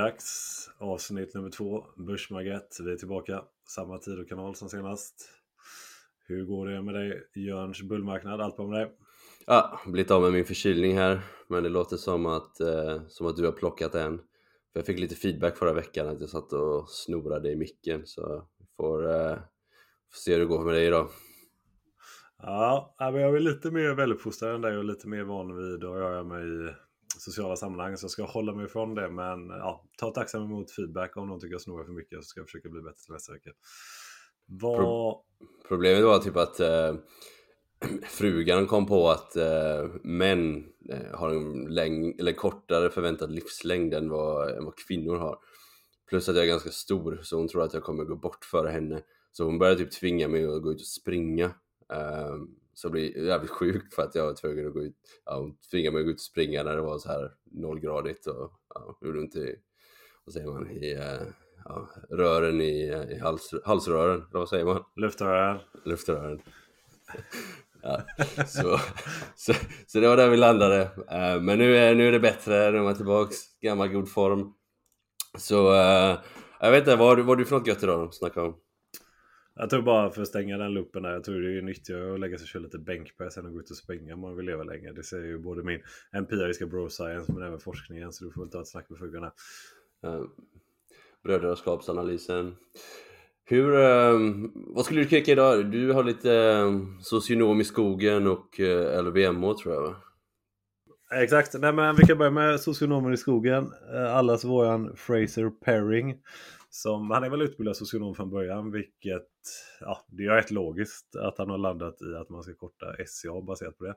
Dags. 0.00 0.70
Avsnitt 0.78 1.34
nummer 1.34 1.50
två, 1.50 1.84
Börsmagget. 1.96 2.76
Vi 2.84 2.92
är 2.92 2.96
tillbaka. 2.96 3.42
Samma 3.68 3.98
tid 3.98 4.18
och 4.18 4.28
kanal 4.28 4.54
som 4.54 4.68
senast. 4.68 5.28
Hur 6.26 6.44
går 6.44 6.66
det 6.66 6.82
med 6.82 6.94
dig, 6.94 7.22
Jörns 7.34 7.82
bullmarknad? 7.82 8.40
Allt 8.40 8.56
bra 8.56 8.66
med 8.66 8.80
dig? 8.80 8.92
Ja, 9.46 9.80
blivit 9.86 10.10
av 10.10 10.22
med 10.22 10.32
min 10.32 10.44
förkylning 10.44 10.96
här, 10.96 11.20
men 11.48 11.62
det 11.62 11.68
låter 11.68 11.96
som 11.96 12.26
att, 12.26 12.60
eh, 12.60 13.02
som 13.08 13.26
att 13.26 13.36
du 13.36 13.44
har 13.44 13.52
plockat 13.52 13.94
en. 13.94 14.18
För 14.72 14.78
jag 14.78 14.86
fick 14.86 14.98
lite 14.98 15.14
feedback 15.14 15.56
förra 15.56 15.72
veckan 15.72 16.08
att 16.08 16.20
jag 16.20 16.30
satt 16.30 16.52
och 16.52 16.88
snorade 16.88 17.50
i 17.50 17.56
micken, 17.56 18.02
så 18.04 18.48
vi 18.58 18.66
får, 18.76 19.10
eh, 19.10 19.36
får 20.12 20.18
se 20.24 20.32
hur 20.32 20.40
det 20.40 20.46
går 20.46 20.64
med 20.64 20.74
dig 20.74 20.86
idag. 20.86 21.08
Ja, 22.42 22.94
jag 22.98 23.36
är 23.36 23.40
lite 23.40 23.70
mer 23.70 23.94
väluppfostrad 23.94 24.54
än 24.54 24.60
dig 24.60 24.76
och 24.76 24.84
lite 24.84 25.08
mer 25.08 25.24
van 25.24 25.56
vid 25.56 25.84
att 25.84 25.96
röra 25.96 26.24
mig 26.24 26.74
sociala 27.20 27.56
sammanhang. 27.56 27.96
Så 27.96 28.04
jag 28.04 28.10
ska 28.10 28.24
hålla 28.24 28.54
mig 28.54 28.64
ifrån 28.64 28.94
det. 28.94 29.10
Men 29.10 29.48
ja, 29.48 29.84
ta 29.98 30.10
tacksam 30.10 30.42
emot 30.42 30.70
feedback 30.70 31.16
om 31.16 31.28
någon 31.28 31.40
tycker 31.40 31.54
jag 31.54 31.60
snorar 31.60 31.84
för 31.84 31.92
mycket 31.92 32.18
så 32.18 32.22
ska 32.22 32.40
jag 32.40 32.46
försöka 32.46 32.68
bli 32.68 32.82
bättre 32.82 32.98
till 33.04 33.12
nästa 33.12 33.32
vecka. 33.32 33.50
Var... 34.46 34.76
Pro 34.76 35.24
problemet 35.68 36.04
var 36.04 36.18
typ 36.18 36.36
att 36.36 36.60
eh, 36.60 36.94
frugan 38.08 38.66
kom 38.66 38.86
på 38.86 39.08
att 39.08 39.36
eh, 39.36 39.88
män 40.02 40.66
eh, 40.90 41.18
har 41.18 41.30
en 41.30 41.64
läng 41.64 42.18
eller 42.18 42.32
kortare 42.32 42.90
förväntad 42.90 43.32
livslängd 43.32 43.94
än 43.94 44.08
vad, 44.08 44.50
än 44.50 44.64
vad 44.64 44.76
kvinnor 44.76 45.16
har. 45.16 45.38
Plus 46.08 46.28
att 46.28 46.36
jag 46.36 46.44
är 46.44 46.48
ganska 46.48 46.70
stor 46.70 47.20
så 47.22 47.36
hon 47.36 47.48
tror 47.48 47.62
att 47.62 47.74
jag 47.74 47.82
kommer 47.82 48.04
gå 48.04 48.16
bort 48.16 48.44
före 48.44 48.70
henne. 48.70 49.02
Så 49.32 49.44
hon 49.44 49.58
började 49.58 49.78
typ 49.78 49.92
tvinga 49.92 50.28
mig 50.28 50.44
att 50.44 50.62
gå 50.62 50.72
ut 50.72 50.80
och 50.80 50.86
springa. 50.86 51.46
Um, 51.88 52.59
så 52.80 52.88
det 52.88 52.92
blir 52.92 53.26
jävligt 53.26 53.50
sjukt 53.50 53.94
för 53.94 54.02
att 54.02 54.14
jag 54.14 54.26
var 54.26 54.34
tvungen 54.34 54.66
att 54.66 54.72
gå 54.72 54.82
ut, 54.82 54.96
ja, 55.24 55.38
hon 55.38 55.56
tvingade 55.70 55.94
mig 55.94 56.00
att 56.00 56.06
gå 56.06 56.10
ut 56.10 56.16
och 56.16 56.20
springa 56.20 56.62
när 56.62 56.76
det 56.76 56.82
var 56.82 56.98
så 56.98 57.08
här 57.08 57.32
nollgradigt 57.44 58.26
och 58.26 58.52
ja, 58.74 58.98
runt 59.00 59.36
i, 59.36 59.56
vad 60.24 60.32
säger 60.32 60.46
man, 60.46 60.70
i 60.70 60.94
uh, 60.94 61.28
ja, 61.64 61.88
rören 62.10 62.60
i, 62.60 63.06
i 63.10 63.18
hals, 63.18 63.54
halsrören, 63.64 64.16
eller 64.16 64.38
vad 64.38 64.48
säger 64.48 64.64
man? 64.64 64.84
Luftrören. 64.96 65.58
Luftrören. 65.84 66.42
ja, 67.82 68.02
så, 68.46 68.78
så, 69.36 69.52
så 69.86 70.00
det 70.00 70.08
var 70.08 70.16
där 70.16 70.30
vi 70.30 70.36
landade. 70.36 70.82
Uh, 70.82 71.42
men 71.42 71.58
nu 71.58 71.76
är, 71.76 71.94
nu 71.94 72.08
är 72.08 72.12
det 72.12 72.20
bättre, 72.20 72.70
nu 72.70 72.78
är 72.78 72.82
man 72.82 72.96
tillbaks, 72.96 73.36
gammal 73.60 73.88
god 73.88 74.10
form. 74.10 74.54
Så 75.38 75.72
uh, 75.72 76.18
jag 76.60 76.70
vet 76.70 76.80
inte, 76.80 76.96
vad 76.96 77.08
har 77.08 77.36
du 77.36 77.44
för 77.44 77.58
något 77.58 77.66
gött 77.66 77.82
idag 77.82 78.08
att 78.08 78.14
snacka 78.14 78.42
om? 78.42 78.56
Jag 79.60 79.70
tror 79.70 79.82
bara 79.82 80.10
för 80.10 80.22
att 80.22 80.28
stänga 80.28 80.58
den 80.58 80.74
luppen 80.74 81.02
där. 81.02 81.12
Jag 81.12 81.24
tror 81.24 81.40
det 81.40 81.58
är 81.58 81.62
nyttigare 81.62 82.14
att 82.14 82.20
lägga 82.20 82.38
sig 82.38 82.44
och 82.44 82.48
köra 82.48 82.62
lite 82.62 82.78
bänkpress 82.78 83.36
än 83.36 83.46
att 83.46 83.52
gå 83.52 83.60
ut 83.60 83.70
och 83.70 83.76
springa 83.76 84.14
om 84.14 84.20
man 84.20 84.36
vill 84.36 84.46
leva 84.46 84.62
länge. 84.62 84.92
Det 84.92 85.02
säger 85.02 85.24
ju 85.24 85.38
både 85.38 85.62
min 85.62 85.80
empiriska 86.12 86.66
bro 86.66 86.88
science 86.88 87.32
men 87.32 87.42
även 87.42 87.58
forskningen. 87.58 88.12
Så 88.12 88.24
du 88.24 88.30
får 88.30 88.40
väl 88.40 88.50
ta 88.50 88.60
ett 88.60 88.68
snack 88.68 88.90
med 88.90 88.98
frugan 88.98 89.24
uh, 89.24 89.30
Brödraskapsanalysen. 91.24 92.56
Hur, 93.44 93.70
uh, 93.70 94.50
vad 94.54 94.84
skulle 94.84 95.02
du 95.02 95.08
kika 95.08 95.32
idag? 95.32 95.70
Du 95.70 95.92
har 95.92 96.04
lite 96.04 96.30
uh, 96.30 97.00
socionom 97.00 97.60
i 97.60 97.64
skogen 97.64 98.26
och 98.26 98.60
uh, 98.60 99.02
LVMH 99.02 99.54
tror 99.62 99.74
jag 99.74 99.82
va? 99.82 99.96
Exakt, 101.14 101.54
nej 101.58 101.72
men 101.72 101.96
vi 101.96 102.06
kan 102.06 102.18
börja 102.18 102.30
med 102.30 102.60
socionomen 102.60 103.12
i 103.12 103.16
skogen. 103.16 103.72
Allas 104.08 104.44
våran 104.44 104.96
Fraser 104.96 105.50
Perring. 105.64 106.16
Som, 106.72 107.10
han 107.10 107.24
är 107.24 107.30
väl 107.30 107.42
utbildad 107.42 107.76
socionom 107.76 108.14
från 108.14 108.30
början, 108.30 108.72
vilket 108.72 109.28
ja, 109.80 110.04
det 110.08 110.26
är 110.26 110.34
rätt 110.34 110.50
logiskt 110.50 111.16
att 111.16 111.38
han 111.38 111.50
har 111.50 111.58
landat 111.58 112.02
i 112.02 112.14
att 112.14 112.28
man 112.28 112.42
ska 112.42 112.54
korta 112.54 112.86
SCA 113.06 113.42
baserat 113.42 113.78
på 113.78 113.84
det. 113.84 113.94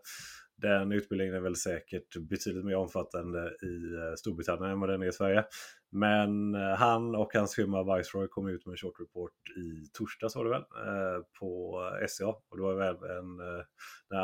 Den 0.58 0.91
utbildningen 0.91 1.36
är 1.36 1.40
väl 1.40 1.56
säkert 1.56 2.18
betydligt 2.18 2.66
mer 2.66 2.75
omfattande 2.75 3.40
i 3.62 3.96
eh, 3.96 4.16
Storbritannien 4.18 4.72
än 4.72 4.80
vad 4.80 4.90
den 4.90 5.02
är 5.02 5.08
i 5.08 5.12
Sverige. 5.12 5.46
Men 5.91 6.56
eh, 6.56 6.75
han 6.75 7.16
och 7.16 7.34
hans 7.34 7.56
firma 7.56 7.97
Viceroy 7.97 8.28
kom 8.28 8.47
ut 8.47 8.66
med 8.66 8.74
en 8.74 8.78
short 8.78 9.00
report 9.00 9.31
i 9.58 9.88
torsdags 9.94 10.36
var 10.36 10.44
det 10.44 10.50
väl, 10.50 10.62
eh, 10.62 11.22
på 11.40 11.80
SCA. 12.08 12.28
Och 12.28 12.58
det 12.58 12.63
var 12.63 12.74
väl 12.74 12.96
en, 12.96 13.38
den 14.09 14.19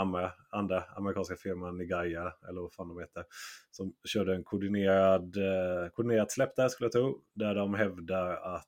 andra 0.50 0.84
amerikanska 0.95 1.35
firman 1.35 1.78
Nigaya, 1.78 2.34
eller 2.50 2.62
vad 2.62 2.73
fan 2.73 2.88
de 2.88 3.00
heter, 3.00 3.23
som 3.72 3.94
körde 4.07 4.35
en 4.35 4.44
koordinerad, 4.44 5.35
koordinerat 5.94 6.31
släpp 6.31 6.56
där 6.56 6.68
skulle 6.68 6.85
jag 6.85 6.91
tro. 6.91 7.22
Där 7.35 7.56
de 7.56 7.73
hävdar 7.73 8.56
att 8.56 8.68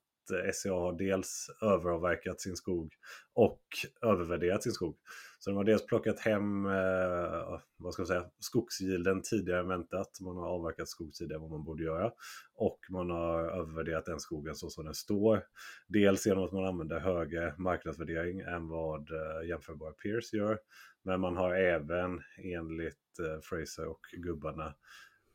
SCA 0.54 0.74
har 0.74 0.94
dels 0.94 1.50
överavverkat 1.62 2.42
sin 2.42 2.56
skog 2.56 2.94
och 3.34 3.62
övervärderat 4.02 4.64
sin 4.64 4.72
skog. 4.72 4.98
Så 5.44 5.50
de 5.50 5.58
har 5.58 5.64
dels 5.64 5.86
plockat 5.86 6.20
hem 6.20 6.66
eh, 6.66 7.60
vad 7.78 7.94
ska 7.94 8.02
jag 8.02 8.08
säga, 8.08 8.26
skogsgilden 8.40 9.22
tidigare 9.22 9.60
än 9.60 9.68
väntat. 9.68 10.20
Man 10.22 10.38
har 10.38 10.48
avverkat 10.48 10.88
skog 10.88 11.14
tidigare 11.14 11.36
än 11.36 11.42
vad 11.42 11.52
man 11.52 11.64
borde 11.64 11.84
göra. 11.84 12.12
Och 12.56 12.80
man 12.90 13.10
har 13.10 13.44
övervärderat 13.44 14.06
den 14.06 14.20
skogen 14.20 14.56
så 14.56 14.70
som 14.70 14.86
den 14.86 14.94
står. 14.94 15.44
Dels 15.88 16.28
genom 16.28 16.44
att 16.44 16.52
man 16.52 16.66
använder 16.66 17.00
högre 17.00 17.56
marknadsvärdering 17.58 18.40
än 18.40 18.68
vad 18.68 19.12
eh, 19.12 19.48
jämförbara 19.50 19.92
peers 19.92 20.34
gör. 20.34 20.60
Men 21.04 21.20
man 21.20 21.38
har 21.38 21.56
även 21.56 22.22
enligt 22.38 23.20
eh, 23.20 23.42
Fraser 23.42 23.88
och 23.88 24.02
gubbarna 24.14 24.76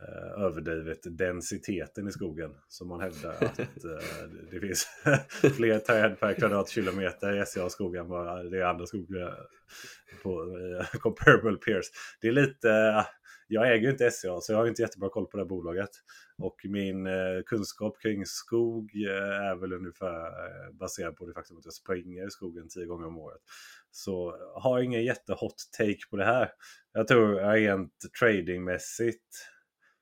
eh, 0.02 0.42
överdrivet 0.44 0.98
densiteten 1.04 2.08
i 2.08 2.12
skogen. 2.12 2.50
som 2.68 2.88
man 2.88 3.00
hävdar 3.00 3.30
att 3.30 3.58
eh, 3.58 4.28
det 4.50 4.60
finns 4.60 4.86
fler 5.56 5.78
träd 5.78 6.20
per 6.20 6.34
kvadratkilometer 6.34 7.42
i 7.42 7.46
SCA-skog 7.46 7.96
än 7.96 8.08
vad 8.08 8.50
det 8.50 8.58
är 8.58 8.64
andra 8.64 8.86
skogar 8.86 9.22
eh, 9.22 10.22
på 10.22 10.58
eh, 10.58 10.86
comparable 11.00 11.56
peers. 11.56 11.86
Det 12.20 12.28
är 12.28 12.32
lite, 12.32 12.70
eh, 12.70 13.04
jag 13.48 13.72
äger 13.72 13.84
ju 13.84 13.90
inte 13.90 14.10
SCA 14.10 14.40
så 14.40 14.52
jag 14.52 14.58
har 14.58 14.66
inte 14.66 14.82
jättebra 14.82 15.08
koll 15.08 15.26
på 15.26 15.36
det 15.36 15.42
här 15.42 15.48
bolaget. 15.48 15.90
Och 16.38 16.56
min 16.64 17.06
eh, 17.06 17.42
kunskap 17.46 18.00
kring 18.02 18.26
skog 18.26 18.90
eh, 18.94 19.50
är 19.50 19.56
väl 19.56 19.72
ungefär 19.72 20.26
eh, 20.26 20.72
baserad 20.72 21.16
på 21.16 21.26
det 21.26 21.32
faktum 21.34 21.56
att 21.58 21.64
jag 21.64 21.74
springer 21.74 22.26
i 22.26 22.30
skogen 22.30 22.68
tio 22.68 22.86
gånger 22.86 23.06
om 23.06 23.18
året. 23.18 23.40
Så 23.90 24.28
eh, 24.28 24.62
har 24.62 24.80
ingen 24.80 25.04
jättehot 25.04 25.54
take 25.78 26.06
på 26.10 26.16
det 26.16 26.24
här. 26.24 26.50
Jag 26.92 27.08
tror 27.08 27.52
rent 27.52 27.92
tradingmässigt 28.20 29.55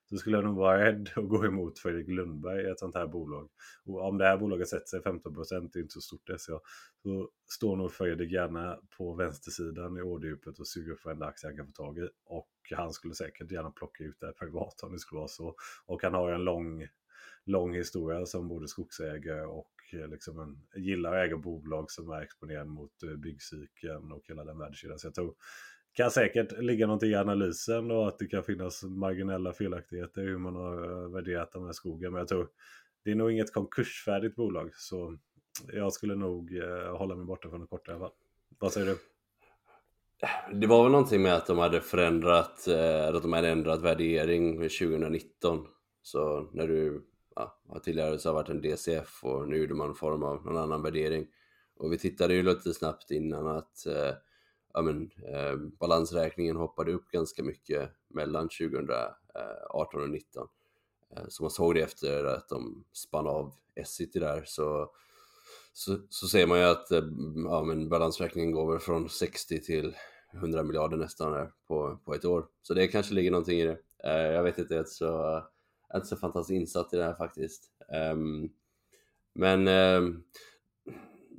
så 0.09 0.17
skulle 0.17 0.37
jag 0.37 0.45
nog 0.45 0.57
vara 0.57 0.85
rädd 0.85 1.11
att 1.17 1.29
gå 1.29 1.45
emot 1.45 1.79
Fredrik 1.79 2.09
Lundberg 2.09 2.63
i 2.63 2.71
ett 2.71 2.79
sånt 2.79 2.95
här 2.95 3.07
bolag. 3.07 3.49
Och 3.85 4.09
om 4.09 4.19
det 4.19 4.25
här 4.25 4.37
bolaget 4.37 4.69
sätter 4.69 4.87
sig 4.87 5.01
15% 5.01 5.71
det 5.73 5.79
är 5.79 5.83
inte 5.83 5.93
så 5.93 6.01
stort 6.01 6.31
SCA, 6.39 6.61
så 7.03 7.31
står 7.51 7.77
nog 7.77 7.93
Fredrik 7.93 8.33
gärna 8.33 8.79
på 8.97 9.15
vänstersidan 9.15 9.97
i 9.97 10.01
orddjupet 10.01 10.59
och 10.59 10.69
suger 10.69 10.93
upp 10.93 11.05
varenda 11.05 11.27
aktie 11.27 11.49
han 11.49 11.57
kan 11.57 11.67
få 11.67 11.73
tag 11.73 11.99
i. 11.99 12.09
Och 12.25 12.51
han 12.77 12.93
skulle 12.93 13.15
säkert 13.15 13.51
gärna 13.51 13.71
plocka 13.71 14.05
ut 14.05 14.21
det 14.21 14.27
här 14.27 14.33
privat 14.33 14.83
om 14.83 14.93
det 14.93 14.99
skulle 14.99 15.19
vara 15.19 15.29
så. 15.29 15.55
Och 15.87 16.03
han 16.03 16.15
har 16.15 16.33
en 16.33 16.45
lång, 16.45 16.89
lång 17.45 17.75
historia 17.75 18.27
som 18.27 18.49
både 18.49 18.69
skogsägare 18.69 19.45
och 19.45 19.71
eh, 19.93 20.09
liksom 20.09 20.41
en, 20.41 20.83
gillar 20.83 21.15
att 21.15 21.27
äga 21.27 21.37
bolag 21.37 21.91
som 21.91 22.11
är 22.11 22.21
exponerade 22.21 22.71
mot 22.71 23.03
eh, 23.03 23.17
byggcykeln 23.17 24.13
och 24.13 24.23
hela 24.29 24.45
den 24.45 24.59
värdekedjan. 24.59 24.99
Så 24.99 25.07
jag 25.07 25.15
tror 25.15 25.35
kan 25.95 26.11
säkert 26.11 26.63
ligga 26.63 26.87
någonting 26.87 27.11
i 27.11 27.15
analysen 27.15 27.91
och 27.91 28.09
att 28.09 28.19
det 28.19 28.27
kan 28.27 28.43
finnas 28.43 28.83
marginella 28.83 29.53
felaktigheter 29.53 30.23
i 30.23 30.25
hur 30.25 30.39
man 30.39 30.57
har 30.57 31.05
eh, 31.05 31.11
värderat 31.11 31.53
den 31.53 31.65
här 31.65 31.73
skogen. 31.73 32.13
Men 32.13 32.19
jag 32.19 32.29
tror 32.29 32.49
det 33.05 33.11
är 33.11 33.15
nog 33.15 33.33
inget 33.33 33.53
konkursfärdigt 33.53 34.37
bolag. 34.37 34.71
Så 34.75 35.19
jag 35.73 35.93
skulle 35.93 36.15
nog 36.15 36.57
eh, 36.57 36.97
hålla 36.97 37.15
mig 37.15 37.25
borta 37.25 37.51
från 37.51 37.61
det 37.61 37.67
korta 37.67 37.93
i 37.93 37.95
alla 37.95 38.05
fall. 38.05 38.15
Vad 38.59 38.73
säger 38.73 38.87
du? 38.87 38.99
Det 40.61 40.67
var 40.67 40.83
väl 40.83 40.93
någonting 40.93 41.23
med 41.23 41.35
att 41.35 41.47
de 41.47 41.59
hade 41.59 41.81
förändrat, 41.81 42.69
eh, 42.69 43.09
att 43.09 43.23
de 43.23 43.33
hade 43.33 43.49
ändrat 43.49 43.83
värdering 43.83 44.57
2019. 44.57 45.67
Så 46.03 46.51
när 46.53 46.69
du 46.69 47.05
ja, 47.35 47.59
tidigare 47.85 48.19
så 48.19 48.29
har 48.29 48.35
varit 48.35 48.49
en 48.49 48.61
DCF 48.61 49.25
och 49.25 49.49
nu 49.49 49.57
gjorde 49.57 49.75
man 49.75 49.95
form 49.95 50.23
av 50.23 50.45
någon 50.45 50.57
annan 50.57 50.83
värdering. 50.83 51.27
Och 51.77 51.93
vi 51.93 51.99
tittade 51.99 52.35
ju 52.35 52.43
lite 52.43 52.75
snabbt 52.75 53.11
innan 53.11 53.47
att 53.47 53.87
eh, 53.87 54.15
ja, 54.75 54.83
men, 54.83 55.11
eh, 55.29 55.57
balansräkningen 55.57 56.57
hoppade 56.57 56.93
upp 56.93 57.11
ganska 57.11 57.43
mycket 57.43 57.91
mellan 58.09 58.49
2018 58.49 59.15
och 59.71 59.91
2019. 59.93 60.49
Eh, 61.17 61.25
så 61.29 61.43
man 61.43 61.51
såg 61.51 61.75
det 61.75 61.81
efter 61.81 62.25
att 62.25 62.49
de 62.49 62.85
spann 62.93 63.27
av 63.27 63.55
Essity 63.75 64.19
där 64.19 64.43
så, 64.47 64.91
så, 65.73 65.99
så 66.09 66.27
ser 66.27 66.47
man 66.47 66.59
ju 66.59 66.65
att 66.65 66.91
eh, 66.91 67.05
ja, 67.45 67.63
men 67.63 67.89
balansräkningen 67.89 68.53
går 68.53 68.73
väl 68.73 68.81
från 68.81 69.09
60 69.09 69.61
till 69.61 69.97
100 70.35 70.63
miljarder 70.63 70.97
nästan 70.97 71.33
där 71.33 71.53
på, 71.69 71.99
på 72.05 72.15
ett 72.15 72.25
år. 72.25 72.47
Så 72.63 72.75
det 72.75 72.89
kanske 72.89 73.15
ligger 73.15 73.31
någonting 73.31 73.61
i 73.61 73.65
det. 73.65 73.79
Eh, 74.05 74.33
jag 74.33 74.43
vet 74.43 74.59
inte, 74.59 74.75
jag 74.75 74.81
är 74.81 74.89
så, 74.89 75.05
jag 75.05 75.45
är 75.91 75.97
inte 75.97 76.09
så 76.09 76.17
fantastiskt 76.17 76.61
insatt 76.61 76.95
i 76.95 76.97
det 76.97 77.05
här 77.05 77.15
faktiskt. 77.15 77.71
Ehm, 77.93 78.49
men 79.35 79.69
ehm, 79.69 80.23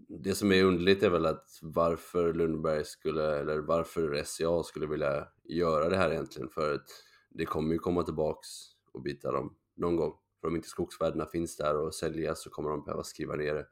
det 0.08 0.36
som 0.36 0.52
är 0.52 0.64
underligt 0.64 1.04
är 1.04 1.10
väl 1.10 1.26
att 1.26 1.60
varför 1.62 2.34
Lundberg 2.34 2.86
skulle, 2.86 3.40
eller 3.40 3.58
varför 3.60 4.24
SCA 4.24 4.64
skulle 4.64 4.88
vilja 4.88 5.28
göra 5.44 5.90
det 5.90 5.98
här 5.98 6.12
egentligen. 6.12 6.50
För 6.50 6.74
att 6.74 6.86
det 7.30 7.46
kommer 7.46 7.74
ju 7.74 7.80
komma 7.80 8.04
tillbaks 8.04 8.48
och 8.94 9.02
bita 9.02 9.32
dem 9.32 9.56
någon 9.76 9.96
gång. 9.96 10.14
För 10.42 10.48
om 10.48 10.56
inte 10.56 10.68
skogsvärdena 10.68 11.26
finns 11.26 11.58
där 11.58 11.78
och 11.78 11.96
säljas 11.96 12.44
så 12.44 12.50
kommer 12.50 12.70
de 12.70 12.84
behöva 12.84 13.04
skriva 13.04 13.36
ner 13.36 13.54
det. 13.54 13.68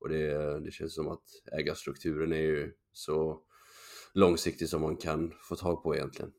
Och 0.00 0.08
det, 0.08 0.60
det 0.60 0.70
känns 0.70 0.94
som 0.94 1.08
att 1.08 1.24
ägarstrukturen 1.52 2.32
är 2.32 2.42
ju 2.42 2.72
så 2.92 3.42
långsiktig 4.14 4.68
som 4.68 4.82
man 4.82 4.96
kan 4.96 5.32
få 5.48 5.56
tag 5.56 5.82
på 5.82 5.94
egentligen. 5.94 6.32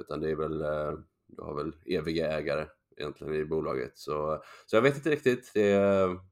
Utan 0.00 0.20
det 0.20 0.30
är 0.30 0.36
väl, 0.36 0.60
eh, 0.60 0.92
du 1.26 1.42
har 1.42 1.54
väl 1.54 1.76
eviga 1.86 2.38
ägare 2.38 2.66
egentligen 2.96 3.34
i 3.34 3.44
bolaget. 3.44 3.98
Så, 3.98 4.42
så 4.66 4.76
jag 4.76 4.82
vet 4.82 4.96
inte 4.96 5.10
riktigt. 5.10 5.50
Det, 5.54 5.80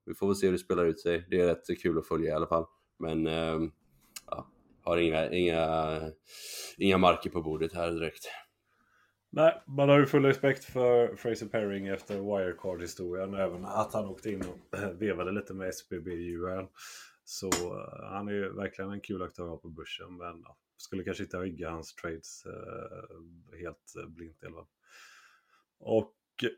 vi 0.05 0.15
får 0.15 0.27
väl 0.27 0.37
se 0.37 0.47
hur 0.47 0.53
det 0.53 0.59
spelar 0.59 0.85
ut 0.85 1.01
sig. 1.01 1.27
Det 1.31 1.41
är 1.41 1.47
rätt 1.47 1.83
kul 1.83 1.99
att 1.99 2.09
följa 2.09 2.31
i 2.31 2.35
alla 2.35 2.47
fall. 2.47 2.67
Men 2.99 3.27
ehm, 3.27 3.71
ja, 4.27 4.51
har 4.83 4.97
inga, 4.97 5.31
inga, 5.31 6.01
inga 6.77 6.99
marker 6.99 7.31
på 7.31 7.43
bordet 7.43 7.73
här 7.73 7.91
direkt. 7.91 8.25
Nej, 9.31 9.63
man 9.67 9.89
har 9.89 9.99
ju 9.99 10.07
full 10.07 10.25
respekt 10.25 10.65
för 10.65 11.17
Fraser 11.17 11.47
Perring 11.47 11.87
efter 11.87 12.15
Wirecard-historien. 12.15 13.35
Även 13.35 13.65
att 13.65 13.93
han 13.93 14.07
åkte 14.07 14.31
in 14.31 14.41
och 14.41 14.79
vevade 15.01 15.33
lite 15.33 15.55
med 15.55 15.69
SBB-djuren. 15.69 16.69
Så 17.25 17.49
eh, 17.49 18.11
han 18.11 18.29
är 18.29 18.33
ju 18.33 18.53
verkligen 18.53 18.91
en 18.91 19.01
kul 19.01 19.23
aktör 19.23 19.57
på 19.57 19.69
börsen. 19.69 20.17
Men 20.17 20.41
ja, 20.45 20.57
skulle 20.77 21.05
kanske 21.05 21.23
inte 21.23 21.37
rygga 21.37 21.71
hans 21.71 21.95
trades 21.95 22.47
eh, 22.47 23.59
helt 23.59 23.97
eh, 23.97 24.09
blint 24.09 24.43
i 24.43 24.47
alla 24.47 24.57
fall. 24.57 24.67
Och 25.79 26.15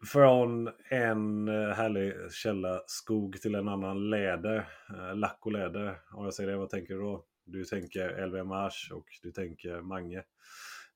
från 0.06 0.70
en 0.88 1.48
eh, 1.48 1.68
härlig 1.68 2.32
källa 2.32 2.82
skog 2.86 3.40
till 3.40 3.54
en 3.54 3.68
annan 3.68 4.10
läder, 4.10 4.68
eh, 4.94 5.16
lack 5.16 5.38
och 5.40 5.52
läder. 5.52 6.00
Om 6.12 6.24
jag 6.24 6.34
säger 6.34 6.50
det, 6.50 6.56
vad 6.56 6.70
tänker 6.70 6.94
du 6.94 7.00
då? 7.00 7.24
Du 7.44 7.64
tänker 7.64 8.26
LVMH 8.26 8.92
och 8.92 9.06
du 9.22 9.32
tänker 9.32 9.80
Mange. 9.80 10.22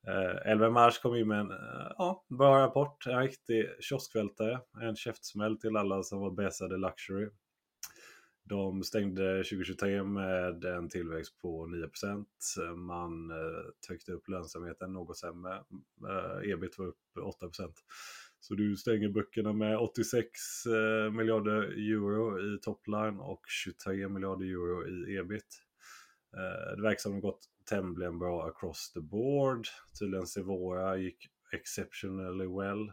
Eh, 0.07 0.55
LVMH 0.57 1.01
kom 1.03 1.17
in 1.17 1.29
med 1.29 1.41
en 1.41 1.51
eh, 1.51 1.93
ja, 1.99 2.25
bra 2.29 2.59
rapport, 2.59 3.07
en 3.07 3.21
riktig 3.21 3.67
kioskvältare, 3.81 4.61
en 4.83 4.97
käftsmäll 4.97 5.61
till 5.61 5.77
alla 5.77 6.03
som 6.03 6.21
var 6.21 6.31
bäsade 6.31 6.77
luxury. 6.77 7.29
De 8.47 8.83
stängde 8.83 9.37
2023 9.37 10.03
med 10.03 10.65
en 10.65 10.89
tillväxt 10.89 11.39
på 11.39 11.67
9%. 11.67 12.75
Man 12.77 13.33
tryckte 13.89 14.13
upp 14.13 14.29
lönsamheten 14.29 14.93
något 14.93 15.19
sämre. 15.19 15.63
Ebit 16.45 16.79
var 16.79 16.87
upp 16.87 16.99
8%. 17.41 17.73
Så 18.45 18.55
du 18.55 18.77
stänger 18.77 19.09
böckerna 19.09 19.53
med 19.53 19.79
86 19.79 20.67
eh, 20.67 21.13
miljarder 21.13 21.63
euro 21.63 22.41
i 22.41 22.59
topline 22.59 23.21
och 23.21 23.43
23 23.49 24.09
miljarder 24.09 24.47
euro 24.47 24.89
i 25.09 25.17
ebit. 25.17 25.63
Eh, 26.37 26.77
det 26.77 26.83
verkar 26.83 26.99
som 26.99 27.15
det 27.15 27.21
gått 27.21 27.45
tämligen 27.69 28.19
bra 28.19 28.47
across 28.47 28.93
the 28.93 29.01
board. 29.01 29.67
Tydligen 29.99 30.27
Sevora 30.27 30.97
gick 30.97 31.29
exceptionally 31.53 32.47
well. 32.47 32.93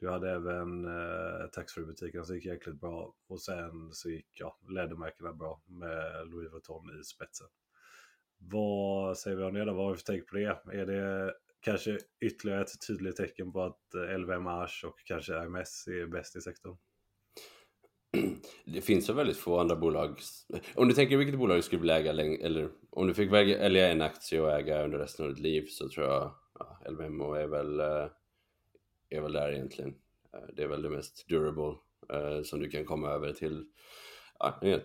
Du 0.00 0.08
hade 0.08 0.30
även 0.30 0.84
eh, 0.84 1.46
taxfree-butiken 1.52 2.24
som 2.24 2.34
gick 2.34 2.44
jäkligt 2.44 2.80
bra. 2.80 3.14
Och 3.28 3.42
sen 3.42 3.92
så 3.92 4.10
gick 4.10 4.28
ja, 4.32 4.58
lädermärkena 4.68 5.32
bra 5.32 5.62
med 5.66 6.28
Louis 6.28 6.52
Vuitton 6.52 7.00
i 7.00 7.04
spetsen. 7.04 7.48
Vad 8.38 9.18
säger 9.18 9.36
vi 9.36 9.42
om 9.42 9.54
det 9.54 9.64
då? 9.64 9.72
Vad 9.72 9.84
har 9.84 9.92
vi 9.92 9.98
för 9.98 10.04
take 10.04 10.22
på 10.22 10.36
det? 10.36 10.58
Är 10.72 10.86
det 10.86 11.34
kanske 11.60 11.98
ytterligare 12.20 12.62
ett 12.62 12.86
tydligt 12.86 13.16
tecken 13.16 13.52
på 13.52 13.62
att 13.62 13.94
eh, 13.94 14.18
LVMH 14.18 14.86
och 14.86 14.98
kanske 15.04 15.38
AMS 15.38 15.86
är 15.86 16.06
bäst 16.06 16.36
i 16.36 16.40
sektorn. 16.40 16.76
Det 18.64 18.80
finns 18.80 19.10
ju 19.10 19.14
väldigt 19.14 19.36
få 19.36 19.58
andra 19.58 19.76
bolag. 19.76 20.18
Om 20.74 20.88
du 20.88 20.94
tänker 20.94 21.16
vilket 21.16 21.38
bolag 21.38 21.58
du 21.58 21.62
skulle 21.62 21.80
vilja 21.80 21.98
äga 21.98 22.12
länge, 22.12 22.36
eller 22.36 22.70
om 22.90 23.06
du 23.06 23.14
fick 23.14 23.32
välja 23.32 23.88
en 23.88 24.02
aktie 24.02 24.40
och 24.40 24.52
äga 24.52 24.84
under 24.84 24.98
resten 24.98 25.26
av 25.26 25.34
ditt 25.34 25.42
liv 25.42 25.66
så 25.68 25.88
tror 25.88 26.06
jag 26.06 26.34
ja, 26.58 26.78
LVMH 26.90 27.36
är 27.36 27.46
väl, 27.46 27.80
eh, 27.80 28.08
är 29.10 29.20
väl 29.20 29.32
där 29.32 29.52
egentligen. 29.52 29.94
Eh, 30.34 30.54
det 30.56 30.62
är 30.62 30.68
väl 30.68 30.82
det 30.82 30.90
mest 30.90 31.28
durable 31.28 31.74
eh, 32.12 32.42
som 32.42 32.60
du 32.60 32.70
kan 32.70 32.84
komma 32.84 33.10
över 33.10 33.32
till 33.32 33.64
ja, 34.38 34.58
en 34.62 34.80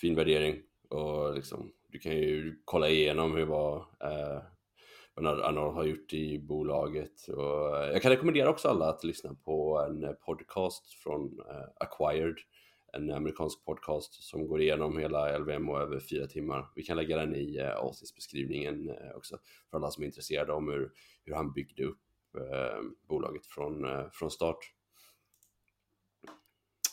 fin 0.00 0.14
värdering 0.14 0.62
och 0.88 1.34
liksom, 1.34 1.72
du 1.88 1.98
kan 1.98 2.12
ju 2.12 2.62
kolla 2.64 2.88
igenom 2.88 3.36
hur 3.36 3.44
var 3.46 3.76
eh, 4.00 4.42
Arnold 5.26 5.74
har 5.74 5.84
gjort 5.84 6.12
i 6.12 6.38
bolaget. 6.38 7.28
Och 7.28 7.76
eh, 7.76 7.90
jag 7.92 8.02
kan 8.02 8.10
rekommendera 8.10 8.50
också 8.50 8.68
alla 8.68 8.88
att 8.88 9.04
lyssna 9.04 9.34
på 9.34 9.86
en 9.88 10.04
eh, 10.04 10.12
podcast 10.12 10.94
från 10.94 11.40
eh, 11.40 11.64
Acquired, 11.76 12.36
en 12.92 13.10
amerikansk 13.10 13.64
podcast 13.64 14.14
som 14.14 14.46
går 14.46 14.60
igenom 14.60 14.98
hela 14.98 15.38
LVM 15.38 15.68
och 15.68 15.80
över 15.80 16.00
fyra 16.00 16.26
timmar. 16.26 16.68
Vi 16.74 16.82
kan 16.82 16.96
lägga 16.96 17.16
den 17.16 17.34
i 17.34 17.60
avsnittsbeskrivningen 17.60 18.90
också 19.14 19.38
för 19.70 19.78
alla 19.78 19.90
som 19.90 20.02
är 20.02 20.06
intresserade 20.06 20.52
om 20.52 20.68
hur, 20.68 20.92
hur 21.24 21.34
han 21.34 21.52
byggde 21.52 21.84
upp 21.84 21.98
bolaget 23.08 23.46
från, 23.46 23.86
från 24.12 24.30
start. 24.30 24.58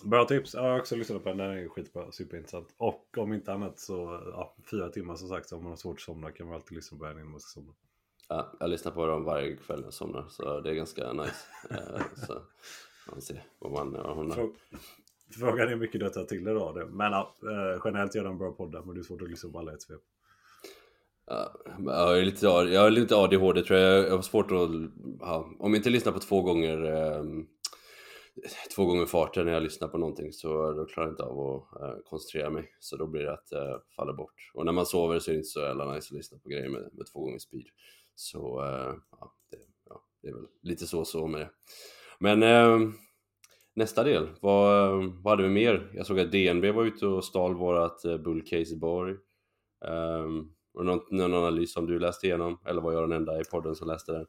Bra 0.03 0.25
tips. 0.25 0.53
Jag 0.53 0.61
har 0.61 0.79
också 0.79 0.95
lyssnat 0.95 1.23
på 1.23 1.29
den. 1.29 1.37
Den 1.37 1.51
är 1.51 1.67
skitbra. 1.67 2.11
Superintressant. 2.11 2.73
Och 2.77 3.17
om 3.17 3.33
inte 3.33 3.53
annat 3.53 3.79
så 3.79 4.21
ja, 4.31 4.55
fyra 4.71 4.89
timmar 4.89 5.15
som 5.15 5.27
sagt. 5.27 5.49
Så 5.49 5.57
om 5.57 5.63
man 5.63 5.71
har 5.71 5.77
svårt 5.77 5.97
att 5.97 6.01
somna 6.01 6.31
kan 6.31 6.45
man 6.47 6.55
alltid 6.55 6.75
lyssna 6.75 6.97
på 6.97 7.05
den 7.05 7.17
innan 7.17 7.31
man 7.31 7.39
ska 7.39 7.59
somna. 7.59 7.73
Ja, 8.27 8.53
jag 8.59 8.69
lyssnar 8.69 8.91
på 8.91 9.05
dem 9.05 9.23
varje 9.23 9.55
kväll 9.55 9.79
när 9.79 9.85
jag 9.85 9.93
somnar, 9.93 10.25
så 10.29 10.61
det 10.61 10.69
är 10.69 10.73
ganska 10.73 11.13
nice. 11.13 11.45
Eh, 11.69 12.01
så 12.27 12.41
man 13.11 13.21
ser 13.21 13.43
vad 13.59 13.71
man 13.71 13.95
har. 13.95 14.49
Frågan 15.39 15.59
är 15.59 15.67
hur 15.67 15.75
mycket 15.75 16.01
du 16.01 16.09
tar 16.09 16.23
till 16.23 16.43
dig 16.43 16.53
då. 16.53 16.87
Men 16.89 17.11
ja, 17.11 17.35
eh, 17.41 17.81
generellt 17.85 18.15
gör 18.15 18.23
de 18.23 18.37
bra 18.37 18.51
poddar, 18.51 18.81
men 18.81 18.95
det 18.95 19.01
är 19.01 19.03
svårt 19.03 19.21
att 19.21 19.29
lyssna 19.29 19.51
på 19.51 19.59
alla 19.59 19.71
i 19.71 19.75
ett 19.75 19.81
svep. 19.81 20.01
Ja, 21.27 21.53
jag, 21.85 22.19
är 22.19 22.25
lite, 22.25 22.45
jag 22.45 22.85
är 22.87 22.89
lite 22.89 23.15
ADHD 23.15 23.61
tror 23.61 23.79
jag. 23.79 24.05
Jag 24.07 24.15
har 24.15 24.21
svårt 24.21 24.51
att... 24.51 24.69
Ja, 25.19 25.49
om 25.59 25.73
jag 25.73 25.79
inte 25.79 25.89
lyssnar 25.89 26.11
på 26.11 26.19
två 26.19 26.41
gånger 26.41 26.83
um, 27.19 27.47
två 28.75 28.85
gånger 28.85 29.05
farten 29.05 29.45
när 29.45 29.53
jag 29.53 29.63
lyssnar 29.63 29.87
på 29.87 29.97
någonting 29.97 30.33
så 30.33 30.73
då 30.73 30.85
klarar 30.85 31.07
jag 31.07 31.13
inte 31.13 31.23
av 31.23 31.39
att 31.39 31.81
uh, 31.81 32.03
koncentrera 32.05 32.49
mig. 32.49 32.71
Så 32.79 32.97
då 32.97 33.07
blir 33.07 33.23
det 33.23 33.33
att 33.33 33.53
uh, 33.53 33.79
faller 33.95 34.13
bort. 34.13 34.51
Och 34.53 34.65
när 34.65 34.71
man 34.71 34.85
sover 34.85 35.19
så 35.19 35.31
är 35.31 35.33
det 35.33 35.37
inte 35.37 35.49
så 35.49 35.59
jävla 35.59 35.93
nice 35.93 36.07
att 36.07 36.17
lyssna 36.17 36.37
på 36.37 36.49
grejer 36.49 36.69
med, 36.69 36.89
med 36.93 37.05
två 37.13 37.19
gånger 37.19 37.39
speed. 37.39 37.65
Så 38.15 38.63
eh, 38.63 38.95
ja, 39.11 39.33
det, 39.51 39.57
ja, 39.89 40.01
det 40.21 40.27
är 40.27 40.33
väl 40.33 40.47
lite 40.61 40.87
så 40.87 41.05
så 41.05 41.27
med 41.27 41.41
det. 41.41 41.49
Men 42.19 42.43
eh, 42.43 42.93
nästa 43.73 44.03
del, 44.03 44.29
vad, 44.41 45.03
vad 45.05 45.31
hade 45.31 45.43
vi 45.43 45.49
mer? 45.49 45.91
Jag 45.93 46.05
såg 46.05 46.19
att 46.19 46.31
DNB 46.31 46.71
var 46.71 46.85
ute 46.85 47.07
och 47.07 47.25
stal 47.25 47.55
vårat 47.55 48.05
eh, 48.05 48.17
bullcase 48.17 48.73
i 48.73 48.77
Borg. 48.77 49.15
Ehm, 49.85 50.25
um, 50.25 50.51
och 50.73 50.85
någon, 50.85 50.99
någon 51.11 51.33
analys 51.33 51.73
som 51.73 51.85
du 51.85 51.99
läste 51.99 52.27
igenom? 52.27 52.59
Eller 52.65 52.81
var 52.81 52.93
jag 52.93 53.03
den 53.03 53.17
enda 53.17 53.41
i 53.41 53.43
podden 53.43 53.75
som 53.75 53.87
läste 53.87 54.11
den? 54.11 54.25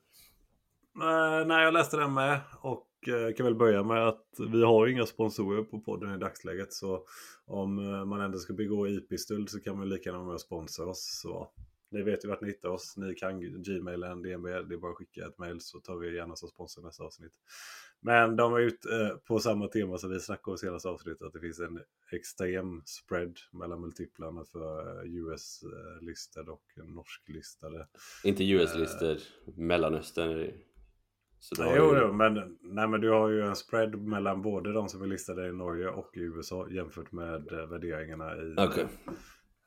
Eh, 1.02 1.46
nej, 1.46 1.64
jag 1.64 1.74
läste 1.74 1.96
den 1.96 2.14
med. 2.14 2.40
Och 2.60 2.88
eh, 3.08 3.34
kan 3.34 3.46
väl 3.46 3.54
börja 3.54 3.82
med 3.82 4.08
att 4.08 4.26
vi 4.52 4.64
har 4.64 4.86
inga 4.86 5.06
sponsorer 5.06 5.62
på 5.62 5.80
podden 5.80 6.14
i 6.14 6.18
dagsläget. 6.18 6.72
Så 6.72 7.04
om 7.46 7.74
man 8.08 8.20
ändå 8.20 8.38
ska 8.38 8.52
begå 8.52 8.88
IP-stöld 8.88 9.50
så 9.50 9.60
kan 9.60 9.78
man 9.78 9.88
lika 9.88 10.08
gärna 10.08 10.18
vara 10.18 10.26
med 10.26 10.34
och 10.34 10.40
sponsra 10.40 10.86
oss. 10.86 11.20
Så 11.22 11.50
ni 11.96 12.02
vet 12.02 12.24
ju 12.24 12.28
vart 12.28 12.40
ni 12.40 12.48
hittar 12.48 12.68
oss. 12.68 12.96
Ni 12.96 13.14
kan 13.14 13.40
Gmailen, 13.40 14.22
DNB. 14.22 14.48
Det 14.48 14.74
är 14.74 14.78
bara 14.78 14.90
att 14.90 14.96
skicka 14.96 15.26
ett 15.26 15.38
mail 15.38 15.60
så 15.60 15.80
tar 15.80 15.96
vi 15.96 16.16
gärna 16.16 16.36
som 16.36 16.48
sponsor 16.48 16.82
nästa 16.82 17.04
avsnitt. 17.04 17.32
Men 18.00 18.36
de 18.36 18.52
var 18.52 18.60
ute 18.60 18.88
eh, 18.96 19.16
på 19.16 19.38
samma 19.38 19.68
tema 19.68 19.98
som 19.98 20.10
vi 20.10 20.20
snackade 20.20 20.50
om 20.50 20.58
senaste 20.58 20.88
avsnittet. 20.88 21.22
Att 21.22 21.32
det 21.32 21.40
finns 21.40 21.60
en 21.60 21.80
extrem 22.12 22.82
spread 22.84 23.38
mellan 23.52 23.80
multiplarna 23.80 24.44
för 24.44 25.04
US-listade 25.06 26.50
och 26.50 26.64
norsk-listade. 26.76 27.86
Inte 28.24 28.44
US-listed, 28.44 29.20
Mellanöstern. 29.56 30.52
Så 31.38 31.62
nej, 31.62 31.74
jo, 31.76 31.96
ju... 31.96 32.12
men, 32.12 32.58
nej, 32.60 32.88
men 32.88 33.00
du 33.00 33.10
har 33.10 33.28
ju 33.28 33.42
en 33.42 33.56
spread 33.56 33.98
mellan 33.98 34.42
både 34.42 34.72
de 34.72 34.88
som 34.88 35.02
är 35.02 35.06
listade 35.06 35.48
i 35.48 35.52
Norge 35.52 35.88
och 35.88 36.16
i 36.16 36.20
USA 36.20 36.68
jämfört 36.70 37.12
med 37.12 37.52
eh, 37.52 37.66
värderingarna 37.66 38.36
i 38.36 38.52
okay. 38.52 38.84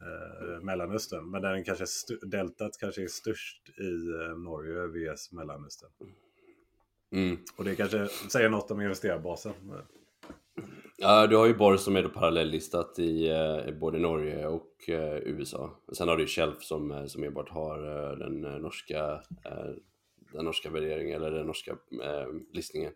Eh, 0.02 0.64
Mellanöstern. 0.64 1.32
Men 1.32 1.42
den 1.42 1.64
kanske 1.64 1.86
deltat 2.22 2.78
kanske 2.80 3.04
är 3.04 3.08
störst 3.08 3.70
i 3.70 3.92
eh, 4.22 4.38
Norge 4.38 4.88
vs 4.88 5.32
Mellanöstern. 5.32 5.90
Mm. 7.12 7.38
Och 7.58 7.66
det 7.66 7.76
kanske 7.76 8.08
säger 8.08 8.50
något 8.50 8.72
om 8.72 8.82
investerarbasen. 8.82 9.54
Ja, 11.02 11.28
du 11.28 11.36
har 11.36 11.46
ju 11.46 11.54
Borg 11.54 11.78
som 11.78 11.96
är 11.96 12.04
då 12.04 12.10
parallellistat 12.10 13.00
i 13.00 13.30
eh, 13.30 13.80
både 13.80 14.00
Norge 14.00 14.48
och 14.48 14.90
eh, 14.90 15.18
USA. 15.18 15.80
Sen 15.94 16.08
har 16.08 16.18
du 16.18 16.28
Shelf 16.28 16.64
som, 16.64 16.92
eh, 16.92 17.06
som 17.06 17.24
enbart 17.24 17.50
har 17.50 18.10
eh, 18.12 18.18
den 18.18 18.46
eh, 18.46 18.60
norska 18.60 19.22
den 20.34 20.46
norska 20.46 20.70
värderingen 20.70 21.24
eller 21.24 21.38
den 21.38 21.48
norska 21.48 21.78
listningen. 22.54 22.92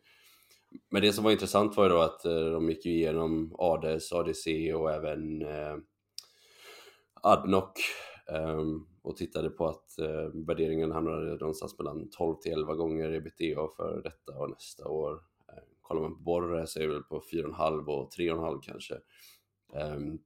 Men 0.90 1.02
det 1.02 1.14
som 1.14 1.24
var 1.24 1.32
intressant 1.32 1.78
var 1.78 1.84
ju 1.84 1.90
då 1.90 2.02
att 2.02 2.24
de 2.24 2.70
gick 2.70 2.86
igenom 2.86 3.56
ADS, 3.58 4.14
ADC 4.14 4.74
och 4.74 4.92
även 4.92 5.46
Adnoc 7.24 7.74
um, 8.28 8.38
ehm, 8.38 8.86
och 9.02 9.18
tittade 9.18 9.50
på 9.50 9.68
att 9.68 9.96
uh, 10.02 10.46
värderingen 10.48 10.92
hamnade 10.92 11.36
någonstans 11.36 11.78
mellan 11.78 12.10
12 12.10 12.36
till 12.36 12.52
11 12.52 12.76
gånger 12.76 13.14
ebitda 13.14 13.68
för 13.78 14.02
detta 14.04 14.40
och 14.40 14.50
nästa 14.50 14.88
år. 14.88 15.14
Uh, 15.14 15.64
kollar 15.82 16.02
man 16.02 16.16
på 16.16 16.22
Borre 16.22 16.68
så 16.68 16.80
är 16.80 16.88
det 16.88 16.94
väl 16.94 17.04
på 17.04 17.22
4,5 17.34 17.86
och 17.86 18.12
3,5 18.18 18.60
kanske. 18.62 18.96
Um, 19.96 20.20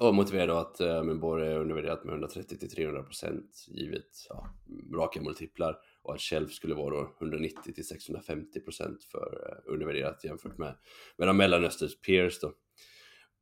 och 0.00 0.14
motiverade 0.14 0.52
då 0.52 0.58
att 0.58 0.80
uh, 0.80 1.02
men 1.02 1.20
Borre 1.20 1.52
är 1.52 1.58
undervärderat 1.58 2.04
med 2.04 2.12
130 2.12 2.58
till 2.58 2.70
300 2.70 3.02
procent 3.02 3.66
givet 3.68 4.10
ja, 4.28 4.46
raka 4.94 5.22
multiplar 5.22 5.78
och 6.02 6.14
att 6.14 6.20
Shelf 6.20 6.52
skulle 6.52 6.74
vara 6.74 6.96
då 6.96 7.10
190 7.20 7.72
till 7.74 7.86
650 7.86 8.60
procent 8.60 9.04
för 9.04 9.48
uh, 9.48 9.72
undervärderat 9.72 10.24
jämfört 10.24 10.58
med, 10.58 10.76
med 11.16 11.34
Mellanösterns 11.34 12.00
peers 12.00 12.40
då. 12.40 12.52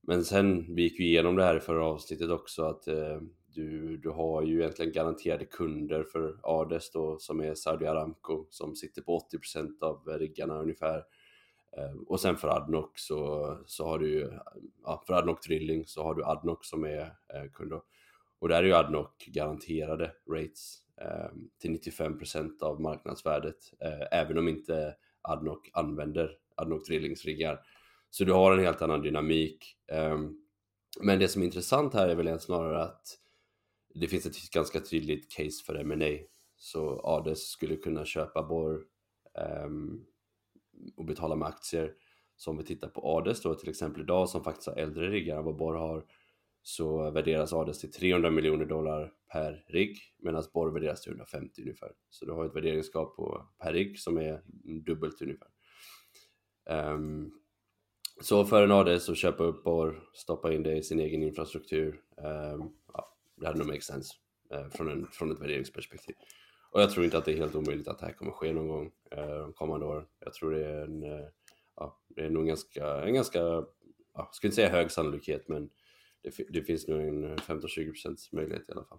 Men 0.02 0.24
sen, 0.24 0.74
vi 0.74 0.82
gick 0.82 1.00
ju 1.00 1.06
igenom 1.06 1.36
det 1.36 1.44
här 1.44 1.56
i 1.56 1.60
förra 1.60 1.86
avsnittet 1.86 2.30
också, 2.30 2.62
att 2.62 2.88
eh, 2.88 3.20
du, 3.54 3.96
du 3.96 4.10
har 4.10 4.42
ju 4.42 4.60
egentligen 4.60 4.92
garanterade 4.92 5.44
kunder 5.44 6.04
för 6.04 6.36
Ades 6.42 6.90
då, 6.90 7.18
som 7.18 7.40
är 7.40 7.54
Saudi 7.54 7.86
Aramco, 7.86 8.46
som 8.50 8.76
sitter 8.76 9.02
på 9.02 9.18
80% 9.52 9.82
av 9.82 10.08
riggarna 10.18 10.58
ungefär. 10.58 11.04
Eh, 11.76 11.92
och 12.06 12.20
sen 12.20 12.36
för 12.36 12.48
Adnoc 12.48 12.90
så, 12.94 13.58
så 13.66 13.86
har 13.86 13.98
du 13.98 14.08
ju, 14.08 14.30
ja, 14.84 15.02
för 15.06 15.14
Adnoc 15.14 15.40
Drilling 15.46 15.86
så 15.86 16.02
har 16.02 16.14
du 16.14 16.24
Adnoc 16.24 16.58
som 16.62 16.84
är 16.84 17.00
eh, 17.34 17.50
kund 17.52 17.70
då. 17.70 17.84
Och 18.38 18.48
där 18.48 18.62
är 18.62 18.66
ju 18.66 18.74
Adnoc 18.74 19.08
garanterade 19.26 20.12
rates 20.30 20.78
eh, 21.00 21.30
till 21.58 21.70
95% 21.70 22.62
av 22.62 22.80
marknadsvärdet, 22.80 23.56
eh, 23.80 24.20
även 24.20 24.38
om 24.38 24.48
inte 24.48 24.94
Adnoc 25.22 25.58
använder 25.72 26.36
Adnoc 26.56 26.88
Drillings 26.88 27.24
riggar. 27.24 27.60
Så 28.14 28.24
du 28.24 28.32
har 28.32 28.52
en 28.52 28.64
helt 28.64 28.82
annan 28.82 29.02
dynamik. 29.02 29.76
Ehm, 29.92 30.36
men 31.00 31.18
det 31.18 31.28
som 31.28 31.42
är 31.42 31.46
intressant 31.46 31.94
här 31.94 32.08
är 32.08 32.14
väl 32.14 32.40
snarare 32.40 32.82
att 32.82 33.18
det 33.94 34.06
finns 34.06 34.26
ett 34.26 34.50
ganska 34.50 34.80
tydligt 34.80 35.32
case 35.32 35.64
för 35.66 35.74
M&A. 35.74 36.18
Så 36.56 37.00
Ades 37.00 37.48
skulle 37.48 37.76
kunna 37.76 38.04
köpa 38.04 38.42
Borr 38.42 38.84
ehm, 39.38 40.04
och 40.96 41.04
betala 41.04 41.36
med 41.36 41.48
aktier. 41.48 41.94
Så 42.36 42.50
om 42.50 42.56
vi 42.56 42.64
tittar 42.64 42.88
på 42.88 43.18
Ades 43.18 43.42
då 43.42 43.54
till 43.54 43.68
exempel 43.68 44.02
idag 44.02 44.28
som 44.28 44.44
faktiskt 44.44 44.68
har 44.68 44.76
äldre 44.76 45.10
riggar 45.10 45.38
än 45.38 45.44
vad 45.44 45.56
Borr 45.56 45.74
har 45.74 46.04
så 46.62 47.10
värderas 47.10 47.52
Ades 47.52 47.80
till 47.80 47.92
300 47.92 48.30
miljoner 48.30 48.64
dollar 48.66 49.12
per 49.32 49.64
rigg 49.68 49.98
medan 50.18 50.44
Borr 50.54 50.70
värderas 50.70 51.02
till 51.02 51.10
150 51.10 51.62
ungefär. 51.62 51.92
Så 52.10 52.24
du 52.24 52.32
har 52.32 52.46
ett 52.46 52.56
värderingsgap 52.56 53.16
på 53.16 53.46
per 53.58 53.72
rigg 53.72 53.98
som 53.98 54.18
är 54.18 54.42
dubbelt 54.84 55.22
ungefär. 55.22 55.48
Um, 56.70 57.41
så 58.20 58.44
för 58.44 58.62
en 58.62 58.72
AD 58.72 59.00
så 59.00 59.14
köpa 59.14 59.44
upp 59.44 59.64
Borr, 59.64 60.02
stoppa 60.14 60.52
in 60.52 60.62
det 60.62 60.76
i 60.76 60.82
sin 60.82 61.00
egen 61.00 61.22
infrastruktur. 61.22 62.00
Ehm, 62.16 62.62
ja, 62.92 63.16
det 63.36 63.46
hade 63.46 63.58
nog 63.58 63.66
make 63.66 63.80
sense 63.80 64.14
uh, 64.54 64.68
från, 64.68 64.90
en, 64.90 65.06
från 65.12 65.32
ett 65.32 65.40
värderingsperspektiv. 65.40 66.16
Och 66.70 66.82
jag 66.82 66.90
tror 66.90 67.04
inte 67.04 67.18
att 67.18 67.24
det 67.24 67.32
är 67.32 67.36
helt 67.36 67.54
omöjligt 67.54 67.88
att 67.88 67.98
det 67.98 68.06
här 68.06 68.12
kommer 68.12 68.32
ske 68.32 68.52
någon 68.52 68.68
gång 68.68 68.92
uh, 69.16 69.52
kommande 69.52 69.86
år. 69.86 70.08
Jag 70.20 70.34
tror 70.34 70.52
det 70.52 70.66
är 70.66 70.82
en, 70.82 71.02
uh, 71.02 71.26
ja, 71.76 72.00
det 72.08 72.22
är 72.22 72.30
nog 72.30 72.46
ganska, 72.46 72.86
en 72.86 73.14
ganska, 73.14 73.38
ja, 73.38 73.66
jag 74.14 74.34
skulle 74.34 74.48
inte 74.48 74.56
säga 74.56 74.68
hög 74.68 74.90
sannolikhet, 74.90 75.48
men 75.48 75.70
det, 76.22 76.46
det 76.48 76.62
finns 76.62 76.88
nog 76.88 77.00
en 77.00 77.36
15-20% 77.36 78.16
möjlighet 78.32 78.68
i 78.68 78.72
alla 78.72 78.84
fall. 78.84 78.98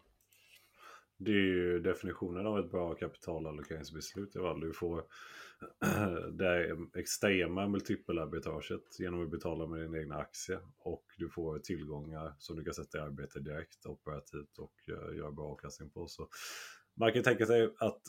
Det 1.17 1.31
är 1.31 1.45
ju 1.45 1.79
definitionen 1.79 2.47
av 2.47 2.59
ett 2.59 2.71
bra 2.71 2.93
kapitalallokeringsbeslut. 2.93 4.33
Du 4.61 4.73
får 4.73 5.03
det 6.31 6.77
extrema 6.95 7.67
multipelarbitraget 7.67 8.99
genom 8.99 9.23
att 9.23 9.31
betala 9.31 9.67
med 9.67 9.79
din 9.79 9.95
egna 9.95 10.15
aktie. 10.15 10.59
Och 10.77 11.05
du 11.17 11.29
får 11.29 11.59
tillgångar 11.59 12.35
som 12.37 12.55
du 12.55 12.63
kan 12.63 12.73
sätta 12.73 12.97
i 12.97 13.01
arbete 13.01 13.39
direkt 13.39 13.85
operativt 13.85 14.57
och 14.57 14.73
eh, 14.87 15.17
göra 15.17 15.31
bra 15.31 15.45
avkastning 15.45 15.89
på. 15.89 16.07
Så 16.07 16.27
man 16.95 17.13
kan 17.13 17.23
tänka 17.23 17.45
sig 17.45 17.73
att 17.79 18.01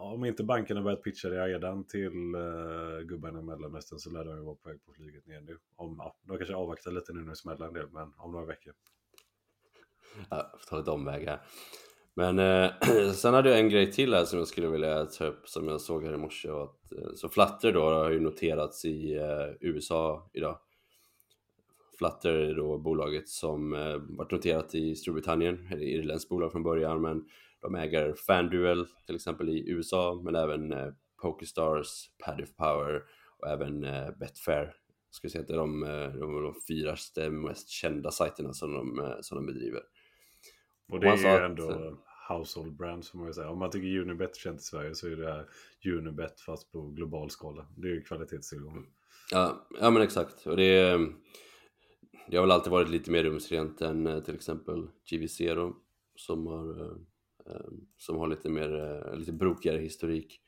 om 0.00 0.24
inte 0.24 0.44
bankerna 0.44 0.82
börjat 0.82 1.02
pitcha 1.02 1.28
det 1.28 1.46
redan 1.46 1.86
till 1.86 2.34
uh, 2.34 3.00
gubbarna 3.00 3.38
i 3.38 3.42
Mellanöstern 3.42 3.98
så 3.98 4.10
lär 4.10 4.24
de 4.24 4.36
ju 4.36 4.44
vara 4.44 4.56
på 4.56 4.68
väg 4.68 4.84
på 4.84 4.92
flyget 4.92 5.26
ner 5.26 5.40
nu. 5.40 5.58
Om, 5.76 5.96
ja, 5.98 6.16
de 6.22 6.36
kanske 6.36 6.54
avvaktar 6.54 6.90
lite 6.90 7.12
nu 7.12 7.20
när 7.20 7.30
det 7.30 7.36
smäller 7.36 7.66
en 7.66 7.74
del, 7.74 7.90
men 7.90 8.12
om 8.16 8.32
några 8.32 8.46
veckor. 8.46 8.72
Ja, 10.30 10.52
får 10.58 10.70
ta 10.70 10.78
lite 10.78 10.90
omvägar. 10.90 11.40
Men 12.14 12.38
eh, 12.38 12.70
sen 13.14 13.34
hade 13.34 13.50
jag 13.50 13.58
en 13.58 13.68
grej 13.68 13.92
till 13.92 14.14
här 14.14 14.24
som 14.24 14.38
jag 14.38 14.48
skulle 14.48 14.68
vilja 14.68 15.04
ta 15.04 15.24
upp 15.24 15.48
som 15.48 15.68
jag 15.68 15.80
såg 15.80 16.04
här 16.04 16.14
i 16.14 16.16
morse. 16.16 16.48
Att, 16.48 16.92
eh, 16.92 17.14
så 17.14 17.28
Flutter 17.28 17.72
då 17.72 17.84
har 17.84 18.10
ju 18.10 18.20
noterats 18.20 18.84
i 18.84 19.14
eh, 19.14 19.54
USA 19.60 20.30
idag. 20.32 20.58
Flutter 21.98 22.34
är 22.34 22.54
då 22.54 22.78
bolaget 22.78 23.28
som 23.28 23.74
eh, 23.74 23.96
varit 23.96 24.32
noterat 24.32 24.74
i 24.74 24.94
Storbritannien, 24.94 25.68
eller 25.70 25.82
irländskt 25.82 26.28
bolag 26.28 26.52
från 26.52 26.62
början, 26.62 27.02
men 27.02 27.24
de 27.60 27.74
äger 27.74 28.14
FanDuel 28.14 28.86
till 29.06 29.14
exempel 29.14 29.48
i 29.48 29.70
USA, 29.70 30.20
men 30.24 30.34
även 30.34 30.72
eh, 30.72 30.88
Pokerstars, 31.22 32.10
Paddy 32.24 32.44
Power 32.46 33.02
och 33.38 33.48
även 33.48 33.84
eh, 33.84 34.10
Betfair. 34.20 34.74
Ska 35.10 35.28
säga 35.28 35.42
att 35.42 35.48
det 35.48 35.54
är 35.54 35.58
de, 35.58 35.82
eh, 35.82 36.08
de, 36.08 36.42
de 36.42 36.54
fyraste 36.68 37.30
mest 37.30 37.68
kända 37.68 38.10
sajterna 38.10 38.52
som 38.52 38.72
de, 38.72 39.00
eh, 39.00 39.16
som 39.20 39.36
de 39.36 39.46
bedriver. 39.46 39.80
Och 40.88 41.00
det 41.00 41.08
är 41.08 41.38
ju 41.38 41.44
ändå 41.44 41.70
att, 41.70 41.98
household 42.28 42.76
brand 42.76 43.04
som 43.04 43.20
man 43.20 43.34
säga. 43.34 43.50
Om 43.50 43.58
man 43.58 43.70
tycker 43.70 43.98
Unibet 43.98 44.36
känt 44.36 44.60
i 44.60 44.62
Sverige 44.62 44.94
så 44.94 45.06
är 45.06 45.16
det 45.16 45.32
här 45.32 45.46
Unibet 45.84 46.40
fast 46.40 46.72
på 46.72 46.82
global 46.82 47.30
skala. 47.30 47.66
Det 47.76 47.88
är 47.88 47.92
ju 47.92 48.02
kvalitetstillgång. 48.02 48.86
Ja, 49.30 49.66
ja 49.80 49.90
men 49.90 50.02
exakt. 50.02 50.46
Och 50.46 50.56
det, 50.56 50.98
det 52.28 52.36
har 52.36 52.42
väl 52.42 52.50
alltid 52.50 52.70
varit 52.70 52.88
lite 52.88 53.10
mer 53.10 53.22
rumsrent 53.22 53.80
än 53.80 54.06
eh, 54.06 54.20
till 54.20 54.34
exempel 54.34 54.88
GVC 55.10 55.38
då, 55.38 55.76
som 56.16 56.46
har, 56.46 56.80
eh, 56.80 56.96
eh, 57.46 57.70
som 57.96 58.16
har 58.16 58.26
lite 58.26 58.48
mer, 58.48 59.16
lite 59.16 59.32
brokigare 59.32 59.78
historik. 59.78 60.38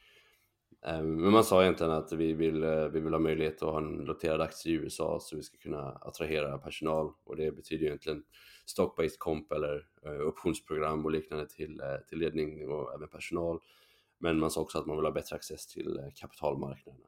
Men 0.86 1.30
man 1.30 1.44
sa 1.44 1.62
egentligen 1.62 1.92
att 1.92 2.12
vi 2.12 2.32
vill, 2.32 2.64
vi 2.92 3.00
vill 3.00 3.12
ha 3.12 3.18
möjlighet 3.18 3.62
att 3.62 3.68
ha 3.68 3.78
en 3.78 3.92
noterad 3.92 4.40
aktie 4.40 4.72
i 4.72 4.74
USA 4.74 5.18
så 5.20 5.36
vi 5.36 5.42
ska 5.42 5.56
kunna 5.58 5.92
attrahera 5.92 6.58
personal 6.58 7.12
och 7.24 7.36
det 7.36 7.52
betyder 7.52 7.86
egentligen 7.86 8.22
stock-based 8.66 9.18
comp 9.18 9.52
eller 9.52 9.87
eh, 10.02 10.21
optionsprogram 10.21 11.04
och 11.04 11.11
liknande 11.11 11.49
till, 11.49 11.80
eh, 11.80 11.97
till 12.09 12.18
ledning 12.18 12.68
och 12.68 12.94
även 12.94 13.09
personal. 13.09 13.61
Men 14.18 14.38
man 14.38 14.50
sa 14.50 14.61
också 14.61 14.78
att 14.78 14.87
man 14.87 14.97
vill 14.97 15.04
ha 15.04 15.12
bättre 15.12 15.37
access 15.37 15.66
till 15.66 15.99
eh, 15.99 16.09
kapitalmarknaderna. 16.14 17.06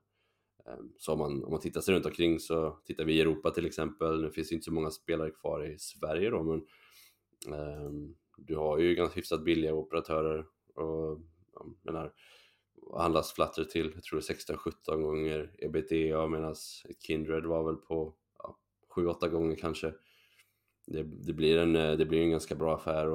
Ehm, 0.67 0.93
så 0.99 1.13
om 1.13 1.19
man, 1.19 1.45
om 1.45 1.51
man 1.51 1.61
tittar 1.61 1.81
sig 1.81 1.95
runt 1.95 2.07
omkring 2.07 2.41
så 2.41 2.79
tittar 2.85 3.05
vi 3.05 3.13
i 3.13 3.21
Europa 3.21 3.51
till 3.51 3.67
exempel, 3.67 4.23
nu 4.23 4.31
finns 4.31 4.49
det 4.49 4.55
inte 4.55 4.65
så 4.65 4.73
många 4.73 4.91
spelare 4.91 5.31
kvar 5.31 5.65
i 5.67 5.79
Sverige 5.79 6.31
då, 6.31 6.43
men 6.43 6.67
um, 7.55 8.17
du 8.37 8.57
har 8.57 8.79
ju 8.79 8.95
ganska 8.95 9.17
hyfsat 9.17 9.45
billiga 9.45 9.75
operatörer 9.75 10.47
och 10.75 11.21
jag 11.53 11.75
menar, 11.83 12.13
handlas 12.97 13.33
Flutter 13.33 13.65
till, 13.65 13.93
jag 13.95 14.03
tror 14.03 14.21
16-17 14.21 15.03
gånger 15.03 15.55
ebitda 15.59 16.27
medan 16.29 16.55
Kindred 17.01 17.47
var 17.47 17.65
väl 17.65 17.77
på 17.77 18.15
ja, 18.39 18.59
7-8 18.95 19.29
gånger 19.29 19.57
kanske. 19.57 19.95
Det, 20.87 21.03
det, 21.03 21.33
blir 21.33 21.59
en, 21.59 21.73
det 21.73 22.07
blir 22.07 22.23
en 22.23 22.31
ganska 22.31 22.55
bra 22.55 22.75
affär 22.75 23.07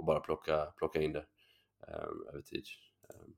att 0.00 0.06
bara 0.06 0.20
plocka, 0.20 0.66
plocka 0.76 1.02
in 1.02 1.12
det 1.12 1.26
um, 1.88 2.26
över 2.28 2.42
tid. 2.42 2.64
Um, 3.14 3.34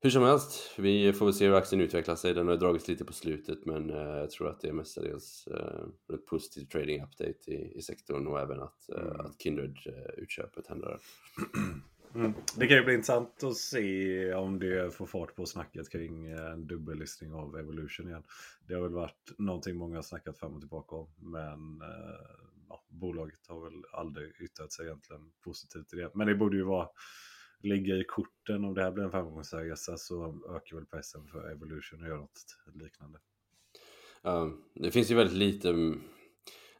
hur 0.00 0.10
som 0.10 0.22
helst, 0.22 0.74
vi 0.78 1.12
får 1.12 1.26
väl 1.26 1.34
se 1.34 1.46
hur 1.46 1.54
aktien 1.54 1.80
utvecklar 1.80 2.16
sig. 2.16 2.34
Den 2.34 2.48
har 2.48 2.56
dragits 2.56 2.88
lite 2.88 3.04
på 3.04 3.12
slutet 3.12 3.66
men 3.66 3.90
uh, 3.90 4.18
jag 4.18 4.30
tror 4.30 4.48
att 4.48 4.60
det 4.60 4.68
är 4.68 4.72
mestadels 4.72 5.48
uh, 5.50 6.14
ett 6.14 6.26
positivt 6.26 6.70
trading 6.70 7.02
update 7.02 7.50
i, 7.50 7.78
i 7.78 7.82
sektorn 7.82 8.26
och 8.26 8.40
även 8.40 8.62
att, 8.62 8.88
mm. 8.88 9.20
att 9.20 9.42
Kindred-utköpet 9.42 10.66
händer. 10.66 10.98
Mm. 12.14 12.32
Det 12.56 12.66
kan 12.66 12.76
ju 12.76 12.84
bli 12.84 12.94
intressant 12.94 13.42
att 13.44 13.56
se 13.56 14.34
om 14.34 14.58
det 14.58 14.94
får 14.94 15.06
fart 15.06 15.34
på 15.34 15.46
snacket 15.46 15.90
kring 15.90 16.26
en 16.26 16.66
dubbellistning 16.66 17.32
av 17.32 17.58
Evolution 17.58 18.08
igen. 18.08 18.22
Det 18.66 18.74
har 18.74 18.82
väl 18.82 18.92
varit 18.92 19.32
någonting 19.38 19.76
många 19.76 19.96
har 19.96 20.02
snackat 20.02 20.38
fram 20.38 20.54
och 20.54 20.60
tillbaka 20.60 20.96
om. 20.96 21.08
Men 21.16 21.82
ja, 22.68 22.84
bolaget 22.88 23.46
har 23.48 23.64
väl 23.64 23.84
aldrig 23.92 24.32
yttrat 24.40 24.72
sig 24.72 24.86
egentligen 24.86 25.32
positivt 25.44 25.92
i 25.92 25.96
det. 25.96 26.10
Men 26.14 26.26
det 26.26 26.34
borde 26.34 26.56
ju 26.56 26.62
vara 26.62 26.88
ligga 27.58 27.96
i 27.96 28.04
korten 28.04 28.64
om 28.64 28.74
det 28.74 28.82
här 28.82 28.92
blir 28.92 29.04
en 29.04 29.10
framgångsresa 29.10 29.96
så 29.96 30.42
ökar 30.56 30.76
väl 30.76 30.86
pressen 30.86 31.26
för 31.26 31.50
Evolution 31.50 32.02
att 32.02 32.08
göra 32.08 32.20
något 32.20 32.56
liknande. 32.74 33.18
Ja, 34.22 34.52
det 34.74 34.90
finns 34.90 35.10
ju 35.10 35.14
väldigt 35.14 35.36
lite 35.36 35.94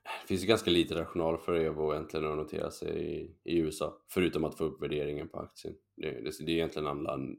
det 0.04 0.28
finns 0.28 0.42
ju 0.42 0.46
ganska 0.46 0.70
lite 0.70 0.94
rational 0.94 1.38
för 1.38 1.54
Evo 1.54 1.92
egentligen 1.92 2.26
att 2.26 2.36
notera 2.36 2.70
sig 2.70 3.20
i, 3.20 3.36
i 3.44 3.58
USA 3.58 4.02
förutom 4.08 4.44
att 4.44 4.58
få 4.58 4.64
upp 4.64 4.82
värderingen 4.82 5.28
på 5.28 5.38
aktien. 5.38 5.74
Det, 5.96 6.10
det, 6.10 6.44
det 6.46 6.52
är 6.52 6.56
egentligen 6.56 6.88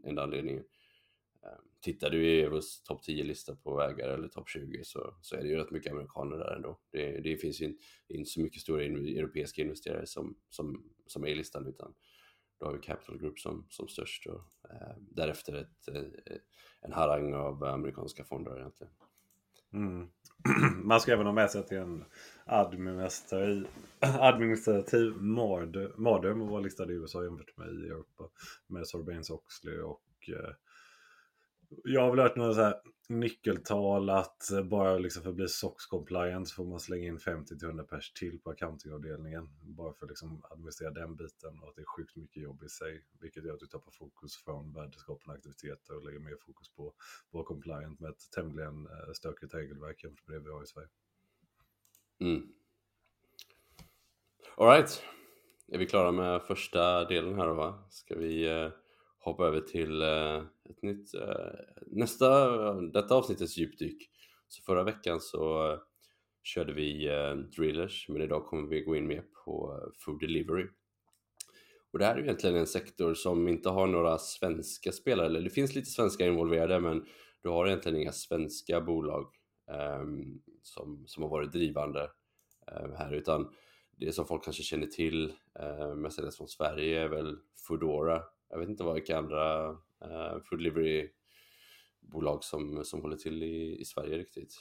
enda 0.04 0.24
anledningen. 0.24 0.64
Ehm, 1.44 1.66
tittar 1.82 2.10
du 2.10 2.26
i 2.26 2.42
Evos 2.42 2.84
topp 2.84 3.04
10-lista 3.08 3.56
på 3.56 3.82
ägare 3.82 4.14
eller 4.14 4.28
topp 4.28 4.50
20 4.50 4.84
så, 4.84 5.16
så 5.22 5.36
är 5.36 5.42
det 5.42 5.48
ju 5.48 5.56
rätt 5.56 5.72
mycket 5.72 5.92
amerikaner 5.92 6.38
där 6.38 6.56
ändå. 6.56 6.80
Det, 6.92 7.20
det 7.20 7.38
finns 7.38 7.62
ju 7.62 7.78
inte 8.08 8.30
så 8.30 8.42
mycket 8.42 8.62
stora 8.62 8.84
europeiska 8.84 9.62
investerare 9.62 10.06
som, 10.06 10.36
som, 10.50 10.92
som 11.08 11.24
är 11.24 11.28
i 11.28 11.36
listan 11.36 11.68
utan 11.68 11.94
då 12.60 12.66
har 12.66 12.74
vi 12.74 12.80
Capital 12.80 13.18
Group 13.18 13.40
som, 13.40 13.68
som 13.70 13.88
störst 13.88 14.26
och 14.26 14.42
eh, 14.70 14.96
därefter 15.00 15.54
ett, 15.54 15.88
eh, 15.88 16.38
en 16.82 16.94
harang 16.94 17.34
av 17.34 17.64
amerikanska 17.64 18.24
fonder 18.24 18.60
egentligen. 18.60 18.94
Mm. 19.74 20.10
Man 20.84 21.02
ska 21.02 21.14
även 21.14 21.26
ha 21.26 21.34
med 21.34 21.52
sig 21.52 21.62
att 21.62 21.68
det 21.68 21.76
är 21.76 21.82
en 21.82 22.06
administrativ, 22.46 23.68
administrativ 24.00 25.14
mardröm 25.98 26.42
att 26.42 26.50
vara 26.50 26.62
listad 26.62 26.92
i 26.92 26.96
USA 26.96 27.24
jämfört 27.24 27.58
med 27.58 27.68
i 27.68 27.88
Europa. 27.88 28.24
Med 28.68 28.88
Sorbanes 28.88 29.30
Oxley 29.30 29.80
och 29.80 30.04
eh, 30.28 30.54
jag 31.84 32.02
har 32.02 32.10
väl 32.10 32.20
hört 32.20 32.36
några 32.36 32.54
så 32.54 32.62
här 32.62 32.76
nyckeltal 33.10 34.10
att 34.10 34.52
eh, 34.52 34.64
bara 34.64 34.98
liksom 34.98 35.24
för 35.24 35.30
att 35.30 35.36
bli 35.36 35.48
SOX 35.48 35.86
compliant 35.86 36.48
så 36.50 36.56
får 36.56 36.66
man 36.66 36.80
slänga 36.80 37.08
in 37.08 37.18
50-100 37.18 37.84
pers 37.84 38.12
till 38.12 38.40
på 38.40 38.50
accountingavdelningen. 38.50 39.50
Bara 39.62 39.94
för 39.94 40.06
att 40.06 40.10
liksom 40.10 40.46
administrera 40.50 40.92
den 40.92 41.16
biten 41.16 41.60
och 41.60 41.70
att 41.70 41.76
det 41.76 41.82
är 41.82 41.86
sjukt 41.86 42.16
mycket 42.16 42.44
jobb 42.44 42.64
i 42.64 42.70
sig. 42.70 43.04
Vilket 43.22 43.46
gör 43.46 43.54
att 43.54 43.60
du 43.60 43.68
tappar 43.68 43.92
fokus 43.92 44.38
från 44.38 44.74
värdeskapande 44.74 45.38
aktiviteter 45.38 45.98
och 45.98 46.06
lägger 46.06 46.20
mer 46.20 46.38
fokus 46.46 46.70
på 46.70 46.88
att 46.88 46.96
vara 47.34 47.44
compliant 47.44 48.00
med 48.00 48.10
ett 48.10 48.32
tämligen 48.32 48.88
eh, 48.88 49.14
stökigt 49.14 49.54
regelverk 49.54 50.04
jämfört 50.04 50.28
med 50.28 50.38
det 50.38 50.44
vi 50.44 50.52
har 50.52 50.64
i 50.64 50.68
Sverige. 50.68 50.90
Mm. 52.20 52.54
Alright, 54.58 55.04
är 55.68 55.78
vi 55.78 55.86
klara 55.86 56.12
med 56.12 56.42
första 56.42 57.06
delen 57.06 57.36
här 57.36 57.48
då 57.48 57.54
va? 57.54 57.84
Ska 57.90 58.16
vi 58.16 58.50
uh 58.50 58.70
hoppa 59.26 59.48
över 59.48 59.62
till 59.62 60.02
uh, 60.02 60.44
ett 60.70 60.82
nytt, 60.82 61.16
uh, 61.16 61.32
nästa, 61.88 62.74
detta 62.74 63.16
avsnittets 63.16 63.58
djupdyk. 63.58 64.10
Så 64.48 64.64
förra 64.64 64.84
veckan 64.84 65.20
så 65.20 65.72
uh, 65.72 65.80
körde 66.44 66.74
vi 66.74 67.10
drillers, 67.56 68.10
men 68.10 68.22
idag 68.22 68.46
kommer 68.46 68.68
vi 68.68 68.82
gå 68.82 68.96
in 68.96 69.08
mer 69.08 69.24
på 69.46 69.80
food 69.98 70.20
delivery. 70.20 70.68
Och 71.92 72.00
det 72.00 72.06
här 72.06 72.16
är 72.16 72.24
egentligen 72.24 72.56
en 72.56 72.68
sektor 72.68 73.14
som 73.14 73.48
inte 73.48 73.70
har 73.70 73.88
några 73.88 74.18
svenska 74.18 74.92
spelare, 74.92 75.26
eller 75.26 75.42
det 75.42 75.50
finns 75.50 75.76
lite 75.76 75.90
svenska 75.90 76.26
involverade, 76.26 76.80
men 76.80 77.06
du 77.42 77.50
har 77.50 77.68
egentligen 77.68 78.02
inga 78.02 78.12
svenska 78.12 78.82
bolag 78.82 79.34
um, 80.02 80.42
som, 80.62 81.04
som 81.08 81.24
har 81.24 81.30
varit 81.30 81.52
drivande 81.52 82.10
här, 82.98 83.14
utan 83.14 83.54
det 83.98 84.12
som 84.12 84.26
folk 84.26 84.44
kanske 84.44 84.64
känner 84.64 84.88
till, 84.88 85.34
uh, 85.62 85.96
mestadels 85.96 86.38
från 86.38 86.48
Sverige, 86.48 87.02
är 87.02 87.08
väl 87.08 87.38
Foodora 87.68 88.24
jag 88.56 88.60
vet 88.60 88.70
inte 88.70 88.94
vilka 88.94 89.18
andra 89.18 89.70
uh, 89.70 90.40
food 90.44 90.60
delivery-bolag 90.60 92.44
som, 92.44 92.84
som 92.86 93.02
håller 93.02 93.18
till 93.18 93.44
i, 93.44 93.82
i 93.82 93.86
Sverige 93.86 94.18
riktigt. 94.18 94.54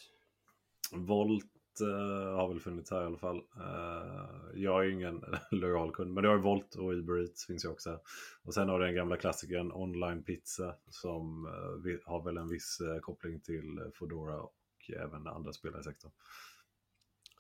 Volt 0.93 1.81
uh, 1.83 2.37
har 2.37 2.49
väl 2.49 2.61
funnits 2.61 2.91
här 2.91 3.03
i 3.03 3.07
alla 3.07 3.19
fall. 3.19 3.37
Uh, 3.37 4.61
jag 4.63 4.85
är 4.85 4.91
ingen 4.91 5.25
lojal 5.51 5.93
kund, 5.93 6.13
men 6.13 6.23
det 6.23 6.29
har 6.29 6.39
Volt 6.39 6.75
och 6.75 6.93
Uber 6.93 7.21
Eats 7.21 7.47
finns 7.47 7.65
ju 7.65 7.69
också. 7.69 8.01
Och 8.43 8.55
sen 8.55 8.69
har 8.69 8.79
du 8.79 8.87
den 8.87 8.95
gamla 8.95 9.17
klassikern 9.17 9.73
Online 9.73 10.23
Pizza 10.23 10.75
som 10.89 11.47
uh, 11.47 11.99
har 12.05 12.25
väl 12.25 12.37
en 12.37 12.49
viss 12.49 12.79
koppling 13.03 13.41
till 13.41 13.91
Foodora 13.95 14.41
och 14.41 14.55
även 14.97 15.27
andra 15.27 15.53
spelare 15.53 15.81
i 15.81 15.85
sektorn. 15.85 16.13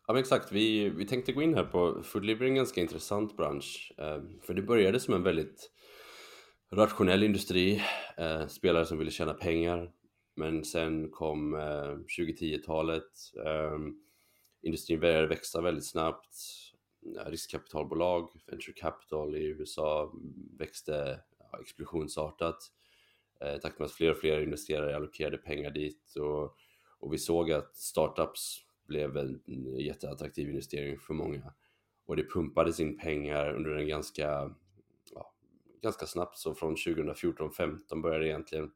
Ja 0.07 0.13
men 0.13 0.21
exakt, 0.21 0.53
vi, 0.53 0.89
vi 0.89 1.07
tänkte 1.07 1.33
gå 1.33 1.43
in 1.43 1.55
här 1.55 1.65
på 1.65 2.03
food 2.03 2.23
delivery, 2.23 2.49
en 2.49 2.55
ganska 2.55 2.81
intressant 2.81 3.37
bransch. 3.37 3.93
För 4.43 4.55
det 4.55 4.63
började 4.63 5.01
som 5.01 5.15
en 5.15 5.23
väldigt 5.23 5.71
rationell 6.77 7.23
industri, 7.23 7.83
eh, 8.17 8.47
spelare 8.47 8.87
som 8.87 8.99
ville 8.99 9.11
tjäna 9.11 9.35
pengar. 9.35 9.93
Men 10.37 10.65
sen 10.65 11.11
kom 11.11 11.55
eh, 11.55 11.97
2010-talet, 12.19 13.13
eh, 13.47 13.79
industrin 14.63 15.01
började 15.01 15.27
växa 15.27 15.61
väldigt 15.61 15.87
snabbt. 15.87 16.37
Eh, 17.17 17.31
riskkapitalbolag, 17.31 18.31
venture 18.47 18.73
capital 18.73 19.37
i 19.37 19.45
USA 19.45 20.13
växte 20.59 21.21
ja, 21.39 21.61
explosionsartat. 21.61 22.59
Eh, 23.41 23.57
tack 23.57 23.79
med 23.79 23.87
att 23.87 23.93
fler 23.93 24.11
och 24.11 24.17
fler 24.17 24.41
investerare 24.41 24.97
allokerade 24.97 25.39
pengar 25.39 25.71
dit 25.71 26.15
och, 26.17 26.57
och 26.99 27.13
vi 27.13 27.19
såg 27.19 27.53
att 27.53 27.77
startups 27.77 28.59
blev 28.87 29.17
en 29.17 29.41
jätteattraktiv 29.79 30.49
investering 30.49 30.99
för 30.99 31.15
många. 31.15 31.55
Och 32.07 32.17
det 32.17 32.31
pumpades 32.31 32.81
in 32.81 32.99
pengar 32.99 33.55
under 33.55 33.71
en 33.71 33.89
ganska 33.89 34.55
ganska 35.83 36.07
snabbt 36.07 36.39
så 36.39 36.55
från 36.55 36.77
2014-15 36.77 38.03
började 38.03 38.29
egentligen. 38.29 38.71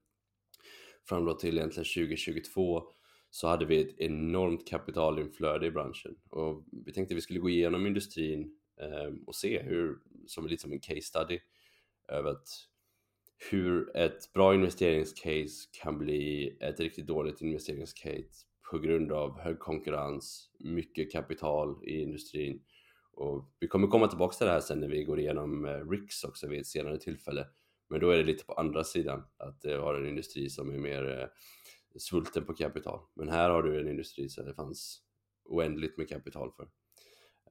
Fram 1.09 1.25
då 1.25 1.35
till 1.35 1.59
egentligen 1.59 2.07
2022 2.09 2.83
så 3.31 3.49
hade 3.49 3.65
vi 3.65 3.81
ett 3.81 3.99
enormt 3.99 4.69
kapitalinflöde 4.69 5.67
i 5.67 5.71
branschen. 5.71 6.17
Och 6.31 6.65
vi 6.87 6.93
tänkte 6.93 7.15
vi 7.15 7.21
skulle 7.21 7.41
gå 7.41 7.51
igenom 7.51 7.87
industrin 7.87 8.59
eh, 8.81 9.15
och 9.27 9.35
se 9.35 9.63
hur, 9.63 9.99
som 10.27 10.47
lite 10.47 10.63
som 10.63 10.73
en 10.73 10.81
case 10.81 11.03
study 11.03 11.41
över 12.09 12.31
att 12.31 12.49
hur 13.51 13.97
ett 13.97 14.33
bra 14.33 14.55
investeringscase 14.55 15.69
kan 15.83 15.99
bli 15.99 16.57
ett 16.61 16.81
riktigt 16.81 17.07
dåligt 17.07 17.41
investeringscase 17.41 18.47
på 18.71 18.79
grund 18.79 19.13
av 19.13 19.39
hög 19.39 19.59
konkurrens, 19.59 20.51
mycket 20.59 21.13
kapital 21.13 21.85
i 21.85 22.01
industrin 22.01 22.63
och 23.19 23.45
vi 23.61 23.69
kommer 23.69 23.87
komma 23.87 24.09
tillbaka 24.09 24.37
till 24.37 24.47
det 24.47 24.53
här 24.53 24.61
sen 24.61 24.81
när 24.81 24.89
vi 24.89 25.05
går 25.05 25.21
igenom 25.21 25.65
eh, 25.65 25.71
RICS 25.71 25.91
RIX 25.91 26.25
också 26.25 26.49
vid 26.49 26.61
ett 26.61 26.67
senare 26.67 26.99
tillfälle. 26.99 27.47
Men 27.89 28.01
då 28.01 28.11
är 28.11 28.17
det 28.17 28.25
lite 28.25 28.45
på 28.45 28.53
andra 28.53 28.85
sidan, 28.85 29.23
att 29.37 29.61
du 29.61 29.79
har 29.79 29.95
en 29.95 30.09
industri 30.09 30.51
som 30.51 30.75
är 30.75 30.79
mer 30.79 31.21
eh, 31.21 31.29
svulten 31.99 32.45
på 32.45 32.55
kapital. 32.55 33.01
Men 33.15 33.29
här 33.29 33.51
har 33.51 33.63
du 33.63 33.81
en 33.81 33.89
industri 33.89 34.29
som 34.29 34.47
det 34.47 34.55
fanns 34.55 35.03
oändligt 35.45 35.99
med 35.99 36.09
kapital 36.09 36.53
för. 36.53 36.69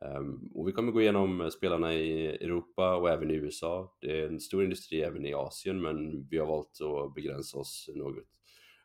Ehm, 0.01 0.51
och 0.53 0.67
vi 0.67 0.71
kommer 0.71 0.91
gå 0.91 1.01
igenom 1.01 1.51
spelarna 1.51 1.93
i 1.93 2.27
Europa 2.27 2.95
och 2.95 3.09
även 3.09 3.31
i 3.31 3.33
USA. 3.33 3.97
Det 4.01 4.21
är 4.21 4.27
en 4.27 4.39
stor 4.39 4.63
industri 4.63 5.01
även 5.01 5.25
i 5.25 5.33
Asien 5.33 5.81
men 5.81 6.27
vi 6.27 6.37
har 6.37 6.47
valt 6.47 6.81
att 6.81 7.13
begränsa 7.15 7.57
oss 7.57 7.89
något. 7.95 8.23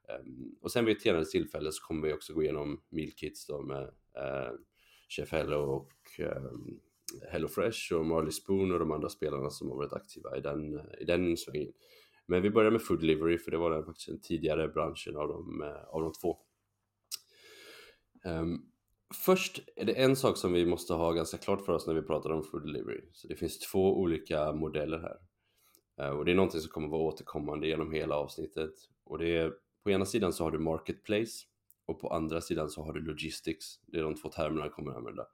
Ehm, 0.09 0.57
och 0.61 0.73
sen 0.73 0.85
vid 0.85 0.97
ett 0.97 1.03
senare 1.03 1.25
tillfälle 1.25 1.73
så 1.73 1.87
kommer 1.87 2.07
vi 2.07 2.15
också 2.15 2.35
gå 2.35 2.43
igenom 2.43 2.83
Mealkits 2.89 3.47
då 3.47 3.63
med 3.63 3.91
Chef 5.17 5.33
Hello 5.33 5.59
och 5.59 6.21
ehm, 6.21 6.81
Hello 7.31 7.49
Fresh 7.49 7.93
och 7.93 8.07
Marley 8.07 8.31
Spoon 8.31 8.73
och 8.73 8.79
de 8.79 8.93
andra 8.93 9.09
spelarna 9.09 9.51
som 9.51 9.71
har 9.71 9.77
varit 9.77 9.93
aktiva 9.93 10.37
i 10.37 10.41
den, 10.41 10.81
i 11.01 11.05
den 11.05 11.37
svängen. 11.37 11.73
Men 12.27 12.43
vi 12.43 12.51
börjar 12.51 12.71
med 12.71 12.83
Food 12.83 13.01
Delivery 13.01 13.39
för 13.39 13.51
det 13.51 13.59
var 13.59 13.71
den 13.71 13.85
faktiskt 13.85 14.09
den 14.09 14.21
tidigare 14.21 14.69
branschen 14.69 15.17
av 15.17 15.29
de, 15.29 15.63
eh, 15.63 15.85
av 15.89 16.03
de 16.03 16.13
två. 16.13 16.39
Um, 18.25 18.73
först 19.25 19.61
är 19.77 19.85
det 19.85 19.93
en 19.93 20.17
sak 20.17 20.37
som 20.37 20.53
vi 20.53 20.67
måste 20.67 20.95
ha 20.95 21.13
ganska 21.13 21.39
klart 21.39 21.65
för 21.65 21.73
oss 21.73 21.87
när 21.87 21.95
vi 21.95 22.03
pratar 22.03 22.31
om 22.31 22.45
Food 22.45 22.67
Delivery. 22.67 23.01
Så 23.13 23.29
det 23.29 23.37
finns 23.37 23.59
två 23.59 23.99
olika 23.99 24.53
modeller 24.53 24.99
här. 24.99 25.17
Uh, 26.07 26.19
och 26.19 26.25
det 26.25 26.31
är 26.31 26.37
någonting 26.37 26.61
som 26.61 26.71
kommer 26.71 26.89
vara 26.89 27.03
återkommande 27.03 27.69
genom 27.69 27.93
hela 27.93 28.17
avsnittet. 28.17 28.75
Och 29.05 29.19
det 29.19 29.37
är 29.37 29.53
på 29.83 29.91
ena 29.91 30.05
sidan 30.05 30.33
så 30.33 30.45
har 30.45 30.51
du 30.51 30.59
Marketplace 30.59 31.47
och 31.87 32.01
på 32.01 32.09
andra 32.09 32.41
sidan 32.41 32.71
så 32.71 32.83
har 32.83 32.93
du 32.93 33.01
Logistics. 33.01 33.81
Det 33.87 33.99
är 33.99 34.03
de 34.03 34.15
två 34.15 34.29
termerna 34.29 34.65
jag 34.67 34.73
kommer 34.73 34.91
att 34.91 34.97
använda. 34.97 35.27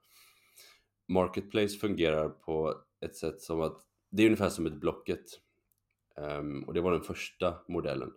Marketplace 1.07 1.77
fungerar 1.77 2.29
på 2.29 2.75
ett 3.01 3.15
sätt 3.15 3.41
som 3.41 3.61
att 3.61 3.81
det 4.09 4.23
är 4.23 4.25
ungefär 4.25 4.49
som 4.49 4.65
ett 4.65 4.73
Blocket. 4.73 5.25
Um, 6.15 6.63
och 6.63 6.73
det 6.73 6.81
var 6.81 6.91
den 6.91 7.01
första 7.01 7.55
modellen. 7.67 8.13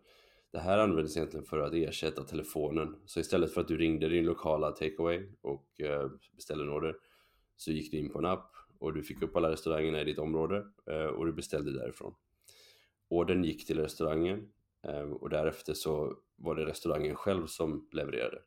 Det 0.51 0.59
här 0.59 0.79
användes 0.79 1.16
egentligen 1.16 1.47
för 1.47 1.59
att 1.59 1.75
ersätta 1.75 2.25
telefonen. 2.25 2.97
Så 3.07 3.21
istället 3.21 3.55
för 3.55 3.61
att 3.61 3.68
du 3.68 3.77
ringde 3.77 4.09
din 4.09 4.25
lokala 4.25 4.71
takeaway 4.71 5.29
och 5.40 5.66
uh, 5.83 6.11
beställde 6.37 6.64
en 6.64 6.71
order 6.71 6.97
så 7.57 7.73
gick 7.73 7.90
du 7.90 7.99
in 7.99 8.11
på 8.11 8.18
en 8.18 8.25
app 8.25 8.53
och 8.79 8.95
du 8.95 9.03
fick 9.03 9.23
upp 9.23 9.37
alla 9.37 9.51
restaurangerna 9.51 10.01
i 10.01 10.05
ditt 10.05 10.18
område 10.18 10.66
uh, 10.90 11.07
och 11.07 11.27
du 11.27 11.33
beställde 11.33 11.73
därifrån. 11.73 12.14
Ordern 13.09 13.45
gick 13.45 13.66
till 13.66 13.81
restaurangen 13.81 14.49
uh, 14.88 15.12
och 15.12 15.31
därefter 15.31 15.75
så 15.75 16.16
var 16.42 16.55
det 16.55 16.66
restaurangen 16.66 17.16
själv 17.16 17.46
som 17.46 17.88
levererade. 17.92 18.38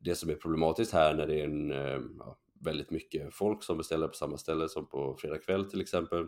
Det 0.00 0.14
som 0.14 0.30
är 0.30 0.34
problematiskt 0.34 0.92
här 0.92 1.14
när 1.14 1.26
det 1.26 1.40
är 1.40 1.44
en, 1.44 1.72
eh, 1.72 2.00
ja, 2.18 2.38
väldigt 2.60 2.90
mycket 2.90 3.34
folk 3.34 3.62
som 3.62 3.78
beställer 3.78 4.08
på 4.08 4.14
samma 4.14 4.38
ställe 4.38 4.68
som 4.68 4.86
på 4.86 5.16
fredag 5.20 5.38
kväll 5.38 5.70
till 5.70 5.80
exempel 5.80 6.26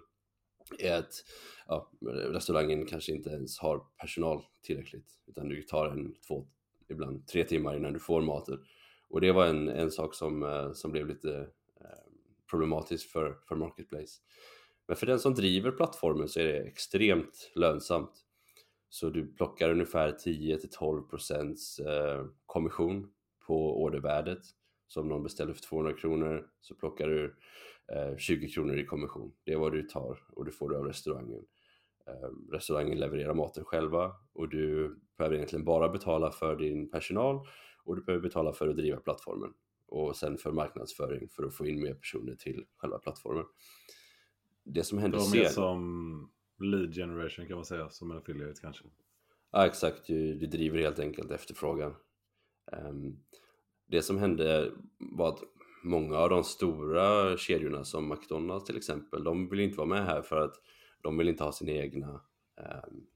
är 0.78 0.98
att 0.98 1.24
ja, 1.66 1.90
restaurangen 2.32 2.86
kanske 2.86 3.12
inte 3.12 3.30
ens 3.30 3.58
har 3.58 3.86
personal 4.00 4.42
tillräckligt 4.62 5.18
utan 5.26 5.48
du 5.48 5.62
tar 5.62 5.88
en, 5.88 6.14
två, 6.28 6.46
ibland 6.88 7.26
tre 7.26 7.44
timmar 7.44 7.76
innan 7.76 7.92
du 7.92 7.98
får 7.98 8.22
maten. 8.22 8.64
Och 9.08 9.20
det 9.20 9.32
var 9.32 9.46
en, 9.46 9.68
en 9.68 9.90
sak 9.90 10.14
som, 10.14 10.42
eh, 10.42 10.72
som 10.72 10.92
blev 10.92 11.06
lite 11.06 11.48
problematiskt 12.50 13.10
problematisk 13.10 13.10
för, 13.10 13.36
för 13.48 13.56
Marketplace. 13.56 14.20
Men 14.86 14.96
för 14.96 15.06
den 15.06 15.18
som 15.18 15.34
driver 15.34 15.70
plattformen 15.70 16.28
så 16.28 16.40
är 16.40 16.44
det 16.44 16.58
extremt 16.58 17.50
lönsamt. 17.54 18.23
Så 18.94 19.10
du 19.10 19.26
plockar 19.26 19.70
ungefär 19.70 20.12
10-12% 20.12 21.88
eh, 21.88 22.26
kommission 22.46 23.10
på 23.46 23.82
ordervärdet. 23.82 24.38
Så 24.88 25.00
om 25.00 25.08
någon 25.08 25.22
beställer 25.22 25.52
för 25.52 25.60
200 25.60 25.92
kronor 25.92 26.48
så 26.60 26.74
plockar 26.74 27.08
du 27.08 27.36
20 28.18 28.46
eh, 28.46 28.52
kronor 28.52 28.78
i 28.78 28.86
kommission. 28.86 29.32
Det 29.44 29.52
är 29.52 29.56
vad 29.56 29.72
du 29.72 29.82
tar 29.82 30.18
och 30.28 30.44
det 30.44 30.50
får 30.50 30.68
du 30.68 30.76
av 30.76 30.84
restaurangen. 30.84 31.44
Ehm, 32.06 32.48
restaurangen 32.52 32.98
levererar 32.98 33.34
maten 33.34 33.64
själva 33.64 34.12
och 34.32 34.48
du 34.48 34.96
behöver 35.18 35.36
egentligen 35.36 35.64
bara 35.64 35.88
betala 35.88 36.30
för 36.30 36.56
din 36.56 36.90
personal 36.90 37.46
och 37.84 37.96
du 37.96 38.02
behöver 38.02 38.22
betala 38.22 38.52
för 38.52 38.68
att 38.68 38.76
driva 38.76 38.96
plattformen 38.96 39.52
och 39.86 40.16
sen 40.16 40.38
för 40.38 40.52
marknadsföring 40.52 41.28
för 41.28 41.44
att 41.44 41.54
få 41.54 41.66
in 41.66 41.82
mer 41.82 41.94
personer 41.94 42.34
till 42.34 42.64
själva 42.76 42.98
plattformen. 42.98 43.44
Det 44.64 44.84
som 44.84 44.98
händer 44.98 45.18
sen... 45.18 45.50
som 45.50 46.30
lead 46.70 46.94
generation 46.94 47.46
kan 47.46 47.56
man 47.56 47.64
säga, 47.64 47.90
som 47.90 48.10
en 48.10 48.16
affiliate 48.16 48.60
kanske? 48.60 48.84
Ja 49.52 49.66
exakt, 49.66 50.06
du, 50.06 50.34
du 50.34 50.46
driver 50.46 50.78
helt 50.78 50.98
enkelt 50.98 51.30
efterfrågan. 51.30 51.94
Um, 52.72 53.24
det 53.86 54.02
som 54.02 54.18
hände 54.18 54.72
var 54.98 55.28
att 55.28 55.40
många 55.82 56.18
av 56.18 56.28
de 56.28 56.44
stora 56.44 57.36
kedjorna 57.36 57.84
som 57.84 58.08
McDonalds 58.08 58.64
till 58.64 58.76
exempel, 58.76 59.24
de 59.24 59.48
vill 59.48 59.60
inte 59.60 59.76
vara 59.76 59.88
med 59.88 60.06
här 60.06 60.22
för 60.22 60.40
att 60.40 60.54
de 61.02 61.18
vill 61.18 61.28
inte 61.28 61.44
ha 61.44 61.52
sina 61.52 61.72
egna 61.72 62.20
um, 62.56 63.06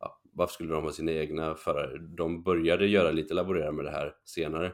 ja, 0.00 0.20
varför 0.32 0.52
skulle 0.52 0.72
de 0.72 0.84
ha 0.84 0.92
sina 0.92 1.12
egna 1.12 1.54
förare? 1.54 1.98
De 1.98 2.42
började 2.42 2.86
göra 2.86 3.10
lite 3.10 3.34
laborera 3.34 3.72
med 3.72 3.84
det 3.84 3.90
här 3.90 4.14
senare 4.24 4.72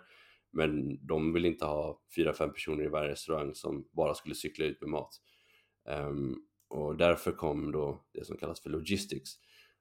men 0.57 0.99
de 1.07 1.33
vill 1.33 1.45
inte 1.45 1.65
ha 1.65 2.01
fyra, 2.17 2.33
fem 2.33 2.53
personer 2.53 2.85
i 2.85 2.89
varje 2.89 3.11
restaurang 3.11 3.55
som 3.55 3.89
bara 3.93 4.15
skulle 4.15 4.35
cykla 4.35 4.65
ut 4.65 4.81
med 4.81 4.91
mat. 4.91 5.11
Um, 5.89 6.47
och 6.69 6.97
därför 6.97 7.33
kom 7.33 7.73
då 7.73 8.05
det 8.13 8.25
som 8.25 8.37
kallas 8.37 8.61
för 8.61 8.71
logistics. 8.71 9.31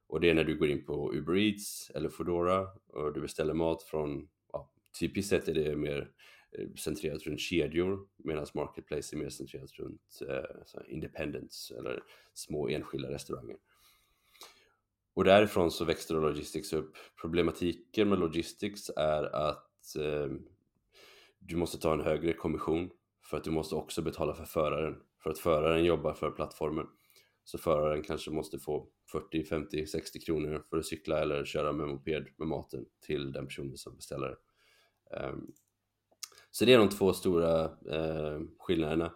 Och 0.08 0.22
det 0.22 0.30
är 0.30 0.34
när 0.34 0.44
du 0.44 0.58
går 0.58 0.70
in 0.70 0.86
på 0.86 1.14
Uber 1.14 1.38
Eats 1.38 1.92
eller 1.96 2.10
Foodora 2.10 2.68
och 2.88 3.14
du 3.14 3.22
beställer 3.22 3.54
mat 3.54 3.84
från, 3.84 4.28
ja, 4.54 4.72
typiskt 5.00 5.30
sett 5.30 5.48
är 5.48 5.54
det 5.54 5.76
mer 5.76 6.12
eh, 6.58 6.68
centrerat 6.76 7.24
runt 7.24 7.40
kedjor 7.40 8.08
medan 8.18 8.46
Marketplace 8.54 9.16
är 9.16 9.18
mer 9.18 9.30
centrerat 9.30 9.72
runt 9.80 10.22
eh, 10.30 10.94
independents 10.94 11.72
eller 11.72 12.04
små 12.34 12.70
enskilda 12.70 13.10
restauranger. 13.10 13.58
Och 15.14 15.24
därifrån 15.24 15.72
så 15.72 15.86
växte 15.86 16.14
då 16.14 16.20
Logistics 16.20 16.74
upp. 16.74 16.96
Problematiken 17.22 18.10
med 18.10 18.20
Logistics 18.20 18.90
är 18.90 19.36
att 19.36 19.96
eh, 19.96 20.28
du 21.40 21.56
måste 21.56 21.78
ta 21.78 21.94
en 21.94 22.02
högre 22.02 22.34
kommission 22.34 22.92
för 23.30 23.38
att 23.38 23.44
du 23.44 23.52
måste 23.52 23.76
också 23.76 24.02
betala 24.02 24.34
för 24.34 24.46
föraren. 24.46 25.02
För 25.26 25.30
att 25.30 25.40
föraren 25.40 25.86
jobbar 25.86 26.14
för 26.14 26.32
plattformen. 26.32 26.88
Så 27.44 27.58
föraren 27.58 28.04
kanske 28.04 28.32
måste 28.32 28.60
få 28.60 28.88
40, 29.12 29.44
50, 29.44 29.88
60 29.88 30.20
kronor 30.20 30.64
för 30.70 30.78
att 30.78 30.86
cykla 30.86 31.20
eller 31.20 31.46
köra 31.46 31.72
med 31.72 31.88
moped 31.88 32.28
med 32.38 32.48
maten 32.48 32.86
till 33.06 33.32
den 33.32 33.48
personen 33.48 33.78
som 33.78 33.96
beställer. 33.96 34.38
Um, 35.22 35.54
så 36.52 36.66
det 36.66 36.74
är 36.74 36.78
de 36.78 36.90
två 36.90 37.14
stora 37.14 37.64
eh, 37.66 38.40
skillnaderna. 38.60 39.14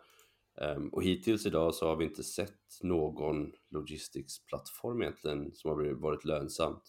Um, 0.55 0.89
och 0.89 1.03
hittills 1.03 1.45
idag 1.45 1.75
så 1.75 1.87
har 1.87 1.95
vi 1.95 2.05
inte 2.05 2.23
sett 2.23 2.81
någon 2.81 3.51
logistics-plattform 3.69 5.01
egentligen 5.01 5.51
som 5.53 5.71
har 5.71 5.93
varit 5.93 6.25
lönsamt. 6.25 6.83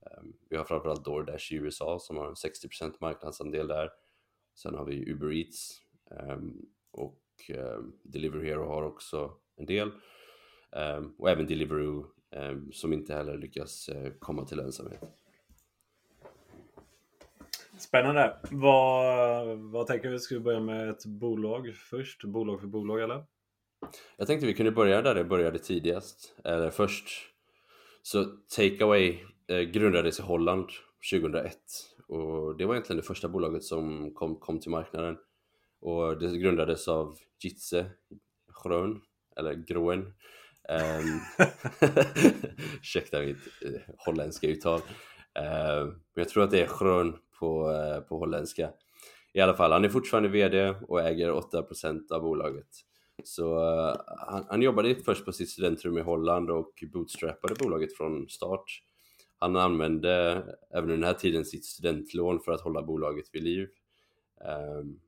Um, 0.00 0.36
vi 0.50 0.56
har 0.56 0.64
framförallt 0.64 1.04
DoorDash 1.04 1.52
i 1.52 1.56
USA 1.56 1.98
som 1.98 2.16
har 2.16 2.28
en 2.28 2.34
60% 2.34 2.94
marknadsandel 3.00 3.68
där. 3.68 3.90
Sen 4.54 4.74
har 4.74 4.84
vi 4.84 5.10
Uber 5.10 5.32
Eats 5.32 5.82
um, 6.10 6.66
och 6.90 7.22
Delivery 8.02 8.48
Hero 8.48 8.66
har 8.66 8.82
också 8.82 9.32
en 9.56 9.66
del. 9.66 9.90
och 11.18 11.30
även 11.30 11.46
Deliveroo 11.46 12.06
som 12.72 12.92
inte 12.92 13.14
heller 13.14 13.38
lyckas 13.38 13.88
uh, 13.88 14.10
komma 14.18 14.44
till 14.44 14.56
lönsamhet. 14.56 15.04
Spännande. 17.78 18.36
Vad, 18.50 19.58
vad 19.58 19.86
tänker 19.86 20.08
vi? 20.08 20.18
Ska 20.18 20.34
vi 20.34 20.40
börja 20.40 20.60
med 20.60 20.90
ett 20.90 21.06
bolag 21.06 21.74
först? 21.74 22.24
Bolag 22.24 22.60
för 22.60 22.66
bolag 22.66 23.00
eller? 23.02 23.24
Jag 24.16 24.26
tänkte 24.26 24.46
vi 24.46 24.54
kunde 24.54 24.72
börja 24.72 25.02
där 25.02 25.14
det 25.14 25.24
började 25.24 25.58
tidigast. 25.58 26.36
Eller 26.44 26.70
först. 26.70 27.08
Så 28.02 28.24
Takeaway 28.56 29.18
eh, 29.46 29.60
grundades 29.60 30.18
i 30.18 30.22
Holland 30.22 30.68
2001. 31.12 31.56
Och 32.08 32.56
det 32.56 32.66
var 32.66 32.74
egentligen 32.74 32.96
det 32.96 33.06
första 33.06 33.28
bolaget 33.28 33.64
som 33.64 34.14
kom, 34.14 34.36
kom 34.36 34.60
till 34.60 34.70
marknaden. 34.70 35.16
Och 35.80 36.18
det 36.18 36.38
grundades 36.38 36.88
av 36.88 37.16
Jitse 37.44 37.86
Grön, 38.64 39.00
eller 39.36 39.54
Groen. 39.54 40.14
Um, 40.68 41.20
ursäkta 42.80 43.20
mitt 43.20 43.36
eh, 43.64 43.94
holländska 43.96 44.46
uttal. 44.46 44.80
Uh, 44.80 45.86
men 45.86 45.94
jag 46.14 46.28
tror 46.28 46.44
att 46.44 46.50
det 46.50 46.62
är 46.62 46.78
Grön 46.78 47.16
på, 47.38 47.70
uh, 47.70 48.00
på 48.00 48.18
holländska. 48.18 48.70
I 49.32 49.40
alla 49.40 49.54
fall, 49.54 49.72
han 49.72 49.84
är 49.84 49.88
fortfarande 49.88 50.28
VD 50.28 50.74
och 50.88 51.02
äger 51.02 51.32
8% 51.32 52.12
av 52.12 52.22
bolaget. 52.22 52.68
Så 53.24 53.58
uh, 53.58 53.96
han, 54.06 54.46
han, 54.48 54.62
jobbade 54.62 54.94
först 54.94 55.24
på 55.24 55.32
sitt 55.32 55.50
studentrum 55.50 55.98
i 55.98 56.02
Holland 56.02 56.50
och 56.50 56.84
bootstrappade 56.92 57.54
bolaget 57.54 57.96
från 57.96 58.28
start. 58.28 58.82
Han 59.38 59.56
använde 59.56 60.12
även 60.70 60.82
under 60.82 60.94
den 60.94 61.04
här 61.04 61.14
tiden 61.14 61.44
sitt 61.44 61.64
studentlån 61.64 62.40
för 62.40 62.52
att 62.52 62.60
hålla 62.60 62.82
bolaget 62.82 63.24
vid 63.32 63.42
liv. 63.42 63.68
Um, 64.80 65.00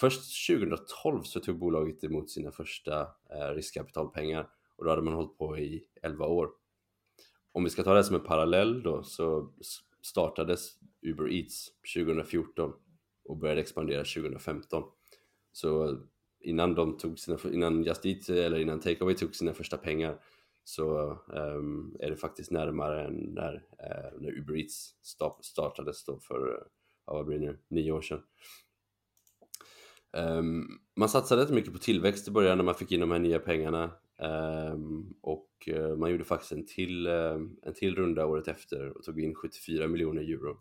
först 0.00 0.46
2012 0.46 1.22
så 1.22 1.40
tog 1.40 1.58
bolaget 1.58 2.04
emot 2.04 2.30
sina 2.30 2.50
första 2.50 3.00
eh, 3.00 3.54
riskkapitalpengar 3.54 4.48
och 4.76 4.84
då 4.84 4.90
hade 4.90 5.02
man 5.02 5.14
hållit 5.14 5.38
på 5.38 5.58
i 5.58 5.84
11 6.02 6.26
år. 6.26 6.50
Om 7.52 7.64
vi 7.64 7.70
ska 7.70 7.82
ta 7.82 7.94
det 7.94 8.04
som 8.04 8.16
en 8.16 8.24
parallell 8.24 8.82
då 8.82 9.02
så 9.02 9.52
startades 10.02 10.70
Uber 11.02 11.32
Eats 11.32 11.68
2014 11.94 12.72
och 13.24 13.36
började 13.36 13.60
expandera 13.60 14.04
2015. 14.04 14.82
Så 15.52 15.98
innan 16.40 16.74
de 16.74 16.98
tog 16.98 17.18
sina, 17.18 17.38
innan 17.52 17.84
Just 17.84 18.06
Eat 18.06 18.28
eller 18.28 18.58
innan 18.58 18.80
Takeaway 18.80 19.14
tog 19.14 19.34
sina 19.34 19.54
första 19.54 19.76
pengar 19.76 20.18
så 20.64 21.18
um, 21.28 21.96
är 22.00 22.10
det 22.10 22.16
faktiskt 22.16 22.50
närmare 22.50 23.06
än 23.06 23.14
när, 23.14 23.54
uh, 23.54 24.20
när 24.20 24.38
Uber 24.38 24.56
Eats 24.56 24.96
startades 25.40 26.04
då 26.04 26.18
för, 26.18 26.48
uh, 26.48 26.62
vad 27.04 27.26
blir 27.26 27.38
det 27.38 27.46
nu, 27.46 27.58
nio 27.68 27.92
år 27.92 28.02
sedan. 28.02 28.22
Um, 30.12 30.80
man 30.96 31.08
satsade 31.08 31.42
inte 31.42 31.54
mycket 31.54 31.72
på 31.72 31.78
tillväxt 31.78 32.28
i 32.28 32.30
början 32.30 32.58
när 32.58 32.64
man 32.64 32.74
fick 32.74 32.92
in 32.92 33.00
de 33.00 33.10
här 33.10 33.18
nya 33.18 33.38
pengarna 33.38 33.90
um, 34.72 35.14
och 35.22 35.68
uh, 35.68 35.96
man 35.96 36.10
gjorde 36.10 36.24
faktiskt 36.24 36.52
en 36.52 36.66
till, 36.66 37.06
eh, 37.06 37.38
en 37.62 37.74
till 37.74 37.96
runda 37.96 38.26
året 38.26 38.48
efter 38.48 38.96
och 38.96 39.04
tog 39.04 39.20
in 39.20 39.34
74 39.34 39.88
miljoner 39.88 40.22
euro. 40.22 40.56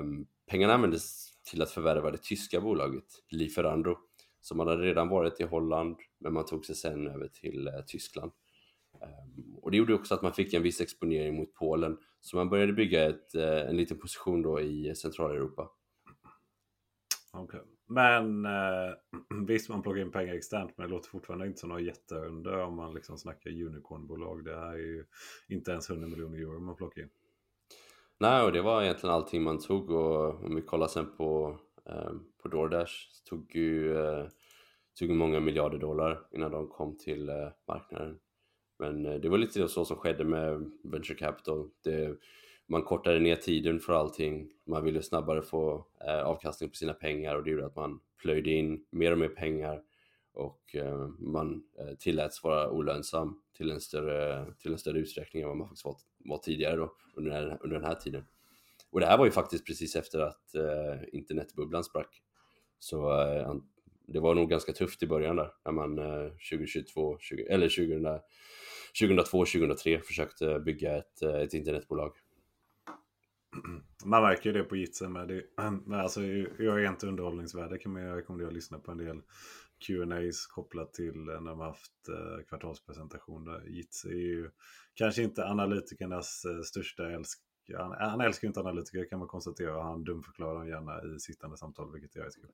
Um, 0.00 0.26
pengarna 0.50 0.74
användes 0.74 1.32
till 1.50 1.62
att 1.62 1.70
förvärva 1.70 2.10
det 2.10 2.22
tyska 2.22 2.60
bolaget 2.60 3.04
Lieferando 3.30 3.98
som 4.40 4.58
hade 4.58 4.76
redan 4.76 5.08
varit 5.08 5.40
i 5.40 5.44
Holland 5.44 5.96
men 6.20 6.32
man 6.32 6.46
tog 6.46 6.64
sig 6.64 6.74
sen 6.74 7.06
över 7.06 7.28
till 7.28 7.68
uh, 7.68 7.84
Tyskland. 7.86 8.32
Um, 9.02 9.58
och 9.62 9.70
det 9.70 9.76
gjorde 9.76 9.94
också 9.94 10.14
att 10.14 10.22
man 10.22 10.32
fick 10.32 10.54
en 10.54 10.62
viss 10.62 10.80
exponering 10.80 11.36
mot 11.36 11.54
Polen 11.54 11.98
så 12.20 12.36
man 12.36 12.50
började 12.50 12.72
bygga 12.72 13.08
ett, 13.08 13.34
uh, 13.34 13.42
en 13.42 13.76
liten 13.76 13.98
position 13.98 14.42
då 14.42 14.60
i 14.60 14.94
Centraleuropa. 14.94 15.70
Okay. 17.32 17.60
Men 17.88 18.44
eh, 18.44 18.94
visst, 19.46 19.68
man 19.68 19.82
plockar 19.82 20.00
in 20.00 20.10
pengar 20.10 20.34
externt 20.34 20.72
men 20.76 20.86
det 20.88 20.94
låter 20.94 21.08
fortfarande 21.08 21.46
inte 21.46 21.60
som 21.60 21.68
några 21.68 21.82
jätteunder 21.82 22.58
om 22.58 22.76
man 22.76 22.94
liksom 22.94 23.18
snackar 23.18 23.50
unicornbolag. 23.50 24.44
Det 24.44 24.56
här 24.56 24.72
är 24.72 24.78
ju 24.78 25.04
inte 25.48 25.70
ens 25.70 25.90
100 25.90 26.08
miljoner 26.08 26.38
euro 26.38 26.60
man 26.60 26.76
plockar 26.76 27.02
in. 27.02 27.08
Nej, 28.20 28.44
och 28.44 28.52
det 28.52 28.62
var 28.62 28.82
egentligen 28.82 29.14
allting 29.14 29.42
man 29.42 29.58
tog 29.58 29.90
och 29.90 30.44
om 30.44 30.54
vi 30.54 30.62
kollar 30.62 30.86
sen 30.86 31.16
på, 31.16 31.58
eh, 31.86 32.12
på 32.42 32.48
DoorDash 32.48 32.92
så 33.10 33.24
tog 33.24 33.56
ju 33.56 33.98
eh, 33.98 34.26
tog 34.98 35.10
många 35.10 35.40
miljarder 35.40 35.78
dollar 35.78 36.20
innan 36.30 36.50
de 36.50 36.68
kom 36.68 36.96
till 36.96 37.28
eh, 37.28 37.48
marknaden. 37.68 38.18
Men 38.78 39.06
eh, 39.06 39.14
det 39.14 39.28
var 39.28 39.38
lite 39.38 39.68
så 39.68 39.84
som 39.84 39.96
skedde 39.96 40.24
med 40.24 40.70
venture 40.82 41.18
capital. 41.18 41.70
Det, 41.84 42.16
man 42.68 42.82
kortade 42.82 43.20
ner 43.20 43.36
tiden 43.36 43.80
för 43.80 43.92
allting, 43.92 44.50
man 44.66 44.84
ville 44.84 45.02
snabbare 45.02 45.42
få 45.42 45.86
eh, 46.06 46.22
avkastning 46.22 46.70
på 46.70 46.76
sina 46.76 46.94
pengar 46.94 47.36
och 47.36 47.44
det 47.44 47.50
gjorde 47.50 47.66
att 47.66 47.76
man 47.76 48.00
plöjde 48.22 48.50
in 48.50 48.84
mer 48.90 49.12
och 49.12 49.18
mer 49.18 49.28
pengar 49.28 49.82
och 50.32 50.74
eh, 50.74 51.08
man 51.18 51.62
eh, 51.78 51.94
tilläts 51.98 52.44
vara 52.44 52.70
olönsam 52.70 53.42
till 53.56 53.70
en 53.70 53.80
större, 53.80 54.46
till 54.58 54.72
en 54.72 54.78
större 54.78 54.98
utsträckning 54.98 55.42
än 55.42 55.48
vad 55.48 55.56
man 55.56 55.68
faktiskt 55.68 55.84
var, 55.84 55.96
var 56.18 56.38
tidigare 56.38 56.76
då, 56.76 56.92
under, 57.16 57.30
den 57.30 57.50
här, 57.50 57.58
under 57.60 57.76
den 57.76 57.84
här 57.84 57.94
tiden. 57.94 58.24
Och 58.90 59.00
det 59.00 59.06
här 59.06 59.18
var 59.18 59.24
ju 59.24 59.30
faktiskt 59.30 59.66
precis 59.66 59.96
efter 59.96 60.20
att 60.20 60.54
eh, 60.54 61.08
internetbubblan 61.12 61.84
sprack. 61.84 62.22
Så 62.78 63.20
eh, 63.22 63.54
det 64.06 64.20
var 64.20 64.34
nog 64.34 64.50
ganska 64.50 64.72
tufft 64.72 65.02
i 65.02 65.06
början 65.06 65.36
där, 65.36 65.52
när 65.64 65.72
man 65.72 65.98
eh, 65.98 66.30
2022, 66.50 67.18
20, 67.20 67.42
eller 67.42 67.68
2000, 67.68 68.18
2002, 69.00 69.38
2003 69.38 70.00
försökte 70.00 70.60
bygga 70.60 70.96
ett, 70.96 71.22
eh, 71.22 71.34
ett 71.34 71.54
internetbolag. 71.54 72.12
Man 74.04 74.22
märker 74.22 74.50
ju 74.52 74.58
det 74.58 74.64
på 74.64 74.76
Jitsen 74.76 75.12
med. 75.12 75.28
Det, 75.28 75.44
men 75.86 76.00
alltså, 76.00 76.22
jag 76.22 76.84
är 76.84 76.88
inte 76.88 77.06
underhållningsvärde 77.06 77.78
kan 77.78 77.92
man 77.92 78.14
rekommendera 78.14 78.48
att 78.48 78.54
lyssna 78.54 78.78
på 78.78 78.90
en 78.90 78.98
del 78.98 79.22
Q&As 79.86 80.46
kopplat 80.46 80.94
till 80.94 81.16
när 81.16 81.40
man 81.40 81.60
haft 81.60 82.08
eh, 82.08 82.44
kvartalspresentationer. 82.48 83.66
Eh, 83.66 83.72
Jits 83.72 84.04
är 84.04 84.08
ju 84.08 84.50
kanske 84.94 85.22
inte 85.22 85.44
analytikernas 85.44 86.44
eh, 86.44 86.62
största 86.62 87.10
älsk 87.10 87.42
han, 87.76 87.92
han 87.92 88.20
älskar 88.20 88.46
ju 88.46 88.48
inte 88.48 88.60
analytiker 88.60 89.08
kan 89.08 89.18
man 89.18 89.28
konstatera. 89.28 89.82
Han 89.82 90.04
dumförklarar 90.04 90.64
gärna 90.64 91.16
i 91.16 91.20
sittande 91.20 91.56
samtal, 91.56 91.92
vilket 91.92 92.16
jag 92.16 92.26
är 92.26 92.30
kul. 92.30 92.50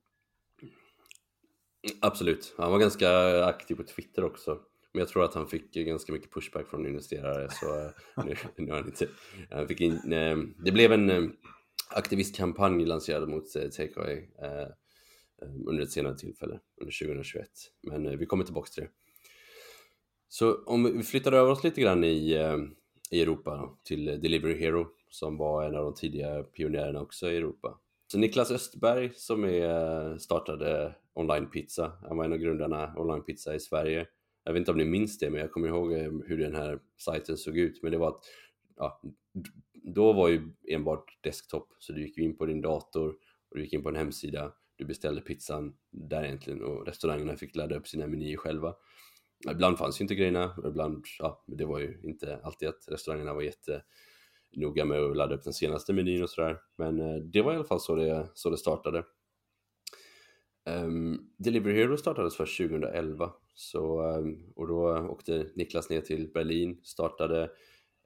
Absolut. 2.01 2.55
Han 2.57 2.71
var 2.71 2.79
ganska 2.79 3.43
aktiv 3.45 3.75
på 3.75 3.83
Twitter 3.83 4.23
också. 4.23 4.59
Men 4.95 4.99
jag 4.99 5.09
tror 5.09 5.23
att 5.23 5.33
han 5.33 5.47
fick 5.47 5.73
ganska 5.73 6.13
mycket 6.13 6.33
pushback 6.33 6.67
från 6.67 6.85
investerare 6.85 7.49
så 7.51 7.79
eh, 7.79 8.25
nu, 8.25 8.35
nu 8.65 8.71
har 8.71 8.77
han 8.77 8.87
inte... 8.87 9.07
Han 9.49 9.67
fick 9.67 9.81
in, 9.81 10.13
eh, 10.13 10.37
det 10.65 10.71
blev 10.71 10.91
en 10.91 11.09
eh, 11.09 11.23
aktivistkampanj 11.89 12.85
lanserad 12.85 13.29
mot 13.29 13.45
TKI 13.51 14.29
under 15.67 15.83
ett 15.83 15.91
senare 15.91 16.17
tillfälle, 16.17 16.59
under 16.81 17.05
2021. 17.07 17.47
Men 17.81 18.19
vi 18.19 18.25
kommer 18.25 18.43
tillbaka 18.43 18.69
till 18.73 18.83
det. 18.83 18.89
Så 20.27 20.63
om 20.63 20.97
vi 20.97 21.03
flyttar 21.03 21.31
över 21.31 21.51
oss 21.51 21.63
lite 21.63 21.81
grann 21.81 22.03
i, 22.03 22.33
i 23.11 23.21
Europa 23.21 23.77
till 23.83 24.05
Delivery 24.05 24.59
Hero 24.59 24.87
som 25.09 25.37
var 25.37 25.63
en 25.63 25.75
av 25.75 25.83
de 25.83 25.93
tidiga 25.93 26.43
pionjärerna 26.43 27.01
också 27.01 27.31
i 27.31 27.37
Europa. 27.37 27.79
Så 28.07 28.17
Niklas 28.17 28.51
Östberg 28.51 29.11
som 29.13 29.43
är, 29.43 30.17
startade 30.17 30.95
Online 31.13 31.49
Pizza, 31.49 31.91
han 32.01 32.17
var 32.17 32.25
en 32.25 32.33
av 32.33 32.37
grundarna 32.37 32.93
Online 32.97 33.23
Pizza 33.23 33.55
i 33.55 33.59
Sverige 33.59 34.07
jag 34.45 34.53
vet 34.53 34.59
inte 34.59 34.71
om 34.71 34.77
ni 34.77 34.85
minns 34.85 35.17
det, 35.17 35.29
men 35.29 35.41
jag 35.41 35.51
kommer 35.51 35.67
ihåg 35.67 35.93
eh, 35.93 36.11
hur 36.25 36.37
den 36.37 36.55
här 36.55 36.79
sajten 36.97 37.37
såg 37.37 37.57
ut. 37.57 37.83
Men 37.83 37.91
det 37.91 37.97
var 37.97 38.07
att, 38.07 38.23
ja, 38.75 39.01
då 39.73 40.13
var 40.13 40.29
ju 40.29 40.49
enbart 40.67 41.17
desktop, 41.21 41.73
så 41.79 41.93
du 41.93 42.01
gick 42.01 42.17
in 42.17 42.37
på 42.37 42.45
din 42.45 42.61
dator 42.61 43.09
och 43.49 43.57
du 43.57 43.63
gick 43.63 43.73
in 43.73 43.83
på 43.83 43.89
en 43.89 43.95
hemsida, 43.95 44.53
du 44.75 44.85
beställde 44.85 45.21
pizzan 45.21 45.75
där 45.91 46.23
egentligen 46.23 46.63
och 46.63 46.85
restaurangerna 46.87 47.35
fick 47.35 47.55
ladda 47.55 47.75
upp 47.75 47.87
sina 47.87 48.07
menyer 48.07 48.37
själva. 48.37 48.75
Ibland 49.51 49.77
fanns 49.77 50.01
ju 50.01 50.03
inte 50.03 50.15
grejerna, 50.15 50.55
ibland, 50.65 51.05
ja, 51.19 51.43
det 51.47 51.65
var 51.65 51.79
ju 51.79 51.99
inte 52.03 52.39
alltid 52.43 52.67
att 52.67 52.87
restaurangerna 52.87 53.33
var 53.33 53.41
jätte 53.41 53.83
noga 54.55 54.85
med 54.85 54.99
att 54.99 55.17
ladda 55.17 55.35
upp 55.35 55.43
den 55.43 55.53
senaste 55.53 55.93
menyn 55.93 56.23
och 56.23 56.29
sådär. 56.29 56.59
Men 56.77 56.99
eh, 56.99 57.15
det 57.15 57.41
var 57.41 57.53
i 57.53 57.55
alla 57.55 57.65
fall 57.65 57.79
så 57.79 57.95
det, 57.95 58.29
så 58.33 58.49
det 58.49 58.57
startade. 58.57 59.03
Um, 60.69 61.29
Delivery 61.37 61.75
Hero 61.75 61.97
startades 61.97 62.35
först 62.35 62.57
2011 62.57 63.33
så, 63.55 63.99
ehm, 63.99 64.43
och 64.55 64.67
då 64.67 65.07
åkte 65.09 65.47
Niklas 65.55 65.89
ner 65.89 66.01
till 66.01 66.31
Berlin, 66.33 66.79
startade 66.83 67.49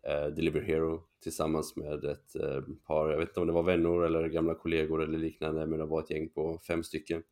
eh, 0.08 0.26
Deliver 0.26 0.62
Hero 0.62 1.04
tillsammans 1.24 1.76
med 1.76 2.06
ett 2.06 2.36
eh, 2.36 2.62
par, 2.88 3.10
jag 3.10 3.18
vet 3.18 3.30
inte 3.30 3.40
om 3.40 3.48
det 3.48 3.54
var 3.54 3.64
vänner 3.64 4.02
eller 4.02 4.28
gamla 4.28 4.56
kollegor 4.56 5.04
eller 5.04 5.18
liknande, 5.18 5.66
men 5.66 5.80
det 5.80 5.86
var 5.86 6.00
ett 6.00 6.12
gäng 6.12 6.30
på 6.30 6.58
fem 6.58 6.84
stycken. 6.84 7.24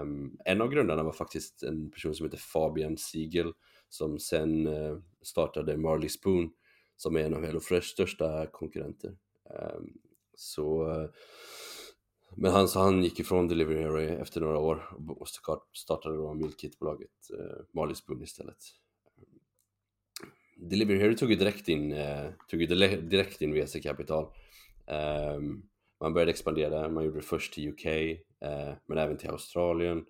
Um, 0.00 0.38
en 0.44 0.60
av 0.60 0.68
grundarna 0.68 1.02
var 1.02 1.12
faktiskt 1.12 1.62
en 1.62 1.90
person 1.90 2.14
som 2.14 2.26
heter 2.26 2.38
Fabian 2.38 2.96
Siegel 2.96 3.52
som 3.88 4.18
sen 4.18 4.66
uh, 4.66 4.98
startade 5.22 5.76
Marley 5.76 6.08
Spoon 6.08 6.50
som 6.96 7.16
är 7.16 7.20
en 7.20 7.34
av 7.34 7.44
HelloFresh 7.44 7.86
största 7.86 8.46
konkurrenter. 8.46 9.16
Ehm, 9.50 9.92
så 10.34 10.90
eh, 10.90 11.08
men 12.36 12.52
han, 12.52 12.68
så 12.68 12.80
han 12.80 13.02
gick 13.02 13.20
ifrån 13.20 13.48
Delivery 13.48 13.78
Hero 13.78 14.00
efter 14.00 14.40
några 14.40 14.58
år 14.58 14.96
och 15.18 15.28
startade 15.72 16.16
då 16.16 16.34
Mealkit-bolaget 16.34 17.30
eh, 17.38 17.64
Marley 17.74 17.94
Spoon 17.94 18.22
istället. 18.22 18.58
Delivery 20.56 20.98
Hero 20.98 21.14
tog 21.14 21.30
ju 21.30 21.36
direkt 21.36 21.68
in, 21.68 21.92
eh, 21.92 22.30
tog 22.48 22.60
ju 22.60 22.66
direkt 22.96 23.42
in 23.42 23.54
VC-kapital. 23.54 24.26
Eh, 24.86 25.40
man 26.00 26.14
började 26.14 26.30
expandera, 26.30 26.88
man 26.88 27.04
gjorde 27.04 27.18
det 27.18 27.26
först 27.26 27.52
till 27.52 27.68
UK, 27.68 27.86
eh, 27.86 28.74
men 28.86 28.98
även 28.98 29.16
till 29.16 29.30
Australien. 29.30 30.06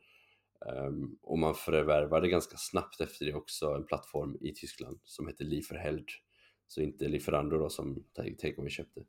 Ehm, 0.66 1.18
och 1.22 1.38
man 1.38 1.54
förvärvade 1.54 2.28
ganska 2.28 2.56
snabbt 2.56 3.00
efter 3.00 3.26
det 3.26 3.34
också 3.34 3.66
en 3.74 3.86
plattform 3.86 4.36
i 4.40 4.52
Tyskland 4.54 5.00
som 5.04 5.26
heter 5.28 5.44
Lieferheld. 5.44 6.08
Så 6.66 6.80
inte 6.80 7.08
Lieferando 7.08 7.58
då 7.58 7.70
som 7.70 8.04
Takeaway 8.14 8.70
köpte. 8.70 9.04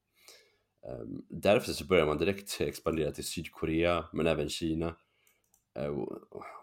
Ehm, 0.84 1.26
därför 1.30 1.72
så 1.72 1.86
börjar 1.86 2.06
man 2.06 2.18
direkt 2.18 2.62
expandera 2.62 3.12
till 3.12 3.24
Sydkorea 3.24 4.06
men 4.14 4.28
även 4.28 4.50
Kina. 4.50 4.96
Ehm, 5.76 6.00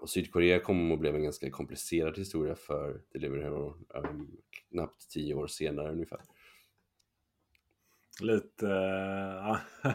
och 0.00 0.10
Sydkorea 0.10 0.60
kom 0.60 0.92
och 0.92 0.98
blev 0.98 1.14
en 1.14 1.22
ganska 1.22 1.50
komplicerad 1.50 2.18
historia 2.18 2.54
för 2.54 3.00
Delivery 3.12 3.42
Hero 3.42 3.78
um, 3.88 4.36
knappt 4.70 5.10
tio 5.10 5.34
år 5.34 5.46
senare 5.46 5.92
ungefär. 5.92 6.20
Lite 8.20 8.68
äh, 8.68 9.56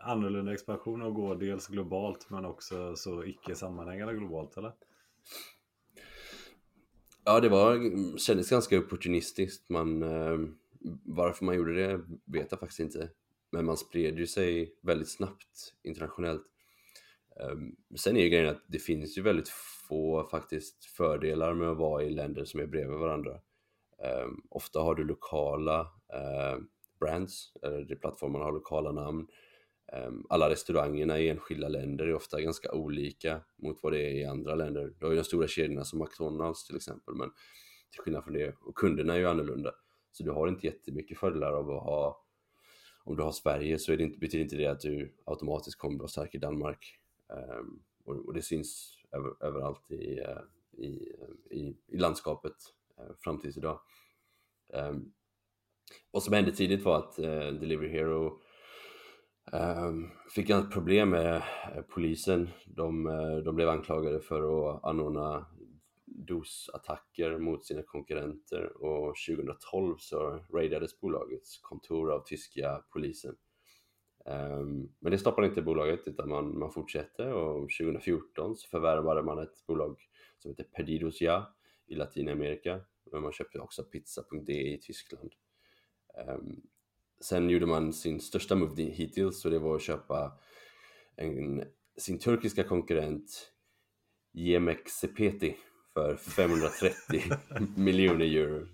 annorlunda 0.00 0.52
expansion 0.52 1.02
och 1.02 1.14
gå 1.14 1.34
dels 1.34 1.68
globalt 1.68 2.30
men 2.30 2.44
också 2.44 2.96
så 2.96 3.24
icke 3.24 3.54
sammanhängande 3.54 4.14
globalt 4.14 4.56
eller? 4.56 4.72
Ja, 7.24 7.40
det 7.40 7.48
var, 7.48 7.78
kändes 8.18 8.50
ganska 8.50 8.78
opportunistiskt. 8.78 9.68
Man, 9.68 10.02
äh, 10.02 10.38
varför 11.04 11.44
man 11.44 11.56
gjorde 11.56 11.74
det 11.74 12.00
vet 12.24 12.50
jag 12.50 12.60
faktiskt 12.60 12.80
inte. 12.80 13.10
Men 13.50 13.64
man 13.64 13.76
spred 13.76 14.18
ju 14.18 14.26
sig 14.26 14.74
väldigt 14.82 15.10
snabbt 15.10 15.74
internationellt. 15.82 16.46
Ehm, 17.40 17.76
sen 17.96 18.16
är 18.16 18.20
ju 18.22 18.28
grejen 18.28 18.48
att 18.48 18.64
det 18.66 18.78
finns 18.78 19.18
ju 19.18 19.22
väldigt 19.22 19.48
få 19.88 20.24
faktiskt 20.24 20.84
fördelar 20.84 21.54
med 21.54 21.68
att 21.68 21.78
vara 21.78 22.02
i 22.02 22.10
länder 22.10 22.44
som 22.44 22.60
är 22.60 22.66
bredvid 22.66 22.98
varandra. 22.98 23.40
Ehm, 24.04 24.42
ofta 24.50 24.80
har 24.80 24.94
du 24.94 25.04
lokala 25.04 25.86
ehm, 26.14 26.68
brands, 27.00 27.52
eller 27.62 27.96
plattformarna 27.96 28.44
har 28.44 28.52
lokala 28.52 28.92
namn. 28.92 29.26
Alla 30.28 30.50
restaurangerna 30.50 31.18
i 31.18 31.28
enskilda 31.28 31.68
länder 31.68 32.06
är 32.06 32.14
ofta 32.14 32.40
ganska 32.40 32.72
olika 32.72 33.40
mot 33.56 33.82
vad 33.82 33.92
det 33.92 34.02
är 34.02 34.10
i 34.10 34.24
andra 34.24 34.54
länder. 34.54 34.94
Du 34.98 35.06
har 35.06 35.12
ju 35.12 35.18
de 35.18 35.24
stora 35.24 35.48
kedjorna 35.48 35.84
som 35.84 35.98
McDonalds 35.98 36.66
till 36.66 36.76
exempel, 36.76 37.14
men 37.14 37.30
till 37.90 38.00
skillnad 38.00 38.24
från 38.24 38.32
det, 38.32 38.56
och 38.60 38.74
kunderna 38.74 39.14
är 39.14 39.18
ju 39.18 39.28
annorlunda. 39.28 39.72
Så 40.12 40.22
du 40.22 40.30
har 40.30 40.48
inte 40.48 40.66
jättemycket 40.66 41.18
fördelar 41.18 41.52
av 41.52 41.70
att 41.70 41.82
ha 41.82 42.27
om 43.08 43.16
du 43.16 43.22
har 43.22 43.32
Sverige 43.32 43.78
så 43.78 43.92
är 43.92 43.96
det 43.96 44.02
inte, 44.02 44.18
betyder 44.18 44.44
inte 44.44 44.56
det 44.56 44.66
att 44.66 44.80
du 44.80 45.14
automatiskt 45.24 45.78
kommer 45.78 45.98
vara 45.98 46.08
stark 46.08 46.34
i 46.34 46.38
Danmark. 46.38 46.98
Um, 47.28 47.82
och, 48.04 48.26
och, 48.26 48.34
det 48.34 48.42
syns 48.42 48.98
över, 49.12 49.46
överallt 49.46 49.90
i, 49.90 50.20
uh, 50.20 50.84
i, 50.86 51.12
eh, 51.20 51.58
i, 51.58 51.76
i, 51.86 51.96
landskapet 51.96 52.52
uh, 53.00 53.14
fram 53.18 53.40
tills 53.40 53.56
idag. 53.56 53.80
Um, 54.72 55.12
vad 56.10 56.22
som 56.22 56.34
hände 56.34 56.52
tidigt 56.52 56.84
var 56.84 56.98
att 56.98 57.18
uh, 57.18 57.60
Delivery 57.60 57.88
Hero 57.88 58.40
um, 59.52 60.10
fick 60.34 60.50
ett 60.50 60.72
problem 60.72 61.10
med 61.10 61.42
polisen. 61.88 62.48
De, 62.66 63.04
de 63.44 63.54
blev 63.54 63.68
anklagade 63.68 64.20
för 64.20 64.70
att 64.70 64.84
anordna 64.84 65.46
dosattacker 66.26 67.38
mot 67.38 67.64
sina 67.64 67.82
konkurrenter 67.82 68.82
och 68.82 69.14
2012 69.28 69.96
så 69.98 70.44
raidades 70.52 71.00
bolagets 71.00 71.58
kontor 71.58 72.12
av 72.12 72.24
tyska 72.26 72.84
polisen. 72.92 73.36
Um, 74.24 74.92
men 74.98 75.12
det 75.12 75.18
stoppade 75.18 75.46
inte 75.46 75.62
bolaget 75.62 76.00
utan 76.06 76.28
man, 76.28 76.58
man 76.58 76.72
fortsatte 76.72 77.32
och 77.32 77.60
2014 77.80 78.56
så 78.56 78.68
förvärvade 78.68 79.22
man 79.22 79.38
ett 79.38 79.66
bolag 79.66 80.00
som 80.38 80.50
heter 80.50 80.64
Perdidos 80.64 81.20
Ja 81.20 81.56
i 81.86 81.94
Latinamerika. 81.94 82.80
Men 83.12 83.22
man 83.22 83.32
köpte 83.32 83.58
också 83.58 83.84
pizza.de 83.84 84.52
i 84.52 84.78
Tyskland. 84.82 85.32
Um, 86.28 86.62
sen 87.20 87.50
gjorde 87.50 87.66
man 87.66 87.92
sin 87.92 88.20
största 88.20 88.54
move 88.54 88.82
hittills 88.82 89.44
och 89.44 89.50
det 89.50 89.58
var 89.58 89.76
att 89.76 89.82
köpa 89.82 90.38
en, 91.16 91.64
sin 91.96 92.18
turkiska 92.18 92.64
konkurrent 92.64 93.52
Yemek 94.34 94.88
Sepeti 94.88 95.56
för 95.98 96.30
530 96.30 97.22
miljoner 97.76 98.24
euro. 98.24 98.66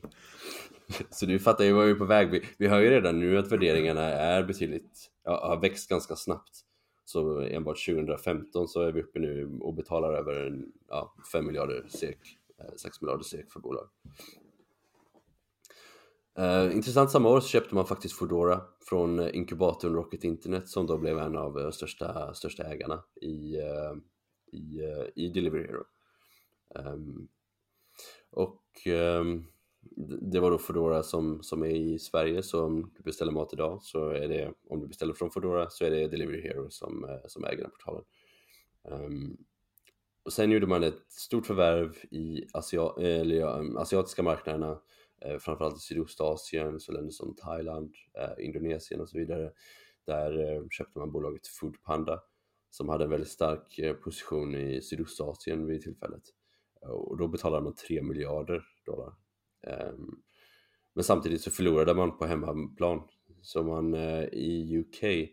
Så 1.10 1.26
du 1.26 1.38
fattar 1.38 1.64
ju 1.64 1.72
vad 1.72 1.84
vi 1.84 1.90
är 1.90 1.94
på 1.94 2.04
väg. 2.04 2.30
Vi, 2.30 2.42
vi 2.58 2.68
hör 2.68 2.80
ju 2.80 2.90
redan 2.90 3.20
nu 3.20 3.38
att 3.38 3.52
värderingarna 3.52 4.02
är 4.02 4.42
betydligt, 4.42 5.10
ja, 5.24 5.46
har 5.46 5.60
växt 5.60 5.88
ganska 5.88 6.16
snabbt. 6.16 6.60
Så 7.04 7.40
enbart 7.40 7.86
2015 7.86 8.68
så 8.68 8.82
är 8.82 8.92
vi 8.92 9.02
uppe 9.02 9.18
nu 9.18 9.58
och 9.60 9.74
betalar 9.74 10.12
över 10.12 10.62
ja, 10.88 11.14
5 11.32 11.46
miljarder 11.46 11.86
SEK, 11.88 12.18
eh, 12.58 12.74
6 12.76 13.02
miljarder 13.02 13.24
SEK 13.24 13.52
för 13.52 13.60
bolag. 13.60 13.88
Uh, 16.38 16.76
intressant, 16.76 17.10
samma 17.10 17.28
år 17.28 17.40
så 17.40 17.48
köpte 17.48 17.74
man 17.74 17.86
faktiskt 17.86 18.14
Foodora 18.14 18.60
från 18.80 19.34
inkubatorn 19.34 19.94
Rocket 19.94 20.24
Internet 20.24 20.68
som 20.68 20.86
då 20.86 20.98
blev 20.98 21.18
en 21.18 21.36
av 21.36 21.54
de 21.54 21.72
största, 21.72 22.34
största 22.34 22.64
ägarna 22.64 23.02
i, 23.20 23.56
uh, 23.56 23.96
i, 24.52 24.82
uh, 24.82 25.06
i 25.14 25.28
Delivery 25.28 25.66
Hero. 25.66 25.84
Um, 26.74 27.28
och 28.30 28.62
um, 28.86 29.46
det 30.20 30.40
var 30.40 30.50
då 30.50 30.58
Foodora 30.58 31.02
som, 31.02 31.42
som 31.42 31.62
är 31.62 31.70
i 31.70 31.98
Sverige 31.98 32.42
så 32.42 32.64
om 32.64 32.92
du 32.96 33.02
beställer 33.02 33.32
mat 33.32 33.52
idag 33.52 33.82
så 33.82 34.08
är 34.08 34.28
det, 34.28 34.52
om 34.68 34.80
du 34.80 34.86
beställer 34.86 35.14
från 35.14 35.30
Foodora 35.30 35.70
så 35.70 35.84
är 35.84 35.90
det 35.90 36.08
Delivery 36.08 36.42
Hero 36.42 36.70
som, 36.70 37.04
eh, 37.04 37.20
som 37.26 37.44
äger 37.44 37.62
den 37.62 37.70
portalen. 37.70 38.04
Um, 38.82 39.36
och 40.24 40.32
sen 40.32 40.50
gjorde 40.50 40.66
man 40.66 40.82
ett 40.82 41.12
stort 41.12 41.46
förvärv 41.46 41.96
i 42.10 42.46
Asia 42.52 42.92
eller, 42.98 43.36
ja, 43.36 43.80
asiatiska 43.80 44.22
marknaderna 44.22 44.80
eh, 45.20 45.38
framförallt 45.38 45.76
i 45.76 45.80
Sydostasien, 45.80 46.80
så 46.80 46.92
länder 46.92 47.10
som 47.10 47.36
Thailand, 47.36 47.94
eh, 48.18 48.46
Indonesien 48.46 49.00
och 49.00 49.08
så 49.08 49.18
vidare. 49.18 49.52
Där 50.06 50.54
eh, 50.54 50.62
köpte 50.70 50.98
man 50.98 51.12
bolaget 51.12 51.46
Foodpanda 51.46 52.20
som 52.70 52.88
hade 52.88 53.04
en 53.04 53.10
väldigt 53.10 53.30
stark 53.30 53.78
eh, 53.78 53.94
position 53.94 54.54
i 54.54 54.82
Sydostasien 54.82 55.66
vid 55.66 55.82
tillfället. 55.82 56.22
Och 56.88 57.16
då 57.16 57.28
betalade 57.28 57.64
man 57.64 57.74
3 57.74 58.02
miljarder 58.02 58.64
dollar. 58.86 59.14
Ehm, 59.66 60.10
men 60.94 61.04
samtidigt 61.04 61.40
så 61.40 61.50
förlorade 61.50 61.94
man 61.94 62.18
på 62.18 62.26
hemmaplan. 62.26 63.02
Så 63.42 63.62
man 63.62 63.94
eh, 63.94 64.24
i 64.24 64.78
UK 64.78 65.30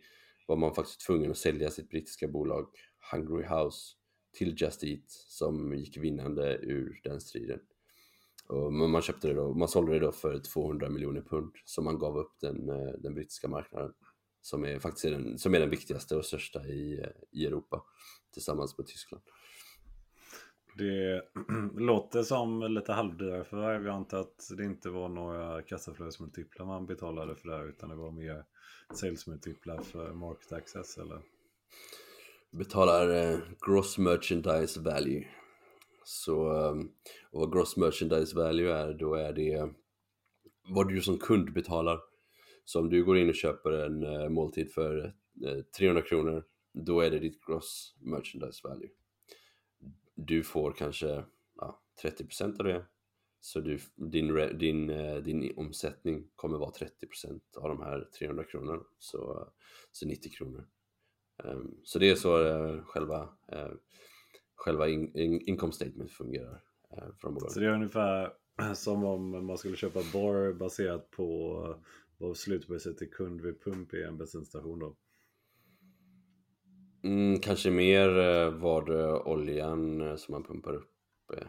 var 0.47 0.55
man 0.55 0.75
faktiskt 0.75 1.05
tvungen 1.05 1.31
att 1.31 1.37
sälja 1.37 1.69
sitt 1.69 1.89
brittiska 1.89 2.27
bolag 2.27 2.67
Hungry 3.11 3.43
House 3.43 3.95
till 4.37 4.61
Just 4.61 4.83
Eat 4.83 5.09
som 5.09 5.73
gick 5.73 5.97
vinnande 5.97 6.57
ur 6.61 7.01
den 7.03 7.21
striden. 7.21 7.59
Och 8.47 8.73
man 8.73 9.01
köpte 9.01 9.27
det 9.27 9.33
då, 9.33 9.53
man 9.53 9.67
sålde 9.67 9.93
det 9.93 9.99
då 9.99 10.11
för 10.11 10.39
200 10.39 10.89
miljoner 10.89 11.21
pund 11.21 11.51
så 11.65 11.81
man 11.81 11.99
gav 11.99 12.17
upp 12.17 12.39
den, 12.39 12.69
eh, 12.69 12.93
den 12.99 13.13
brittiska 13.13 13.47
marknaden 13.47 13.93
som 14.41 14.65
är 14.65 14.79
faktiskt 14.79 15.03
den, 15.03 15.37
som 15.37 15.55
är 15.55 15.59
den 15.59 15.69
viktigaste 15.69 16.15
och 16.15 16.25
största 16.25 16.67
i, 16.67 16.99
eh, 16.99 17.09
i 17.31 17.45
Europa 17.45 17.83
tillsammans 18.33 18.77
med 18.77 18.87
Tyskland. 18.87 19.23
Det 20.81 21.21
låter 21.81 22.23
som 22.23 22.73
lite 22.73 22.93
halvdyra 22.93 23.43
förvärv. 23.43 23.85
Jag 23.85 23.95
antar 23.95 24.19
att 24.19 24.49
det 24.57 24.63
inte 24.63 24.89
var 24.89 25.09
några 25.09 25.61
kassaflödesmultiplar 25.61 26.65
man 26.65 26.85
betalade 26.85 27.35
för 27.35 27.49
det 27.49 27.55
här 27.55 27.69
utan 27.69 27.89
det 27.89 27.95
var 27.95 28.11
mer 28.11 28.43
salesmultiplar 28.93 29.81
för 29.81 30.13
market 30.13 30.51
access 30.51 30.97
eller? 30.97 31.21
Betalar 32.51 33.09
eh, 33.09 33.39
gross 33.67 33.97
merchandise 33.97 34.79
value 34.79 35.27
så 36.03 36.51
ehm, 36.51 36.89
och 37.31 37.39
vad 37.39 37.53
gross 37.53 37.77
merchandise 37.77 38.35
value 38.35 38.73
är, 38.73 38.93
då 38.93 39.15
är 39.15 39.33
det 39.33 39.69
vad 40.69 40.87
du 40.87 41.01
som 41.01 41.17
kund 41.17 41.53
betalar. 41.53 41.99
Så 42.65 42.79
om 42.79 42.89
du 42.89 43.03
går 43.03 43.17
in 43.17 43.29
och 43.29 43.35
köper 43.35 43.71
en 43.71 44.03
eh, 44.03 44.29
måltid 44.29 44.73
för 44.73 45.05
eh, 45.45 45.61
300 45.77 46.01
kronor, 46.01 46.43
då 46.73 47.01
är 47.01 47.11
det 47.11 47.19
ditt 47.19 47.45
gross 47.45 47.95
merchandise 47.99 48.67
value. 48.67 48.89
Du 50.25 50.43
får 50.43 50.71
kanske 50.71 51.23
ja, 51.57 51.81
30% 52.03 52.59
av 52.59 52.65
det. 52.65 52.85
Så 53.39 53.59
du, 53.59 53.79
din, 53.95 54.57
din, 54.57 54.89
eh, 54.89 55.15
din 55.15 55.53
omsättning 55.57 56.27
kommer 56.35 56.57
vara 56.57 56.71
30% 56.71 57.41
av 57.57 57.69
de 57.69 57.81
här 57.81 58.09
300 58.19 58.43
kronorna, 58.43 58.83
så, 58.99 59.47
så 59.91 60.07
90 60.07 60.31
kronor. 60.31 60.67
Um, 61.43 61.75
så 61.83 61.99
det 61.99 62.09
är 62.09 62.15
så 62.15 62.45
eh, 62.45 62.83
själva 62.83 63.29
eh, 63.47 63.71
själva 64.55 64.89
in, 64.89 65.17
in, 65.17 65.41
income 65.41 65.73
statement 65.73 66.11
fungerar 66.11 66.63
från 67.21 67.33
bolaget. 67.33 67.53
Så 67.53 67.59
det 67.59 67.65
är 67.65 67.73
ungefär 67.73 68.33
som 68.75 69.03
om 69.03 69.45
man 69.45 69.57
skulle 69.57 69.75
köpa 69.75 69.99
borr 70.13 70.53
baserat 70.53 71.11
på 71.11 71.75
vad 72.17 72.37
slutpriset 72.37 72.97
till 72.97 73.11
kund 73.11 73.41
vid 73.41 73.61
pump 73.61 73.93
i 73.93 74.03
en 74.03 74.17
bensinstation 74.17 74.79
då? 74.79 74.95
Mm, 77.03 77.39
kanske 77.39 77.69
mer 77.69 78.19
eh, 78.19 78.49
vad 78.49 78.89
oljan 79.27 80.01
eh, 80.01 80.15
som 80.15 80.31
man 80.31 80.43
pumpar 80.43 80.73
upp 80.73 80.91
är. 81.33 81.47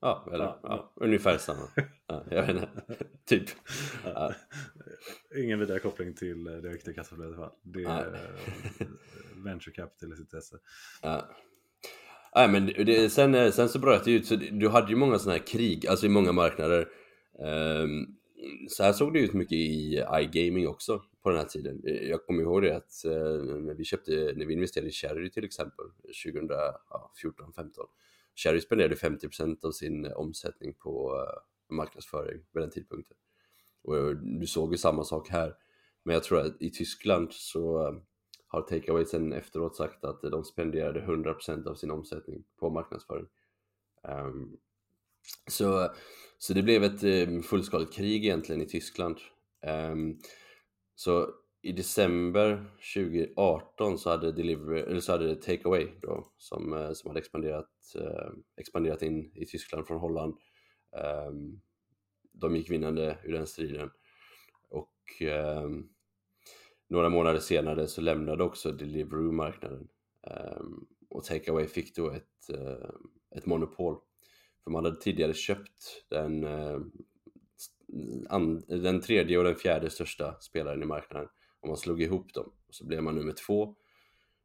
Ja, 0.00 0.28
eller 0.32 0.44
ja, 0.44 0.60
ja, 0.62 0.92
ja. 0.96 1.04
ungefär 1.04 1.38
samma. 1.38 1.68
Ja, 2.06 2.24
jag 2.30 2.46
vet 2.46 2.56
inte. 2.56 2.68
typ. 3.24 3.48
Ingen 5.36 5.58
vidare 5.58 5.78
koppling 5.78 6.14
till 6.14 6.44
direkt 6.44 6.88
i 6.88 6.94
kassaflödet 6.94 7.34
i 7.34 7.36
alla 7.36 7.48
fall. 7.48 7.58
Det 7.62 7.84
är 7.84 8.30
venture 9.44 9.74
capital 9.74 10.12
i 10.12 10.16
sitt. 10.16 10.34
Ja. 11.02 11.28
Nej 12.34 12.48
men 12.48 12.66
det, 12.66 13.12
sen, 13.12 13.34
eh, 13.34 13.50
sen 13.50 13.68
så 13.68 13.78
bröt 13.78 14.04
det 14.04 14.12
ut, 14.12 14.26
så 14.26 14.36
du 14.36 14.68
hade 14.68 14.90
ju 14.90 14.96
många 14.96 15.18
sådana 15.18 15.38
här 15.38 15.46
krig, 15.46 15.86
alltså 15.86 16.06
i 16.06 16.08
många 16.08 16.32
marknader. 16.32 16.88
Um, 17.38 18.16
så 18.68 18.82
här 18.82 18.92
såg 18.92 19.12
det 19.12 19.20
ut 19.20 19.32
mycket 19.32 19.58
i 19.58 20.04
iGaming 20.20 20.68
också 20.68 21.02
på 21.22 21.30
den 21.30 21.38
här 21.38 21.46
tiden. 21.46 21.82
Eh, 21.86 22.08
jag 22.08 22.26
kommer 22.26 22.42
ihåg 22.42 22.62
det 22.62 22.76
att 22.76 23.04
eh, 23.04 23.12
när 23.42 23.74
vi 23.74 23.84
köpte, 23.84 24.10
när 24.36 24.46
vi 24.46 24.54
investerade 24.54 24.88
i 24.88 24.92
Cherry 24.92 25.30
till 25.30 25.44
exempel 25.44 25.84
2014-15. 26.24 26.50
Cherry 28.34 28.60
spenderade 28.60 28.94
50% 28.94 29.64
av 29.64 29.72
sin 29.72 30.04
eh, 30.04 30.12
omsättning 30.12 30.74
på 30.74 31.24
marknadsföring 31.70 32.40
vid 32.52 32.62
den 32.62 32.70
tidpunkten. 32.70 33.16
Och 33.82 34.16
du 34.16 34.46
såg 34.46 34.72
ju 34.72 34.78
samma 34.78 35.04
sak 35.04 35.28
här. 35.28 35.54
Men 36.02 36.14
jag 36.14 36.22
tror 36.22 36.40
att 36.40 36.62
i 36.62 36.70
Tyskland 36.70 37.32
så 37.32 37.94
har 38.46 38.62
Takeaway 38.62 39.04
sen 39.04 39.32
efteråt 39.32 39.76
sagt 39.76 40.04
att 40.04 40.22
de 40.22 40.44
spenderade 40.44 41.00
100% 41.00 41.66
av 41.66 41.74
sin 41.74 41.90
omsättning 41.90 42.44
på 42.56 42.70
marknadsföring. 42.70 43.26
Ehm, 44.08 44.56
så, 45.46 45.94
så 46.38 46.54
det 46.54 46.62
blev 46.62 46.84
ett 46.84 47.02
eh, 47.02 47.40
fullskaligt 47.40 47.94
krig 47.94 48.24
egentligen 48.24 48.62
i 48.62 48.66
Tyskland. 48.66 49.16
Um, 49.92 50.18
så 50.94 51.34
i 51.62 51.72
december 51.72 52.70
2018 52.94 53.98
så 53.98 54.10
hade, 54.10 54.32
Delivery, 54.32 54.80
eller 54.80 55.00
så 55.00 55.12
hade 55.12 55.34
Takeaway 55.34 55.88
då, 56.02 56.32
som, 56.36 56.72
eh, 56.72 56.92
som 56.92 57.08
hade 57.08 57.20
expanderat, 57.20 57.70
eh, 57.94 58.32
expanderat 58.56 59.02
in 59.02 59.32
i 59.34 59.46
Tyskland 59.46 59.86
från 59.86 60.00
Holland. 60.00 60.34
Um, 61.28 61.60
de 62.32 62.56
gick 62.56 62.70
vinnande 62.70 63.18
ur 63.24 63.32
den 63.32 63.46
striden. 63.46 63.90
Och 64.68 65.22
ehm, 65.22 65.88
några 66.88 67.08
månader 67.08 67.38
senare 67.38 67.86
så 67.86 68.00
lämnade 68.00 68.44
också 68.44 68.72
Deliveroo 68.72 69.32
marknaden 69.32 69.88
um, 70.58 70.86
och 71.10 71.24
Takeaway 71.24 71.66
fick 71.66 71.96
då 71.96 72.10
ett, 72.10 72.50
ett 73.36 73.46
monopol. 73.46 73.98
För 74.64 74.70
man 74.70 74.84
hade 74.84 75.00
tidigare 75.00 75.34
köpt 75.34 76.04
den, 76.08 76.44
eh, 76.44 76.80
den 78.66 79.00
tredje 79.00 79.38
och 79.38 79.44
den 79.44 79.54
fjärde 79.54 79.90
största 79.90 80.40
spelaren 80.40 80.82
i 80.82 80.86
marknaden 80.86 81.28
och 81.60 81.68
man 81.68 81.76
slog 81.76 82.02
ihop 82.02 82.34
dem. 82.34 82.52
Så 82.70 82.86
blev 82.86 83.02
man 83.02 83.14
nummer 83.14 83.32
två 83.32 83.76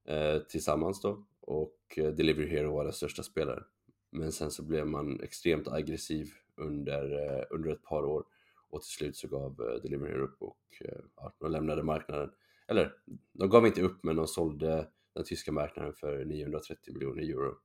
eh, 0.08 0.40
tillsammans 0.40 1.02
då 1.02 1.26
och 1.42 1.80
eh, 1.98 2.12
Delivery 2.12 2.50
Hero 2.50 2.74
var 2.74 2.84
den 2.84 2.94
största 2.94 3.24
spelaren. 3.24 3.64
Men 4.12 4.32
sen 4.32 4.52
så 4.52 4.64
blev 4.64 4.88
man 4.88 5.22
extremt 5.22 5.68
aggressiv 5.68 6.30
under, 6.56 7.46
under 7.54 7.72
ett 7.72 7.84
par 7.84 8.06
år 8.06 8.26
och 8.70 8.82
till 8.82 8.92
slut 8.92 9.16
så 9.16 9.28
gav 9.28 9.56
Delivery 9.84 10.12
Hero 10.12 10.24
upp 10.24 10.42
och 10.42 10.82
ja, 11.16 11.34
de 11.40 11.52
lämnade 11.52 11.84
marknaden. 11.84 12.32
Eller, 12.68 12.96
de 13.34 13.50
gav 13.50 13.68
inte 13.68 13.82
upp 13.82 14.04
men 14.04 14.16
de 14.16 14.28
sålde 14.28 14.88
den 15.14 15.24
tyska 15.24 15.52
marknaden 15.52 15.94
för 15.94 16.26
930 16.26 16.94
miljoner 16.94 17.22
euro. 17.24 17.56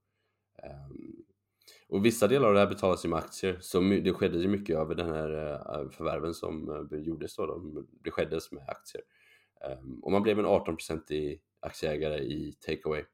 Ehm, 0.62 1.23
och 1.88 2.04
vissa 2.04 2.28
delar 2.28 2.48
av 2.48 2.54
det 2.54 2.60
här 2.60 2.66
betalas 2.66 3.04
ju 3.04 3.08
med 3.08 3.18
aktier, 3.18 3.58
så 3.60 3.80
det 3.80 4.12
skedde 4.12 4.38
ju 4.38 4.48
mycket 4.48 4.76
över 4.76 4.94
den 4.94 5.08
här 5.08 5.52
eh, 5.52 5.90
förvärven 5.90 6.34
som 6.34 6.70
eh, 6.92 6.98
gjordes 6.98 7.36
då, 7.36 7.46
då, 7.46 7.84
det 8.04 8.10
skedde 8.10 8.40
med 8.50 8.68
aktier. 8.68 9.02
Um, 9.82 10.00
och 10.02 10.12
man 10.12 10.22
blev 10.22 10.38
en 10.38 10.46
18% 10.46 11.12
i 11.12 11.40
aktieägare 11.60 12.18
i 12.18 12.52
Takeaway. 12.52 13.04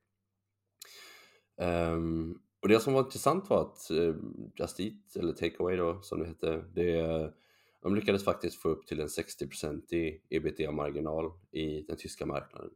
Um, 1.57 2.41
och 2.63 2.69
det 2.69 2.81
som 2.81 2.93
var 2.93 3.01
intressant 3.01 3.51
var 3.51 3.63
att 3.63 3.91
uh, 3.91 4.17
Just 4.57 4.81
Eat, 4.81 5.17
eller 5.17 5.33
Takeaway 5.33 5.77
då 5.77 6.03
som 6.03 6.21
det 6.21 6.27
hette, 6.27 6.65
det 6.75 7.33
de 7.83 7.95
lyckades 7.95 8.25
faktiskt 8.25 8.63
få 8.63 8.69
upp 8.69 8.87
till 8.87 9.01
en 9.01 9.07
60% 9.07 10.19
ebitda-marginal 10.31 11.33
i 11.51 11.83
den 11.83 11.97
tyska 11.97 12.27
marknaden. 12.27 12.71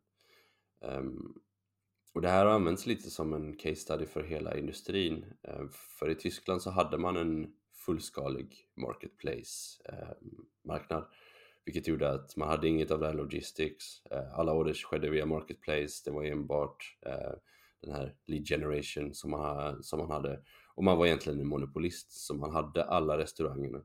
Um, 0.81 1.35
och 2.15 2.23
det 2.23 2.29
här 2.29 2.47
har 2.47 2.53
använts 2.53 2.87
lite 2.87 3.11
som 3.11 3.33
en 3.33 3.57
case 3.57 3.77
study 3.77 4.07
för 4.07 4.23
hela 4.23 4.57
industrin. 4.57 5.25
Eh, 5.43 5.69
för 5.99 6.11
i 6.11 6.15
Tyskland 6.15 6.63
så 6.63 6.71
hade 6.71 6.99
man 6.99 7.17
en 7.17 7.53
fullskalig 7.87 8.69
marketplace-marknad. 8.77 11.03
Eh, 11.03 11.09
vilket 11.65 11.89
gjorde 11.89 12.11
att 12.11 12.37
man 12.37 12.49
hade 12.49 12.69
inget 12.69 12.91
av 12.91 13.01
det 13.01 13.07
här 13.07 13.15
logistics. 13.15 13.85
Eh, 14.11 14.39
alla 14.39 14.53
orders 14.53 14.85
skedde 14.85 15.11
via 15.11 15.27
marketplace. 15.27 16.03
Det 16.05 16.11
var 16.11 16.25
enbart 16.25 16.99
den 17.81 17.93
här 17.93 18.15
lead 18.27 18.47
generation 18.47 19.15
som 19.15 19.31
man, 19.31 19.83
som 19.83 19.99
man 19.99 20.11
hade. 20.11 20.41
Och 20.75 20.85
man 20.85 20.99
var 20.99 21.07
egentligen 21.07 21.41
en 21.41 21.49
monopolist, 21.49 22.13
så 22.13 22.35
man 22.35 22.53
hade 22.53 22.85
alla 22.85 23.19
restaurangerna 23.19 23.83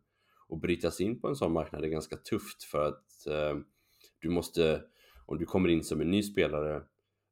och 0.48 0.60
brytas 0.60 1.02
in 1.02 1.22
på 1.22 1.28
en 1.28 1.36
sån 1.36 1.54
marknad 1.54 1.84
är 1.84 1.88
ganska 1.88 2.18
tufft 2.18 2.64
för 2.64 2.88
att 2.88 3.28
eh, 3.28 3.58
du 4.20 4.30
måste, 4.30 4.84
om 5.26 5.38
du 5.38 5.46
kommer 5.46 5.70
in 5.70 5.84
som 5.84 6.02
en 6.02 6.12
ny 6.12 6.24
spelare, 6.24 6.84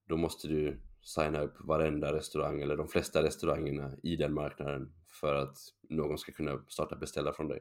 då 0.07 0.17
måste 0.17 0.47
du 0.47 0.81
signa 1.07 1.41
upp 1.41 1.55
varenda 1.59 2.13
restaurang 2.13 2.61
eller 2.61 2.77
de 2.77 2.87
flesta 2.87 3.23
restaurangerna 3.23 3.91
i 4.03 4.15
den 4.15 4.33
marknaden 4.33 4.93
för 5.21 5.35
att 5.35 5.57
någon 5.89 6.17
ska 6.17 6.31
kunna 6.31 6.63
starta 6.67 6.95
beställa 6.95 7.33
från 7.33 7.47
dig. 7.47 7.59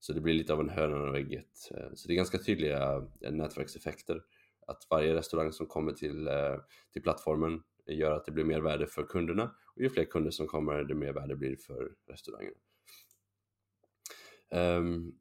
Så 0.00 0.12
det 0.12 0.20
blir 0.20 0.34
lite 0.34 0.52
av 0.52 0.60
en 0.60 0.68
hönan 0.68 1.08
och 1.08 1.16
ägget. 1.16 1.70
Eh, 1.70 1.88
så 1.94 2.08
det 2.08 2.14
är 2.14 2.16
ganska 2.16 2.38
tydliga 2.38 3.06
eh, 3.20 3.32
nätverkseffekter. 3.32 4.22
Att 4.66 4.86
varje 4.90 5.14
restaurang 5.14 5.52
som 5.52 5.66
kommer 5.66 5.92
till, 5.92 6.28
eh, 6.28 6.56
till 6.92 7.02
plattformen 7.02 7.62
gör 7.86 8.10
att 8.10 8.24
det 8.24 8.32
blir 8.32 8.44
mer 8.44 8.60
värde 8.60 8.86
för 8.86 9.02
kunderna 9.02 9.54
och 9.76 9.82
ju 9.82 9.90
fler 9.90 10.04
kunder 10.04 10.30
som 10.30 10.46
kommer 10.46 10.84
det 10.84 10.94
mer 10.94 11.12
värde 11.12 11.36
blir 11.36 11.56
för 11.56 11.92
restaurangerna. 12.08 12.56
Um, 14.50 15.18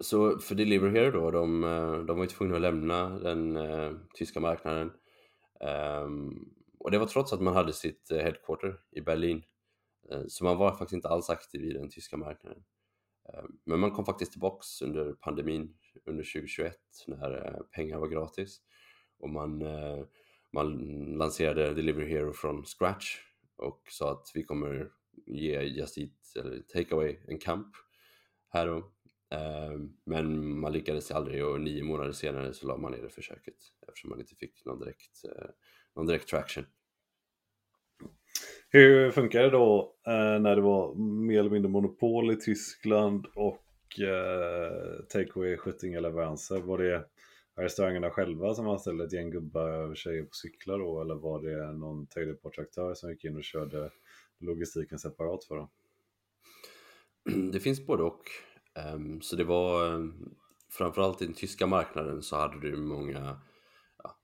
så 0.00 0.38
för 0.38 0.54
Deliver 0.54 0.88
here 0.88 1.10
då, 1.10 1.30
de, 1.30 1.60
de 2.06 2.16
var 2.16 2.24
ju 2.24 2.28
tvungna 2.28 2.54
att 2.54 2.60
lämna 2.60 3.18
den 3.18 3.56
uh, 3.56 3.96
tyska 4.14 4.40
marknaden. 4.40 4.92
Um, 5.60 6.54
och 6.78 6.90
det 6.90 6.98
var 6.98 7.06
trots 7.06 7.32
att 7.32 7.40
man 7.40 7.54
hade 7.54 7.72
sitt 7.72 8.10
eh, 8.10 8.18
headquarter 8.18 8.80
i 8.90 9.00
Berlin. 9.00 9.42
Uh, 10.12 10.24
så 10.28 10.44
man 10.44 10.56
var 10.56 10.70
faktiskt 10.70 10.92
inte 10.92 11.08
alls 11.08 11.30
aktiv 11.30 11.64
i 11.64 11.72
den 11.72 11.90
tyska 11.90 12.16
marknaden. 12.16 12.64
Uh, 13.34 13.44
men 13.64 13.80
man 13.80 13.90
kom 13.90 14.04
faktiskt 14.04 14.32
tillbaks 14.32 14.82
under 14.82 15.12
pandemin 15.12 15.76
under 16.04 16.24
2021 16.24 16.76
när 17.06 17.32
uh, 17.32 17.60
pengar 17.62 17.98
var 17.98 18.08
gratis. 18.08 18.60
Och 19.18 19.30
man 19.30 19.62
man 20.54 20.78
lanserade 21.18 21.74
Delivery 21.74 22.08
Hero 22.08 22.32
från 22.32 22.64
scratch 22.64 23.18
och 23.56 23.82
sa 23.90 24.12
att 24.12 24.30
vi 24.34 24.44
kommer 24.44 24.90
ge 25.26 25.62
Just 25.62 25.98
Eat 25.98 26.36
eller 26.36 26.58
Takeaway 26.58 27.16
en 27.28 27.38
kamp 27.38 27.66
här 28.48 28.66
då. 28.66 28.93
Ehm, 29.34 29.92
men 30.04 30.58
man 30.60 30.72
lyckades 30.72 31.10
aldrig 31.10 31.44
och 31.44 31.60
nio 31.60 31.84
månader 31.84 32.12
senare 32.12 32.54
så 32.54 32.66
la 32.66 32.76
man 32.76 32.92
ner 32.92 33.02
det 33.02 33.08
försöket 33.08 33.54
eftersom 33.88 34.10
man 34.10 34.20
inte 34.20 34.34
fick 34.34 34.64
någon 34.64 34.80
direkt, 34.80 35.24
eh, 35.24 35.46
någon 35.96 36.06
direkt 36.06 36.28
traction. 36.28 36.64
Hur 38.68 39.10
funkar 39.10 39.42
det 39.42 39.50
då 39.50 39.96
eh, 40.06 40.40
när 40.40 40.56
det 40.56 40.62
var 40.62 40.94
mer 41.26 41.40
eller 41.40 41.50
mindre 41.50 41.70
monopol 41.70 42.32
i 42.32 42.36
Tyskland 42.36 43.26
och 43.34 44.00
eh, 44.00 45.04
takeaway 45.08 45.56
skötte 45.56 45.86
inga 45.86 46.00
leveranser? 46.00 46.60
Var 46.60 46.78
det 46.78 47.04
restaurangerna 47.56 48.10
själva 48.10 48.54
som 48.54 48.68
anställde 48.68 49.04
ett 49.04 49.12
gäng 49.12 49.30
gubbar 49.30 49.90
och 49.90 49.96
tjejer 49.96 50.22
på 50.22 50.32
cyklar 50.32 50.78
då? 50.78 51.00
Eller 51.00 51.14
var 51.14 51.42
det 51.42 51.72
någon 51.72 52.06
tredjepartsaktör 52.06 52.94
som 52.94 53.10
gick 53.10 53.24
in 53.24 53.36
och 53.36 53.44
körde 53.44 53.90
logistiken 54.40 54.98
separat 54.98 55.44
för 55.44 55.56
dem? 55.56 55.68
Det 57.52 57.60
finns 57.60 57.86
både 57.86 58.02
och. 58.02 58.22
Um, 58.74 59.20
så 59.20 59.36
det 59.36 59.44
var 59.44 59.94
um, 59.94 60.34
framförallt 60.70 61.22
i 61.22 61.24
den 61.24 61.34
tyska 61.34 61.66
marknaden 61.66 62.22
så 62.22 62.36
hade 62.36 62.60
du 62.60 62.76
många 62.76 63.40
ja, 64.02 64.16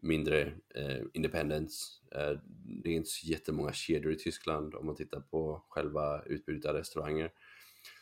mindre 0.00 0.44
uh, 0.78 1.06
independents. 1.12 2.00
Uh, 2.14 2.40
det 2.82 2.90
är 2.90 2.94
inte 2.94 3.10
så 3.10 3.26
jättemånga 3.26 3.72
kedjor 3.72 4.12
i 4.12 4.16
Tyskland 4.16 4.74
om 4.74 4.86
man 4.86 4.96
tittar 4.96 5.20
på 5.20 5.64
själva 5.68 6.22
utbudet 6.22 6.66
av 6.66 6.74
restauranger. 6.74 7.32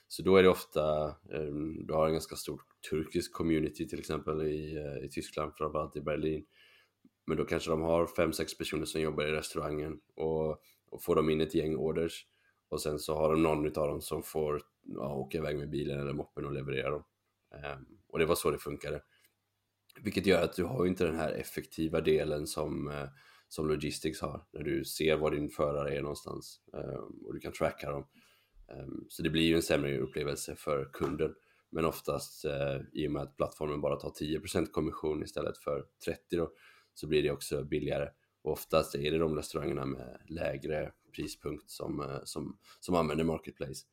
Så 0.08 0.22
då 0.22 0.36
är 0.36 0.42
det 0.42 0.48
ofta, 0.48 1.14
um, 1.30 1.86
du 1.86 1.94
har 1.94 2.06
en 2.06 2.12
ganska 2.12 2.36
stor 2.36 2.62
turkisk 2.90 3.32
community 3.32 3.88
till 3.88 3.98
exempel 3.98 4.42
i, 4.42 4.78
uh, 4.78 5.04
i 5.04 5.08
Tyskland, 5.08 5.52
framförallt 5.56 5.96
i 5.96 6.00
Berlin. 6.00 6.46
Men 7.26 7.36
då 7.36 7.44
kanske 7.44 7.70
de 7.70 7.82
har 7.82 8.06
fem 8.06 8.32
sex 8.32 8.58
personer 8.58 8.84
som 8.84 9.00
jobbar 9.00 9.24
i 9.24 9.32
restaurangen 9.32 10.00
och, 10.14 10.50
och 10.90 11.02
får 11.02 11.16
de 11.16 11.30
in 11.30 11.40
ett 11.40 11.54
gäng 11.54 11.76
orders 11.76 12.26
och 12.68 12.82
sen 12.82 12.98
så 12.98 13.14
har 13.14 13.30
de 13.30 13.42
någon 13.42 13.66
av 13.66 13.88
dem 13.88 14.00
som 14.00 14.22
får 14.22 14.62
ja, 14.82 15.14
åka 15.14 15.38
iväg 15.38 15.56
med 15.56 15.70
bilen 15.70 16.00
eller 16.00 16.12
moppen 16.12 16.44
och 16.44 16.52
leverera 16.52 16.90
dem. 16.90 17.04
Um, 17.50 17.86
och 18.08 18.18
det 18.18 18.26
var 18.26 18.34
så 18.34 18.50
det 18.50 18.58
funkade. 18.58 19.02
Vilket 20.00 20.26
gör 20.26 20.42
att 20.42 20.56
du 20.56 20.64
har 20.64 20.84
ju 20.84 20.90
inte 20.90 21.04
den 21.04 21.16
här 21.16 21.32
effektiva 21.32 22.00
delen 22.00 22.46
som, 22.46 22.88
uh, 22.88 23.08
som 23.48 23.68
Logistics 23.68 24.20
har, 24.20 24.46
när 24.52 24.62
du 24.62 24.84
ser 24.84 25.16
var 25.16 25.30
din 25.30 25.48
förare 25.48 25.96
är 25.96 26.02
någonstans 26.02 26.60
um, 26.72 27.24
och 27.26 27.34
du 27.34 27.40
kan 27.40 27.52
tracka 27.52 27.90
dem. 27.90 28.06
Um, 28.68 29.06
så 29.08 29.22
det 29.22 29.30
blir 29.30 29.42
ju 29.42 29.56
en 29.56 29.62
sämre 29.62 29.98
upplevelse 29.98 30.56
för 30.56 30.90
kunden. 30.92 31.34
Men 31.70 31.84
oftast 31.84 32.44
uh, 32.44 32.80
i 32.92 33.08
och 33.08 33.12
med 33.12 33.22
att 33.22 33.36
plattformen 33.36 33.80
bara 33.80 33.96
tar 33.96 34.10
10% 34.10 34.66
kommission 34.66 35.22
istället 35.22 35.58
för 35.58 35.84
30% 36.06 36.16
då, 36.30 36.52
så 36.94 37.06
blir 37.06 37.22
det 37.22 37.30
också 37.30 37.64
billigare. 37.64 38.08
Och 38.42 38.52
oftast 38.52 38.94
är 38.94 39.10
det 39.10 39.18
de 39.18 39.36
restaurangerna 39.36 39.86
med 39.86 40.20
lägre 40.28 40.92
prispunkt 41.16 41.70
som, 41.70 42.00
eh, 42.00 42.20
som, 42.24 42.58
som 42.80 42.94
använder 42.94 43.24
Marketplace. 43.24 43.86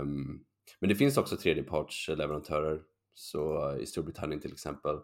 Um, 0.00 0.44
men 0.80 0.88
det 0.88 0.94
finns 0.94 1.16
också 1.16 1.36
tredjepartsleverantörer. 1.36 2.82
Så 3.14 3.74
i 3.80 3.86
Storbritannien 3.86 4.40
till 4.40 4.52
exempel 4.52 4.96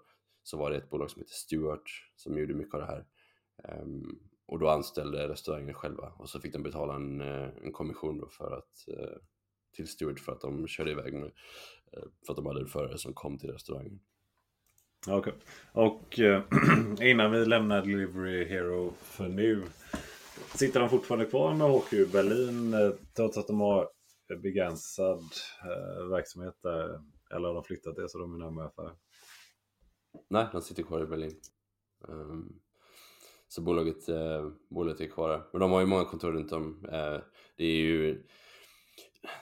så 0.42 0.56
var 0.56 0.70
det 0.70 0.76
ett 0.76 0.90
bolag 0.90 1.10
som 1.10 1.20
heter 1.20 1.34
Stewart 1.34 2.10
som 2.16 2.38
gjorde 2.38 2.54
mycket 2.54 2.74
av 2.74 2.80
det 2.80 2.86
här. 2.86 3.06
Um, 3.82 4.18
och 4.46 4.58
då 4.58 4.68
anställde 4.68 5.28
restaurangen 5.28 5.74
själva 5.74 6.12
och 6.16 6.28
så 6.28 6.40
fick 6.40 6.52
de 6.52 6.62
betala 6.62 6.94
en, 6.94 7.20
eh, 7.20 7.48
en 7.64 7.72
kommission 7.72 8.18
då 8.18 8.28
för 8.28 8.50
att, 8.50 8.88
eh, 8.88 9.16
till 9.76 9.88
Stewart 9.88 10.20
för 10.20 10.32
att 10.32 10.40
de 10.40 10.66
körde 10.68 10.90
iväg 10.90 11.14
med, 11.14 11.30
för 12.26 12.32
att 12.32 12.36
de 12.36 12.46
hade 12.46 12.60
en 12.60 12.66
förare 12.66 12.98
som 12.98 13.14
kom 13.14 13.38
till 13.38 13.50
restaurangen. 13.50 14.00
Okej. 15.08 15.18
Okay. 15.18 15.32
Och 15.72 16.18
innan 17.02 17.32
vi 17.32 17.46
lämnar 17.46 17.82
Delivery 17.82 18.44
Hero 18.44 18.94
för 19.00 19.28
nu. 19.28 19.62
Sitter 20.54 20.80
de 20.80 20.88
fortfarande 20.88 21.26
kvar 21.26 21.54
med 21.54 21.70
HQ 21.70 22.12
Berlin 22.12 22.74
eh, 22.74 22.90
trots 23.16 23.38
att 23.38 23.46
de 23.46 23.60
har 23.60 23.88
begränsad 24.42 25.24
eh, 25.64 26.08
verksamhet 26.10 26.54
där? 26.62 27.00
Eller 27.34 27.48
har 27.48 27.54
de 27.54 27.64
flyttat 27.64 27.96
det 27.96 28.08
så 28.08 28.18
de 28.18 28.34
är 28.34 28.38
närmare 28.38 28.66
affär? 28.66 28.90
Nej, 30.28 30.46
de 30.52 30.62
sitter 30.62 30.82
kvar 30.82 31.02
i 31.02 31.06
Berlin. 31.06 31.40
Um, 32.08 32.60
så 33.48 33.62
bolaget, 33.62 34.08
eh, 34.08 34.48
bolaget 34.68 35.00
är 35.00 35.06
kvar 35.06 35.28
där. 35.28 35.42
Men 35.52 35.60
de 35.60 35.70
har 35.70 35.80
ju 35.80 35.86
många 35.86 36.04
kontor 36.04 36.32
runt 36.32 36.52
om. 36.52 36.84
Eh, 36.84 37.18
det 37.56 37.64
är 37.64 37.76
ju 37.76 38.22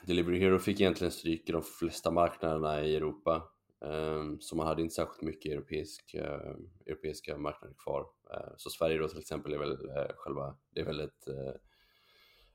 Delivery 0.06 0.38
Hero 0.38 0.58
fick 0.58 0.80
egentligen 0.80 1.10
stryk 1.10 1.48
i 1.48 1.52
de 1.52 1.62
flesta 1.62 2.10
marknaderna 2.10 2.84
i 2.84 2.96
Europa. 2.96 3.42
Um, 3.80 4.40
så 4.40 4.56
man 4.56 4.66
hade 4.66 4.82
inte 4.82 4.94
särskilt 4.94 5.22
mycket 5.22 5.52
europeisk, 5.52 6.14
uh, 6.14 6.54
europeiska 6.86 7.38
marknader 7.38 7.74
kvar. 7.84 8.06
Eh, 8.32 8.52
så 8.56 8.70
Sverige 8.70 8.98
då 8.98 9.08
till 9.08 9.18
exempel 9.18 9.52
är 9.52 9.58
väl 9.58 9.72
eh, 9.72 10.14
själva, 10.16 10.56
det 10.70 10.80
är 10.80 10.84
väl 10.84 11.00
ett, 11.00 11.28
eh, 11.28 11.54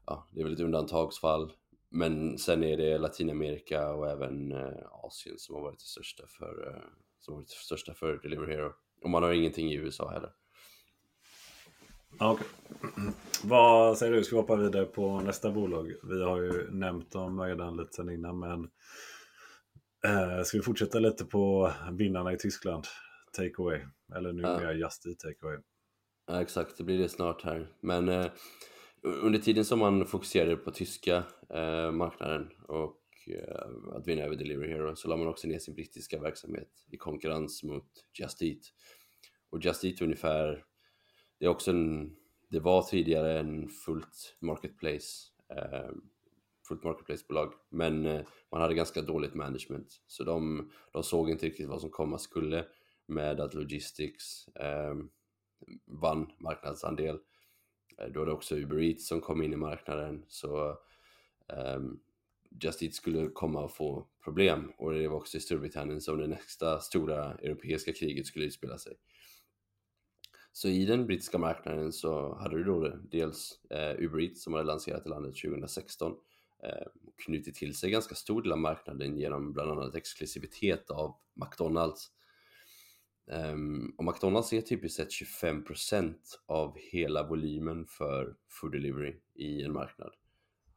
ja, 0.05 0.27
det 0.31 0.39
är 0.39 0.43
väl 0.43 0.53
ett 0.53 0.59
undantagsfall. 0.59 1.53
Men 1.89 2.37
sen 2.37 2.63
är 2.63 2.77
det 2.77 2.97
Latinamerika 2.97 3.91
och 3.93 4.09
även 4.09 4.53
Asien 4.91 5.39
som 5.39 5.55
har 5.55 5.61
varit 5.61 5.79
det 5.79 5.85
största 5.85 6.23
för, 6.27 6.83
som 7.19 7.33
har 7.33 7.41
varit 7.41 7.49
det 7.49 7.53
största 7.53 7.93
för 7.93 8.17
Deliver 8.17 8.47
Hero. 8.47 8.73
Och 9.03 9.09
man 9.09 9.23
har 9.23 9.31
ingenting 9.31 9.71
i 9.71 9.75
USA 9.75 10.11
heller. 10.11 10.31
Okay. 12.19 12.47
Vad 13.43 13.97
säger 13.97 14.13
du? 14.13 14.23
Ska 14.23 14.35
vi 14.35 14.41
hoppa 14.41 14.55
vidare 14.55 14.85
på 14.85 15.19
nästa 15.19 15.51
bolag? 15.51 15.93
Vi 16.03 16.23
har 16.23 16.41
ju 16.41 16.71
nämnt 16.71 17.11
dem 17.11 17.41
redan 17.41 17.77
lite 17.77 17.93
sen 17.93 18.09
innan 18.09 18.39
men 18.39 18.63
eh, 20.05 20.43
Ska 20.43 20.57
vi 20.57 20.63
fortsätta 20.63 20.99
lite 20.99 21.25
på 21.25 21.71
vinnarna 21.91 22.33
i 22.33 22.37
Tyskland? 22.37 22.87
Takeaway. 23.37 23.81
Eller 24.15 24.33
nu 24.33 24.41
ja. 24.41 24.59
mer 24.59 24.73
Just 24.73 25.05
Eat 25.05 25.19
Takeaway. 25.19 25.57
Ja 26.27 26.41
exakt, 26.41 26.77
det 26.77 26.83
blir 26.83 26.97
det 26.97 27.09
snart 27.09 27.41
här. 27.41 27.73
Men 27.79 28.09
eh, 28.09 28.31
under 29.01 29.39
tiden 29.39 29.65
som 29.65 29.79
man 29.79 30.05
fokuserade 30.05 30.57
på 30.57 30.71
tyska 30.71 31.23
eh, 31.49 31.91
marknaden 31.91 32.49
och 32.67 33.01
eh, 33.27 33.95
att 33.95 34.07
vinna 34.07 34.21
över 34.21 34.35
Delivery 34.35 34.69
Hero 34.69 34.95
så 34.95 35.07
la 35.07 35.17
man 35.17 35.27
också 35.27 35.47
ner 35.47 35.59
sin 35.59 35.75
brittiska 35.75 36.21
verksamhet 36.21 36.69
i 36.91 36.97
konkurrens 36.97 37.63
mot 37.63 37.87
Just 38.19 38.41
Eat. 38.41 38.61
Och 39.49 39.63
Just 39.63 39.83
Eat 39.83 40.01
ungefär 40.01 40.65
det 41.39 41.45
är 41.45 41.49
också 41.49 41.71
en, 41.71 42.15
det 42.49 42.59
var 42.59 42.81
tidigare 42.81 43.39
en 43.39 43.69
fullt 43.69 44.37
marketplace, 44.41 45.31
eh, 45.55 45.91
fullt 46.67 46.83
marketplace-bolag, 46.83 47.53
men 47.69 48.05
eh, 48.05 48.21
man 48.51 48.61
hade 48.61 48.73
ganska 48.73 49.01
dåligt 49.01 49.33
management, 49.33 50.01
så 50.07 50.23
de, 50.23 50.69
de 50.93 51.03
såg 51.03 51.29
inte 51.29 51.45
riktigt 51.45 51.67
vad 51.67 51.81
som 51.81 51.89
komma 51.89 52.17
skulle 52.17 52.65
med 53.05 53.39
att 53.39 53.53
Logistics 53.53 54.47
eh, 54.47 54.95
vann 55.85 56.31
marknadsandel. 56.37 57.19
Eh, 57.97 58.07
då 58.07 58.19
var 58.19 58.25
det 58.25 58.31
också 58.31 58.55
Uber 58.55 58.81
Eats 58.81 59.07
som 59.07 59.21
kom 59.21 59.41
in 59.41 59.53
i 59.53 59.57
marknaden, 59.57 60.25
så 60.27 60.77
um, 61.47 61.99
Just 62.61 62.81
Eat 62.81 62.93
skulle 62.93 63.27
komma 63.27 63.63
och 63.63 63.75
få 63.75 64.07
problem 64.23 64.71
och 64.77 64.93
det 64.93 65.07
var 65.07 65.17
också 65.17 65.37
i 65.37 65.39
Storbritannien 65.39 66.01
som 66.01 66.17
det 66.17 66.27
nästa 66.27 66.79
stora 66.79 67.33
europeiska 67.33 67.93
kriget 67.93 68.27
skulle 68.27 68.45
utspela 68.45 68.77
sig. 68.77 68.93
Så 70.51 70.67
i 70.67 70.85
den 70.85 71.07
brittiska 71.07 71.37
marknaden 71.37 71.91
så 71.91 72.35
hade 72.35 72.57
du 72.57 72.63
då 72.63 72.87
dels 73.11 73.59
eh, 73.69 73.95
Uber 73.99 74.21
Eats 74.21 74.43
som 74.43 74.53
hade 74.53 74.65
lanserat 74.65 75.05
i 75.05 75.09
landet 75.09 75.35
2016 75.35 76.11
eh, 76.63 76.87
knutit 77.25 77.55
till 77.55 77.75
sig 77.75 77.91
ganska 77.91 78.15
stor 78.15 78.41
del 78.41 78.51
av 78.51 78.59
marknaden 78.59 79.17
genom 79.17 79.53
bland 79.53 79.71
annat 79.71 79.95
exklusivitet 79.95 80.89
av 80.89 81.15
McDonalds. 81.33 82.11
Um, 83.27 83.95
och 83.97 84.05
McDonalds 84.05 84.53
är 84.53 84.61
typiskt 84.61 84.97
sett 84.97 85.09
25% 85.43 86.15
av 86.45 86.77
hela 86.77 87.27
volymen 87.27 87.85
för 87.85 88.35
food 88.49 88.71
delivery 88.71 89.15
i 89.33 89.63
en 89.63 89.73
marknad. 89.73 90.11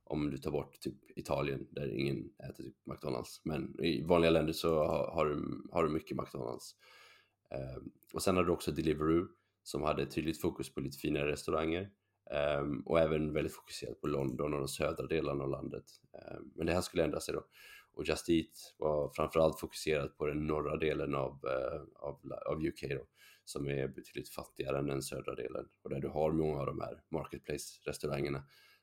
Om 0.05 0.31
du 0.31 0.39
tar 0.39 0.51
bort 0.51 0.81
typ 0.81 1.19
Italien 1.19 1.67
där 1.71 1.99
ingen 2.01 2.31
äter 2.39 2.65
typ 2.65 2.77
McDonalds. 2.87 3.41
Men 3.45 3.85
i 3.85 4.03
vanliga 4.03 4.31
länder 4.31 4.53
så 4.53 4.85
har, 4.85 5.11
har, 5.11 5.27
du, 5.27 5.63
har 5.73 5.85
du 5.85 5.91
mycket 5.91 6.17
McDonalds. 6.17 6.75
Um, 7.77 7.93
och 8.13 8.23
sen 8.23 8.37
har 8.37 8.45
du 8.45 8.53
också 8.53 8.73
Deliveroo 8.73 9.29
som 9.63 9.83
hade 9.83 10.07
tydligt 10.07 10.41
fokus 10.41 10.75
på 10.75 10.81
lite 10.81 10.99
finare 10.99 11.33
restauranger. 11.33 11.91
Um, 12.61 12.81
och 12.81 13.01
även 13.01 13.33
väldigt 13.33 13.55
fokuserat 13.55 14.01
på 14.01 14.07
London 14.07 14.55
och 14.55 14.59
de 14.59 14.69
södra 14.69 15.07
delarna 15.07 15.45
av 15.45 15.51
landet. 15.51 15.85
Um, 16.13 16.53
men 16.55 16.67
det 16.67 16.73
här 16.73 16.81
skulle 16.81 17.05
ändra 17.05 17.21
sig 17.21 17.35
då. 17.35 17.45
Och 17.99 18.05
Just 18.05 18.29
Eat 18.29 18.75
var 18.79 19.11
framförallt 19.17 19.61
fokuserat 19.61 20.17
på 20.17 20.27
den 20.27 20.47
norra 20.47 20.77
delen 20.77 21.15
av, 21.15 21.41
eh, 21.45 21.81
av, 21.95 22.33
av 22.47 22.67
UK 22.67 22.83
då, 22.91 23.07
som 23.45 23.69
är 23.69 23.89
betydligt 23.89 24.29
fattigare 24.29 24.79
än 24.79 24.87
den 24.87 25.03
södra 25.03 25.35
delen. 25.35 25.69
Och 25.83 25.91
där 25.91 26.01
du 26.01 26.09
har 26.09 26.33
många 26.33 26.61
av 26.61 26.67
de 26.67 26.81
här 26.81 27.03
marketplace-restaurangerna 27.09 28.43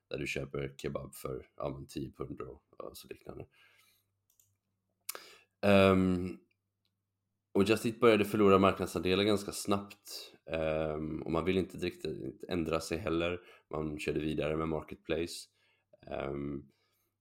där 0.09 0.17
du 0.17 0.27
köper 0.27 0.73
kebab 0.77 1.15
för 1.15 1.47
ja, 1.55 1.85
10 1.89 2.11
pund 2.11 2.41
och, 2.41 2.63
och 2.77 2.97
så 2.97 3.07
liknande. 3.07 3.45
Um, 5.61 6.39
och 7.53 7.63
Just 7.63 7.85
Eat 7.85 7.99
började 7.99 8.25
förlora 8.25 8.57
marknadsandelar 8.57 9.23
ganska 9.23 9.51
snabbt 9.51 10.33
um, 10.45 11.21
och 11.21 11.31
man 11.31 11.45
ville 11.45 11.59
inte 11.59 11.77
riktigt 11.77 12.43
ändra 12.49 12.79
sig 12.79 12.97
heller. 12.97 13.39
Man 13.69 13.99
körde 13.99 14.19
vidare 14.19 14.57
med 14.57 14.67
Marketplace. 14.67 15.47
Um, 16.29 16.71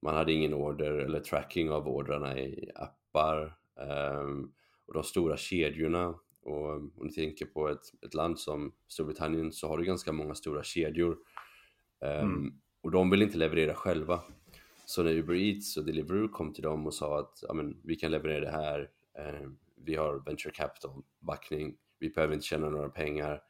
man 0.04 0.14
hade 0.14 0.32
ingen 0.32 0.54
order 0.54 0.90
eller 0.90 1.20
tracking 1.20 1.70
av 1.70 1.88
ordrarna 1.88 2.38
i 2.38 2.70
appar 2.74 3.56
um, 4.20 4.52
och 4.86 4.94
de 4.94 5.04
stora 5.04 5.36
kedjorna 5.36 6.14
och 6.42 6.70
om 6.74 6.92
du 7.08 7.08
tänker 7.08 7.46
på 7.46 7.68
ett, 7.68 8.04
ett 8.06 8.14
land 8.14 8.38
som 8.38 8.72
Storbritannien 8.88 9.52
så 9.52 9.68
har 9.68 9.78
du 9.78 9.84
ganska 9.84 10.12
många 10.12 10.34
stora 10.34 10.62
kedjor 10.62 11.18
mm. 12.00 12.52
och 12.80 12.90
de 12.90 13.10
vill 13.10 13.22
inte 13.22 13.38
leverera 13.38 13.74
själva. 13.74 14.20
Så 14.86 15.02
när 15.02 15.12
Uber 15.12 15.34
Eats 15.34 15.76
och 15.76 15.84
Deliveroo 15.84 16.28
kom 16.28 16.52
till 16.52 16.62
dem 16.62 16.86
och 16.86 16.94
sa 16.94 17.18
att 17.18 17.44
vi 17.82 17.96
kan 17.96 18.10
leverera 18.10 18.40
det 18.40 18.50
här 18.50 18.90
vi 19.76 19.94
har 19.94 20.22
venture 20.26 20.52
capital 20.52 21.02
backning, 21.18 21.76
vi 21.98 22.10
behöver 22.10 22.34
inte 22.34 22.46
tjäna 22.46 22.68
några 22.68 22.88
pengar, 22.88 23.42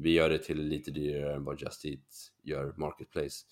vi 0.00 0.12
gör 0.12 0.30
det 0.30 0.38
till 0.38 0.62
lite 0.62 0.90
dyrare 0.90 1.34
än 1.34 1.44
vad 1.44 1.60
Just 1.60 1.84
Eat 1.84 2.32
gör 2.42 2.74
Marketplace. 2.76 3.46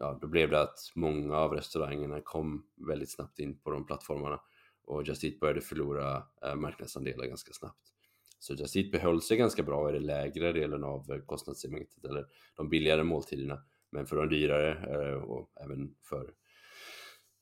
Ja, 0.00 0.18
då 0.20 0.26
blev 0.26 0.50
det 0.50 0.60
att 0.60 0.78
många 0.94 1.36
av 1.36 1.52
restaurangerna 1.52 2.20
kom 2.20 2.66
väldigt 2.88 3.10
snabbt 3.10 3.38
in 3.38 3.58
på 3.58 3.70
de 3.70 3.86
plattformarna 3.86 4.40
och 4.84 5.02
Just 5.02 5.24
Eat 5.24 5.40
började 5.40 5.60
förlora 5.60 6.22
eh, 6.42 6.54
marknadsandelar 6.54 7.26
ganska 7.26 7.52
snabbt. 7.52 7.92
Så 8.38 8.54
Just 8.54 8.76
Eat 8.76 8.90
behöll 8.92 9.22
sig 9.22 9.36
ganska 9.36 9.62
bra 9.62 9.90
i 9.90 9.92
den 9.92 10.06
lägre 10.06 10.52
delen 10.52 10.84
av 10.84 11.12
eh, 11.12 11.18
kostnadssegmentet 11.18 12.04
eller 12.04 12.26
de 12.56 12.68
billigare 12.68 13.02
måltiderna. 13.02 13.62
Men 13.90 14.06
för 14.06 14.16
de 14.16 14.28
dyrare 14.28 14.70
eh, 14.72 15.22
och 15.22 15.50
även 15.64 15.94
för 16.02 16.34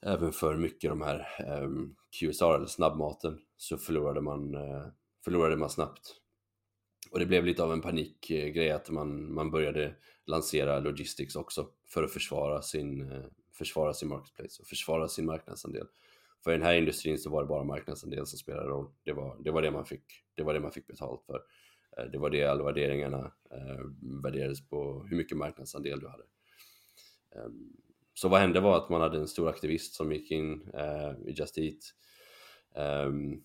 även 0.03 0.33
för 0.33 0.57
mycket 0.57 0.91
de 0.91 1.03
här 1.03 1.27
ehm, 1.39 1.95
QSR 2.21 2.55
eller 2.55 2.67
snabbmaten 2.67 3.39
så 3.57 3.77
förlorade 3.79 4.21
man, 4.21 4.55
eh, 4.55 4.87
förlorade 5.25 5.57
man 5.57 5.71
snabbt. 5.71 6.15
Och 7.11 7.19
det 7.19 7.27
blev 7.27 7.45
lite 7.45 7.63
av 7.63 7.73
en 7.73 7.81
panikgrej 7.81 8.71
att 8.71 8.91
man, 8.91 9.35
man 9.35 9.51
började 9.51 9.95
lansera 10.27 10.81
logistics 10.81 11.37
också 11.37 11.69
för 11.87 12.03
att 12.03 12.13
försvara 12.13 12.63
sin, 12.63 13.13
eh, 13.13 13.25
försvara 13.53 13.95
sin 13.95 14.09
marketplace 14.09 14.63
och 14.63 14.69
försvara 14.69 15.09
sin 15.09 15.27
marknadsandel. 15.27 15.87
För 16.45 16.51
i 16.51 16.57
den 16.57 16.67
här 16.67 16.75
industrin 16.75 17.19
så 17.19 17.31
var 17.31 17.43
det 17.43 17.49
bara 17.49 17.65
marknadsandel 17.65 18.27
som 18.27 18.39
spelade 18.39 18.69
roll. 18.69 18.91
Det 19.05 19.13
var 19.13 19.37
det, 19.41 19.51
var 19.51 19.63
det, 19.63 19.71
man, 19.71 19.87
fick, 19.87 20.05
det 20.35 20.43
var 20.43 20.55
det 20.55 20.61
man 20.61 20.73
fick 20.73 20.87
betalt 20.87 21.23
för. 21.27 21.43
Eh, 21.99 22.05
det 22.05 22.19
var 22.19 22.31
det 22.31 22.45
alla 22.45 22.65
värderingarna 22.65 23.33
eh, 23.51 23.85
värderades 24.23 24.69
på, 24.69 25.07
hur 25.11 25.17
mycket 25.17 25.37
marknadsandel 25.37 26.01
du 26.01 26.09
hade. 26.09 26.25
Ehm, 27.37 27.73
så 28.15 28.29
vad 28.29 28.41
hände 28.41 28.61
var 28.61 28.77
att 28.77 28.91
man 28.91 29.01
hade 29.01 29.19
en 29.19 29.29
stor 29.29 29.49
aktivist 29.49 29.95
som 29.95 30.13
gick 30.13 30.31
in 30.31 30.71
eh, 30.75 31.11
i 31.27 31.35
Just 31.37 31.59
Eat. 31.59 31.95
Ehm, 32.75 33.43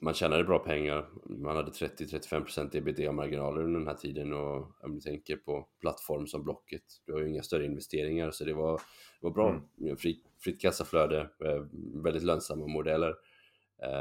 man 0.00 0.14
tjänade 0.14 0.44
bra 0.44 0.58
pengar, 0.58 1.08
man 1.24 1.56
hade 1.56 1.70
30-35% 1.70 2.76
ebitda-marginaler 2.76 3.62
under 3.62 3.78
den 3.78 3.88
här 3.88 3.94
tiden 3.94 4.32
och 4.32 4.84
om 4.84 4.94
du 4.94 5.00
tänker 5.00 5.36
på 5.36 5.68
plattform 5.80 6.26
som 6.26 6.44
Blocket, 6.44 6.82
du 7.06 7.12
har 7.12 7.20
ju 7.20 7.28
inga 7.28 7.42
större 7.42 7.64
investeringar 7.64 8.30
så 8.30 8.44
det 8.44 8.54
var, 8.54 8.72
det 9.20 9.26
var 9.26 9.30
bra, 9.30 9.62
mm. 9.80 9.96
Fri, 9.96 10.20
fritt 10.40 10.60
kassaflöde, 10.60 11.20
eh, 11.20 11.64
väldigt 12.02 12.22
lönsamma 12.22 12.66
modeller. 12.66 13.14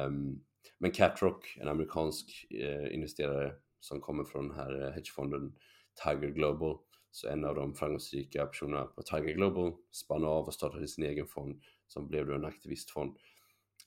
Um, 0.06 0.44
men 0.78 0.91
Catrock, 0.91 1.58
en 1.60 1.68
amerikansk 1.68 2.48
eh, 2.50 2.96
investerare 2.96 3.54
som 3.80 4.02
kommer 4.02 4.24
från 4.24 4.48
den 4.48 4.58
här 4.58 4.91
hedgefonden 4.91 5.56
Tiger 6.04 6.30
Global, 6.30 6.78
så 7.12 7.28
en 7.28 7.46
av 7.46 7.56
de 7.56 7.74
framgångsrika 7.74 8.46
personerna 8.46 8.86
på 8.86 9.02
Tiger 9.02 9.34
Global 9.34 9.74
spann 9.91 10.26
av 10.26 10.46
och 10.46 10.54
startade 10.54 10.88
sin 10.88 11.06
egen 11.06 11.28
fond 11.28 11.62
som 11.88 12.08
blev 12.08 12.28
då 12.28 12.34
en 12.34 12.46
aktivistfond. 12.46 13.18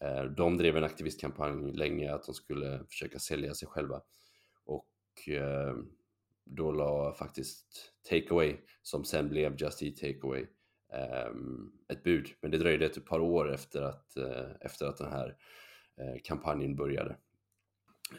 Eh, 0.05 0.25
de 0.25 0.57
drev 0.57 0.77
en 0.77 0.85
aktivistkampanj 0.85 1.73
länge 1.73 2.15
att 2.15 2.27
de 2.27 2.35
skulle 2.35 2.85
försöka 2.89 3.19
sälja 3.19 3.55
sig 3.55 3.69
själva 3.69 4.03
och 4.65 5.29
eh, 5.29 5.75
då 6.45 6.73
la 6.73 7.15
faktiskt 7.15 7.93
Takeaway, 8.11 8.57
som 8.83 9.05
sen 9.05 9.29
blev 9.29 9.57
Just 9.61 9.83
Eat 9.83 9.97
Takeaway, 9.97 10.47
eh, 10.93 11.31
ett 11.89 12.03
bud. 12.03 12.29
Men 12.43 12.51
det 12.51 12.59
dröjde 12.59 12.87
ett 12.87 13.05
par 13.05 13.21
år 13.21 13.55
efter 13.55 13.83
att, 13.83 14.17
efter 14.61 14.87
att 14.87 14.97
den 14.97 15.13
här 15.13 15.37
kampanjen 16.25 16.77
började. 16.77 17.17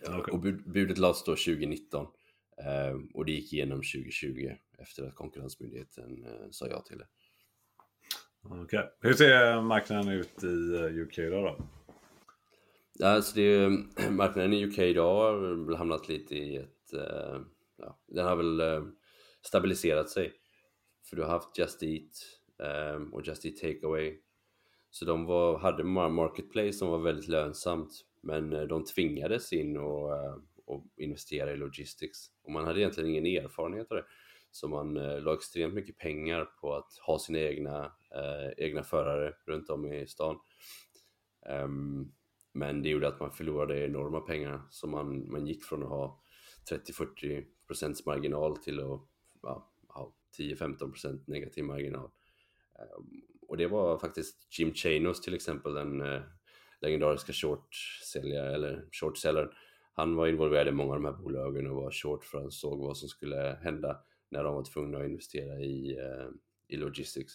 Okay. 0.02 0.34
Och 0.34 0.40
budet 0.40 0.98
lades 0.98 1.24
då 1.24 1.32
2019 1.32 2.08
och 3.14 3.26
det 3.26 3.32
gick 3.32 3.54
igenom 3.54 3.78
2020 3.78 4.56
efter 4.78 5.08
att 5.08 5.16
Konkurrensmyndigheten 5.16 6.26
eh, 6.26 6.50
sa 6.52 6.68
ja 6.68 6.82
till 6.82 6.98
det. 6.98 7.08
Okay. 8.52 8.84
Hur 9.02 9.14
ser 9.14 9.62
marknaden 9.62 10.10
ut 10.10 10.44
i 10.44 10.76
eh, 10.76 11.02
UK 11.02 11.20
idag 11.20 11.44
då? 11.44 11.66
Alltså 13.06 13.36
det, 13.36 13.70
marknaden 14.12 14.54
i 14.54 14.66
UK 14.66 14.80
idag 14.80 15.16
har 15.16 15.66
väl 15.66 15.76
hamnat 15.76 16.10
lite 16.10 16.36
i 16.36 16.56
ett... 16.56 16.94
Eh, 16.94 17.42
ja, 17.78 18.00
den 18.08 18.26
har 18.26 18.36
väl 18.36 18.60
eh, 18.60 18.84
stabiliserat 19.42 20.10
sig. 20.10 20.34
För 21.10 21.16
du 21.16 21.22
har 21.22 21.30
haft 21.30 21.58
Just 21.58 21.84
Eat 21.84 22.12
och 23.12 23.28
Just 23.28 23.46
Eat 23.46 23.56
Takeaway. 23.56 24.20
Så 24.90 25.06
de 25.06 25.26
var, 25.26 25.58
hade 25.58 25.84
Marketplace 25.84 26.74
som 26.74 26.90
var 26.90 27.00
väldigt 27.00 27.28
lönsamt. 27.28 27.92
Men 28.22 28.50
de 28.50 28.86
tvingades 28.86 29.54
in 29.54 29.78
och, 29.78 30.12
och 30.66 30.86
investera 30.98 31.52
i 31.52 31.58
logistics. 31.58 32.28
Och 32.44 32.52
man 32.52 32.66
hade 32.66 32.80
egentligen 32.80 33.10
ingen 33.10 33.46
erfarenhet 33.46 33.92
av 33.92 33.98
det. 33.98 34.04
Så 34.58 34.68
man 34.68 34.98
eh, 34.98 35.22
la 35.22 35.34
extremt 35.34 35.74
mycket 35.74 35.98
pengar 35.98 36.46
på 36.46 36.76
att 36.76 36.98
ha 36.98 37.20
sina 37.20 37.40
egna, 37.40 37.86
eh, 38.16 38.66
egna 38.66 38.84
förare 38.84 39.34
runt 39.46 39.70
om 39.70 39.86
i 39.86 40.08
stan. 40.08 40.40
Um, 41.50 42.12
men 42.54 42.82
det 42.82 42.90
gjorde 42.90 43.08
att 43.08 43.20
man 43.20 43.32
förlorade 43.32 43.86
enorma 43.86 44.20
pengar. 44.20 44.62
Så 44.70 44.88
man, 44.88 45.32
man 45.32 45.48
gick 45.48 45.64
från 45.64 45.84
att 45.84 45.90
ha 45.90 46.22
30-40% 46.72 48.02
marginal 48.06 48.58
till 48.58 48.80
att 48.80 49.02
ja, 49.42 49.72
ha 49.88 50.14
10-15% 50.38 51.24
negativ 51.28 51.64
marginal. 51.64 52.10
Um, 52.98 53.22
och 53.48 53.58
det 53.58 53.68
var 53.68 53.98
faktiskt 53.98 54.60
Jim 54.60 54.74
Chanos 54.74 55.22
till 55.22 55.34
exempel, 55.34 55.74
den 55.74 56.02
eh, 56.02 56.22
legendariska 56.82 57.34
short-säljaren, 57.34 58.54
eller 58.54 58.86
short-säljaren. 58.92 59.50
Han 59.94 60.16
var 60.16 60.28
involverad 60.28 60.68
i 60.68 60.72
många 60.72 60.94
av 60.94 61.02
de 61.02 61.06
här 61.06 61.24
bolagen 61.24 61.68
och 61.68 61.76
var 61.76 61.92
short 61.92 62.26
för 62.26 62.42
han 62.42 62.52
såg 62.52 62.80
vad 62.80 62.98
som 62.98 63.10
skulle 63.10 63.60
hända 63.64 64.04
när 64.30 64.44
de 64.44 64.56
var 64.56 64.64
tvungna 64.64 64.98
att 64.98 65.06
investera 65.06 65.60
i, 65.60 65.98
eh, 65.98 66.30
i 66.68 66.78
logistics. 66.78 67.34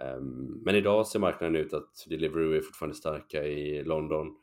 Ehm, 0.00 0.62
men 0.64 0.74
idag 0.74 1.06
ser 1.06 1.18
marknaden 1.18 1.56
ut 1.56 1.72
att 1.72 2.06
Deliveroo 2.08 2.52
är 2.52 2.60
fortfarande 2.60 2.96
starka 2.96 3.44
i 3.44 3.84
London. 3.84 4.36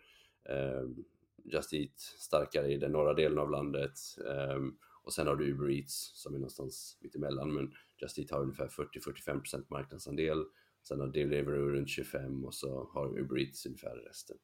Ehm, 0.50 1.06
Just 1.44 1.74
Eat 1.74 2.00
starkare 2.00 2.68
i 2.68 2.78
den 2.78 2.92
norra 2.92 3.14
delen 3.14 3.40
av 3.40 3.52
landet. 3.52 3.94
Ehm, 4.30 4.78
och 5.04 5.14
sen 5.14 5.28
har 5.28 5.36
du 5.36 5.46
Uber 5.46 5.72
Eats 5.72 6.22
som 6.22 6.34
är 6.34 6.40
någonstans 6.40 6.98
mittemellan. 7.02 7.54
Men 7.54 7.74
Just 8.02 8.20
Eat 8.20 8.32
har 8.32 8.42
ungefär 8.42 8.68
40-45% 8.68 9.70
marknadsandel. 9.70 10.46
Sen 10.88 11.00
har 11.00 11.08
Deliveroo 11.08 11.70
runt 11.70 11.90
25 11.90 12.46
och 12.46 12.54
så 12.54 12.90
har 12.94 13.20
Uber 13.20 13.40
Eats 13.40 13.66
ungefär 13.66 13.96
resten. 13.96 14.38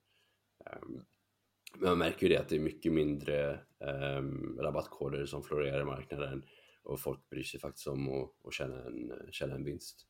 Men 1.76 1.90
man 1.90 1.98
märker 1.98 2.28
ju 2.28 2.34
det 2.34 2.40
att 2.40 2.50
det 2.50 2.56
är 2.56 2.60
mycket 2.60 2.94
mindre 2.94 3.60
rabattkoder 4.60 5.26
som 5.26 5.44
florerar 5.44 5.82
i 5.82 5.86
marknaden 5.86 6.44
och 6.84 7.00
folk 7.00 7.30
bryr 7.30 7.44
sig 7.44 7.60
faktiskt 7.60 7.88
om 7.88 8.10
att, 8.10 8.48
att 8.48 8.54
tjäna, 8.54 8.86
en, 8.86 9.12
tjäna 9.32 9.56
en 9.56 9.64
vinst. 9.64 10.08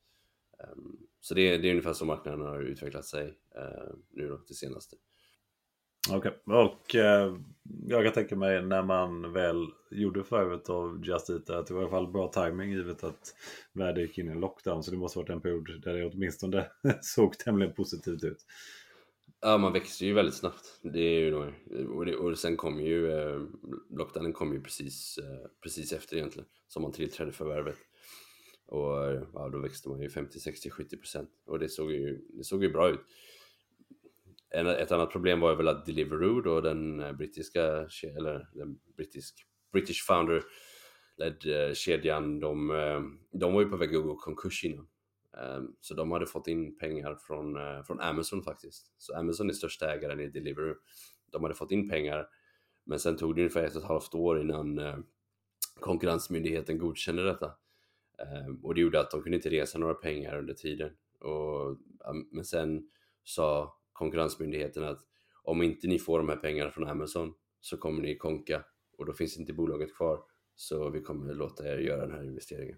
Um, 0.73 1.07
så 1.19 1.33
det, 1.33 1.57
det 1.57 1.67
är 1.67 1.71
ungefär 1.71 1.93
så 1.93 2.05
marknaden 2.05 2.41
har 2.41 2.61
utvecklat 2.61 3.05
sig 3.05 3.27
uh, 3.27 3.93
nu 4.09 4.27
då, 4.27 4.41
det 4.47 4.53
senaste. 4.53 4.95
Okej, 6.09 6.31
okay. 6.45 6.55
och 6.55 6.95
uh, 6.95 7.41
jag 7.87 8.03
kan 8.03 8.13
tänka 8.13 8.35
mig 8.35 8.61
när 8.61 8.83
man 8.83 9.33
väl 9.33 9.67
gjorde 9.91 10.23
förvärvet 10.23 10.69
av 10.69 11.01
Just 11.05 11.29
Eat 11.29 11.49
att 11.49 11.67
det 11.67 11.73
var 11.73 11.81
i 11.81 11.83
alla 11.83 11.91
fall 11.91 12.11
bra 12.11 12.27
timing 12.27 12.71
givet 12.71 13.03
att 13.03 13.35
världen 13.73 14.03
gick 14.03 14.17
in 14.17 14.27
i 14.27 14.31
en 14.31 14.39
lockdown. 14.39 14.83
Så 14.83 14.91
det 14.91 14.97
måste 14.97 15.19
varit 15.19 15.29
en 15.29 15.41
period 15.41 15.81
där 15.81 15.93
det 15.93 16.05
åtminstone 16.05 16.67
såg 17.01 17.37
tämligen 17.37 17.73
positivt 17.73 18.23
ut. 18.23 18.45
Ja, 19.43 19.57
man 19.57 19.73
växer 19.73 20.05
ju 20.05 20.13
väldigt 20.13 20.35
snabbt. 20.35 20.79
Det 20.81 20.99
är 20.99 21.19
ju 21.19 21.31
då, 21.31 21.53
och, 21.93 22.05
det, 22.05 22.15
och 22.15 22.37
sen 22.37 22.57
kom 22.57 22.79
ju, 22.79 23.11
eh, 23.11 23.41
lockdownen 23.89 24.33
kom 24.33 24.53
ju 24.53 24.61
precis, 24.61 25.17
eh, 25.17 25.47
precis 25.63 25.93
efter 25.93 26.17
egentligen, 26.17 26.49
som 26.67 26.81
man 26.81 26.91
tillträdde 26.91 27.31
förvärvet. 27.31 27.77
Och 28.65 29.05
eh, 29.05 29.23
ja, 29.33 29.49
då 29.49 29.59
växte 29.59 29.89
man 29.89 30.01
ju 30.01 30.09
50, 30.09 30.39
60, 30.39 30.69
70 30.69 30.97
procent. 30.97 31.29
Och 31.45 31.59
det 31.59 31.69
såg 31.69 31.91
ju, 31.91 32.21
det 32.29 32.43
såg 32.43 32.63
ju 32.63 32.69
bra 32.71 32.89
ut. 32.89 32.99
En, 34.49 34.67
ett 34.67 34.91
annat 34.91 35.11
problem 35.11 35.39
var 35.39 35.51
ju 35.51 35.57
väl 35.57 35.67
att 35.67 35.85
Deliveroo 35.85 36.41
då, 36.41 36.61
den 36.61 36.99
eh, 36.99 37.13
brittiska, 37.13 37.87
eller 38.17 38.49
den 38.53 38.79
brittisk, 38.97 39.45
British 39.73 40.05
founder 40.07 40.43
led 41.17 41.45
eh, 41.45 41.73
kedjan, 41.73 42.39
de, 42.39 42.67
de 43.31 43.53
var 43.53 43.61
ju 43.61 43.69
på 43.69 43.77
väg 43.77 43.95
att 43.95 44.03
gå 44.03 44.15
konkurs 44.15 44.65
innan. 44.65 44.87
Ehm, 45.37 45.75
så 45.79 45.93
de 45.93 46.11
hade 46.11 46.25
fått 46.25 46.47
in 46.47 46.77
pengar 46.77 47.15
från, 47.15 47.55
eh, 47.55 47.83
från 47.83 47.99
Amazon 47.99 48.43
faktiskt. 48.43 48.93
Så 48.97 49.17
Amazon 49.17 49.49
är 49.49 49.53
största 49.53 49.93
ägaren 49.93 50.19
i 50.19 50.27
Deliveroo. 50.27 50.75
De 51.31 51.43
hade 51.43 51.55
fått 51.55 51.71
in 51.71 51.89
pengar, 51.89 52.27
men 52.83 52.99
sen 52.99 53.17
tog 53.17 53.35
det 53.35 53.41
ungefär 53.41 53.63
ett 53.63 53.75
och 53.75 53.81
ett 53.81 53.87
halvt 53.87 54.13
år 54.13 54.41
innan 54.41 54.79
eh, 54.79 54.97
Konkurrensmyndigheten 55.79 56.77
godkände 56.77 57.23
detta. 57.23 57.51
Ehm, 58.17 58.65
och 58.65 58.75
det 58.75 58.81
gjorde 58.81 58.99
att 58.99 59.11
de 59.11 59.21
kunde 59.21 59.35
inte 59.35 59.49
resa 59.49 59.79
några 59.79 59.93
pengar 59.93 60.37
under 60.37 60.53
tiden. 60.53 60.91
Och, 61.19 61.69
ehm, 62.09 62.27
men 62.31 62.45
sen 62.45 62.89
sa 63.23 63.77
Konkurrensmyndigheten 63.93 64.83
att 64.83 64.99
om 65.43 65.61
inte 65.61 65.87
ni 65.87 65.99
får 65.99 66.19
de 66.19 66.29
här 66.29 66.35
pengarna 66.35 66.71
från 66.71 66.87
Amazon 66.87 67.33
så 67.59 67.77
kommer 67.77 68.01
ni 68.01 68.17
konka 68.17 68.63
och 68.97 69.05
då 69.05 69.13
finns 69.13 69.37
inte 69.37 69.53
bolaget 69.53 69.95
kvar. 69.95 70.23
Så 70.55 70.89
vi 70.89 71.01
kommer 71.01 71.33
låta 71.33 71.67
er 71.67 71.77
göra 71.77 72.05
den 72.05 72.15
här 72.15 72.23
investeringen. 72.23 72.77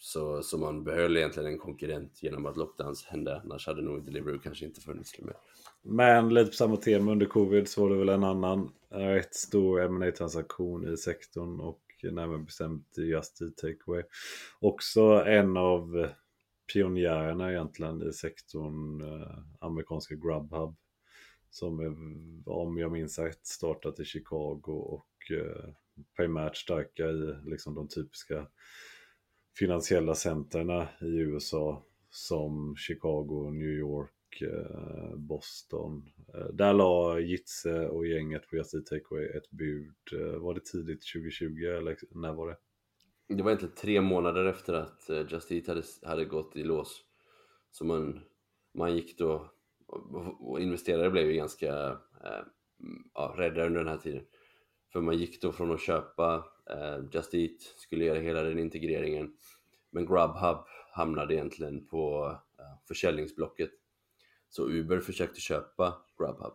Så, 0.00 0.42
så 0.42 0.58
man 0.58 0.84
behöll 0.84 1.16
egentligen 1.16 1.52
en 1.52 1.58
konkurrent 1.58 2.22
genom 2.22 2.46
att 2.46 2.56
lockdowns 2.56 3.04
hände. 3.04 3.40
Annars 3.44 3.66
hade 3.66 3.82
nog 3.82 4.04
Deliveroo 4.04 4.38
kanske 4.38 4.64
inte 4.64 4.80
funnits 4.80 5.18
Med. 5.18 5.34
Men 5.82 6.34
lite 6.34 6.50
på 6.50 6.56
samma 6.56 6.76
tema 6.76 7.12
under 7.12 7.26
covid 7.26 7.68
så 7.68 7.82
var 7.82 7.90
det 7.90 7.96
väl 7.96 8.08
en 8.08 8.24
annan 8.24 8.72
eh, 8.90 8.98
rätt 8.98 9.34
stor 9.34 9.88
ma 9.88 10.10
transaktion 10.10 10.92
i 10.92 10.96
sektorn 10.96 11.60
och 11.60 11.80
närmare 12.02 12.38
bestämt 12.38 12.98
Just 12.98 13.42
Eat 13.42 13.56
Takeaway. 13.56 14.02
Också 14.60 15.02
en 15.26 15.56
av 15.56 16.08
pionjärerna 16.72 17.50
egentligen 17.50 18.08
i 18.08 18.12
sektorn 18.12 19.00
eh, 19.00 19.38
amerikanska 19.60 20.14
Grubhub. 20.14 20.76
Som 21.50 21.80
är, 21.80 21.92
om 22.50 22.78
jag 22.78 22.92
minns 22.92 23.18
rätt 23.18 23.46
startat 23.46 24.00
i 24.00 24.04
Chicago 24.04 24.72
och 24.72 25.08
eh, 25.30 25.74
primärt 26.16 26.56
starka 26.56 27.04
i 27.04 27.34
liksom 27.44 27.74
de 27.74 27.88
typiska 27.88 28.46
finansiella 29.58 30.14
centerna 30.14 30.88
i 31.00 31.18
USA 31.18 31.82
som 32.10 32.76
Chicago, 32.76 33.50
New 33.50 33.68
York, 33.68 34.42
eh, 34.42 35.16
Boston. 35.16 36.10
Eh, 36.34 36.46
där 36.52 36.72
la 36.72 37.20
Jitse 37.20 37.88
och 37.88 38.06
gänget 38.06 38.48
på 38.48 38.56
Just 38.56 38.86
Takeaway 38.86 39.26
ett 39.26 39.50
bud. 39.50 39.94
Eh, 40.12 40.38
var 40.38 40.54
det 40.54 40.64
tidigt 40.64 41.02
2020 41.12 41.64
eller 41.64 41.96
när 42.10 42.32
var 42.32 42.48
det? 42.48 42.56
Det 43.34 43.42
var 43.42 43.50
egentligen 43.50 43.74
tre 43.74 44.00
månader 44.00 44.44
efter 44.44 44.74
att 44.74 45.30
Just 45.30 45.52
Eat 45.52 45.66
hade, 45.66 45.82
hade 46.02 46.24
gått 46.24 46.56
i 46.56 46.62
lås. 46.62 47.04
Så 47.70 47.84
man, 47.84 48.20
man 48.74 48.96
gick 48.96 49.18
då, 49.18 49.52
och 50.40 50.60
investerare 50.60 51.10
blev 51.10 51.26
ju 51.26 51.32
ganska 51.32 51.98
äh, 52.24 52.44
ja, 53.14 53.34
rädda 53.36 53.66
under 53.66 53.78
den 53.78 53.88
här 53.88 53.98
tiden. 53.98 54.24
För 54.92 55.00
man 55.00 55.18
gick 55.18 55.42
då 55.42 55.52
från 55.52 55.72
att 55.72 55.80
köpa 55.80 56.44
Eh, 56.70 56.98
Just 57.12 57.34
Eat, 57.34 57.60
skulle 57.76 58.04
göra 58.04 58.18
hela 58.18 58.42
den 58.42 58.58
integreringen. 58.58 59.32
Men 59.90 60.06
Grubhub 60.06 60.58
hamnade 60.92 61.34
egentligen 61.34 61.86
på 61.86 62.26
eh, 62.58 62.86
försäljningsblocket. 62.88 63.70
Så 64.48 64.68
Uber 64.68 65.00
försökte 65.00 65.40
köpa 65.40 66.02
Grubhub. 66.18 66.52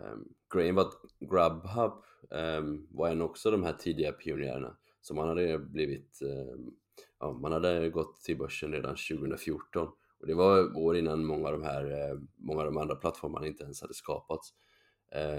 Um, 0.00 0.34
grejen 0.54 0.74
var 0.74 0.82
att 0.82 0.94
Grubhub 1.20 1.92
um, 2.30 2.88
var 2.90 3.08
en 3.08 3.22
också 3.22 3.50
de 3.50 3.64
här 3.64 3.72
tidiga 3.72 4.12
pionjärerna. 4.12 4.76
Så 5.00 5.14
man 5.14 5.28
hade 5.28 5.58
blivit, 5.58 6.18
um, 6.22 6.76
ja, 7.20 7.32
man 7.32 7.52
hade 7.52 7.90
gått 7.90 8.20
till 8.22 8.38
börsen 8.38 8.72
redan 8.72 8.96
2014 8.96 9.88
och 10.24 10.26
det 10.26 10.34
var 10.34 10.76
år 10.76 10.96
innan 10.96 11.24
många 11.24 11.46
av 11.46 11.52
de 11.52 11.62
här, 11.62 11.84
eh, 11.90 12.18
många 12.36 12.60
av 12.60 12.66
de 12.66 12.76
andra 12.76 12.96
plattformarna 12.96 13.46
inte 13.46 13.64
ens 13.64 13.80
hade 13.80 13.94
skapats. 13.94 14.54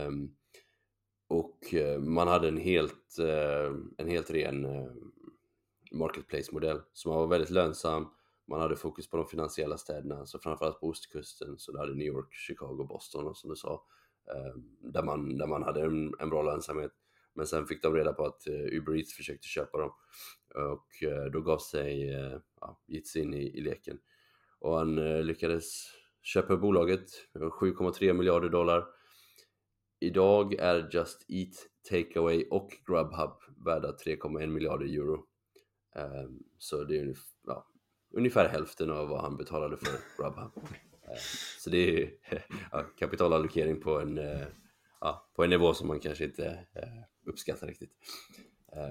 Um, 0.07 0.35
och 1.35 1.73
eh, 1.73 1.99
man 1.99 2.27
hade 2.27 2.47
en 2.47 2.57
helt, 2.57 3.19
eh, 3.19 3.73
en 3.97 4.07
helt 4.07 4.31
ren 4.31 4.65
eh, 4.65 4.91
marketplace-modell 5.91 6.81
som 6.93 7.11
var 7.11 7.27
väldigt 7.27 7.49
lönsam. 7.49 8.07
Man 8.47 8.61
hade 8.61 8.75
fokus 8.75 9.09
på 9.09 9.17
de 9.17 9.27
finansiella 9.27 9.77
städerna, 9.77 10.25
så 10.25 10.39
framförallt 10.39 10.79
på 10.79 10.87
ostkusten, 10.87 11.57
så 11.57 11.71
du 11.71 11.79
hade 11.79 11.93
New 11.93 12.07
York, 12.07 12.33
Chicago, 12.33 12.85
Boston 12.89 13.27
och 13.27 13.37
som 13.37 13.49
du 13.49 13.55
sa, 13.55 13.83
där 14.79 15.03
man, 15.03 15.37
där 15.37 15.47
man 15.47 15.63
hade 15.63 15.81
en, 15.81 16.13
en 16.19 16.29
bra 16.29 16.43
lönsamhet. 16.43 16.91
Men 17.33 17.47
sen 17.47 17.65
fick 17.65 17.83
de 17.83 17.93
reda 17.93 18.13
på 18.13 18.25
att 18.25 18.47
Uber 18.47 18.95
Eats 18.97 19.13
försökte 19.13 19.47
köpa 19.47 19.77
dem 19.77 19.91
och 20.55 20.87
då 21.33 21.41
gav 21.41 21.57
sig 21.57 22.11
ja, 22.61 22.79
Eats 22.87 23.15
in 23.15 23.33
i, 23.33 23.57
i 23.57 23.61
leken. 23.61 23.97
Och 24.59 24.77
han 24.77 24.95
lyckades 25.25 25.85
köpa 26.21 26.57
bolaget, 26.57 27.05
7,3 27.33 28.13
miljarder 28.13 28.49
dollar. 28.49 28.85
Idag 30.05 30.53
är 30.53 30.89
Just 30.91 31.25
Eat, 31.29 31.53
Takeaway 31.89 32.47
och 32.51 32.69
Grubhub 32.87 33.31
värda 33.65 33.91
3,1 33.91 34.47
miljarder 34.47 34.85
euro. 34.85 35.25
Ehm, 35.95 36.39
så 36.57 36.83
det 36.83 36.99
är 36.99 37.15
ja, 37.47 37.67
ungefär 38.13 38.49
hälften 38.49 38.91
av 38.91 39.07
vad 39.07 39.21
han 39.21 39.37
betalade 39.37 39.77
för 39.77 39.99
Grubhub. 40.17 40.51
Ehm, 40.57 41.17
så 41.59 41.69
det 41.69 42.03
är 42.03 42.11
ja, 42.71 42.83
kapitalallokering 42.99 43.81
på 43.81 43.99
en, 43.99 44.17
ja, 45.01 45.29
på 45.35 45.43
en 45.43 45.49
nivå 45.49 45.73
som 45.73 45.87
man 45.87 45.99
kanske 45.99 46.23
inte 46.23 46.67
uppskattar 47.25 47.67
riktigt. 47.67 47.91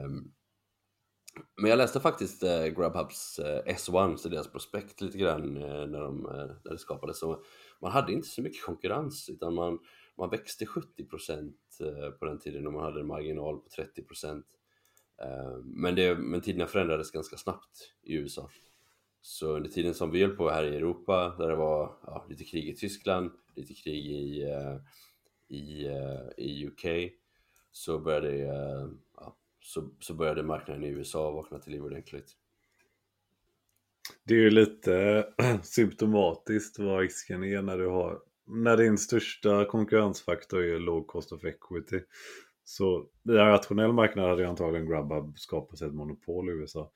Um, 0.05 0.33
men 1.57 1.71
jag 1.71 1.77
läste 1.77 2.01
faktiskt 2.01 2.43
eh, 2.43 2.67
Grubhubs 2.67 3.39
eh, 3.39 3.75
S1, 3.75 4.17
så 4.17 4.29
deras 4.29 4.53
prospekt 4.53 5.01
lite 5.01 5.19
grann 5.19 5.57
eh, 5.57 5.87
när, 5.87 6.01
de, 6.01 6.27
eh, 6.27 6.57
när 6.65 6.71
det 6.73 6.79
skapades. 6.79 7.19
Så 7.19 7.45
man 7.81 7.93
hade 7.93 8.12
inte 8.12 8.29
så 8.29 8.43
mycket 8.43 8.65
konkurrens 8.65 9.29
utan 9.29 9.55
man, 9.55 9.79
man 10.19 10.31
växte 10.31 10.65
70% 10.65 11.55
eh, 11.81 12.11
på 12.11 12.25
den 12.25 12.39
tiden 12.39 12.67
och 12.67 12.73
man 12.73 12.85
hade 12.85 13.01
en 13.01 13.07
marginal 13.07 13.59
på 13.59 13.69
30%. 13.69 14.43
Eh, 15.23 15.59
men, 15.65 15.95
det, 15.95 16.19
men 16.19 16.41
tiderna 16.41 16.67
förändrades 16.67 17.11
ganska 17.11 17.37
snabbt 17.37 17.93
i 18.03 18.15
USA. 18.15 18.51
Så 19.21 19.57
under 19.57 19.71
tiden 19.71 19.95
som 19.95 20.11
vi 20.11 20.23
höll 20.23 20.37
på 20.37 20.51
här 20.51 20.65
i 20.65 20.77
Europa, 20.77 21.35
där 21.39 21.49
det 21.49 21.57
var 21.57 21.97
ja, 22.07 22.27
lite 22.29 22.45
krig 22.45 22.69
i 22.69 22.77
Tyskland, 22.77 23.31
lite 23.57 23.75
krig 23.75 24.07
i, 24.07 24.43
eh, 24.43 24.77
i, 25.49 25.89
i 26.37 26.67
UK, 26.67 27.12
så 27.73 27.99
började, 27.99 28.37
ja, 29.17 29.37
så, 29.61 29.91
så 30.01 30.15
började 30.15 30.43
marknaden 30.43 30.85
i 30.85 30.89
USA 30.89 31.31
vakna 31.31 31.59
till 31.59 31.73
liv 31.73 31.85
ordentligt. 31.85 32.37
Det 34.25 34.35
är 34.35 34.39
ju 34.39 34.51
lite 34.51 35.27
symptomatiskt 35.62 36.79
vad 36.79 37.01
risken 37.01 37.45
är 37.45 37.62
när 37.62 37.79
du 37.79 37.87
har 37.87 38.21
när 38.47 38.76
din 38.76 38.99
största 38.99 39.64
konkurrensfaktor 39.64 40.62
är 40.62 40.78
låg 40.78 41.07
cost 41.07 41.32
of 41.32 41.45
equity. 41.45 42.01
Så 42.64 43.07
i 43.28 43.30
en 43.30 43.36
rationell 43.36 43.92
marknad 43.92 44.28
hade 44.28 44.42
ju 44.42 44.49
antagligen 44.49 44.86
Grubhub 44.86 45.38
skapat 45.38 45.78
sig 45.78 45.88
ett 45.88 45.95
monopol 45.95 46.51
i 46.51 46.53
USA. 46.53 46.92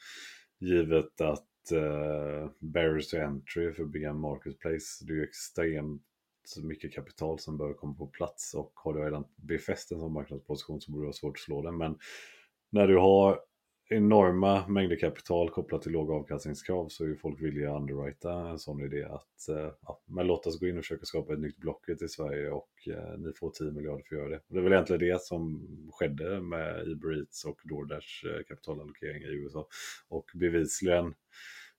Givet 0.60 1.20
att 1.20 1.72
eh, 1.72 2.50
barriers 2.58 3.08
to 3.08 3.16
entry 3.16 3.72
för 3.72 3.84
bygga 3.84 4.10
en 4.10 4.20
marketplace, 4.20 5.04
det 5.06 5.12
är 5.12 5.16
ju 5.16 5.24
extremt 5.24 6.02
mycket 6.62 6.94
kapital 6.94 7.38
som 7.38 7.58
bör 7.58 7.74
komma 7.74 7.94
på 7.94 8.06
plats 8.06 8.54
och 8.54 8.72
har 8.74 8.94
du 8.94 9.00
redan 9.00 9.24
befäst 9.36 9.92
en 9.92 10.00
sån 10.00 10.12
marknadsposition 10.12 10.80
så 10.80 10.92
borde 10.92 11.02
det 11.02 11.06
vara 11.06 11.12
svårt 11.12 11.36
att 11.36 11.42
slå 11.42 11.62
den. 11.62 11.76
Men 11.76 11.98
när 12.70 12.88
du 12.88 12.96
har 12.96 13.40
enorma 13.88 14.68
mängder 14.68 14.96
kapital 14.96 15.50
kopplat 15.50 15.82
till 15.82 15.92
låga 15.92 16.14
avkastningskrav 16.14 16.88
så 16.88 17.04
är 17.04 17.08
ju 17.08 17.16
folk 17.16 17.42
villiga 17.42 17.70
att 17.70 17.80
underwrita 17.80 18.32
en 18.32 18.58
sån 18.58 18.80
idé 18.80 19.04
att 19.04 19.48
eh, 19.48 19.72
ja, 19.82 20.00
men 20.06 20.26
låt 20.26 20.46
oss 20.46 20.60
gå 20.60 20.68
in 20.68 20.78
och 20.78 20.84
försöka 20.84 21.04
skapa 21.04 21.32
ett 21.32 21.40
nytt 21.40 21.56
Blocket 21.56 22.02
i 22.02 22.08
Sverige 22.08 22.50
och 22.50 22.70
eh, 22.86 23.18
ni 23.18 23.32
får 23.32 23.50
10 23.50 23.72
miljarder 23.72 24.04
för 24.08 24.16
att 24.16 24.20
göra 24.20 24.30
det. 24.30 24.36
Och 24.36 24.54
det 24.54 24.58
är 24.58 24.62
väl 24.62 24.72
egentligen 24.72 25.00
det 25.00 25.22
som 25.22 25.68
skedde 25.92 26.40
med 26.40 26.88
Uber 26.88 27.18
Eats 27.18 27.44
och 27.44 27.60
DoorDash 27.64 28.26
eh, 28.26 28.44
kapitalallokering 28.48 29.22
i 29.22 29.26
USA. 29.26 29.66
Och 30.08 30.30
bevisligen 30.34 31.14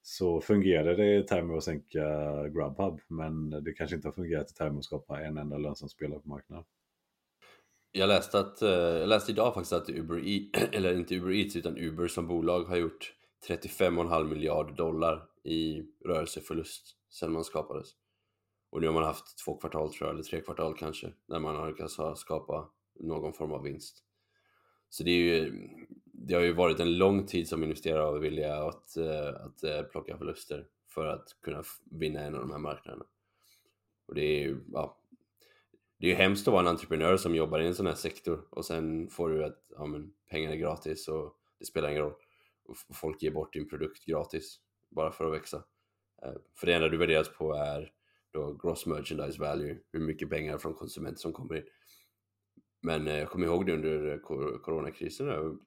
så 0.02 0.42
fungerade 0.42 0.96
det 0.96 1.16
i 1.16 1.24
termer 1.24 1.58
att 1.58 1.64
sänka 1.64 2.04
Grubhub, 2.48 3.00
men 3.08 3.50
det 3.50 3.74
kanske 3.74 3.96
inte 3.96 4.08
har 4.08 4.14
fungerat 4.14 4.52
i 4.52 4.54
termer 4.54 4.80
att 4.80 4.86
skapa 4.86 5.22
en 5.22 5.38
enda 5.38 5.58
lönsam 5.58 5.90
spelare 5.90 6.20
på 6.20 6.30
marknaden. 6.30 6.66
Jag 7.92 8.08
läste, 8.08 8.40
att, 8.40 8.62
eh, 8.62 8.70
jag 8.70 9.10
läste 9.10 9.32
idag 9.32 9.54
faktiskt 9.54 9.74
att 9.74 9.90
Uber 9.90 10.28
e- 10.28 10.50
Eats, 10.54 10.70
eller 10.76 10.98
inte 10.98 11.16
Uber 11.16 11.32
Eats 11.32 11.56
utan 11.56 11.78
Uber 11.78 12.08
som 12.08 12.28
bolag 12.28 12.64
har 12.64 12.78
gjort 12.78 13.14
35,5 13.48 14.24
miljarder 14.24 14.74
dollar 14.74 15.26
i 15.44 15.84
rörelseförlust 16.06 16.96
sedan 17.10 17.32
man 17.32 17.44
skapades. 17.44 17.88
Och 18.70 18.82
nu 18.82 18.88
har 18.88 18.94
man 18.94 19.04
haft 19.04 19.38
två 19.46 19.58
kvartal 19.58 19.94
tror 19.94 20.08
jag, 20.08 20.14
eller 20.14 20.24
tre 20.24 20.42
kvartal 20.42 20.76
kanske, 20.78 21.14
när 21.28 21.40
man 21.40 21.56
har 21.56 21.68
lyckats 21.68 21.98
skapa 22.16 22.70
någon 23.00 23.34
form 23.34 23.52
av 23.52 23.64
vinst. 23.64 24.04
Så 24.90 25.04
det, 25.04 25.12
är 25.12 25.16
ju, 25.16 25.68
det 26.06 26.34
har 26.34 26.42
ju 26.42 26.54
varit 26.54 26.80
en 26.80 26.98
lång 26.98 27.26
tid 27.26 27.48
som 27.48 27.64
investerare 27.64 28.02
har 28.02 28.20
vilja 28.20 28.68
att, 28.68 28.98
eh, 28.98 29.46
att, 29.46 29.64
eh, 29.64 29.82
plocka 29.82 30.18
förluster 30.18 30.68
för 30.88 31.06
att 31.06 31.28
kunna 31.42 31.64
vinna 31.92 32.20
en 32.20 32.36
av 32.36 32.42
de 32.42 32.52
här 32.52 32.58
marknaderna. 32.58 33.06
Och 34.08 34.16
det 34.16 34.22
är 34.22 34.40
ju, 34.40 34.58
ja, 34.74 34.98
det 36.00 36.08
är 36.08 36.10
ju 36.10 36.16
hemskt 36.16 36.48
att 36.48 36.52
vara 36.52 36.62
en 36.62 36.68
entreprenör 36.68 37.18
som 37.18 37.36
jobbar 37.36 37.60
i 37.60 37.68
en 37.68 37.76
sån 37.76 37.88
här 37.88 37.96
sektor 37.96 38.48
och 38.50 38.66
sen 38.66 39.10
får 39.10 39.30
du 39.30 39.44
att 39.44 39.66
ja, 39.78 39.86
men, 39.86 40.14
pengar 40.30 40.52
är 40.52 40.56
gratis 40.56 41.08
och 41.08 41.36
det 41.60 41.66
spelar 41.66 41.90
ingen 41.90 42.02
roll. 42.02 42.14
Och 42.66 42.78
folk 42.96 43.22
ger 43.22 43.32
bort 43.32 43.54
din 43.54 43.70
produkt 43.70 44.06
gratis 44.06 44.60
bara 44.90 45.12
för 45.12 45.26
att 45.26 45.34
växa. 45.34 45.64
Eh, 46.22 46.34
för 46.56 46.68
det 46.68 46.74
enda 46.74 46.90
du 46.90 46.98
värderas 46.98 47.30
på 47.30 47.54
är 47.54 47.92
då 48.32 48.54
gross 48.54 48.86
merchandise 48.86 49.42
value, 49.42 49.78
hur 49.92 50.00
mycket 50.00 50.30
pengar 50.30 50.58
från 50.58 50.74
konsumenter 50.74 51.20
som 51.20 51.34
kommer 51.34 51.56
in. 51.56 51.64
Men 52.82 53.08
eh, 53.08 53.18
jag 53.18 53.30
kommer 53.30 53.46
ihåg 53.46 53.66
det 53.66 53.74
under 53.74 54.18
coronakrisen 54.58 55.60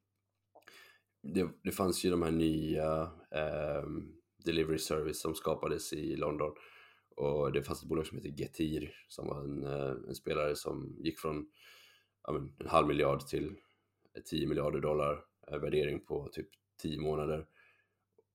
det, 1.23 1.49
det 1.63 1.71
fanns 1.71 2.05
ju 2.05 2.11
de 2.11 2.23
här 2.23 2.31
nya 2.31 3.03
eh, 3.31 3.87
delivery 4.45 4.79
service 4.79 5.21
som 5.21 5.35
skapades 5.35 5.93
i 5.93 6.17
London 6.17 6.55
och 7.17 7.53
det 7.53 7.63
fanns 7.63 7.83
ett 7.83 7.89
bolag 7.89 8.07
som 8.07 8.19
hette 8.19 8.29
Getir 8.29 8.95
som 9.09 9.27
var 9.27 9.41
en, 9.41 9.65
eh, 9.65 10.09
en 10.09 10.15
spelare 10.15 10.57
som 10.57 10.97
gick 10.99 11.19
från 11.19 11.47
men, 12.33 12.53
en 12.59 12.69
halv 12.69 12.87
miljard 12.87 13.27
till 13.27 13.57
10 14.25 14.47
miljarder 14.47 14.81
dollar 14.81 15.25
eh, 15.49 15.59
värdering 15.59 16.01
på 16.01 16.29
typ 16.29 16.49
10 16.83 17.01
månader. 17.01 17.47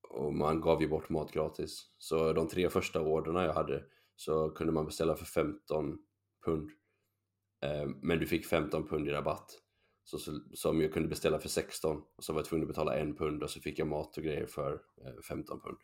Och 0.09 0.33
man 0.33 0.61
gav 0.61 0.81
ju 0.81 0.87
bort 0.87 1.09
mat 1.09 1.31
gratis. 1.31 1.91
Så 1.97 2.33
de 2.33 2.47
tre 2.47 2.69
första 2.69 3.01
orderna 3.01 3.45
jag 3.45 3.53
hade 3.53 3.83
så 4.15 4.49
kunde 4.49 4.73
man 4.73 4.85
beställa 4.85 5.15
för 5.15 5.25
15 5.25 5.97
pund. 6.45 6.69
Eh, 7.61 7.87
men 8.01 8.19
du 8.19 8.25
fick 8.25 8.45
15 8.45 8.87
pund 8.87 9.07
i 9.07 9.11
rabatt. 9.11 9.51
Så, 10.03 10.17
som 10.53 10.81
jag 10.81 10.93
kunde 10.93 11.09
beställa 11.09 11.39
för 11.39 11.49
16 11.49 12.01
och 12.15 12.23
så 12.23 12.33
var 12.33 12.39
jag 12.39 12.45
tvungen 12.45 12.63
att 12.63 12.67
betala 12.67 12.95
en 12.95 13.15
pund 13.15 13.43
och 13.43 13.49
så 13.49 13.59
fick 13.59 13.79
jag 13.79 13.87
mat 13.87 14.17
och 14.17 14.23
grejer 14.23 14.45
för 14.45 14.81
15 15.27 15.59
pund. 15.59 15.77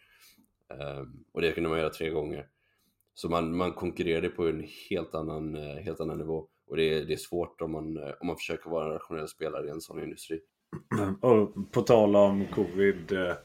Och 1.31 1.41
det 1.41 1.51
kunde 1.51 1.69
man 1.69 1.79
göra 1.79 1.89
tre 1.89 2.09
gånger. 2.09 2.49
Så 3.13 3.29
man, 3.29 3.57
man 3.57 3.73
konkurrerade 3.73 4.29
på 4.29 4.47
en 4.47 4.67
helt 4.89 5.15
annan, 5.15 5.55
eh, 5.55 5.83
helt 5.83 5.99
annan 5.99 6.17
nivå. 6.17 6.47
Och 6.67 6.77
det 6.77 6.83
är, 6.83 7.05
det 7.05 7.13
är 7.13 7.17
svårt 7.17 7.61
om 7.61 7.71
man, 7.71 7.97
eh, 7.97 8.13
om 8.19 8.27
man 8.27 8.35
försöker 8.35 8.69
vara 8.69 8.85
en 8.85 8.91
rationell 8.91 9.27
spelare 9.27 9.67
i 9.67 9.69
en 9.69 9.81
sån 9.81 10.03
industri. 10.03 10.39
Och 11.21 11.71
på 11.71 11.81
tal 11.81 12.15
om 12.15 12.45
covid. 12.47 13.11
Eh, 13.11 13.35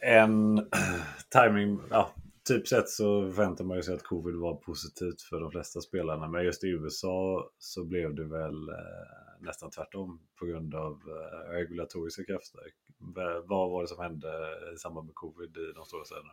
en 0.00 0.58
timing, 1.30 1.80
ja, 1.90 2.14
typ 2.48 2.68
sett 2.68 2.88
så 2.88 3.32
förväntar 3.32 3.64
man 3.64 3.82
sig 3.82 3.94
att 3.94 4.02
covid 4.02 4.34
var 4.34 4.54
positivt 4.54 5.22
för 5.22 5.40
de 5.40 5.50
flesta 5.50 5.80
spelarna. 5.80 6.28
Men 6.28 6.44
just 6.44 6.64
i 6.64 6.68
USA 6.68 7.50
så 7.58 7.84
blev 7.84 8.14
det 8.14 8.24
väl 8.24 8.70
nästan 9.40 9.70
tvärtom 9.70 10.20
på 10.38 10.46
grund 10.46 10.74
av 10.74 11.00
regulatoriska 11.50 12.24
krafter. 12.24 12.60
Vad 13.44 13.70
var 13.70 13.82
det 13.82 13.88
som 13.88 14.02
hände 14.02 14.28
i 14.74 14.78
samband 14.78 15.06
med 15.06 15.14
covid 15.14 15.56
i 15.56 15.72
de 15.74 15.84
stora 15.84 16.04
städerna? 16.04 16.32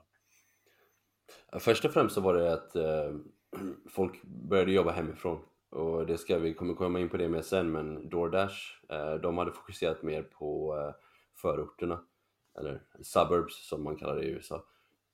Först 1.59 1.85
och 1.85 1.91
främst 1.91 2.15
så 2.15 2.21
var 2.21 2.33
det 2.33 2.53
att 2.53 2.75
eh, 2.75 3.15
folk 3.89 4.23
började 4.23 4.71
jobba 4.71 4.91
hemifrån. 4.91 5.39
Och 5.69 6.05
det 6.05 6.17
ska 6.17 6.39
vi 6.39 6.53
kommer 6.53 6.73
komma 6.73 6.99
in 6.99 7.09
på 7.09 7.17
det 7.17 7.29
mer 7.29 7.41
sen 7.41 7.71
men 7.71 8.09
DoorDash 8.09 8.55
eh, 8.89 9.13
de 9.13 9.37
hade 9.37 9.51
fokuserat 9.51 10.03
mer 10.03 10.23
på 10.23 10.77
eh, 10.77 10.93
förorterna. 11.35 11.99
Eller 12.59 12.81
suburbs 13.01 13.67
som 13.69 13.83
man 13.83 13.95
kallar 13.95 14.15
det 14.15 14.23
i 14.23 14.29
USA. 14.29 14.65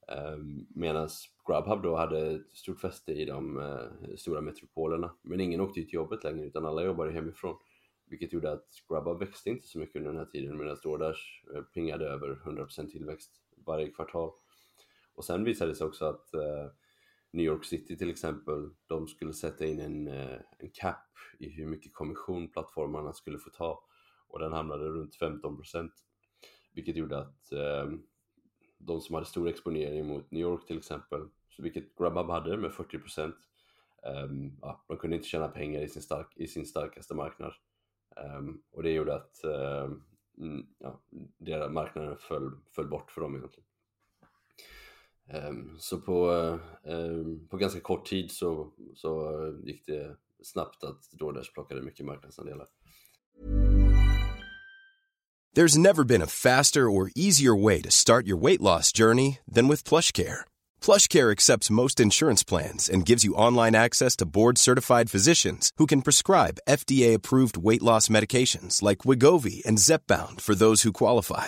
Eh, 0.07 0.38
medan 0.70 1.09
Grubhub 1.47 1.82
då 1.82 1.95
hade 1.95 2.43
stort 2.53 2.80
fäste 2.80 3.11
i 3.11 3.26
de 3.26 3.59
eh, 3.59 4.15
stora 4.15 4.41
metropolerna. 4.41 5.13
Men 5.22 5.41
ingen 5.41 5.61
åkte 5.61 5.82
till 5.82 5.93
jobbet 5.93 6.24
längre 6.24 6.45
utan 6.45 6.65
alla 6.65 6.84
jobbade 6.84 7.11
hemifrån. 7.11 7.57
Vilket 8.05 8.34
gjorde 8.34 8.51
att 8.51 8.68
Grubhub 8.89 9.20
växte 9.20 9.49
inte 9.49 9.68
så 9.68 9.80
mycket 9.80 9.95
under 9.95 10.09
den 10.09 10.20
här 10.20 10.26
tiden 10.26 10.57
medan 10.57 10.78
DoorDash 10.84 11.20
eh, 11.55 11.61
pingade 11.61 12.05
över 12.05 12.36
100% 12.45 12.89
tillväxt 12.89 13.32
varje 13.65 13.89
kvartal 13.89 14.32
och 15.18 15.26
sen 15.26 15.43
visade 15.43 15.72
det 15.72 15.76
sig 15.76 15.88
också 15.88 16.05
att 16.05 16.34
eh, 16.34 16.72
New 17.32 17.45
York 17.45 17.65
City 17.65 17.97
till 17.97 18.09
exempel, 18.09 18.70
de 18.88 19.07
skulle 19.07 19.34
sätta 19.34 19.65
in 19.65 19.80
en, 19.80 20.07
eh, 20.07 20.39
en 20.57 20.70
cap 20.74 21.07
i 21.39 21.49
hur 21.49 21.65
mycket 21.65 21.93
kommission 21.93 22.47
plattformarna 22.47 23.13
skulle 23.13 23.39
få 23.39 23.49
ta 23.49 23.84
och 24.28 24.39
den 24.39 24.53
hamnade 24.53 24.84
runt 24.84 25.15
15% 25.20 25.89
vilket 26.74 26.95
gjorde 26.95 27.18
att 27.18 27.51
eh, 27.51 27.91
de 28.78 29.01
som 29.01 29.15
hade 29.15 29.28
stor 29.28 29.47
exponering 29.47 30.07
mot 30.07 30.32
New 30.32 30.41
York 30.41 30.68
till 30.68 30.78
exempel, 30.78 31.28
så 31.49 31.63
vilket 31.63 31.95
Grubhub 31.95 32.30
hade 32.30 32.57
med 32.57 32.72
40% 32.72 33.34
Um, 34.03 34.13
ehm, 34.13 34.57
ja, 34.61 34.84
de 34.88 34.97
kunde 34.97 35.15
inte 35.15 35.28
tjäna 35.28 35.47
pengar 35.47 35.82
i 35.82 35.89
sin, 35.89 36.01
stark, 36.01 36.34
i 36.36 36.47
sin 36.47 36.65
starkaste 36.65 37.13
marknad. 37.13 37.53
Um, 38.15 38.63
och 38.72 38.84
det 38.84 38.91
gjorde 38.91 39.15
att 39.15 39.39
um, 39.43 40.68
ja, 40.80 41.01
deras 41.38 41.72
marknaden 41.72 42.18
föll, 42.18 42.51
föll 42.76 42.88
bort 42.88 43.11
för 43.11 43.22
dem 43.22 43.36
egentligen. 43.36 43.68
Ehm, 45.34 45.80
så 45.80 45.97
på, 45.97 46.32
ehm, 46.86 47.47
på 47.49 47.57
ganska 47.57 47.80
kort 47.80 48.05
tid 48.05 48.32
så, 48.32 48.71
så 48.95 49.30
eh, 49.30 49.67
gick 49.67 49.86
det 49.86 50.15
snabbt 50.43 50.84
att 50.84 51.11
DoorDash 51.11 51.53
plockade 51.53 51.82
mycket 51.82 52.05
marknadsandelar. 52.05 52.67
There's 55.55 55.78
never 55.78 56.03
been 56.03 56.21
a 56.21 56.28
faster 56.28 56.89
or 56.89 57.09
easier 57.15 57.63
way 57.63 57.82
to 57.82 57.89
start 57.89 58.28
your 58.28 58.38
weight 58.38 58.61
loss 58.61 58.91
journey 58.91 59.39
than 59.53 59.67
with 59.67 59.89
PlushCare. 59.89 60.45
PlushCare 60.82 61.32
accepts 61.32 61.71
most 61.71 61.99
insurance 61.99 62.43
plans 62.43 62.89
and 62.89 63.09
gives 63.09 63.23
you 63.25 63.34
online 63.34 63.75
access 63.75 64.15
to 64.17 64.25
board-certified 64.25 65.09
physicians 65.09 65.71
who 65.78 65.88
can 65.88 66.03
prescribe 66.03 66.59
FDA-approved 66.69 67.57
weight 67.57 67.82
loss 67.82 68.07
medications 68.07 68.84
like 68.84 68.99
Wigovi 68.99 69.65
and 69.65 69.80
Zepbound 69.80 70.41
for 70.41 70.53
those 70.53 70.84
who 70.84 70.93
qualify. 70.93 71.47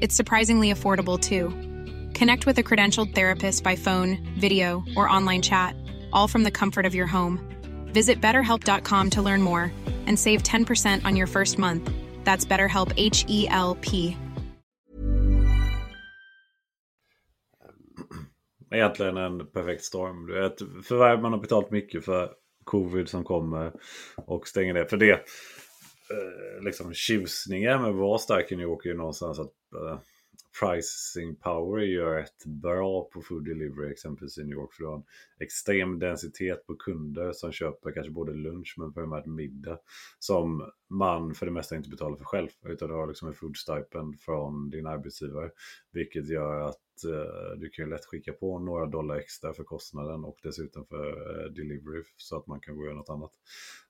It's 0.00 0.14
surprisingly 0.14 0.72
affordable 0.72 1.18
too. 1.18 1.48
Connect 2.16 2.46
with 2.46 2.56
a 2.58 2.62
credentialed 2.62 3.14
therapist 3.14 3.64
by 3.64 3.74
phone, 3.76 4.18
video, 4.38 4.84
or 4.96 5.08
online 5.08 5.42
chat, 5.42 5.74
all 6.12 6.28
from 6.28 6.44
the 6.44 6.50
comfort 6.50 6.86
of 6.86 6.94
your 6.94 7.08
home. 7.08 7.40
Visit 7.92 8.20
betterhelp.com 8.20 9.10
to 9.10 9.22
learn 9.22 9.42
more 9.42 9.72
and 10.06 10.18
save 10.18 10.42
10% 10.42 11.04
on 11.04 11.16
your 11.16 11.26
first 11.26 11.58
month. 11.58 11.90
That's 12.24 12.44
BetterHelp 12.44 12.92
H 12.96 13.24
E 13.28 13.48
L 13.48 13.76
P. 13.80 14.16
Egentligen 18.72 19.16
en 19.16 19.46
perfekt 19.46 19.82
storm. 19.84 20.26
Du 20.26 20.34
vet, 20.40 20.58
förvärv 20.84 21.22
man 21.22 21.32
har 21.32 21.38
betalt 21.40 21.70
mycket 21.70 22.04
för 22.04 22.30
covid 22.64 23.08
som 23.08 23.24
kommer 23.24 23.72
och 24.16 24.48
stänger 24.48 24.74
det. 24.74 24.86
För 24.86 24.96
det 24.96 25.10
eh, 25.10 25.18
liksom 26.64 26.94
tjusningen 26.94 27.82
med 27.82 27.90
att 27.90 27.96
vara 27.96 28.18
stark 28.18 28.52
i 28.52 28.56
New 28.56 28.66
York 28.66 28.84
är 28.86 28.90
ju 28.90 28.96
någonstans 28.96 29.38
att 29.38 29.52
pricing 30.60 31.36
power 31.36 31.82
gör 31.82 32.14
rätt 32.14 32.44
bra 32.44 33.08
på 33.12 33.22
food 33.22 33.44
delivery 33.44 33.90
exempelvis 33.90 34.38
i 34.38 34.44
New 34.44 34.56
York. 34.56 34.72
För 34.72 34.82
du 34.82 34.88
har 34.88 34.96
en 34.96 35.04
extrem 35.40 35.98
densitet 35.98 36.66
på 36.66 36.76
kunder 36.76 37.32
som 37.32 37.52
köper 37.52 37.92
kanske 37.92 38.12
både 38.12 38.32
lunch 38.32 38.74
men 38.78 38.92
primärt 38.92 39.26
middag. 39.26 39.78
Som 40.18 40.70
man 40.88 41.34
för 41.34 41.46
det 41.46 41.52
mesta 41.52 41.76
inte 41.76 41.90
betalar 41.90 42.16
för 42.16 42.24
själv. 42.24 42.48
Utan 42.64 42.88
du 42.88 42.94
har 42.94 43.06
liksom 43.06 43.28
en 43.28 43.34
food 43.34 43.56
stipend 43.56 44.20
från 44.20 44.70
din 44.70 44.86
arbetsgivare. 44.86 45.50
Vilket 45.92 46.28
gör 46.28 46.60
att 46.60 47.04
eh, 47.04 47.58
du 47.58 47.70
kan 47.70 47.90
lätt 47.90 48.04
skicka 48.04 48.32
på 48.32 48.58
några 48.58 48.86
dollar 48.86 49.16
extra 49.16 49.52
för 49.52 49.64
kostnaden 49.64 50.24
och 50.24 50.38
dessutom 50.42 50.86
för 50.86 51.08
eh, 51.10 51.50
delivery 51.50 52.02
så 52.16 52.36
att 52.36 52.46
man 52.46 52.60
kan 52.60 52.74
gå 52.74 52.80
och 52.80 52.86
göra 52.86 52.96
något 52.96 53.10
annat. 53.10 53.32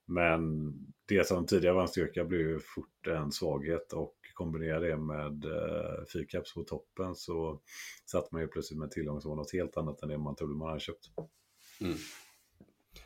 Men 0.06 0.72
det 1.06 1.26
som 1.26 1.46
tidigare 1.46 1.74
var 1.74 1.82
en 1.82 1.88
styrka 1.88 2.24
blir 2.24 2.38
ju 2.38 2.58
fort 2.58 3.06
en 3.06 3.32
svaghet 3.32 3.92
och 3.92 4.14
kombinera 4.38 4.80
det 4.80 4.96
med 4.96 5.44
eh, 5.44 6.04
fyrkaps 6.12 6.54
på 6.54 6.62
toppen 6.62 7.14
så 7.14 7.60
satt 8.06 8.32
man 8.32 8.42
ju 8.42 8.48
plötsligt 8.48 8.78
med 8.78 8.90
tillgång 8.90 9.20
som 9.20 9.28
var 9.28 9.36
något 9.36 9.52
helt 9.52 9.76
annat 9.76 10.02
än 10.02 10.08
det 10.08 10.18
man 10.18 10.36
trodde 10.36 10.54
man 10.54 10.68
hade 10.68 10.80
köpt. 10.80 11.04
Mm. 11.80 11.96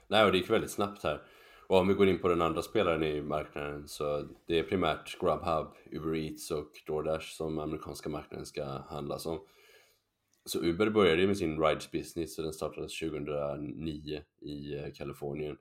Nej, 0.08 0.24
och 0.24 0.32
det 0.32 0.38
gick 0.38 0.50
väldigt 0.50 0.70
snabbt 0.70 1.02
här. 1.02 1.22
Och 1.66 1.78
om 1.78 1.88
vi 1.88 1.94
går 1.94 2.08
in 2.08 2.18
på 2.18 2.28
den 2.28 2.42
andra 2.42 2.62
spelaren 2.62 3.02
i 3.02 3.22
marknaden 3.22 3.88
så 3.88 4.28
det 4.46 4.58
är 4.58 4.62
primärt 4.62 5.20
Grubhub, 5.20 5.66
Uber 5.90 6.16
Eats 6.16 6.50
och 6.50 6.70
DoorDash 6.86 7.26
som 7.36 7.58
amerikanska 7.58 8.08
marknaden 8.08 8.46
ska 8.46 8.64
handlas 8.64 9.26
om. 9.26 9.40
Så 10.44 10.60
Uber 10.60 10.90
började 10.90 11.26
med 11.26 11.36
sin 11.36 11.62
rides 11.62 11.90
business 11.90 12.38
och 12.38 12.44
den 12.44 12.52
startades 12.52 12.98
2009 12.98 14.22
i 14.40 14.74
eh, 14.74 14.92
Kalifornien. 14.94 15.56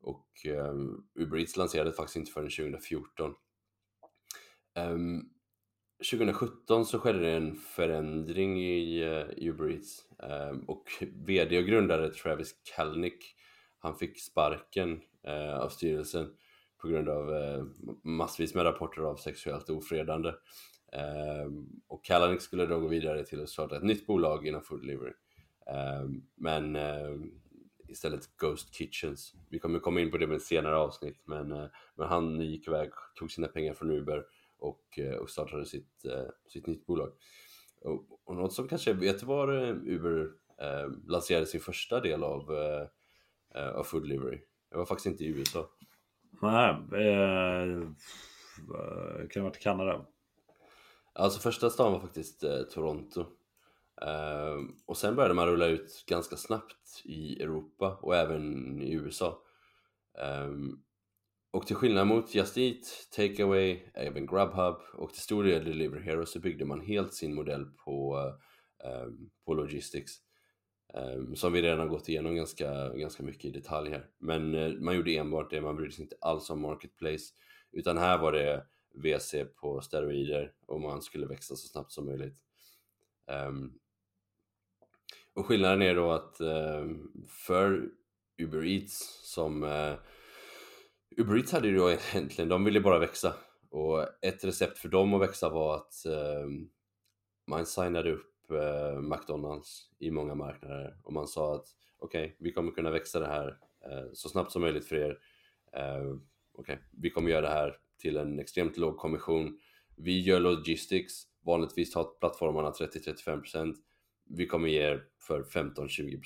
Och 0.00 0.28
um, 0.46 1.06
Uber 1.14 1.38
Eats 1.38 1.56
lanserades 1.56 1.96
faktiskt 1.96 2.16
inte 2.16 2.32
förrän 2.32 2.50
2014. 2.50 3.34
Ehm, 4.74 4.94
um, 4.94 5.30
2017 6.04 6.84
så 6.84 6.98
skedde 6.98 7.18
det 7.18 7.30
en 7.30 7.54
förändring 7.56 8.60
i 8.60 9.04
uh, 9.04 9.48
Uber 9.48 9.70
Eats 9.70 10.06
um, 10.18 10.64
och 10.68 10.84
VD 11.26 11.58
och 11.58 11.64
grundare 11.64 12.10
Travis 12.10 12.54
Kalnick 12.76 13.34
han 13.78 13.96
fick 13.96 14.20
sparken 14.20 15.00
uh, 15.28 15.56
av 15.56 15.68
styrelsen 15.68 16.34
på 16.80 16.88
grund 16.88 17.08
av 17.08 17.30
uh, 17.30 17.64
massvis 18.02 18.54
med 18.54 18.64
rapporter 18.64 19.02
av 19.02 19.16
sexuellt 19.16 19.70
ofredande. 19.70 20.32
Um, 21.46 21.82
och 21.88 22.04
Kalanick 22.04 22.40
skulle 22.40 22.66
då 22.66 22.80
gå 22.80 22.88
vidare 22.88 23.24
till 23.24 23.42
att 23.42 23.48
starta 23.48 23.76
ett 23.76 23.82
nytt 23.82 24.06
bolag 24.06 24.46
inom 24.46 24.62
food 24.62 24.80
delivery. 24.80 25.12
Um, 26.02 26.26
men 26.36 26.76
istället 27.88 28.36
Ghost 28.36 28.74
Kitchens. 28.74 29.34
Vi 29.50 29.58
kommer 29.58 29.78
komma 29.78 30.00
in 30.00 30.10
på 30.10 30.18
det 30.18 30.26
med 30.26 30.36
ett 30.36 30.42
senare 30.42 30.76
avsnitt 30.76 31.22
men, 31.24 31.48
men 31.94 32.08
han 32.08 32.40
gick 32.40 32.68
iväg, 32.68 32.90
tog 33.14 33.30
sina 33.30 33.48
pengar 33.48 33.74
från 33.74 33.90
Uber 33.90 34.24
och, 34.64 34.98
eh, 34.98 35.16
och 35.16 35.30
startade 35.30 35.66
sitt, 35.66 36.04
eh, 36.04 36.28
sitt 36.46 36.66
nytt 36.66 36.86
bolag. 36.86 37.12
Och, 37.80 38.20
och 38.24 38.36
något 38.36 38.52
som 38.52 38.68
kanske, 38.68 38.92
vet 38.92 39.20
du 39.20 39.26
var 39.26 39.52
Uber 39.88 40.30
eh, 40.60 40.90
lanserade 41.06 41.46
sin 41.46 41.60
första 41.60 42.00
del 42.00 42.22
av, 42.22 42.54
eh, 43.54 43.68
av 43.68 43.84
food 43.84 44.02
delivery? 44.02 44.40
Det 44.70 44.76
var 44.76 44.86
faktiskt 44.86 45.06
inte 45.06 45.24
i 45.24 45.28
USA. 45.28 45.70
Nej, 46.42 46.70
eh, 46.70 47.80
kan 49.18 49.28
det 49.34 49.40
ha 49.40 49.44
varit 49.48 49.62
Kanada? 49.62 50.06
Alltså 51.12 51.40
första 51.40 51.70
stan 51.70 51.92
var 51.92 52.00
faktiskt 52.00 52.44
eh, 52.44 52.62
Toronto. 52.62 53.26
Uh, 54.02 54.70
och 54.86 54.96
sen 54.96 55.16
började 55.16 55.34
man 55.34 55.46
rulla 55.46 55.66
ut 55.66 56.04
ganska 56.06 56.36
snabbt 56.36 57.02
i 57.04 57.42
Europa 57.42 57.98
och 58.02 58.16
även 58.16 58.82
i 58.82 58.92
USA. 58.92 59.42
Um, 60.44 60.84
och 61.54 61.66
till 61.66 61.76
skillnad 61.76 62.06
mot 62.06 62.34
Just 62.34 62.58
Eat, 62.58 63.08
Takeaway, 63.16 63.82
även 63.94 64.26
Grubhub 64.26 64.76
och 64.94 65.12
till 65.12 65.22
stor 65.22 65.44
del 65.44 65.64
Deliver 65.64 66.00
Hero 66.00 66.26
så 66.26 66.40
byggde 66.40 66.64
man 66.64 66.80
helt 66.80 67.14
sin 67.14 67.34
modell 67.34 67.66
på, 67.84 68.18
um, 68.84 69.30
på 69.46 69.54
Logistics. 69.54 70.12
Um, 70.94 71.36
som 71.36 71.52
vi 71.52 71.62
redan 71.62 71.78
har 71.78 71.86
gått 71.86 72.08
igenom 72.08 72.34
ganska, 72.34 72.88
ganska 72.88 73.22
mycket 73.22 73.44
i 73.44 73.50
detalj 73.50 73.90
här. 73.90 74.06
Men 74.18 74.54
uh, 74.54 74.80
man 74.80 74.96
gjorde 74.96 75.16
enbart 75.16 75.50
det, 75.50 75.60
man 75.60 75.76
brydde 75.76 75.92
sig 75.92 76.02
inte 76.02 76.16
alls 76.20 76.50
om 76.50 76.60
Marketplace. 76.60 77.24
Utan 77.72 77.98
här 77.98 78.18
var 78.18 78.32
det 78.32 78.66
VC 78.94 79.34
på 79.60 79.80
steroider 79.80 80.52
och 80.66 80.80
man 80.80 81.02
skulle 81.02 81.26
växa 81.26 81.56
så 81.56 81.68
snabbt 81.68 81.92
som 81.92 82.06
möjligt. 82.06 82.38
Um, 83.48 83.78
och 85.34 85.46
skillnaden 85.46 85.82
är 85.82 85.94
då 85.94 86.10
att 86.10 86.40
um, 86.40 87.26
för 87.28 87.88
Uber 88.38 88.64
Eats 88.66 89.20
som 89.34 89.62
uh, 89.62 89.94
Uber 91.16 91.36
Eats 91.36 91.52
hade 91.52 91.68
ju 91.68 91.76
då 91.76 91.90
egentligen, 92.12 92.48
de 92.48 92.64
ville 92.64 92.80
bara 92.80 92.98
växa 92.98 93.34
och 93.70 94.24
ett 94.24 94.44
recept 94.44 94.78
för 94.78 94.88
dem 94.88 95.14
att 95.14 95.20
växa 95.20 95.48
var 95.48 95.76
att 95.76 96.06
eh, 96.06 96.48
man 97.46 97.66
signade 97.66 98.12
upp 98.12 98.50
eh, 98.50 99.00
McDonalds 99.00 99.90
i 99.98 100.10
många 100.10 100.34
marknader 100.34 100.96
och 101.02 101.12
man 101.12 101.26
sa 101.26 101.54
att 101.54 101.66
okej, 101.98 102.24
okay, 102.24 102.36
vi 102.38 102.52
kommer 102.52 102.72
kunna 102.72 102.90
växa 102.90 103.20
det 103.20 103.26
här 103.26 103.48
eh, 103.84 104.12
så 104.12 104.28
snabbt 104.28 104.52
som 104.52 104.62
möjligt 104.62 104.88
för 104.88 104.96
er. 104.96 105.18
Eh, 105.72 106.02
okej, 106.52 106.74
okay, 106.74 106.76
vi 106.90 107.10
kommer 107.10 107.30
göra 107.30 107.40
det 107.40 107.54
här 107.54 107.76
till 107.98 108.16
en 108.16 108.38
extremt 108.38 108.76
låg 108.76 108.96
kommission. 108.96 109.58
Vi 109.96 110.20
gör 110.20 110.40
logistics, 110.40 111.22
vanligtvis 111.44 111.90
tar 111.90 112.04
plattformarna 112.20 112.70
30-35%. 112.70 113.74
Vi 114.24 114.46
kommer 114.46 114.68
ge 114.68 114.82
er 114.82 115.04
för 115.20 115.42
15-20%. 115.42 116.20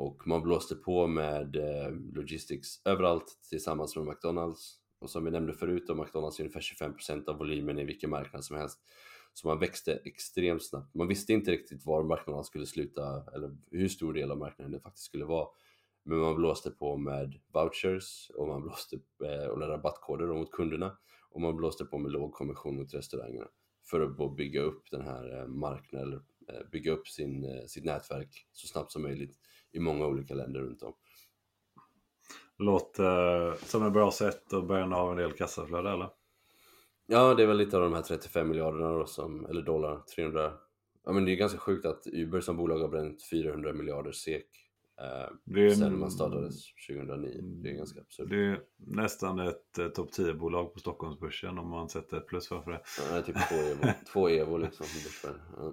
Och 0.00 0.26
man 0.26 0.42
blåste 0.42 0.74
på 0.74 1.06
med 1.06 1.56
eh, 1.56 1.92
logistics 2.12 2.80
överallt 2.84 3.38
tillsammans 3.48 3.96
med 3.96 4.06
McDonalds. 4.06 4.74
Och 4.98 5.10
som 5.10 5.24
vi 5.24 5.30
nämnde 5.30 5.52
förut, 5.52 5.84
då, 5.86 5.94
McDonalds 5.94 6.38
är 6.38 6.42
ungefär 6.42 6.60
25% 6.60 7.28
av 7.28 7.38
volymen 7.38 7.78
i 7.78 7.84
vilken 7.84 8.10
marknad 8.10 8.44
som 8.44 8.56
helst. 8.56 8.78
Så 9.32 9.48
man 9.48 9.58
växte 9.58 10.00
extremt 10.04 10.64
snabbt. 10.64 10.94
Man 10.94 11.08
visste 11.08 11.32
inte 11.32 11.50
riktigt 11.50 11.86
var 11.86 12.02
marknaden 12.02 12.44
skulle 12.44 12.66
sluta 12.66 13.24
eller 13.34 13.56
hur 13.70 13.88
stor 13.88 14.12
del 14.12 14.30
av 14.30 14.38
marknaden 14.38 14.72
det 14.72 14.80
faktiskt 14.80 15.06
skulle 15.06 15.24
vara. 15.24 15.48
Men 16.04 16.18
man 16.18 16.34
blåste 16.34 16.70
på 16.70 16.96
med 16.96 17.34
vouchers 17.52 18.30
och 18.34 18.48
man 18.48 18.62
blåste 18.62 18.98
eh, 19.24 19.46
och 19.46 19.60
rabattkoder 19.60 20.26
mot 20.26 20.50
kunderna 20.50 20.96
och 21.30 21.40
man 21.40 21.56
blåste 21.56 21.84
på 21.84 21.98
med 21.98 22.12
låg 22.12 22.32
kommission 22.32 22.76
mot 22.76 22.94
restaurangerna 22.94 23.48
för 23.90 24.00
att 24.00 24.36
bygga 24.36 24.60
upp 24.60 24.90
den 24.90 25.02
här 25.02 25.40
eh, 25.40 25.46
marknaden, 25.46 26.22
eh, 26.48 26.70
bygga 26.72 26.92
upp 26.92 27.08
sin, 27.08 27.44
eh, 27.44 27.66
sitt 27.66 27.84
nätverk 27.84 28.46
så 28.52 28.66
snabbt 28.66 28.92
som 28.92 29.02
möjligt 29.02 29.36
i 29.72 29.80
många 29.80 30.06
olika 30.06 30.34
länder 30.34 30.60
runt 30.60 30.82
om. 30.82 30.92
Låter 32.58 33.54
som 33.64 33.86
ett 33.86 33.92
bra 33.92 34.10
sätt 34.10 34.52
att 34.52 34.68
börja 34.68 34.84
ha 34.84 35.10
en 35.10 35.16
del 35.16 35.32
kassaflöde 35.32 35.90
eller? 35.90 36.10
Ja, 37.06 37.34
det 37.34 37.42
är 37.42 37.46
väl 37.46 37.56
lite 37.56 37.76
av 37.76 37.82
de 37.82 37.92
här 37.92 38.02
35 38.02 38.48
miljarderna 38.48 38.92
då 38.92 39.06
som, 39.06 39.46
eller 39.46 39.62
dollar, 39.62 40.00
300. 40.14 40.52
Ja 41.04 41.12
men 41.12 41.24
det 41.24 41.32
är 41.32 41.36
ganska 41.36 41.58
sjukt 41.58 41.86
att 41.86 42.06
Uber 42.06 42.40
som 42.40 42.56
bolag 42.56 42.78
har 42.78 42.88
bränt 42.88 43.22
400 43.30 43.72
miljarder 43.72 44.12
SEK 44.12 44.70
Eh, 45.00 45.28
det 45.44 45.66
är, 45.66 45.70
sen 45.70 45.98
man 45.98 46.10
startades 46.10 46.54
2009. 46.88 47.40
Det 47.42 47.70
är 47.70 47.74
ganska 47.74 48.00
absurt. 48.00 48.30
Det 48.30 48.36
är 48.36 48.60
nästan 48.76 49.38
ett 49.38 49.78
eh, 49.78 49.88
topp 49.88 50.10
10-bolag 50.10 50.74
på 50.74 50.80
Stockholmsbörsen 50.80 51.58
om 51.58 51.68
man 51.68 51.88
sätter 51.88 52.16
ett 52.16 52.26
plus 52.26 52.48
framför 52.48 52.70
det. 52.70 52.80
Ja, 53.10 53.22
typ 53.22 53.36
två 53.48 53.56
Evo, 53.56 53.92
två 54.12 54.28
Evo 54.28 54.56
liksom. 54.58 54.86
Ja. 55.56 55.72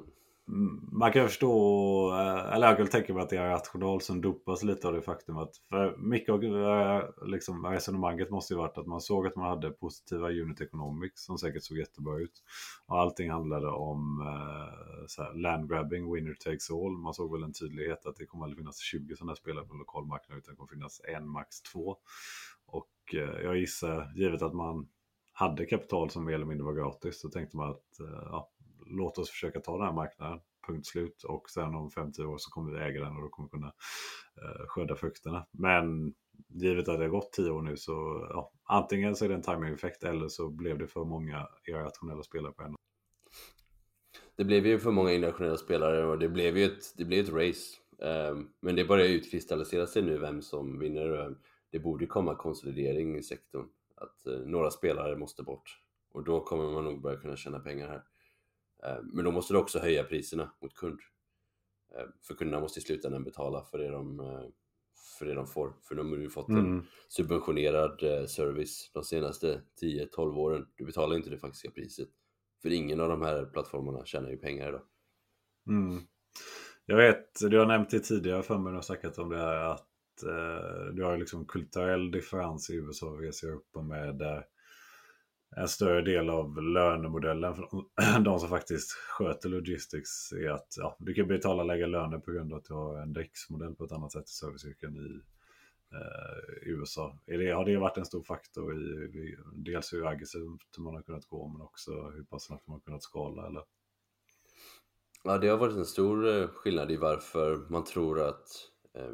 Man 0.91 1.11
kan 1.11 1.27
förstå, 1.27 2.11
eh, 2.11 2.53
eller 2.53 2.67
jag 2.67 2.77
kan 2.77 2.87
tänka 2.87 3.13
mig 3.13 3.23
att 3.23 3.29
det 3.29 3.37
är 3.37 3.49
rational 3.49 4.01
som 4.01 4.21
dopas 4.21 4.63
lite 4.63 4.87
av 4.87 4.93
det 4.93 5.01
faktum 5.01 5.37
att 5.37 5.57
för 5.69 5.97
mycket 5.97 6.29
av 6.29 6.43
eh, 6.43 7.03
liksom, 7.25 7.65
resonemanget 7.65 8.29
måste 8.29 8.53
ju 8.53 8.57
varit 8.57 8.77
att 8.77 8.87
man 8.87 9.01
såg 9.01 9.27
att 9.27 9.35
man 9.35 9.49
hade 9.49 9.71
positiva 9.71 10.29
unit 10.29 10.61
economics 10.61 11.25
som 11.25 11.37
säkert 11.37 11.63
såg 11.63 11.77
jättebra 11.77 12.17
ut. 12.17 12.43
Och 12.85 12.99
allting 12.99 13.31
handlade 13.31 13.67
om 13.67 14.21
eh, 14.21 15.05
så 15.07 15.23
här, 15.23 15.33
land 15.33 15.69
grabbing, 15.69 16.13
winner 16.13 16.33
takes 16.33 16.71
all. 16.71 16.97
Man 16.97 17.13
såg 17.13 17.31
väl 17.31 17.43
en 17.43 17.53
tydlighet 17.53 18.05
att 18.05 18.15
det 18.15 18.25
kommer 18.25 18.43
aldrig 18.43 18.57
finnas 18.57 18.79
20 18.79 19.15
sådana 19.15 19.35
spelare 19.35 19.65
på 19.65 19.73
lokalmarknaden 19.73 20.37
utan 20.37 20.53
det 20.53 20.57
kommer 20.57 20.69
finnas 20.69 21.01
en, 21.17 21.29
max 21.29 21.61
två. 21.61 21.97
Och 22.65 22.91
jag 23.43 23.57
gissar, 23.57 24.11
givet 24.15 24.41
att 24.41 24.53
man 24.53 24.87
hade 25.33 25.65
kapital 25.65 26.09
som 26.09 26.25
mer 26.25 26.33
eller 26.33 26.45
mindre 26.45 26.65
var 26.65 26.73
gratis, 26.73 27.21
så 27.21 27.29
tänkte 27.29 27.57
man 27.57 27.69
att 27.69 27.99
ja, 28.25 28.49
låt 28.89 29.17
oss 29.17 29.29
försöka 29.29 29.59
ta 29.59 29.77
den 29.77 29.85
här 29.85 29.93
marknaden, 29.93 30.39
punkt 30.67 30.87
slut. 30.87 31.23
Och 31.23 31.49
sen 31.49 31.75
om 31.75 31.91
50 31.91 32.23
år 32.23 32.37
så 32.37 32.49
kommer 32.49 32.71
vi 32.71 32.85
äga 32.85 33.03
den 33.03 33.15
och 33.15 33.21
då 33.21 33.29
kommer 33.29 33.47
vi 33.47 33.51
kunna 33.51 33.73
eh, 34.41 34.67
skörda 34.67 34.95
frukterna. 34.95 35.47
Men 35.51 36.13
givet 36.47 36.89
att 36.89 36.97
det 36.97 37.03
har 37.03 37.09
gått 37.09 37.33
10 37.33 37.49
år 37.49 37.61
nu 37.61 37.77
så 37.77 37.91
ja, 38.29 38.51
antingen 38.63 39.15
så 39.15 39.25
är 39.25 39.29
det 39.29 39.35
en 39.35 39.41
timing-effekt 39.41 40.03
eller 40.03 40.27
så 40.27 40.49
blev 40.49 40.77
det 40.77 40.87
för 40.87 41.05
många 41.05 41.47
irrationella 41.67 42.23
spelare 42.23 42.53
på 42.53 42.63
en 42.63 42.75
det 44.37 44.45
blev 44.45 44.67
ju 44.67 44.79
för 44.79 44.91
många 44.91 45.11
internationella 45.11 45.57
spelare 45.57 46.05
och 46.05 46.19
det 46.19 46.29
blev 46.29 46.57
ju 46.57 46.65
ett, 46.65 46.93
det 46.97 47.05
blev 47.05 47.25
ett 47.25 47.33
race. 47.33 47.77
Ehm, 48.01 48.49
men 48.59 48.75
det 48.75 48.85
börjar 48.85 49.07
utkristallisera 49.07 49.87
sig 49.87 50.01
nu 50.01 50.17
vem 50.17 50.41
som 50.41 50.79
vinner. 50.79 51.35
Det 51.71 51.79
borde 51.79 52.05
komma 52.05 52.35
konsolidering 52.35 53.17
i 53.17 53.23
sektorn. 53.23 53.67
Att 53.95 54.27
eh, 54.27 54.39
några 54.39 54.71
spelare 54.71 55.15
måste 55.15 55.43
bort. 55.43 55.81
Och 56.11 56.23
då 56.23 56.39
kommer 56.39 56.71
man 56.71 56.83
nog 56.83 57.01
börja 57.01 57.19
kunna 57.19 57.35
tjäna 57.35 57.59
pengar 57.59 57.87
här. 57.87 58.03
Eh, 58.83 58.97
men 59.03 59.25
då 59.25 59.31
måste 59.31 59.53
du 59.53 59.57
också 59.57 59.79
höja 59.79 60.03
priserna 60.03 60.51
mot 60.61 60.73
kund. 60.73 60.99
Eh, 61.95 62.05
för 62.27 62.33
kunderna 62.33 62.61
måste 62.61 62.79
i 62.79 62.83
slutändan 62.83 63.23
betala 63.23 63.63
för 63.63 63.77
det 63.77 63.89
de, 63.89 64.19
eh, 64.19 64.45
för 65.19 65.25
det 65.25 65.33
de 65.33 65.47
får. 65.47 65.73
För 65.83 65.95
de 65.95 66.11
har 66.11 66.17
ju 66.17 66.29
fått 66.29 66.49
mm. 66.49 66.65
en 66.65 66.87
subventionerad 67.07 67.99
service 68.29 68.91
de 68.93 69.03
senaste 69.03 69.61
10-12 69.81 70.37
åren. 70.37 70.67
Du 70.75 70.85
betalar 70.85 71.15
inte 71.15 71.29
det 71.29 71.37
faktiska 71.37 71.71
priset. 71.71 72.09
För 72.61 72.69
ingen 72.69 72.99
av 72.99 73.09
de 73.09 73.21
här 73.21 73.45
plattformarna 73.45 74.05
tjänar 74.05 74.29
ju 74.29 74.37
pengar 74.37 74.69
idag. 74.69 74.81
Mm. 75.67 76.01
Jag 76.85 76.97
vet, 76.97 77.39
du 77.39 77.59
har 77.59 77.65
nämnt 77.65 77.89
det 77.89 77.99
tidigare 77.99 78.43
för 78.43 78.57
mig, 78.57 78.71
du 78.71 78.77
har 78.77 78.81
snackat 78.81 79.17
om 79.17 79.29
det 79.29 79.37
här 79.37 79.55
att 79.55 80.23
eh, 80.23 80.93
du 80.93 81.03
har 81.03 81.17
liksom 81.17 81.45
kulturell 81.45 82.11
differens 82.11 82.69
i 82.69 82.75
USA 82.75 83.07
och 83.07 83.23
Europa 83.23 83.81
med 83.81 84.15
där 84.15 84.45
en 85.55 85.67
större 85.67 86.01
del 86.01 86.29
av 86.29 86.61
lönemodellen 86.61 87.55
för 87.55 87.69
de 88.23 88.39
som 88.39 88.49
faktiskt 88.49 88.91
sköter 88.91 89.49
logistics 89.49 90.31
är 90.31 90.49
att 90.49 90.67
ja, 90.77 90.95
du 90.99 91.13
kan 91.13 91.27
betala 91.27 91.63
lägre 91.63 91.87
löner 91.87 92.17
på 92.17 92.31
grund 92.31 92.53
av 92.53 92.57
att 92.57 92.65
du 92.65 92.73
har 92.73 93.01
en 93.01 93.13
DEX-modell 93.13 93.75
på 93.75 93.85
ett 93.85 93.91
annat 93.91 94.11
sätt 94.11 94.29
i 94.29 94.31
serviceyrken 94.31 94.97
i 94.97 95.21
eh, 95.95 96.69
USA. 96.73 97.19
Är 97.25 97.37
det, 97.37 97.51
har 97.51 97.65
det 97.65 97.77
varit 97.77 97.97
en 97.97 98.05
stor 98.05 98.23
faktor 98.23 98.75
i, 98.75 98.85
i 99.19 99.37
dels 99.53 99.93
hur 99.93 100.07
aggressivt 100.07 100.77
man 100.77 100.95
har 100.95 101.01
kunnat 101.01 101.27
gå 101.27 101.47
men 101.47 101.61
också 101.61 101.91
hur 101.91 102.23
pass 102.23 102.43
snabbt 102.43 102.67
man 102.67 102.73
har 102.73 102.81
kunnat 102.81 103.03
skala? 103.03 103.47
Eller? 103.47 103.63
Ja, 105.23 105.37
det 105.37 105.47
har 105.47 105.57
varit 105.57 105.75
en 105.75 105.85
stor 105.85 106.27
eh, 106.27 106.47
skillnad 106.47 106.91
i 106.91 106.97
varför 106.97 107.57
man 107.69 107.83
tror 107.83 108.21
att 108.21 108.47
eh, 108.93 109.13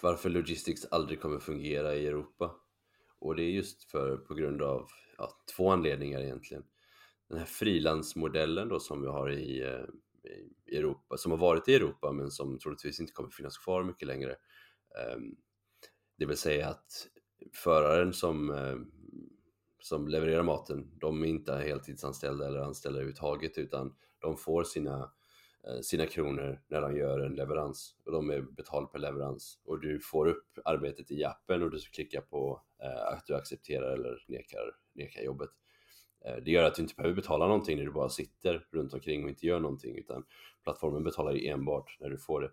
varför 0.00 0.30
logistics 0.30 0.84
aldrig 0.84 1.20
kommer 1.20 1.38
fungera 1.38 1.94
i 1.94 2.06
Europa. 2.06 2.54
Och 3.18 3.36
det 3.36 3.42
är 3.42 3.50
just 3.50 3.90
för, 3.90 4.16
på 4.16 4.34
grund 4.34 4.62
av 4.62 4.88
ja, 5.18 5.30
två 5.56 5.70
anledningar 5.70 6.20
egentligen. 6.20 6.64
Den 7.28 7.38
här 7.38 7.46
frilansmodellen 7.46 8.68
då 8.68 8.80
som 8.80 9.02
vi 9.02 9.08
har 9.08 9.30
i, 9.30 9.62
eh, 9.62 9.84
i 10.66 10.76
Europa, 10.76 11.16
som 11.16 11.32
har 11.32 11.38
varit 11.38 11.68
i 11.68 11.74
Europa 11.74 12.12
men 12.12 12.30
som 12.30 12.58
troligtvis 12.58 13.00
inte 13.00 13.12
kommer 13.12 13.30
finnas 13.30 13.58
kvar 13.58 13.84
mycket 13.84 14.08
längre. 14.08 14.36
Ehm, 14.98 15.36
det 16.18 16.26
vill 16.26 16.36
säga 16.36 16.68
att 16.68 17.08
föraren 17.52 18.12
som, 18.12 18.50
eh, 18.50 18.76
som 19.80 20.08
levererar 20.08 20.42
maten, 20.42 20.98
de 21.00 21.22
är 21.22 21.26
inte 21.26 21.54
heltidsanställda 21.54 22.46
eller 22.46 22.60
anställda 22.60 22.98
överhuvudtaget 22.98 23.58
utan 23.58 23.94
de 24.18 24.36
får 24.36 24.64
sina 24.64 25.12
Eh, 25.68 25.80
sina 25.80 26.06
kronor 26.06 26.60
när 26.68 26.80
de 26.80 26.96
gör 26.96 27.20
en 27.20 27.34
leverans 27.34 27.96
och 28.04 28.12
de 28.12 28.30
är 28.30 28.40
betald 28.40 28.92
per 28.92 28.98
leverans 28.98 29.58
och 29.64 29.80
du 29.80 30.00
får 30.00 30.26
upp 30.26 30.58
arbetet 30.64 31.10
i 31.10 31.24
appen 31.24 31.62
och 31.62 31.70
du 31.70 31.78
klickar 31.78 32.20
på 32.20 32.62
eh, 32.82 33.12
att 33.12 33.26
du 33.26 33.34
accepterar 33.34 33.92
eller 33.92 34.24
nekar, 34.28 34.76
nekar 34.92 35.22
jobbet. 35.22 35.50
Eh, 36.24 36.36
det 36.36 36.50
gör 36.50 36.64
att 36.64 36.74
du 36.74 36.82
inte 36.82 36.94
behöver 36.94 37.14
betala 37.14 37.46
någonting 37.46 37.76
när 37.76 37.84
du 37.84 37.92
bara 37.92 38.08
sitter 38.08 38.66
runt 38.70 38.94
omkring 38.94 39.24
och 39.24 39.30
inte 39.30 39.46
gör 39.46 39.60
någonting 39.60 39.98
utan 39.98 40.24
plattformen 40.64 41.04
betalar 41.04 41.32
ju 41.32 41.48
enbart 41.48 41.96
när 42.00 42.10
du 42.10 42.18
får 42.18 42.40
det. 42.40 42.50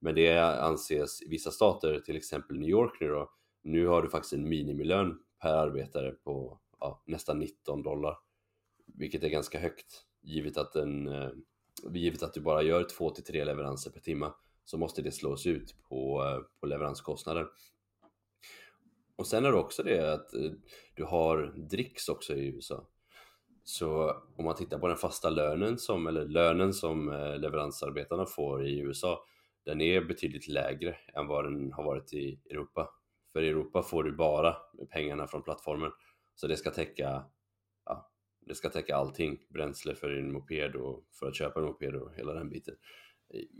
Men 0.00 0.14
det 0.14 0.38
anses 0.38 1.22
i 1.22 1.28
vissa 1.28 1.50
stater, 1.50 2.00
till 2.00 2.16
exempel 2.16 2.58
New 2.58 2.68
York 2.68 3.00
nu 3.00 3.08
då, 3.08 3.30
nu 3.62 3.86
har 3.86 4.02
du 4.02 4.08
faktiskt 4.08 4.32
en 4.32 4.48
minimilön 4.48 5.18
per 5.42 5.54
arbetare 5.54 6.10
på 6.12 6.60
ja, 6.78 7.02
nästan 7.06 7.38
19 7.38 7.82
dollar. 7.82 8.16
Vilket 8.86 9.22
är 9.22 9.28
ganska 9.28 9.58
högt 9.58 10.04
givet 10.22 10.56
att, 10.56 10.76
en, 10.76 11.08
eh, 11.08 11.30
givet 11.92 12.22
att 12.22 12.34
du 12.34 12.40
bara 12.40 12.62
gör 12.62 12.84
2-3 12.84 13.44
leveranser 13.44 13.90
per 13.90 14.00
timme 14.00 14.30
så 14.64 14.78
måste 14.78 15.02
det 15.02 15.12
slås 15.12 15.46
ut 15.46 15.74
på, 15.88 16.24
eh, 16.24 16.60
på 16.60 16.66
leveranskostnader. 16.66 17.46
Och 19.16 19.26
sen 19.26 19.44
är 19.44 19.52
det 19.52 19.58
också 19.58 19.82
det 19.82 20.12
att 20.12 20.34
eh, 20.34 20.50
du 20.94 21.04
har 21.04 21.54
dricks 21.70 22.08
också 22.08 22.34
i 22.34 22.46
USA. 22.46 22.86
Så 23.64 24.16
om 24.36 24.44
man 24.44 24.54
tittar 24.54 24.78
på 24.78 24.88
den 24.88 24.96
fasta 24.96 25.30
lönen 25.30 25.78
som, 25.78 26.06
eller 26.06 26.24
lönen 26.24 26.74
som 26.74 27.08
eh, 27.08 27.38
leveransarbetarna 27.38 28.26
får 28.26 28.66
i 28.66 28.78
USA, 28.78 29.24
den 29.64 29.80
är 29.80 30.00
betydligt 30.00 30.48
lägre 30.48 30.96
än 31.14 31.26
vad 31.26 31.44
den 31.44 31.72
har 31.72 31.84
varit 31.84 32.12
i 32.12 32.40
Europa. 32.50 32.90
För 33.32 33.42
i 33.42 33.48
Europa 33.48 33.82
får 33.82 34.04
du 34.04 34.12
bara 34.12 34.56
pengarna 34.90 35.26
från 35.26 35.42
plattformen. 35.42 35.90
Så 36.34 36.46
det 36.46 36.56
ska 36.56 36.70
täcka, 36.70 37.24
det 38.48 38.54
ska 38.54 38.68
täcka 38.68 38.96
allting. 38.96 39.38
Bränsle 39.48 39.94
för 39.94 40.10
din 40.10 40.32
moped 40.32 40.76
och 40.76 41.04
för 41.12 41.28
att 41.28 41.36
köpa 41.36 41.60
en 41.60 41.66
moped 41.66 41.94
och 41.94 42.14
hela 42.14 42.34
den 42.34 42.48
biten. 42.48 42.74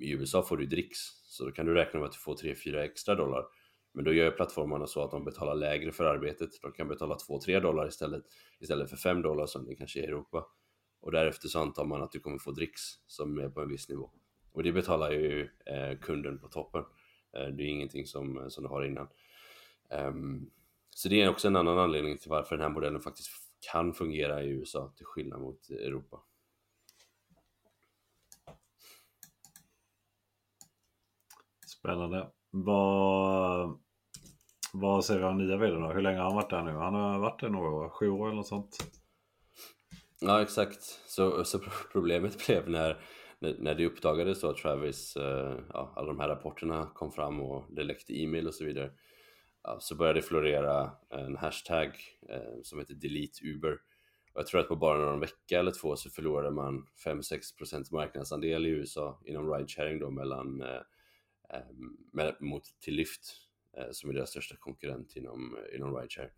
I 0.00 0.10
USA 0.10 0.42
får 0.42 0.56
du 0.56 0.66
dricks, 0.66 0.98
så 1.24 1.44
då 1.44 1.52
kan 1.52 1.66
du 1.66 1.74
räkna 1.74 2.00
med 2.00 2.06
att 2.06 2.12
du 2.12 2.18
får 2.18 2.34
3-4 2.34 2.78
extra 2.78 3.14
dollar. 3.14 3.44
Men 3.92 4.04
då 4.04 4.12
gör 4.12 4.30
plattformarna 4.30 4.86
så 4.86 5.04
att 5.04 5.10
de 5.10 5.24
betalar 5.24 5.54
lägre 5.54 5.92
för 5.92 6.04
arbetet. 6.04 6.50
De 6.62 6.72
kan 6.72 6.88
betala 6.88 7.16
2-3 7.28 7.60
dollar 7.60 7.88
istället, 7.88 8.24
istället 8.60 8.90
för 8.90 8.96
5 8.96 9.22
dollar 9.22 9.46
som 9.46 9.66
det 9.66 9.74
kanske 9.74 10.00
är 10.00 10.02
i 10.02 10.06
Europa. 10.06 10.46
Och 11.00 11.12
därefter 11.12 11.48
så 11.48 11.58
antar 11.58 11.84
man 11.84 12.02
att 12.02 12.12
du 12.12 12.20
kommer 12.20 12.38
få 12.38 12.50
dricks 12.50 12.82
som 13.06 13.38
är 13.38 13.48
på 13.48 13.60
en 13.60 13.68
viss 13.68 13.88
nivå. 13.88 14.10
Och 14.52 14.62
det 14.62 14.72
betalar 14.72 15.10
ju 15.10 15.48
eh, 15.66 15.98
kunden 16.00 16.38
på 16.38 16.48
toppen. 16.48 16.84
Eh, 17.36 17.46
det 17.46 17.62
är 17.62 17.68
ingenting 17.68 18.06
som, 18.06 18.50
som 18.50 18.64
du 18.64 18.70
har 18.70 18.84
innan. 18.84 19.08
Um, 19.90 20.50
så 20.90 21.08
det 21.08 21.22
är 21.22 21.28
också 21.28 21.48
en 21.48 21.56
annan 21.56 21.78
anledning 21.78 22.18
till 22.18 22.30
varför 22.30 22.56
den 22.56 22.62
här 22.62 22.70
modellen 22.70 23.00
faktiskt 23.00 23.30
kan 23.72 23.94
fungera 23.94 24.42
i 24.42 24.48
USA 24.48 24.92
till 24.96 25.06
skillnad 25.06 25.40
mot 25.40 25.70
Europa. 25.70 26.20
Spännande. 31.66 32.30
Vad, 32.50 33.80
vad 34.72 35.04
säger 35.04 35.20
vi 35.20 35.26
om 35.26 35.38
nya 35.38 35.56
vd 35.56 35.76
då? 35.76 35.92
Hur 35.92 36.02
länge 36.02 36.18
har 36.18 36.24
han 36.24 36.34
varit 36.34 36.50
där 36.50 36.62
nu? 36.62 36.70
Han 36.70 36.94
har 36.94 37.18
varit 37.18 37.40
där 37.40 37.48
några 37.48 37.70
år, 37.70 37.88
sju 37.88 38.08
år 38.08 38.26
eller 38.26 38.36
något 38.36 38.46
sånt. 38.46 38.76
Ja 40.20 40.42
exakt, 40.42 40.82
så, 41.06 41.44
så 41.44 41.60
problemet 41.92 42.46
blev 42.46 42.70
när, 42.70 43.00
när, 43.38 43.74
det 43.74 43.86
uppdagades 43.86 44.40
då 44.40 44.48
att 44.48 44.56
Travis, 44.56 45.16
eh, 45.16 45.58
ja, 45.72 45.92
alla 45.96 46.06
de 46.06 46.20
här 46.20 46.28
rapporterna 46.28 46.90
kom 46.94 47.12
fram 47.12 47.40
och 47.40 47.64
det 47.68 47.84
läckte 47.84 48.20
e-mail 48.20 48.46
och 48.46 48.54
så 48.54 48.64
vidare. 48.64 48.90
Ja, 49.62 49.80
så 49.80 49.94
började 49.94 50.18
det 50.18 50.26
florera 50.26 50.90
en 51.10 51.36
hashtag 51.36 51.86
eh, 52.28 52.62
som 52.62 52.78
heter 52.78 52.94
delete 52.94 53.44
Uber. 53.44 53.72
Och 54.32 54.40
jag 54.40 54.46
tror 54.46 54.60
att 54.60 54.68
på 54.68 54.76
bara 54.76 54.98
någon 54.98 55.20
vecka 55.20 55.58
eller 55.58 55.70
två 55.70 55.96
så 55.96 56.10
förlorade 56.10 56.50
man 56.50 56.86
5-6% 57.04 57.92
marknadsandel 57.92 58.66
i 58.66 58.68
USA 58.68 59.20
inom 59.24 59.54
ride-sharing 59.54 59.98
då 60.00 60.10
mellan 60.10 60.62
eh, 60.62 60.80
eh, 61.50 61.60
med, 62.12 62.36
mot, 62.40 62.62
till 62.80 62.94
Lyft 62.94 63.20
eh, 63.76 63.90
som 63.92 64.10
är 64.10 64.14
deras 64.14 64.30
största 64.30 64.56
konkurrent 64.56 65.16
inom, 65.16 65.56
eh, 65.56 65.76
inom 65.76 65.96
rideshare. 65.96 66.30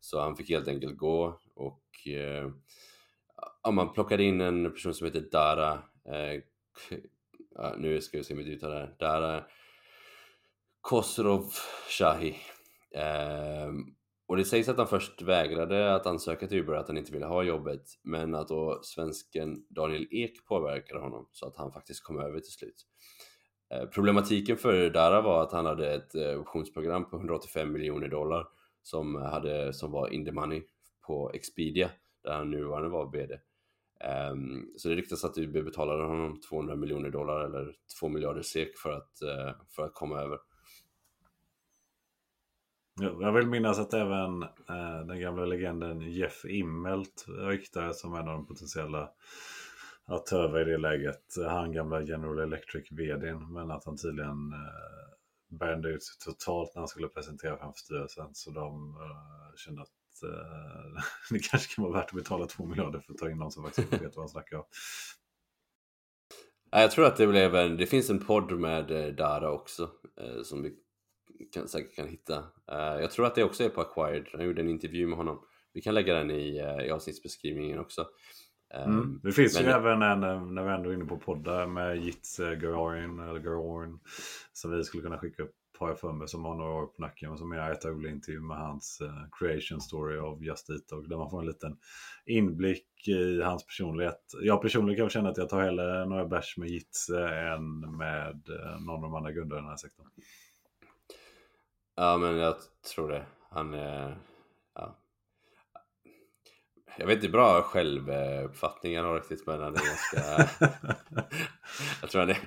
Så 0.00 0.20
han 0.20 0.36
fick 0.36 0.50
helt 0.50 0.68
enkelt 0.68 0.96
gå 0.96 1.40
och 1.54 2.06
eh, 2.06 2.50
ja, 3.62 3.70
man 3.70 3.92
plockade 3.92 4.22
in 4.22 4.40
en 4.40 4.72
person 4.72 4.94
som 4.94 5.04
heter 5.04 5.28
Dara 5.32 5.82
eh, 6.04 6.42
ja, 7.54 7.74
nu 7.78 8.00
ska 8.00 8.18
vi 8.18 8.24
se 8.24 8.34
mitt 8.34 8.46
uttal 8.46 8.72
här, 8.72 8.96
Dara 8.98 9.44
Kosrov 10.80 11.52
Shahi 11.88 12.36
Ehm, 12.94 13.84
och 14.26 14.36
det 14.36 14.44
sägs 14.44 14.68
att 14.68 14.78
han 14.78 14.86
först 14.86 15.22
vägrade 15.22 15.94
att 15.94 16.06
ansöka 16.06 16.46
till 16.46 16.58
Uber, 16.58 16.74
att 16.74 16.88
han 16.88 16.98
inte 16.98 17.12
ville 17.12 17.26
ha 17.26 17.42
jobbet, 17.42 17.82
men 18.02 18.34
att 18.34 18.48
då 18.48 18.80
svensken 18.82 19.66
Daniel 19.68 20.08
Ek 20.10 20.46
påverkade 20.48 21.00
honom 21.00 21.28
så 21.32 21.46
att 21.46 21.56
han 21.56 21.72
faktiskt 21.72 22.04
kom 22.04 22.20
över 22.20 22.40
till 22.40 22.52
slut. 22.52 22.86
Ehm, 23.74 23.90
problematiken 23.90 24.56
för 24.56 24.90
Dara 24.90 25.20
var 25.20 25.42
att 25.42 25.52
han 25.52 25.66
hade 25.66 25.94
ett 25.94 26.14
eh, 26.14 26.40
optionsprogram 26.40 27.10
på 27.10 27.16
185 27.16 27.72
miljoner 27.72 28.08
dollar 28.08 28.46
som, 28.82 29.14
hade, 29.14 29.72
som 29.72 29.92
var 29.92 30.08
in 30.08 30.24
the 30.24 30.32
money 30.32 30.62
på 31.06 31.30
Expedia 31.34 31.90
där 32.24 32.32
han 32.32 32.50
nuvarande 32.50 32.88
var 32.88 33.12
VD. 33.12 33.34
Um, 33.34 33.40
ehm, 34.10 34.66
så 34.76 34.88
det 34.88 34.94
ryktas 34.94 35.24
att 35.24 35.38
Uber 35.38 35.62
betalade 35.62 36.04
honom 36.04 36.40
200 36.40 36.76
miljoner 36.76 37.10
dollar 37.10 37.44
eller 37.44 37.74
2 38.00 38.08
miljarder 38.08 38.42
SEK 38.42 38.78
för 38.78 38.92
att, 38.92 39.18
uh, 39.22 39.62
för 39.76 39.82
att 39.82 39.94
komma 39.94 40.20
över. 40.20 40.38
Jag 43.00 43.32
vill 43.32 43.46
minnas 43.46 43.78
att 43.78 43.94
även 43.94 44.42
eh, 44.42 45.06
den 45.06 45.20
gamla 45.20 45.44
legenden 45.44 46.00
Jeff 46.00 46.44
Immelt 46.44 47.26
ryktades 47.28 48.00
som 48.00 48.14
en 48.14 48.28
av 48.28 48.34
de 48.34 48.46
potentiella 48.46 49.10
att 50.06 50.26
ta 50.26 50.36
över 50.36 50.68
i 50.68 50.72
det 50.72 50.78
läget. 50.78 51.24
Han 51.48 51.72
gamla 51.72 52.02
General 52.02 52.38
Electric 52.38 52.92
vdn. 52.92 53.52
Men 53.52 53.70
att 53.70 53.84
han 53.84 53.96
tydligen 53.96 54.52
eh, 54.52 55.78
ut 55.78 55.86
ut 55.86 56.02
totalt 56.24 56.74
när 56.74 56.80
han 56.80 56.88
skulle 56.88 57.08
presentera 57.08 57.56
framför 57.56 57.78
styrelsen. 57.78 58.34
Så 58.34 58.50
de 58.50 58.96
eh, 58.96 59.56
kände 59.56 59.82
att 59.82 60.22
eh, 60.22 61.02
det 61.30 61.38
kanske 61.38 61.74
kan 61.74 61.84
vara 61.84 61.94
värt 61.94 62.10
att 62.10 62.16
betala 62.16 62.46
två 62.46 62.66
miljarder 62.66 63.00
för 63.00 63.12
att 63.12 63.18
ta 63.18 63.30
in 63.30 63.38
någon 63.38 63.52
som 63.52 63.64
faktiskt 63.64 63.92
vet 63.92 64.16
vad 64.16 64.22
han 64.22 64.28
snackar 64.28 64.56
om. 64.56 64.64
Jag 66.70 66.90
tror 66.90 67.06
att 67.06 67.16
det 67.16 67.26
blev 67.26 67.54
en, 67.54 67.76
det 67.76 67.86
finns 67.86 68.10
en 68.10 68.24
podd 68.24 68.52
med 68.52 68.90
eh, 68.90 69.14
Dara 69.14 69.50
också 69.50 69.90
eh, 70.20 70.42
som 70.42 70.62
vi 70.62 70.74
kan, 71.44 71.68
säkert 71.68 71.96
kan 71.96 72.08
hitta. 72.08 72.36
Eh, 72.72 73.00
jag 73.00 73.10
tror 73.10 73.26
att 73.26 73.34
det 73.34 73.44
också 73.44 73.64
är 73.64 73.68
på 73.68 73.80
Acquired, 73.80 74.26
jag 74.32 74.44
gjorde 74.44 74.62
en 74.62 74.68
intervju 74.68 75.06
med 75.06 75.18
honom. 75.18 75.44
Vi 75.72 75.80
kan 75.80 75.94
lägga 75.94 76.14
den 76.14 76.30
i, 76.30 76.56
i 76.86 76.90
avsnittsbeskrivningen 76.90 77.78
också. 77.78 78.06
Mm. 78.74 78.98
Ehm, 78.98 79.20
det 79.22 79.32
finns 79.32 79.54
men... 79.54 79.64
ju 79.64 79.70
även 79.70 80.02
en, 80.02 80.22
eh, 80.22 80.46
när 80.46 80.64
vi 80.64 80.70
ändå 80.70 80.90
är 80.90 80.94
inne 80.94 81.04
på 81.04 81.18
poddar 81.18 81.66
med 81.66 81.96
Jitse 81.96 82.56
Garoin 82.56 83.20
eller 83.20 83.40
Garoin 83.40 84.00
som 84.52 84.70
vi 84.70 84.84
skulle 84.84 85.02
kunna 85.02 85.18
skicka 85.18 85.42
upp 85.42 85.54
har 85.80 85.88
jag 85.88 86.00
för 86.00 86.12
mig 86.12 86.28
som 86.28 86.44
har 86.44 86.54
några 86.54 86.72
år 86.72 86.86
på 86.86 87.02
nacken 87.02 87.30
och 87.30 87.38
som 87.38 87.52
är 87.52 87.70
ett 87.70 87.84
intervju 87.84 88.40
med 88.40 88.56
hans 88.56 89.00
uh, 89.02 89.24
creation 89.38 89.80
story 89.80 90.18
av 90.18 90.44
Just 90.44 90.70
Eat 90.70 90.92
och 90.92 91.08
där 91.08 91.16
man 91.16 91.30
får 91.30 91.40
en 91.40 91.46
liten 91.46 91.76
inblick 92.26 93.08
i 93.08 93.42
hans 93.42 93.66
personlighet. 93.66 94.20
Jag 94.42 94.62
personligen 94.62 94.98
kan 94.98 95.10
känna 95.10 95.28
att 95.28 95.36
jag 95.36 95.48
tar 95.48 95.62
hellre 95.62 96.06
några 96.06 96.26
bärs 96.26 96.56
med 96.56 96.68
Jitse 96.68 97.28
än 97.28 97.96
med 97.96 98.48
uh, 98.48 98.86
någon 98.86 98.94
av 98.96 99.02
de 99.02 99.14
andra 99.14 99.32
grundarna 99.32 99.60
i 99.60 99.62
den 99.62 99.70
här 99.70 99.76
sektorn. 99.76 100.06
Ja 102.00 102.18
men 102.18 102.36
jag 102.36 102.54
tror 102.94 103.08
det. 103.08 103.26
Han 103.50 103.74
är 103.74 104.16
jag 106.98 107.06
vet 107.06 107.16
inte 107.16 107.28
bra 107.28 107.62
självuppfattning 107.62 108.96
han 108.96 109.06
har 109.06 109.14
riktigt 109.14 109.46
men 109.46 109.60
han 109.60 109.74
är 109.74 109.86
ganska... 109.86 110.50
jag 112.00 112.10
tror 112.10 112.20
han 112.20 112.30
är... 112.30 112.38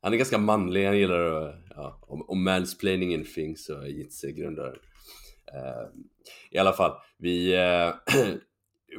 Han 0.00 0.12
är 0.12 0.16
ganska 0.16 0.38
manlig, 0.38 0.86
han 0.86 0.98
gillar 0.98 1.20
att... 1.20 1.54
Ja, 1.70 1.98
om, 2.02 2.30
om 2.30 2.44
mansplaining 2.44 3.12
in 3.12 3.24
things 3.24 3.64
så 3.64 3.80
är 3.80 3.86
Jitse 3.86 4.32
grundaren. 4.32 4.78
Uh, 5.54 6.02
I 6.50 6.58
alla 6.58 6.72
fall, 6.72 6.96
vi... 7.18 7.56
Uh, 7.56 7.94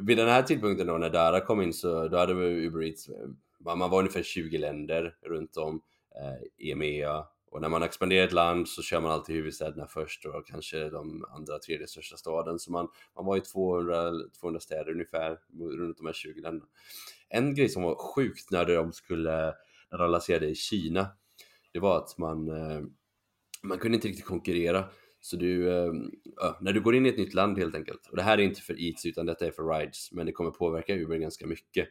vid 0.00 0.16
den 0.16 0.28
här 0.28 0.42
tidpunkten 0.42 0.86
då 0.86 0.98
när 0.98 1.10
Dara 1.10 1.40
kom 1.40 1.62
in 1.62 1.72
så 1.72 2.08
då 2.08 2.16
hade 2.16 2.34
vi 2.34 2.46
Uber 2.46 2.82
Eats, 2.82 3.10
man, 3.60 3.78
man 3.78 3.90
var 3.90 3.98
ungefär 3.98 4.22
20 4.22 4.58
länder 4.58 5.16
runt 5.22 5.56
om, 5.56 5.74
uh, 5.74 6.70
EMEA, 6.70 7.24
och 7.50 7.60
när 7.60 7.68
man 7.68 7.82
expanderar 7.82 8.26
ett 8.26 8.32
land 8.32 8.68
så 8.68 8.82
kör 8.82 9.00
man 9.00 9.10
alltid 9.10 9.36
huvudstäderna 9.36 9.86
först 9.86 10.24
och 10.26 10.46
kanske 10.46 10.90
de 10.90 11.24
andra 11.24 11.58
tredje 11.58 11.86
största 11.86 12.16
staden. 12.16 12.58
Så 12.58 12.72
man, 12.72 12.88
man 13.16 13.24
var 13.24 13.36
i 13.36 13.40
200, 13.40 14.12
200 14.40 14.60
städer 14.60 14.92
ungefär 14.92 15.38
runt 15.78 15.96
de 15.96 16.06
här 16.06 16.12
20 16.12 16.40
länderna. 16.40 16.70
En 17.28 17.54
grej 17.54 17.68
som 17.68 17.82
var 17.82 17.94
sjukt 17.94 18.50
när 18.50 18.64
de 18.64 18.92
skulle, 18.92 19.54
när 19.90 19.98
de 19.98 20.10
lanserade 20.10 20.46
i 20.46 20.54
Kina, 20.54 21.06
det 21.72 21.78
var 21.78 21.98
att 21.98 22.18
man, 22.18 22.48
eh, 22.48 22.80
man 23.62 23.78
kunde 23.78 23.94
inte 23.94 24.08
riktigt 24.08 24.24
konkurrera. 24.24 24.88
Så 25.20 25.36
du, 25.36 25.68
äh, 25.68 25.92
när 26.60 26.72
du 26.72 26.80
går 26.80 26.94
in 26.94 27.06
i 27.06 27.08
ett 27.08 27.18
nytt 27.18 27.34
land 27.34 27.58
helt 27.58 27.74
enkelt, 27.74 28.06
och 28.06 28.16
det 28.16 28.22
här 28.22 28.38
är 28.38 28.42
inte 28.42 28.60
för 28.60 28.80
Eats 28.80 29.06
utan 29.06 29.26
detta 29.26 29.46
är 29.46 29.50
för 29.50 29.78
Rides, 29.78 30.12
men 30.12 30.26
det 30.26 30.32
kommer 30.32 30.50
påverka 30.50 30.94
Uber 30.94 31.16
ganska 31.16 31.46
mycket. 31.46 31.88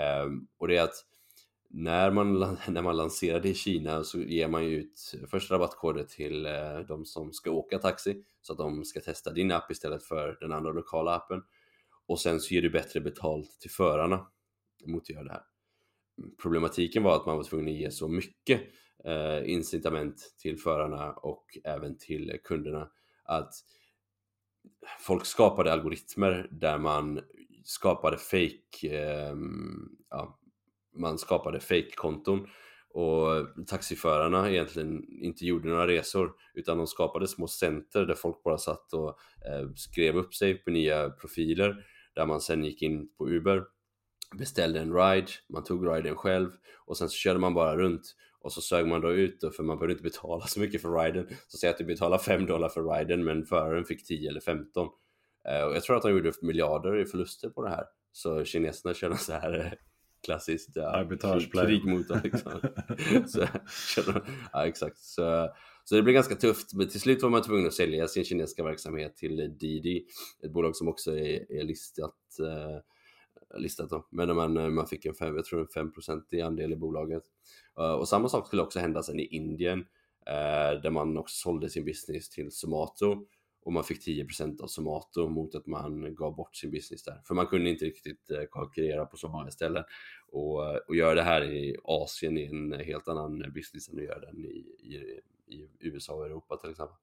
Ähm, 0.00 0.48
och 0.58 0.68
det 0.68 0.76
är 0.76 0.82
att 0.82 1.04
när 1.70 2.10
man, 2.10 2.38
när 2.68 2.82
man 2.82 2.96
lanserade 2.96 3.48
i 3.48 3.54
Kina 3.54 4.04
så 4.04 4.18
ger 4.18 4.48
man 4.48 4.64
ju 4.64 4.76
ut 4.76 5.14
först 5.30 5.50
rabattkoder 5.50 6.04
till 6.04 6.46
eh, 6.46 6.78
de 6.88 7.04
som 7.04 7.32
ska 7.32 7.50
åka 7.50 7.78
taxi 7.78 8.24
så 8.42 8.52
att 8.52 8.58
de 8.58 8.84
ska 8.84 9.00
testa 9.00 9.32
din 9.32 9.52
app 9.52 9.70
istället 9.70 10.02
för 10.02 10.38
den 10.40 10.52
andra 10.52 10.72
lokala 10.72 11.14
appen. 11.14 11.42
Och 12.06 12.20
sen 12.20 12.40
så 12.40 12.54
ger 12.54 12.62
du 12.62 12.70
bättre 12.70 13.00
betalt 13.00 13.60
till 13.60 13.70
förarna 13.70 14.26
mot 14.86 15.02
att 15.02 15.10
göra 15.10 15.24
det 15.24 15.32
här. 15.32 15.42
Problematiken 16.42 17.02
var 17.02 17.16
att 17.16 17.26
man 17.26 17.36
var 17.36 17.44
tvungen 17.44 17.74
att 17.74 17.80
ge 17.80 17.90
så 17.90 18.08
mycket 18.08 18.60
eh, 19.04 19.50
incitament 19.50 20.34
till 20.38 20.58
förarna 20.58 21.12
och 21.12 21.58
även 21.64 21.98
till 21.98 22.38
kunderna 22.44 22.90
att 23.24 23.54
folk 25.00 25.26
skapade 25.26 25.72
algoritmer 25.72 26.48
där 26.50 26.78
man 26.78 27.20
skapade 27.64 28.16
fake 28.16 28.56
eh, 28.82 29.36
ja, 30.10 30.37
man 30.98 31.18
skapade 31.18 31.60
fake-konton 31.60 32.46
och 32.90 33.66
taxiförarna 33.66 34.50
egentligen 34.50 35.04
inte 35.22 35.46
gjorde 35.46 35.68
några 35.68 35.86
resor 35.86 36.32
utan 36.54 36.78
de 36.78 36.86
skapade 36.86 37.28
små 37.28 37.46
center 37.46 38.04
där 38.04 38.14
folk 38.14 38.42
bara 38.42 38.58
satt 38.58 38.92
och 38.92 39.08
eh, 39.48 39.70
skrev 39.76 40.16
upp 40.16 40.34
sig 40.34 40.54
på 40.54 40.70
nya 40.70 41.10
profiler 41.10 41.84
där 42.14 42.26
man 42.26 42.40
sen 42.40 42.64
gick 42.64 42.82
in 42.82 43.08
på 43.18 43.28
Uber 43.28 43.64
beställde 44.34 44.80
en 44.80 44.94
ride, 44.94 45.26
man 45.48 45.64
tog 45.64 45.88
riden 45.88 46.16
själv 46.16 46.50
och 46.86 46.96
sen 46.96 47.08
så 47.08 47.14
körde 47.14 47.38
man 47.38 47.54
bara 47.54 47.76
runt 47.76 48.14
och 48.40 48.52
så 48.52 48.60
sög 48.60 48.86
man 48.86 49.00
då 49.00 49.12
ut 49.12 49.40
då, 49.40 49.50
för 49.50 49.62
man 49.62 49.78
behövde 49.78 49.92
inte 49.92 50.02
betala 50.02 50.46
så 50.46 50.60
mycket 50.60 50.82
för 50.82 51.04
riden. 51.04 51.26
Så 51.48 51.58
säg 51.58 51.70
att 51.70 51.78
du 51.78 51.84
betalar 51.84 52.18
5 52.18 52.46
dollar 52.46 52.68
för 52.68 52.82
riden 52.82 53.24
men 53.24 53.44
föraren 53.44 53.84
fick 53.84 54.06
10 54.06 54.30
eller 54.30 54.40
15. 54.40 54.88
Eh, 55.48 55.62
och 55.62 55.76
jag 55.76 55.82
tror 55.82 55.96
att 55.96 56.02
de 56.02 56.10
gjorde 56.12 56.32
miljarder 56.42 57.00
i 57.00 57.06
förluster 57.06 57.50
på 57.50 57.62
det 57.62 57.70
här. 57.70 57.84
Så 58.12 58.44
kineserna 58.44 58.94
känner 58.94 59.16
så 59.16 59.32
här 59.32 59.58
eh, 59.58 59.72
klassiskt 60.24 60.76
ja, 60.76 61.08
krigmotor 61.52 62.20
liksom. 62.24 62.52
så, 63.28 63.46
ja, 64.52 64.66
exakt. 64.66 64.98
Så, 64.98 65.48
så 65.84 65.94
det 65.94 66.02
blev 66.02 66.14
ganska 66.14 66.34
tufft, 66.34 66.74
men 66.74 66.88
till 66.88 67.00
slut 67.00 67.22
var 67.22 67.30
man 67.30 67.42
tvungen 67.42 67.66
att 67.66 67.74
sälja 67.74 68.08
sin 68.08 68.24
kinesiska 68.24 68.64
verksamhet 68.64 69.16
till 69.16 69.56
Didi, 69.58 70.04
ett 70.42 70.52
bolag 70.52 70.76
som 70.76 70.88
också 70.88 71.18
är, 71.18 71.52
är 71.52 71.64
listat, 71.64 72.16
eh, 72.40 72.80
listat 73.60 73.90
då. 73.90 74.06
Men 74.10 74.36
man, 74.36 74.74
man 74.74 74.86
fick 74.86 75.06
en, 75.06 75.14
fem, 75.14 75.36
jag 75.36 75.44
tror 75.44 75.60
en 75.76 75.92
5% 75.92 76.42
andel 76.44 76.72
i 76.72 76.76
bolaget. 76.76 77.22
Uh, 77.80 77.92
och 77.92 78.08
samma 78.08 78.28
sak 78.28 78.46
skulle 78.46 78.62
också 78.62 78.78
hända 78.78 79.02
sen 79.02 79.20
i 79.20 79.26
Indien, 79.26 79.78
uh, 79.78 80.82
där 80.82 80.90
man 80.90 81.16
också 81.16 81.36
sålde 81.36 81.70
sin 81.70 81.84
business 81.84 82.30
till 82.30 82.52
Somato 82.52 83.26
och 83.68 83.74
man 83.74 83.84
fick 83.84 84.06
10% 84.06 84.62
av 84.62 84.66
Somato 84.66 85.28
mot 85.28 85.54
att 85.54 85.66
man 85.66 86.14
gav 86.14 86.34
bort 86.36 86.56
sin 86.56 86.70
business 86.70 87.02
där. 87.02 87.22
För 87.24 87.34
man 87.34 87.46
kunde 87.46 87.70
inte 87.70 87.84
riktigt 87.84 88.30
eh, 88.30 88.42
konkurrera 88.50 89.06
på 89.06 89.16
så 89.16 89.28
många 89.28 89.50
ställen. 89.50 89.84
Och, 90.28 90.86
och 90.88 90.96
göra 90.96 91.14
det 91.14 91.22
här 91.22 91.44
i 91.44 91.76
Asien 91.84 92.38
är 92.38 92.48
en 92.48 92.72
helt 92.72 93.08
annan 93.08 93.52
business 93.54 93.88
än 93.88 93.98
att 93.98 94.04
göra 94.04 94.20
den 94.20 94.44
i, 94.44 94.64
i, 94.78 94.94
i 95.56 95.68
USA 95.80 96.14
och 96.14 96.26
Europa 96.26 96.56
till 96.56 96.70
exempel. 96.70 96.96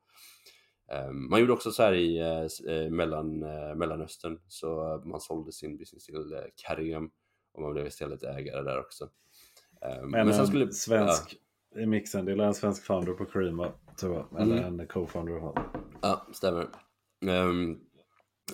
Um, 1.07 1.29
man 1.29 1.39
gjorde 1.39 1.53
också 1.53 1.71
så 1.71 1.83
här 1.83 1.93
i 1.93 2.21
uh, 2.21 2.91
mellan, 2.91 3.39
Mellanöstern, 3.77 4.39
så 4.47 5.01
man 5.05 5.21
sålde 5.21 5.51
sin 5.51 5.77
business 5.77 6.05
till 6.05 6.41
Karim 6.55 7.09
och 7.53 7.61
man 7.61 7.73
blev 7.73 7.87
istället 7.87 8.23
ägare 8.23 8.63
där 8.63 8.79
också. 8.79 9.03
Um, 9.03 10.11
men, 10.11 10.27
men 10.27 10.33
sen 10.33 10.47
skulle, 10.47 10.71
svensk 10.71 11.37
ja. 11.69 11.81
i 11.81 11.85
mixen, 11.85 12.25
det 12.25 12.31
är 12.31 12.39
en 12.39 12.53
svensk 12.53 12.83
founder 12.83 13.13
på 13.13 13.25
Karima, 13.25 13.71
tror 13.99 14.15
jag, 14.15 14.41
eller 14.41 14.57
mm. 14.57 14.79
en 14.79 14.87
co-founder. 14.87 15.53
Ja, 16.05 16.27
stämmer. 16.33 16.67
Um, 17.25 17.79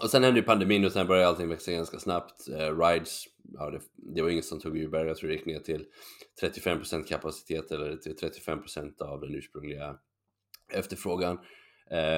och 0.02 0.10
sen 0.10 0.24
hände 0.24 0.40
ju 0.40 0.46
pandemin 0.46 0.86
och 0.86 0.92
sen 0.92 1.08
började 1.08 1.28
allting 1.28 1.50
växa 1.50 1.72
ganska 1.72 2.00
snabbt. 2.00 2.50
Uh, 2.50 2.80
rides, 2.80 3.24
ja, 3.54 3.70
det, 3.70 3.82
det, 3.96 4.22
var 4.22 4.30
ingen 4.30 4.44
som 4.44 4.60
tog 4.60 4.78
Uber, 4.78 5.06
jag 5.06 5.18
tror 5.18 5.30
det 5.30 5.36
gick 5.36 5.46
ner 5.46 5.60
till 5.60 5.86
35% 6.42 7.04
kapacitet 7.04 7.72
eller 7.72 7.98
till 7.98 8.16
35% 8.16 9.02
av 9.02 9.22
den 9.22 9.36
ursprungliga 9.36 9.98
efterfrågan. 10.74 11.40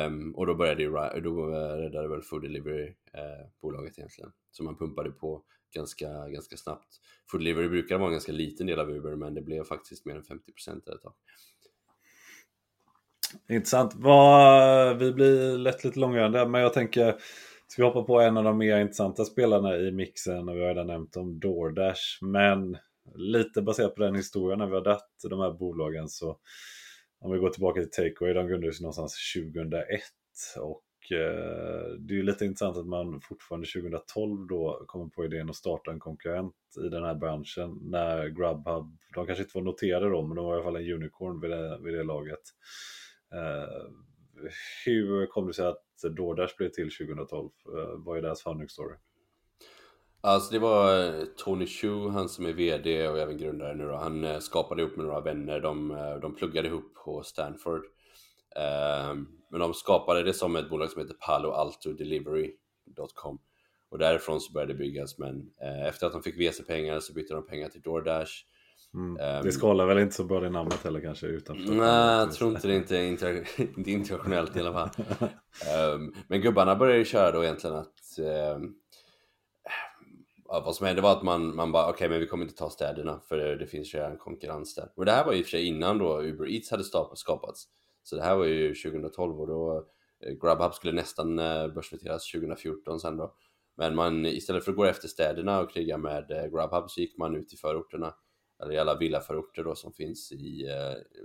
Um, 0.08 0.36
och 0.36 0.48
då 0.48 0.56
började 0.56 0.84
ju, 0.84 0.92
då 1.22 1.46
räddade 1.78 2.08
väl 2.08 2.22
Food 2.22 2.42
Delivery 2.42 2.88
uh, 2.88 3.50
bolaget 3.62 4.00
egentligen. 4.00 4.32
Så 4.52 4.64
man 4.64 4.78
pumpade 4.78 5.12
på 5.12 5.44
ganska, 5.74 6.30
ganska 6.30 6.58
snabbt. 6.58 7.00
Food 7.32 7.42
Delivery 7.42 7.70
brukar 7.70 7.98
vara 7.98 8.08
en 8.08 8.14
ganska 8.14 8.32
liten 8.32 8.68
del 8.68 8.80
av 8.80 8.90
Uber 8.92 9.16
men 9.16 9.34
det 9.34 9.42
blev 9.42 9.64
faktiskt 9.64 10.06
mer 10.06 10.16
än 10.16 10.24
50% 10.24 10.96
ett 10.96 11.02
tag. 11.02 11.14
Intressant. 13.50 13.94
Vad, 13.96 14.98
vi 14.98 15.12
blir 15.12 15.58
lätt 15.58 15.84
lite 15.84 16.00
långrandiga, 16.00 16.46
men 16.46 16.62
jag 16.62 16.74
tänker 16.74 17.16
Ska 17.74 17.82
vi 17.82 17.88
hoppa 17.88 18.04
på 18.04 18.20
en 18.20 18.38
av 18.38 18.44
de 18.44 18.58
mer 18.58 18.80
intressanta 18.80 19.26
spelarna 19.26 19.78
i 19.78 19.92
mixen 19.92 20.50
och 20.50 20.56
vi 20.56 20.62
har 20.62 20.68
redan 20.68 20.88
nämnt 20.88 21.18
om 21.18 21.40
DoorDash. 21.40 22.02
Men 22.22 22.78
lite 23.16 23.62
baserat 23.62 23.96
på 23.96 24.04
den 24.04 24.16
historien 24.16 24.60
när 24.60 24.68
vi 24.68 24.74
har 24.74 24.84
dött 24.84 25.10
de 25.30 25.40
här 25.40 25.52
bolagen 25.52 26.10
så 26.10 26.38
om 27.20 27.32
vi 27.32 27.40
går 27.40 27.50
tillbaka 27.50 27.82
till 27.82 27.90
Takeaway, 27.90 28.34
de 28.34 28.48
grundades 28.48 28.82
någonstans 28.82 29.34
2001 29.36 30.02
och 30.60 31.12
eh, 31.12 31.98
det 32.00 32.14
är 32.14 32.18
ju 32.18 32.24
lite 32.24 32.46
intressant 32.46 32.78
att 32.78 32.88
man 32.88 33.22
fortfarande 33.22 33.68
2012 33.68 34.48
då 34.48 34.84
kommer 34.88 35.10
på 35.10 35.26
idén 35.26 35.50
att 35.50 35.56
starta 35.56 35.92
en 35.92 36.00
konkurrent 36.00 36.56
i 36.86 36.90
den 36.90 37.04
här 37.04 37.16
branschen 37.16 37.80
när 37.82 38.28
Grubhub, 38.28 38.98
de 39.16 39.26
kanske 39.26 39.44
inte 39.44 39.58
var 39.58 39.64
noterade 39.64 40.10
då 40.10 40.28
men 40.28 40.36
de 40.36 40.46
var 40.46 40.54
i 40.54 40.56
alla 40.56 40.64
fall 40.64 40.76
en 40.76 40.94
unicorn 40.94 41.42
vid 41.42 41.52
det, 41.52 41.80
vid 41.84 41.94
det 41.94 42.04
laget. 42.04 42.42
Eh, 43.34 43.88
hur 44.86 45.26
kom 45.26 45.48
det 45.48 45.54
sig 45.54 45.68
att 45.68 46.16
DoorDash 46.16 46.54
blev 46.58 46.70
till 46.70 46.92
2012? 46.92 47.50
Eh, 47.68 48.04
vad 48.06 48.18
är 48.18 48.22
deras 48.22 48.44
founding 48.44 48.70
story? 48.70 48.96
Alltså 50.22 50.54
det 50.54 50.60
var 50.60 51.06
eh, 51.06 51.26
Tony 51.38 51.68
Chu, 51.68 52.10
han 52.10 52.30
som 52.30 52.46
är 52.46 52.54
VD 52.54 53.08
och 53.08 53.20
även 53.20 53.38
grundare 53.38 53.76
nu 53.76 53.88
då. 53.88 53.96
Han 53.96 54.42
skapade 54.42 54.82
ihop 54.82 54.96
med 54.96 55.06
några 55.06 55.22
vänner. 55.22 55.60
De, 55.60 55.88
de 56.22 56.36
pluggade 56.36 56.68
ihop 56.68 56.94
på 57.06 57.24
Stanford. 57.24 57.82
Ehm, 58.56 59.28
men 59.50 59.60
de 59.60 59.74
skapade 59.74 60.24
det 60.24 60.34
som 60.34 60.56
ett 60.56 60.70
bolag 60.70 60.90
som 60.90 61.02
heter 61.02 61.16
Palo 61.20 61.52
Alto 61.52 61.94
Delivery.com. 61.94 63.40
Och 63.90 63.98
därifrån 63.98 64.42
så 64.42 64.54
började 64.54 64.74
det 64.74 64.78
byggas. 64.78 65.18
Men 65.18 65.52
efter 65.88 66.08
att 66.08 66.14
de 66.14 66.24
fick 66.24 66.40
VC-pengar 66.40 67.00
så 67.00 67.14
bytte 67.14 67.34
de 67.34 67.46
pengar 67.46 67.70
till 67.70 67.82
DoorDash. 67.82 68.32
Mm. 68.94 69.38
Um, 69.38 69.44
det 69.44 69.52
skalar 69.52 69.86
väl 69.86 70.00
inte 70.00 70.16
så 70.16 70.24
bra 70.24 70.40
det 70.40 70.50
namnet 70.50 70.84
heller 70.84 71.02
kanske 71.02 71.28
utanför? 71.28 71.74
Nej, 71.74 72.18
jag 72.18 72.32
tror 72.32 72.52
inte 72.52 72.68
det 72.68 72.76
inte 72.76 72.98
är 72.98 73.04
inter 73.04 73.48
inte 73.78 73.92
internationellt 73.92 74.56
i 74.56 74.60
alla 74.60 74.74
fall. 74.74 74.90
um, 75.96 76.16
men 76.28 76.42
gubbarna 76.42 76.76
började 76.76 77.00
ju 77.00 77.06
köra 77.06 77.32
då 77.32 77.44
egentligen 77.44 77.76
att 77.76 78.20
um, 78.56 78.76
vad 80.46 80.76
som 80.76 80.88
hände 80.88 81.02
var 81.02 81.12
att 81.12 81.24
man, 81.24 81.56
man 81.56 81.72
bara 81.72 81.84
okej 81.84 81.94
okay, 81.94 82.10
men 82.10 82.20
vi 82.20 82.28
kommer 82.28 82.44
inte 82.44 82.56
ta 82.56 82.70
städerna 82.70 83.20
för 83.20 83.38
det, 83.38 83.56
det 83.56 83.68
finns 83.68 83.94
redan 83.94 84.18
konkurrens 84.18 84.76
där. 84.76 84.92
Och 84.96 85.06
det 85.06 85.12
här 85.12 85.26
var 85.26 85.34
ju 85.34 85.44
för 85.44 85.50
sig 85.50 85.68
innan 85.68 85.98
då 85.98 86.22
Uber 86.22 86.50
Eats 86.50 86.72
hade 86.72 86.84
skapats. 87.16 87.68
Så 88.04 88.16
det 88.16 88.22
här 88.22 88.36
var 88.36 88.46
ju 88.46 88.76
2012 88.76 89.42
och 89.42 89.48
då 89.48 89.86
eh, 90.26 90.34
Grubhub 90.34 90.74
skulle 90.74 90.94
nästan 90.94 91.40
eh, 91.40 91.68
börsnoteras 91.68 92.32
2014 92.32 93.00
sen 93.00 93.18
då. 93.18 93.36
Men 93.78 93.96
man 93.96 94.26
istället 94.26 94.64
för 94.64 94.72
att 94.72 94.78
gå 94.78 94.86
efter 94.86 95.08
städerna 95.08 95.60
och 95.60 95.72
kriga 95.72 95.98
med 95.98 96.32
eh, 96.32 96.46
Grubhub 96.46 96.90
så 96.90 97.02
gick 97.02 97.18
man 97.18 97.36
ut 97.36 97.54
i 97.54 97.58
förorterna 97.58 98.14
eller 98.62 98.74
i 98.74 98.78
alla 98.78 98.98
villaförorter 98.98 99.64
då 99.64 99.76
som 99.76 99.94
finns 99.94 100.32
i 100.32 100.68
eh, 100.70 101.22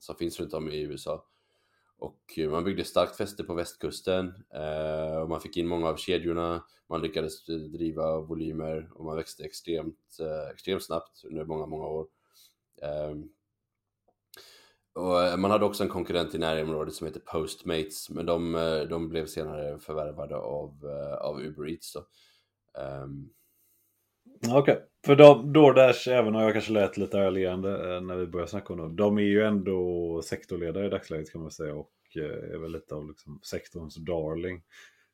som 0.00 0.16
finns 0.16 0.40
runt 0.40 0.54
om 0.54 0.70
i 0.70 0.80
USA. 0.80 1.26
Och 1.98 2.38
eh, 2.38 2.50
man 2.50 2.64
byggde 2.64 2.84
starkt 2.84 3.16
fäste 3.16 3.44
på 3.44 3.54
västkusten 3.54 4.44
eh, 4.54 5.16
och 5.16 5.28
man 5.28 5.40
fick 5.40 5.56
in 5.56 5.66
många 5.66 5.88
av 5.88 5.96
kedjorna. 5.96 6.64
Man 6.88 7.02
lyckades 7.02 7.48
eh, 7.48 7.56
driva 7.56 8.20
volymer 8.20 8.90
och 8.94 9.04
man 9.04 9.16
växte 9.16 9.44
extremt, 9.44 10.16
eh, 10.20 10.50
extremt 10.52 10.84
snabbt 10.84 11.24
under 11.24 11.44
många, 11.44 11.66
många 11.66 11.86
år. 11.86 12.06
Ehm, 12.82 13.28
och 14.92 15.22
eh, 15.22 15.36
man 15.36 15.50
hade 15.50 15.64
också 15.64 15.82
en 15.82 15.88
konkurrent 15.88 16.34
i 16.34 16.38
närområdet 16.38 16.94
som 16.94 17.06
heter 17.06 17.20
Postmates, 17.20 18.10
men 18.10 18.26
de, 18.26 18.52
de 18.90 19.08
blev 19.08 19.26
senare 19.26 19.78
förvärvade 19.78 20.36
av, 20.36 20.86
av 21.20 21.42
Uber 21.42 21.68
Eats. 21.68 21.92
Då. 21.92 22.06
Ehm, 22.80 23.30
Okej, 24.48 24.58
okay. 24.60 24.76
för 25.06 25.16
de, 25.16 25.52
DoorDash, 25.52 26.08
även 26.08 26.34
om 26.34 26.42
jag 26.42 26.52
kanske 26.52 26.72
lät 26.72 26.96
lite 26.96 27.18
ärligande 27.18 27.94
eh, 27.94 28.00
när 28.00 28.16
vi 28.16 28.26
började 28.26 28.50
snacka 28.50 28.72
om 28.72 28.78
dem, 28.78 28.96
de 28.96 29.18
är 29.18 29.22
ju 29.22 29.42
ändå 29.42 30.22
sektorledare 30.24 30.86
i 30.86 30.90
dagsläget 30.90 31.32
kan 31.32 31.40
man 31.40 31.50
säga 31.50 31.74
och 31.74 31.92
eh, 32.16 32.54
är 32.54 32.58
väl 32.58 32.72
lite 32.72 32.94
av 32.94 33.08
liksom 33.08 33.40
sektorns 33.42 33.96
darling. 33.96 34.62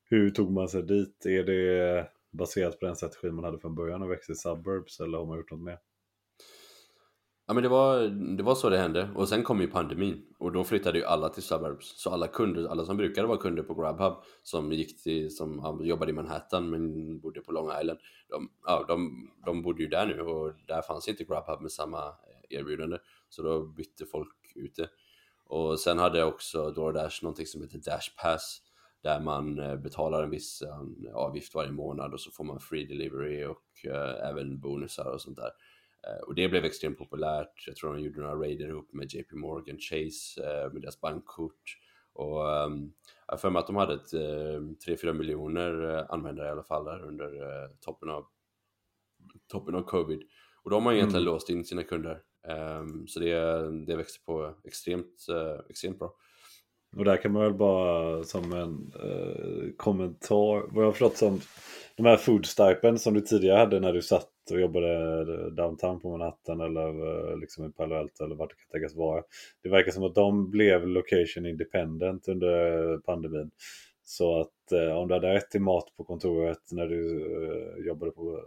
Hur 0.05 0.31
tog 0.31 0.53
man 0.53 0.69
sig 0.69 0.83
dit? 0.83 1.27
Är 1.27 1.45
det 1.45 2.07
baserat 2.33 2.81
på 2.81 2.87
den 2.87 2.97
strategin 2.97 3.35
man 3.35 3.45
hade 3.45 3.59
från 3.59 3.75
början 3.75 4.03
och 4.03 4.11
växte 4.11 4.33
i 4.33 4.35
suburbs 4.35 5.01
eller 5.01 5.19
har 5.19 5.27
man 5.27 5.37
gjort 5.37 5.51
något 5.51 5.61
mer? 5.61 5.79
Ja 7.51 7.55
men 7.55 7.63
det 7.63 7.69
var, 7.69 8.01
det 8.37 8.43
var 8.43 8.55
så 8.55 8.71
det 8.71 8.79
hände. 8.79 9.09
Och 9.15 9.29
sen 9.29 9.43
kom 9.43 9.61
ju 9.61 9.67
pandemin. 9.67 10.27
Och 10.39 10.53
då 10.53 10.65
flyttade 10.65 10.99
ju 10.99 11.05
alla 11.05 11.29
till 11.29 11.43
suburbs. 11.43 12.03
Så 12.03 12.11
alla 12.11 12.27
kunder, 12.27 12.69
alla 12.69 12.85
som 12.85 12.97
brukade 12.97 13.27
vara 13.29 13.39
kunder 13.39 13.63
på 13.63 13.75
GrabHub 13.75 14.13
som 14.43 14.73
gick 14.73 15.03
till, 15.03 15.37
som 15.37 15.81
jobbade 15.85 16.11
i 16.11 16.15
Manhattan 16.15 16.71
men 16.71 17.21
bodde 17.21 17.41
på 17.41 17.53
Long 17.53 17.71
Island 17.81 17.99
de, 18.29 18.51
ja, 18.67 18.85
de, 18.89 19.31
de 19.47 19.63
bodde 19.63 19.83
ju 19.83 19.89
där 19.89 20.07
nu. 20.07 20.21
Och 20.21 20.53
där 20.67 20.83
fanns 20.83 21.09
inte 21.09 21.25
GrabHub 21.25 21.61
med 21.61 21.73
samma 21.73 21.99
eh, 21.99 22.59
erbjudande. 22.59 22.99
Så 23.29 23.43
då 23.43 23.67
bytte 23.67 24.07
folk 24.07 24.53
ut 24.55 24.77
det 24.77 24.89
och 25.47 25.81
sen 25.81 25.99
hade 25.99 26.25
också 26.25 26.71
DoorDash 26.71 27.23
någonting 27.23 27.47
som 27.47 27.63
heter 27.63 27.79
Dash 27.79 28.23
Pass 28.23 28.63
där 29.03 29.21
man 29.21 29.59
eh, 29.59 29.77
betalar 29.77 30.23
en 30.23 30.31
viss 30.31 30.63
eh, 30.63 31.15
avgift 31.15 31.55
varje 31.55 31.73
månad 31.73 32.15
och 32.15 32.21
så 32.21 32.31
får 32.31 32.45
man 32.45 32.61
free 32.61 32.87
delivery 32.87 33.45
och 33.45 33.87
även 34.23 34.61
bonusar 34.61 35.13
och 35.13 35.21
sånt 35.21 35.37
där 35.37 35.51
och 36.27 36.35
det 36.35 36.49
blev 36.49 36.65
extremt 36.65 36.99
populärt. 36.99 37.67
Jag 37.67 37.77
tror 37.77 37.95
de 37.95 38.03
gjorde 38.03 38.21
några 38.21 38.35
raider 38.35 38.69
ihop 38.69 38.93
med 38.93 39.15
JP 39.15 39.37
Morgan 39.37 39.79
Chase 39.79 40.43
eh, 40.45 40.73
med 40.73 40.83
deras 40.83 41.01
bankkort. 41.01 41.79
Och 42.13 42.47
um, 42.47 42.93
jag 43.27 43.33
har 43.33 43.39
för 43.39 43.51
mig 43.51 43.61
att 43.61 43.67
de 43.67 43.77
hade 43.77 43.95
ett, 43.95 44.13
3-4 44.13 45.07
eh, 45.07 45.13
miljoner 45.13 46.07
användare 46.13 46.49
i 46.49 46.51
alla 46.51 46.63
fall 46.63 46.85
där 46.85 47.03
under 47.03 47.31
toppen 47.81 48.11
av, 48.11 48.27
toppen 49.49 49.75
av 49.75 49.83
covid. 49.83 50.23
Och 50.63 50.71
de 50.71 50.87
har 50.87 50.93
egentligen 50.93 51.23
mm. 51.23 51.33
låst 51.33 51.51
in 51.51 51.65
sina 51.65 51.83
kunder. 51.83 52.23
Um, 52.79 53.07
så 53.09 53.21
det, 53.21 53.87
det 53.87 53.97
växte 53.97 54.25
på 54.25 54.55
extremt, 54.65 55.27
extremt 55.69 55.99
bra. 55.99 56.15
Och 56.97 57.05
där 57.05 57.17
kan 57.17 57.33
man 57.33 57.43
väl 57.43 57.55
bara 57.55 58.25
som 58.25 58.53
en 58.53 58.93
eh, 58.95 59.71
kommentar, 59.77 60.75
vad 60.75 60.85
jag 60.85 60.89
har 60.89 60.93
förstått 60.93 61.17
som 61.17 61.41
de 61.97 62.07
här 62.07 62.17
food 62.17 62.47
stipend 62.47 63.01
som 63.01 63.15
du 63.15 63.21
tidigare 63.21 63.59
hade 63.59 63.81
när 63.81 63.93
du 63.93 64.03
satt 64.03 64.31
och 64.51 64.61
jobbade 64.61 65.51
downtown 65.51 66.01
på 66.01 66.11
Manhattan 66.11 66.61
eller 66.61 67.31
eh, 67.31 67.39
liksom 67.39 67.65
i 67.65 67.73
Palo 67.73 67.95
Alto 67.95 68.25
eller 68.25 68.35
vart 68.35 68.51
det 68.51 68.57
kan 68.57 68.81
tänkas 68.81 68.97
vara. 68.97 69.23
Det 69.63 69.69
verkar 69.69 69.93
som 69.93 70.05
att 70.05 70.15
de 70.15 70.51
blev 70.51 70.87
location 70.87 71.47
independent 71.47 72.29
under 72.29 72.99
pandemin. 72.99 73.51
Så 74.11 74.41
att 74.41 74.73
eh, 74.73 74.97
om 74.97 75.09
du 75.09 75.15
hade 75.15 75.35
rätt 75.35 75.51
till 75.51 75.61
mat 75.61 75.97
på 75.97 76.05
kontoret 76.05 76.73
när 76.73 76.87
du 76.87 77.23
eh, 77.45 77.87
jobbade 77.87 78.13
på, 78.13 78.41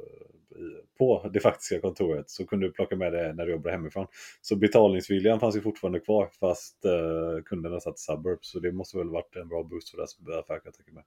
på 0.98 1.30
det 1.34 1.40
faktiska 1.40 1.80
kontoret 1.80 2.30
så 2.30 2.46
kunde 2.46 2.68
du 2.68 2.72
plocka 2.72 2.96
med 2.96 3.14
det 3.14 3.34
när 3.34 3.46
du 3.46 3.52
jobbade 3.52 3.76
hemifrån. 3.76 4.08
Så 4.42 4.56
betalningsviljan 4.56 5.40
fanns 5.40 5.56
ju 5.56 5.62
fortfarande 5.62 6.00
kvar 6.00 6.30
fast 6.40 6.86
eh, 6.86 7.44
kunderna 7.46 7.80
satt 7.80 7.96
i 7.96 8.02
suburbs. 8.02 8.52
Så 8.52 8.60
det 8.60 8.72
måste 8.72 8.98
väl 8.98 9.10
varit 9.10 9.36
en 9.36 9.48
bra 9.48 9.64
boost 9.64 9.90
för 9.90 9.98
deras 9.98 10.20
affär 10.20 10.60
kan 10.60 10.62
jag 10.64 10.74
tänka 10.74 10.94
mig. 10.94 11.04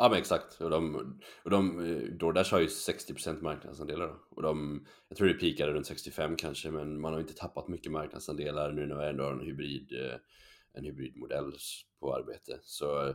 Ja 0.00 0.08
men 0.08 0.18
exakt. 0.18 0.60
Och 0.60 0.70
de, 0.70 0.94
och 1.42 1.50
de, 1.50 1.78
DoorDash 2.18 2.50
har 2.52 2.60
ju 2.60 2.66
60% 2.66 3.42
marknadsandelar. 3.42 4.06
Då. 4.06 4.16
Och 4.30 4.42
de, 4.42 4.86
jag 5.08 5.18
tror 5.18 5.28
det 5.28 5.34
pikade 5.34 5.72
runt 5.72 5.86
65 5.86 6.36
kanske, 6.36 6.70
men 6.70 7.00
man 7.00 7.12
har 7.12 7.20
inte 7.20 7.34
tappat 7.34 7.68
mycket 7.68 7.92
marknadsandelar 7.92 8.72
nu 8.72 8.86
när 8.86 8.96
vi 8.96 9.08
ändå 9.08 9.24
har 9.24 9.32
en 9.32 9.40
hybrid, 9.40 9.92
eh, 9.92 10.16
en 10.72 10.84
hybridmodell 10.84 11.52
på 12.00 12.14
arbete. 12.14 12.58
Så 12.62 13.14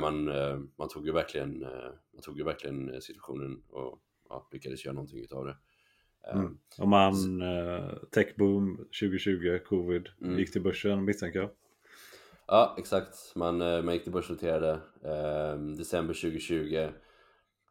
man, 0.00 0.28
eh, 0.28 0.58
man, 0.78 0.88
tog 0.88 1.06
ju 1.06 1.12
verkligen, 1.12 1.58
man 2.12 2.22
tog 2.22 2.38
ju 2.38 2.44
verkligen 2.44 3.02
situationen 3.02 3.62
och 3.68 4.02
ja, 4.28 4.48
lyckades 4.52 4.84
göra 4.84 4.94
någonting 4.94 5.20
utav 5.20 5.46
det. 5.46 5.56
Mm. 6.32 6.58
Och 6.78 6.88
man, 6.88 7.14
techboom 8.14 8.76
2020, 8.76 9.58
covid, 9.66 10.08
mm. 10.20 10.38
gick 10.38 10.52
till 10.52 10.62
börsen 10.62 11.04
misstänker 11.04 11.38
jag. 11.38 11.50
Ja, 12.46 12.74
exakt. 12.78 13.34
Man, 13.34 13.62
eh, 13.62 13.82
man 13.82 13.94
gick 13.94 14.02
till 14.02 14.12
börsnoterade 14.12 14.70
eh, 15.02 15.58
december 15.58 16.14
2020. 16.14 16.90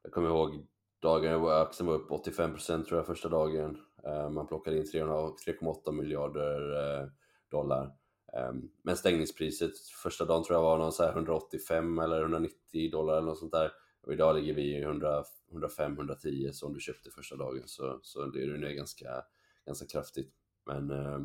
Jag 0.04 0.12
kommer 0.12 0.28
ihåg 0.28 0.68
dagen 1.02 1.46
aktien 1.48 1.88
var 1.88 1.94
upp 1.94 2.10
85% 2.10 2.84
tror 2.84 3.00
jag 3.00 3.06
första 3.06 3.30
dagen. 3.30 3.78
Eh, 4.06 4.30
man 4.30 4.48
plockade 4.48 4.78
in 4.78 4.84
3,8 4.84 5.92
miljarder 5.92 6.74
eh, 7.02 7.08
dollar. 7.52 7.86
Eh, 8.34 8.54
men 8.84 8.98
stängningspriset 8.98 9.72
första 10.04 10.26
dagen 10.26 10.44
tror 10.44 10.56
jag 10.58 10.64
var 10.64 10.78
någon 10.78 10.92
så 10.92 11.10
185 11.10 12.00
eller 12.00 12.22
190 12.22 12.92
dollar 12.92 13.18
eller 13.18 13.28
något 13.28 13.40
sånt 13.40 13.52
där. 13.52 13.72
Och 14.02 14.14
idag 14.14 14.36
ligger 14.36 14.54
vi 14.54 14.86
105-110 14.86 16.52
som 16.52 16.74
du 16.74 16.80
köpte 16.80 17.12
första 17.12 17.36
dagen 17.36 17.64
så, 17.66 18.00
så 18.02 18.26
det 18.26 18.44
är 18.44 18.48
nu 18.48 18.76
ganska, 18.76 19.24
ganska 19.66 19.86
kraftigt. 19.86 20.34
Men 20.66 20.92
eh, 20.92 21.20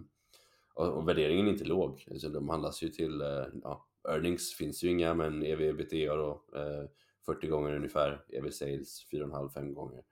och, 0.80 1.08
värderingen 1.08 1.46
är 1.46 1.52
inte 1.52 1.64
låg. 1.64 2.06
Alltså, 2.10 2.28
de 2.28 2.48
handlas 2.48 2.82
ju 2.82 2.88
till, 2.88 3.20
eh, 3.20 3.46
ja, 3.62 3.86
earnings 4.08 4.54
finns 4.54 4.84
ju 4.84 4.88
inga 4.88 5.14
men 5.14 5.42
ev 5.42 5.60
ebitda 5.60 6.16
då, 6.16 6.44
eh, 6.54 6.88
40 7.26 7.46
gånger 7.46 7.74
ungefär, 7.76 8.24
ev 8.28 8.50
sales 8.50 9.06
4,5-5 9.10 9.74
gånger. 9.74 10.02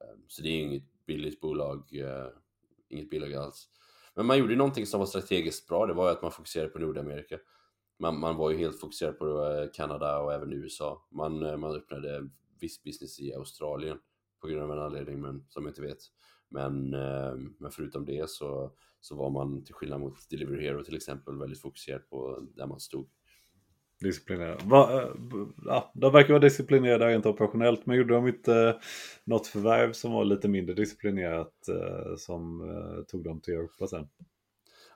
Eh, 0.00 0.16
så 0.28 0.42
det 0.42 0.48
är 0.48 0.60
inget 0.60 1.06
billigt 1.06 1.40
bolag, 1.40 1.84
eh, 1.92 2.28
inget 2.88 3.10
billigt 3.10 3.38
alls. 3.38 3.68
Men 4.14 4.26
man 4.26 4.38
gjorde 4.38 4.56
någonting 4.56 4.86
som 4.86 5.00
var 5.00 5.06
strategiskt 5.06 5.68
bra, 5.68 5.86
det 5.86 5.94
var 5.94 6.10
att 6.10 6.22
man 6.22 6.32
fokuserade 6.32 6.70
på 6.70 6.78
Nordamerika. 6.78 7.38
Man, 7.98 8.20
man 8.20 8.36
var 8.36 8.50
ju 8.50 8.56
helt 8.56 8.80
fokuserad 8.80 9.18
på 9.18 9.46
eh, 9.46 9.70
Kanada 9.72 10.18
och 10.18 10.32
även 10.32 10.52
USA. 10.52 11.06
Man, 11.10 11.42
eh, 11.42 11.56
man 11.56 11.76
öppnade 11.76 12.28
viss 12.60 12.82
business 12.82 13.20
i 13.20 13.34
Australien 13.34 13.98
på 14.40 14.46
grund 14.48 14.62
av 14.62 14.72
en 14.72 14.84
anledning 14.84 15.20
men, 15.20 15.46
som 15.48 15.64
jag 15.64 15.70
inte 15.70 15.82
vet. 15.82 15.98
Men, 16.48 16.94
eh, 16.94 17.34
men 17.58 17.70
förutom 17.70 18.04
det 18.04 18.30
så 18.30 18.72
så 19.04 19.16
var 19.16 19.30
man 19.30 19.64
till 19.64 19.74
skillnad 19.74 20.00
mot 20.00 20.30
Delivery 20.30 20.62
Hero 20.62 20.84
till 20.84 20.96
exempel 20.96 21.38
väldigt 21.38 21.60
fokuserad 21.60 22.08
på 22.08 22.46
där 22.56 22.66
man 22.66 22.80
stod. 22.80 23.08
Disciplinerad. 24.00 24.62
Va, 24.62 25.02
eh, 25.02 25.08
ja, 25.64 25.92
de 25.94 26.12
verkar 26.12 26.28
vara 26.28 26.42
disciplinerade 26.42 27.06
rent 27.06 27.26
operationellt 27.26 27.86
men 27.86 27.96
gjorde 27.96 28.14
de 28.14 28.28
inte 28.28 28.54
eh, 28.54 28.74
något 29.24 29.46
förvärv 29.46 29.92
som 29.92 30.12
var 30.12 30.24
lite 30.24 30.48
mindre 30.48 30.74
disciplinerat 30.74 31.68
eh, 31.68 32.16
som 32.16 32.62
tog 33.08 33.24
dem 33.24 33.40
till 33.40 33.54
Europa 33.54 33.86
sen? 33.86 34.08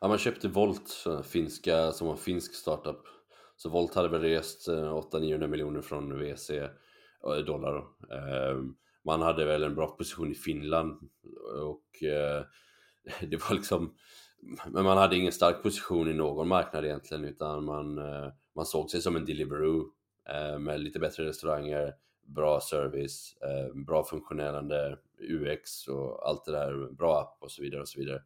Ja, 0.01 0.09
man 0.09 0.19
köpte 0.19 0.49
Volt, 0.49 1.05
finska, 1.25 1.93
som 1.93 2.07
var 2.07 2.15
en 2.15 2.21
finsk 2.21 2.55
startup. 2.55 3.01
Så 3.57 3.69
Volt 3.69 3.95
hade 3.95 4.09
väl 4.09 4.21
rest 4.21 4.69
800-900 4.69 5.47
miljoner 5.47 5.81
från 5.81 6.19
WC 6.19 6.51
dollar. 7.47 7.85
Man 9.05 9.23
hade 9.23 9.45
väl 9.45 9.63
en 9.63 9.75
bra 9.75 9.87
position 9.87 10.31
i 10.31 10.35
Finland 10.35 10.99
och 11.63 12.03
det 13.21 13.37
var 13.37 13.55
liksom, 13.55 13.95
men 14.67 14.85
man 14.85 14.99
hade 14.99 15.17
ingen 15.17 15.33
stark 15.33 15.63
position 15.63 16.09
i 16.09 16.15
någon 16.15 16.49
marknad 16.49 16.85
egentligen 16.85 17.25
utan 17.25 17.65
man, 17.65 17.99
eh, 17.99 18.29
man 18.55 18.67
såg 18.67 18.91
sig 18.91 19.01
som 19.01 19.17
en 19.17 19.25
Deliveroo 19.25 19.93
eh, 20.29 20.59
med 20.59 20.81
lite 20.81 20.99
bättre 20.99 21.25
restauranger, 21.25 21.95
bra 22.27 22.61
service, 22.61 23.37
eh, 23.43 23.75
bra 23.75 24.05
funktionerande 24.05 24.99
UX 25.21 25.89
och 25.89 26.29
allt 26.29 26.45
det 26.45 26.53
där, 26.53 26.93
bra 26.93 27.21
app 27.21 27.37
och 27.41 27.51
så 27.51 27.63
vidare 27.63 27.81
och 27.81 27.89
så 27.89 28.01
vidare. 28.01 28.23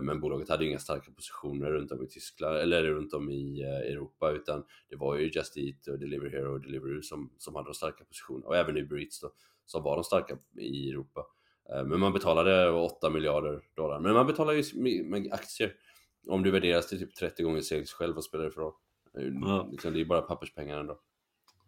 Men 0.00 0.20
bolaget 0.20 0.48
hade 0.48 0.64
inga 0.64 0.78
starka 0.78 1.10
positioner 1.10 1.70
runt 1.70 1.92
om 1.92 2.02
i 2.02 2.06
Tyskland 2.06 2.56
eller 2.56 2.82
runt 2.82 3.14
om 3.14 3.30
i 3.30 3.62
Europa 3.62 4.30
utan 4.30 4.64
det 4.88 4.96
var 4.96 5.16
ju 5.16 5.30
Just 5.30 5.56
Eat 5.56 5.86
och 5.86 5.98
Deliver 5.98 6.30
Hero 6.30 6.52
och 6.52 6.60
Deliveroo 6.60 7.02
som, 7.02 7.30
som 7.38 7.54
hade 7.54 7.68
de 7.68 7.74
starka 7.74 8.04
positionerna 8.04 8.46
och 8.46 8.56
även 8.56 8.76
Uber 8.76 9.00
Eats 9.00 9.20
då, 9.20 9.30
som 9.66 9.82
var 9.82 9.94
de 9.96 10.04
starka 10.04 10.38
i 10.58 10.90
Europa. 10.90 11.26
Eh, 11.70 11.84
men 11.84 12.00
man 12.00 12.12
betalade 12.12 12.70
8 12.70 13.10
miljarder 13.10 13.60
dollar. 13.74 14.00
Men 14.00 14.14
man 14.14 14.26
betalar 14.26 14.52
ju 14.52 15.04
med 15.04 15.32
aktier. 15.32 15.72
Om 16.28 16.42
du 16.42 16.50
värderas 16.50 16.88
till 16.88 16.98
typ 16.98 17.14
30 17.14 17.42
gånger 17.42 17.60
sales 17.60 17.92
själv, 17.92 18.14
vad 18.14 18.24
spelar 18.24 18.44
det 18.44 18.50
för 18.50 18.60
roll? 18.60 18.72
Ja. 19.42 19.68
Liksom, 19.70 19.92
det 19.92 20.00
är 20.00 20.04
bara 20.04 20.22
papperspengar 20.22 20.80
ändå. 20.80 20.98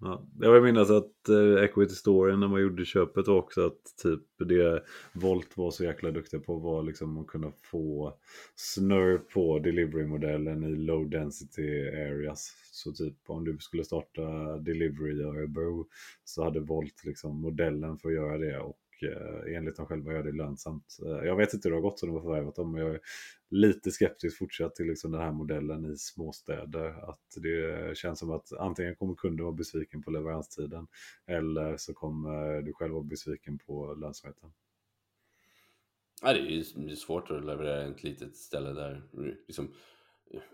Ja. 0.01 0.27
Jag 0.41 0.53
vill 0.53 0.63
minnas 0.63 0.91
att 0.91 1.29
eh, 1.29 1.65
Equity 1.65 1.95
Storyn 1.95 2.41
när 2.41 2.49
man 2.49 2.61
gjorde 2.61 2.85
köpet 2.85 3.29
också 3.29 3.67
att 3.67 3.97
typ 4.03 4.49
det 4.49 4.83
Volt 5.13 5.57
var 5.57 5.71
så 5.71 5.85
jäkla 5.85 6.11
duktiga 6.11 6.41
på 6.41 6.57
var 6.57 6.83
liksom 6.83 7.19
att 7.19 7.27
kunna 7.27 7.53
få 7.63 8.19
snurr 8.55 9.19
på 9.19 9.59
delivery-modellen 9.59 10.65
i 10.65 10.77
low 10.77 11.11
density 11.11 11.89
areas. 11.89 12.53
Så 12.73 12.93
typ 12.93 13.17
om 13.27 13.45
du 13.45 13.59
skulle 13.59 13.85
starta 13.85 14.57
delivery 14.59 15.21
i 15.21 15.23
Örebro 15.23 15.87
så 16.25 16.45
hade 16.45 16.61
Volt 16.61 17.05
liksom 17.05 17.41
modellen 17.41 17.99
för 17.99 18.09
att 18.09 18.15
göra 18.15 18.39
det 18.39 18.59
och 18.59 18.79
Eh, 19.03 19.57
enligt 19.57 19.77
dem 19.77 19.87
själva 19.87 20.13
gör 20.13 20.23
det 20.23 20.33
lönsamt. 20.33 20.99
Eh, 21.07 21.27
jag 21.27 21.37
vet 21.37 21.55
inte 21.55 21.69
hur 21.69 21.71
det 21.71 21.77
har 21.77 21.91
gått 21.91 21.99
som 21.99 22.09
de 22.09 22.15
har 22.15 22.23
förvärvat 22.23 22.55
dem, 22.55 22.73
men 22.73 22.81
jag 22.81 22.95
är 22.95 23.01
lite 23.49 23.91
skeptisk 23.91 24.39
fortsatt 24.39 24.75
till 24.75 24.87
liksom 24.87 25.13
den 25.13 25.21
här 25.21 25.33
modellen 25.33 25.93
i 25.93 25.97
småstäder. 25.97 27.11
Att 27.11 27.37
det 27.37 27.97
känns 27.97 28.19
som 28.19 28.31
att 28.31 28.53
antingen 28.53 28.97
kommer 28.97 29.15
kunden 29.15 29.45
vara 29.45 29.55
besviken 29.55 30.03
på 30.03 30.11
leveranstiden 30.11 30.87
eller 31.27 31.77
så 31.77 31.95
kommer 31.95 32.63
du 32.63 32.73
själv 32.73 32.93
vara 32.93 33.05
besviken 33.05 33.59
på 33.59 33.95
lönsamheten. 33.95 34.53
Ja, 36.23 36.33
det 36.33 36.59
är 36.59 36.95
svårt 36.95 37.31
att 37.31 37.45
leverera 37.45 37.83
ett 37.83 38.03
litet 38.03 38.37
ställe 38.37 38.73
där. 38.73 39.03
Liksom, 39.47 39.73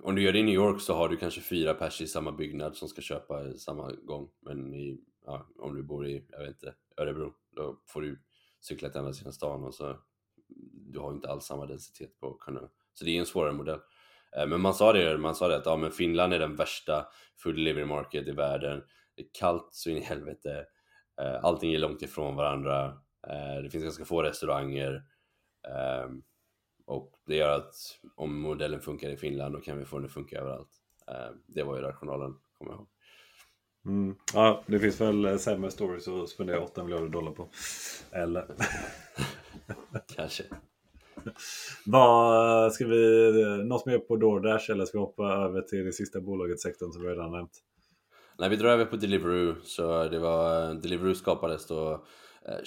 om 0.02 0.14
du 0.14 0.22
gör 0.22 0.32
det 0.32 0.38
i 0.38 0.42
New 0.42 0.54
York 0.54 0.80
så 0.80 0.94
har 0.94 1.08
du 1.08 1.16
kanske 1.16 1.40
fyra 1.40 1.74
pers 1.74 2.00
i 2.00 2.06
samma 2.06 2.32
byggnad 2.32 2.76
som 2.76 2.88
ska 2.88 3.00
köpa 3.00 3.54
samma 3.54 3.92
gång. 3.92 4.30
Men 4.40 4.74
i, 4.74 5.00
ja, 5.26 5.46
om 5.58 5.74
du 5.74 5.82
bor 5.82 6.06
i, 6.06 6.24
jag 6.30 6.38
vet 6.38 6.48
inte, 6.48 6.74
Örebro, 6.96 7.34
då 7.50 7.80
får 7.86 8.02
du 8.02 8.18
cyklat 8.62 8.88
ända 8.88 8.98
andra 8.98 9.12
sidan 9.12 9.32
stan 9.32 9.64
och 9.64 9.74
så 9.74 9.96
du 10.92 10.98
har 10.98 11.12
inte 11.12 11.28
alls 11.28 11.44
samma 11.44 11.66
densitet 11.66 12.20
på 12.20 12.34
kunderna. 12.34 12.68
Så 12.94 13.04
det 13.04 13.10
är 13.10 13.20
en 13.20 13.26
svårare 13.26 13.52
modell. 13.52 13.80
Eh, 14.36 14.46
men 14.46 14.60
man 14.60 14.74
sa 14.74 14.92
det, 14.92 15.18
man 15.18 15.34
sa 15.34 15.48
det 15.48 15.56
att 15.56 15.66
ja, 15.66 15.76
men 15.76 15.90
Finland 15.90 16.34
är 16.34 16.38
den 16.38 16.56
värsta 16.56 17.06
food 17.36 17.54
delivery 17.54 17.84
market 17.84 18.28
i 18.28 18.32
världen. 18.32 18.82
Det 19.16 19.22
är 19.22 19.28
kallt 19.32 19.68
så 19.70 19.90
in 19.90 19.96
i 19.96 20.00
helvete. 20.00 20.66
Eh, 21.20 21.44
allting 21.44 21.74
är 21.74 21.78
långt 21.78 22.02
ifrån 22.02 22.36
varandra. 22.36 22.84
Eh, 23.26 23.62
det 23.62 23.70
finns 23.70 23.84
ganska 23.84 24.04
få 24.04 24.22
restauranger. 24.22 25.02
Och 26.86 27.20
det 27.26 27.36
gör 27.36 27.56
att 27.56 27.74
om 28.16 28.40
modellen 28.40 28.80
funkar 28.80 29.10
i 29.10 29.16
Finland 29.16 29.54
då 29.54 29.60
kan 29.60 29.78
vi 29.78 29.84
få 29.84 29.96
den 29.96 30.06
att 30.06 30.12
funka 30.12 30.40
överallt. 30.40 30.70
Det 31.46 31.62
var 31.62 31.76
ju 31.76 31.82
rationalen, 31.82 32.34
kommer 32.52 32.72
jag 32.72 32.78
ihåg. 32.78 32.88
Mm. 33.86 34.16
Ja, 34.34 34.62
det 34.66 34.78
finns 34.78 35.00
väl 35.00 35.38
sämre 35.38 35.70
stories 35.70 36.08
att 36.08 36.28
spendera 36.28 36.64
8 36.64 36.84
miljarder 36.84 37.08
dollar 37.08 37.32
på. 37.32 37.48
Eller? 38.10 38.46
Kanske. 40.16 40.44
Vad, 41.86 42.72
ska 42.72 42.86
vi, 42.86 43.32
något 43.64 43.86
mer 43.86 43.98
på 43.98 44.16
DoorDash 44.16 44.70
eller 44.70 44.84
ska 44.84 44.98
vi 44.98 45.04
hoppa 45.04 45.32
över 45.32 45.62
till 45.62 45.84
det 45.84 45.92
sista 45.92 46.20
bolaget 46.20 46.60
sektorn 46.60 46.92
som 46.92 47.02
vi 47.02 47.08
redan 47.08 47.32
nämnt? 47.32 47.62
Nej, 48.38 48.48
vi 48.48 48.56
drar 48.56 48.70
över 48.70 48.84
på 48.84 48.96
Deliveroo. 48.96 49.54
Så 49.64 50.08
det 50.08 50.18
var, 50.18 50.74
Deliveroo 50.74 51.14
skapades 51.14 51.66
då 51.66 52.04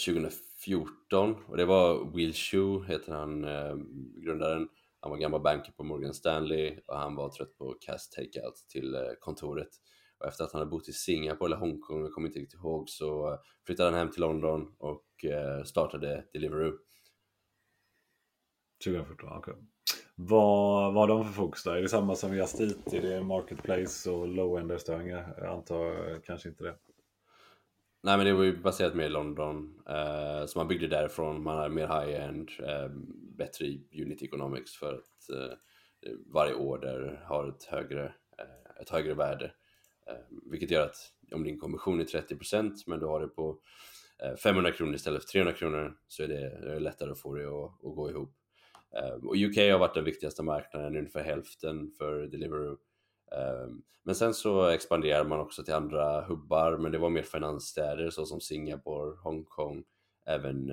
2014 0.05 1.29
eh, 1.29 1.37
och 1.49 1.57
det 1.57 1.65
var 1.65 2.15
Will 2.15 2.33
Shu, 2.33 2.83
heter 2.83 3.13
han, 3.13 3.43
eh, 3.43 3.75
grundaren. 4.25 4.67
Han 4.99 5.11
var 5.11 5.17
gammal 5.17 5.41
banker 5.41 5.71
på 5.71 5.83
Morgan 5.83 6.13
Stanley 6.13 6.79
och 6.87 6.97
han 6.97 7.15
var 7.15 7.29
trött 7.29 7.57
på 7.57 7.75
cast 7.79 8.13
takeout 8.13 8.65
till 8.69 8.95
eh, 8.95 9.01
kontoret. 9.19 9.69
Och 10.19 10.27
efter 10.27 10.43
att 10.43 10.51
han 10.51 10.59
hade 10.59 10.71
bott 10.71 10.89
i 10.89 10.93
Singapore 10.93 11.47
eller 11.47 11.57
Hongkong, 11.57 12.01
jag 12.01 12.13
kommer 12.13 12.27
inte 12.27 12.39
riktigt 12.39 12.59
ihåg, 12.59 12.89
så 12.89 13.39
flyttade 13.65 13.89
han 13.89 13.99
hem 13.99 14.11
till 14.11 14.21
London 14.21 14.75
och 14.77 15.25
startade 15.65 16.25
Deliveroo. 16.33 16.77
2014, 18.85 19.29
okej. 19.29 19.53
Okay. 19.53 19.63
Vad, 20.15 20.93
vad 20.93 21.09
har 21.09 21.17
de 21.17 21.25
för 21.25 21.33
fokus 21.33 21.63
då? 21.63 21.71
Är 21.71 21.81
det 21.81 21.89
samma 21.89 22.15
som 22.15 22.35
Just 22.35 22.59
Eat? 22.59 22.93
Är 22.93 23.01
det 23.01 23.23
marketplace 23.23 24.11
och 24.11 24.27
low-end 24.27 24.71
restauranger? 24.71 25.33
Jag 25.37 25.47
antar 25.47 26.19
kanske 26.25 26.49
inte 26.49 26.63
det. 26.63 26.75
Nej 28.03 28.17
men 28.17 28.25
det 28.25 28.33
var 28.33 28.43
ju 28.43 28.61
baserat 28.61 28.95
mer 28.95 29.05
i 29.05 29.09
London, 29.09 29.81
eh, 29.89 30.45
så 30.45 30.59
man 30.59 30.67
byggde 30.67 30.87
därifrån, 30.87 31.43
man 31.43 31.57
hade 31.57 31.69
mer 31.69 31.87
high-end, 31.87 32.49
eh, 32.59 32.89
bättre 33.37 33.65
unit 34.01 34.21
economics 34.21 34.75
för 34.75 34.93
att 34.93 35.29
eh, 35.29 35.57
varje 36.33 36.53
order 36.53 37.23
har 37.25 37.47
ett 37.49 37.63
högre, 37.63 38.05
eh, 38.37 38.81
ett 38.81 38.89
högre 38.89 39.13
värde. 39.13 39.51
Eh, 40.09 40.37
vilket 40.51 40.71
gör 40.71 40.85
att 40.85 40.97
om 41.31 41.43
din 41.43 41.59
kommission 41.59 41.99
är 41.99 42.05
30% 42.05 42.83
men 42.87 42.99
du 42.99 43.05
har 43.05 43.21
det 43.21 43.27
på 43.27 43.59
eh, 44.23 44.35
500 44.35 44.71
kronor 44.71 44.95
istället 44.95 45.23
för 45.23 45.29
300 45.29 45.53
kronor 45.53 45.97
så 46.07 46.23
är 46.23 46.27
det, 46.27 46.59
det 46.61 46.79
lättare 46.79 47.11
att 47.11 47.19
få 47.19 47.33
det 47.33 47.45
att, 47.45 47.85
att 47.85 47.95
gå 47.95 48.09
ihop. 48.09 48.35
Eh, 48.95 49.25
och 49.25 49.35
UK 49.35 49.57
har 49.57 49.79
varit 49.79 49.93
den 49.93 50.03
viktigaste 50.03 50.43
marknaden, 50.43 50.97
ungefär 50.97 51.23
hälften 51.23 51.91
för 51.97 52.27
Deliveroo. 52.27 52.77
Men 54.03 54.15
sen 54.15 54.33
så 54.33 54.65
expanderar 54.67 55.23
man 55.23 55.39
också 55.39 55.63
till 55.63 55.73
andra 55.73 56.21
hubbar, 56.21 56.77
men 56.77 56.91
det 56.91 56.97
var 56.97 57.09
mer 57.09 57.21
finansstäder 57.21 58.09
såsom 58.09 58.41
Singapore, 58.41 59.15
Hongkong, 59.23 59.83
även, 60.25 60.71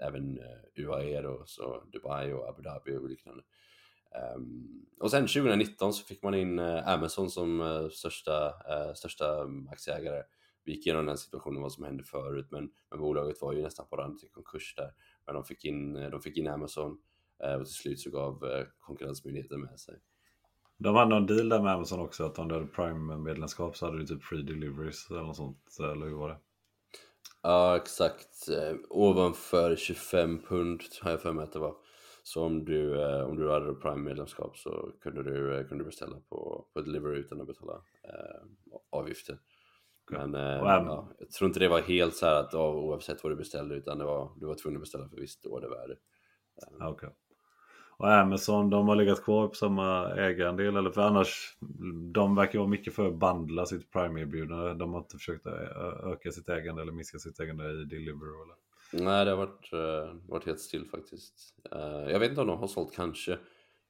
även 0.00 0.40
UAE 0.76 1.20
då, 1.22 1.42
så 1.46 1.84
Dubai 1.92 2.32
och 2.32 2.48
Abu 2.48 2.62
Dhabi 2.62 2.96
och 2.96 3.08
liknande. 3.08 3.42
Um, 4.36 4.86
och 5.00 5.10
sen 5.10 5.22
2019 5.22 5.92
så 5.92 6.04
fick 6.04 6.22
man 6.22 6.34
in 6.34 6.58
uh, 6.58 6.88
Amazon 6.88 7.30
som 7.30 7.60
uh, 7.60 7.88
största, 7.88 8.46
uh, 8.48 8.94
största 8.94 9.46
aktieägare. 9.70 10.22
Vi 10.64 10.72
gick 10.72 10.86
igenom 10.86 11.06
den 11.06 11.18
situationen 11.18 11.62
vad 11.62 11.72
som 11.72 11.84
hände 11.84 12.04
förut 12.04 12.46
men, 12.50 12.70
men 12.90 13.00
bolaget 13.00 13.42
var 13.42 13.52
ju 13.52 13.62
nästan 13.62 13.86
på 13.86 13.96
randen 13.96 14.18
till 14.18 14.28
konkurs 14.28 14.74
där. 14.76 14.90
Men 15.26 15.34
de 15.34 15.44
fick 15.44 15.64
in, 15.64 15.92
de 15.92 16.20
fick 16.20 16.36
in 16.36 16.48
Amazon 16.48 16.98
och 17.58 17.66
till 17.66 17.74
slut 17.74 18.00
så 18.00 18.10
gav 18.10 18.64
konkurrensmyndigheten 18.80 19.60
med 19.60 19.80
sig. 19.80 19.94
De 20.78 20.94
hade 20.94 21.10
någon 21.10 21.26
deal 21.26 21.48
där 21.48 21.62
med 21.62 21.72
Amazon 21.72 22.00
också 22.00 22.24
att 22.24 22.38
om 22.38 22.48
du 22.48 22.54
hade 22.54 22.66
Prime-medlemskap 22.66 23.76
så 23.76 23.86
hade 23.86 23.98
du 23.98 24.06
typ 24.06 24.24
free 24.24 24.42
deliveries 24.42 25.10
eller 25.10 25.22
något 25.22 25.36
sånt, 25.36 25.76
eller 25.80 26.06
hur 26.06 26.14
var 26.14 26.28
det? 26.28 26.38
Ja 27.42 27.76
exakt, 27.76 28.48
ovanför 28.88 29.76
25 29.76 30.42
pund 30.42 30.82
har 31.02 31.10
jag 31.10 31.22
för 31.22 31.32
mig 31.32 31.44
att 31.44 31.52
det 31.52 31.58
var. 31.58 31.76
Så 32.26 32.44
om 32.44 32.64
du, 32.64 33.02
eh, 33.02 33.20
om 33.20 33.36
du 33.36 33.50
hade 33.50 33.74
Prime-medlemskap 33.74 34.56
så 34.56 34.92
kunde 35.00 35.22
du, 35.22 35.58
eh, 35.58 35.66
kunde 35.66 35.84
du 35.84 35.86
beställa 35.86 36.16
på, 36.28 36.66
på 36.72 36.80
Delivery 36.80 37.18
utan 37.18 37.40
att 37.40 37.46
betala 37.46 37.72
eh, 38.04 38.76
avgifter. 38.90 39.38
Men 40.10 40.32
ja, 40.32 41.08
jag 41.18 41.30
tror 41.30 41.48
inte 41.48 41.60
det 41.60 41.68
var 41.68 41.80
helt 41.80 42.14
så 42.14 42.26
här 42.26 42.40
att 42.40 42.52
ja, 42.52 42.72
oavsett 42.72 43.24
vad 43.24 43.32
du 43.32 43.36
beställde 43.36 43.74
utan 43.74 43.98
det 43.98 44.04
var, 44.04 44.30
du 44.36 44.46
var 44.46 44.54
tvungen 44.54 44.76
att 44.76 44.82
beställa 44.82 45.08
för 45.08 45.16
visst 45.16 45.46
ordervärde. 45.46 45.96
Okej. 46.74 46.88
Okay. 46.88 47.10
Och 47.96 48.12
Amazon, 48.12 48.70
de 48.70 48.88
har 48.88 48.96
legat 48.96 49.24
kvar 49.24 49.48
på 49.48 49.54
samma 49.54 50.14
ägarandel 50.14 50.76
eller 50.76 50.90
för 50.90 51.00
annars 51.00 51.56
de 52.12 52.34
verkar 52.36 52.58
vara 52.58 52.68
mycket 52.68 52.94
för 52.94 53.08
att 53.08 53.18
bandla 53.18 53.66
sitt 53.66 53.92
Prime-erbjudande. 53.92 54.74
De 54.74 54.92
har 54.92 55.00
inte 55.00 55.16
försökt 55.16 55.46
öka 56.04 56.32
sitt 56.32 56.48
ägande 56.48 56.82
eller 56.82 56.92
minska 56.92 57.18
sitt 57.18 57.40
ägande 57.40 57.64
i 57.64 57.84
Deliveroo 57.84 58.42
eller? 58.42 58.65
Nej, 58.92 59.24
det 59.24 59.30
har 59.30 59.38
varit, 59.38 59.72
uh, 59.72 60.20
varit 60.28 60.46
helt 60.46 60.60
still 60.60 60.86
faktiskt. 60.86 61.54
Uh, 61.74 62.10
jag 62.10 62.20
vet 62.20 62.28
inte 62.28 62.40
om 62.40 62.46
de 62.46 62.58
har 62.58 62.66
sålt 62.66 62.94
kanske. 62.94 63.38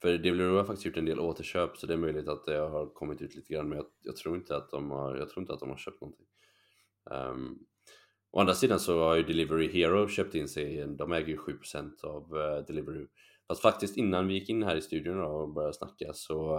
För 0.03 0.19
Deliveroo 0.19 0.57
har 0.57 0.65
faktiskt 0.65 0.87
gjort 0.87 0.97
en 0.97 1.05
del 1.05 1.21
återköp 1.21 1.77
så 1.77 1.87
det 1.87 1.93
är 1.93 1.99
möjligt 1.99 2.29
att 2.29 2.45
det 2.45 2.57
har 2.57 2.87
kommit 2.87 3.23
ut 3.23 3.35
lite 3.35 3.53
grann 3.53 3.69
men 3.69 3.79
jag, 3.79 3.87
jag 4.03 4.17
tror, 4.17 4.37
inte 4.37 4.57
att 4.57 4.71
de 4.71 4.91
har, 4.91 5.17
jag 5.17 5.29
tror 5.29 5.43
inte 5.43 5.53
att 5.53 5.61
de 5.61 5.71
har 5.71 5.77
köpt 5.77 6.01
någonting. 6.01 6.27
Um, 7.11 7.59
å 8.31 8.41
andra 8.41 8.55
sidan 8.55 8.81
så 8.81 9.01
har 9.01 9.17
ju 9.17 9.23
Delivery 9.23 9.73
Hero 9.73 10.09
köpt 10.09 10.35
in 10.35 10.49
sig, 10.49 10.87
de 10.87 11.13
äger 11.13 11.29
ju 11.29 11.37
7% 11.37 12.05
av 12.05 12.37
uh, 12.37 12.65
Deliveroo. 12.67 13.07
Fast 13.49 13.63
faktiskt 13.63 13.97
innan 13.97 14.29
vi 14.29 14.35
gick 14.35 14.49
in 14.49 14.63
här 14.63 14.77
i 14.77 14.83
studion 14.83 15.21
och 15.21 15.53
började 15.53 15.75
snacka 15.75 16.13
så, 16.13 16.59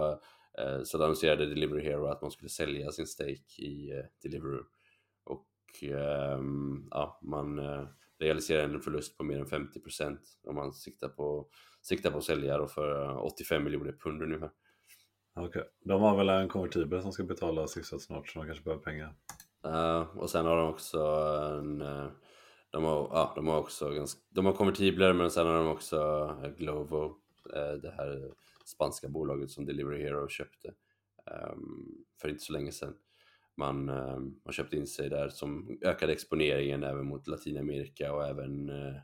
uh, 0.60 0.82
så 0.82 1.02
annonserade 1.02 1.46
Delivery 1.46 1.82
Hero 1.82 2.06
att 2.06 2.22
man 2.22 2.30
skulle 2.30 2.48
sälja 2.48 2.90
sin 2.90 3.06
stake 3.06 3.62
i 3.62 3.92
uh, 3.92 4.04
Deliveroo. 4.22 4.64
Och 5.24 5.46
um, 6.38 6.88
ja, 6.90 7.20
man 7.22 7.58
realiserar 8.20 8.64
en 8.64 8.80
förlust 8.80 9.16
på 9.16 9.24
mer 9.24 9.38
än 9.38 9.46
50% 9.46 10.18
om 10.42 10.54
man 10.54 10.72
siktar 10.72 11.08
på, 11.08 11.48
siktar 11.82 12.10
på 12.10 12.18
att 12.18 12.24
sälja 12.24 12.66
för 12.66 13.18
85 13.18 13.64
miljoner 13.64 13.92
pund 13.92 14.22
ungefär. 14.22 14.50
Okay. 15.36 15.62
de 15.80 16.02
har 16.02 16.16
väl 16.16 16.28
en 16.28 16.48
konvertibel 16.48 17.02
som 17.02 17.12
ska 17.12 17.24
betalas 17.24 17.76
hyfsat 17.76 18.02
snart 18.02 18.28
så 18.28 18.38
de 18.38 18.46
kanske 18.46 18.64
behöver 18.64 18.82
pengar. 18.82 19.14
Uh, 19.66 20.18
och 20.18 20.30
sen 20.30 20.46
har 20.46 20.56
de 20.56 20.68
också 20.68 21.00
en, 21.58 21.82
uh, 21.82 22.10
de 22.70 22.84
har, 22.84 23.02
uh, 23.02 23.34
de 23.34 23.46
har 23.46 23.58
också 23.58 23.90
ganska, 23.90 24.20
de 24.28 24.46
har 24.46 24.52
konvertibler 24.52 25.12
men 25.12 25.30
sen 25.30 25.46
har 25.46 25.54
de 25.54 25.68
också 25.68 26.28
Glovo, 26.56 27.04
uh, 27.56 27.80
det 27.82 27.90
här 27.90 28.32
spanska 28.66 29.08
bolaget 29.08 29.50
som 29.50 29.66
Delivery 29.66 30.02
Hero 30.02 30.28
köpte 30.28 30.74
um, 31.52 32.04
för 32.20 32.28
inte 32.28 32.42
så 32.42 32.52
länge 32.52 32.72
sedan 32.72 32.94
man 33.58 33.88
eh, 33.88 34.18
har 34.44 34.52
köpt 34.52 34.72
in 34.72 34.86
sig 34.86 35.10
där 35.10 35.28
som 35.28 35.78
ökade 35.82 36.12
exponeringen 36.12 36.82
även 36.82 37.06
mot 37.06 37.26
Latinamerika 37.26 38.12
och 38.12 38.26
även 38.26 38.68
eh, 38.68 38.96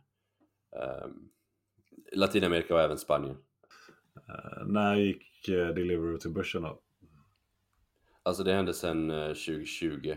eh, 0.77 1.07
Latinamerika 2.13 2.75
och 2.75 2.81
även 2.81 2.99
Spanien. 2.99 3.37
Uh, 4.29 4.67
när 4.67 4.97
gick 4.97 5.49
uh, 5.49 5.69
Deliveroo 5.69 6.19
till 6.19 6.31
börsen 6.31 6.63
då? 6.63 6.81
Alltså 8.23 8.45
det 8.45 8.53
hände 8.53 8.75
sedan 8.75 9.11
uh, 9.11 9.29
2020 9.29 10.15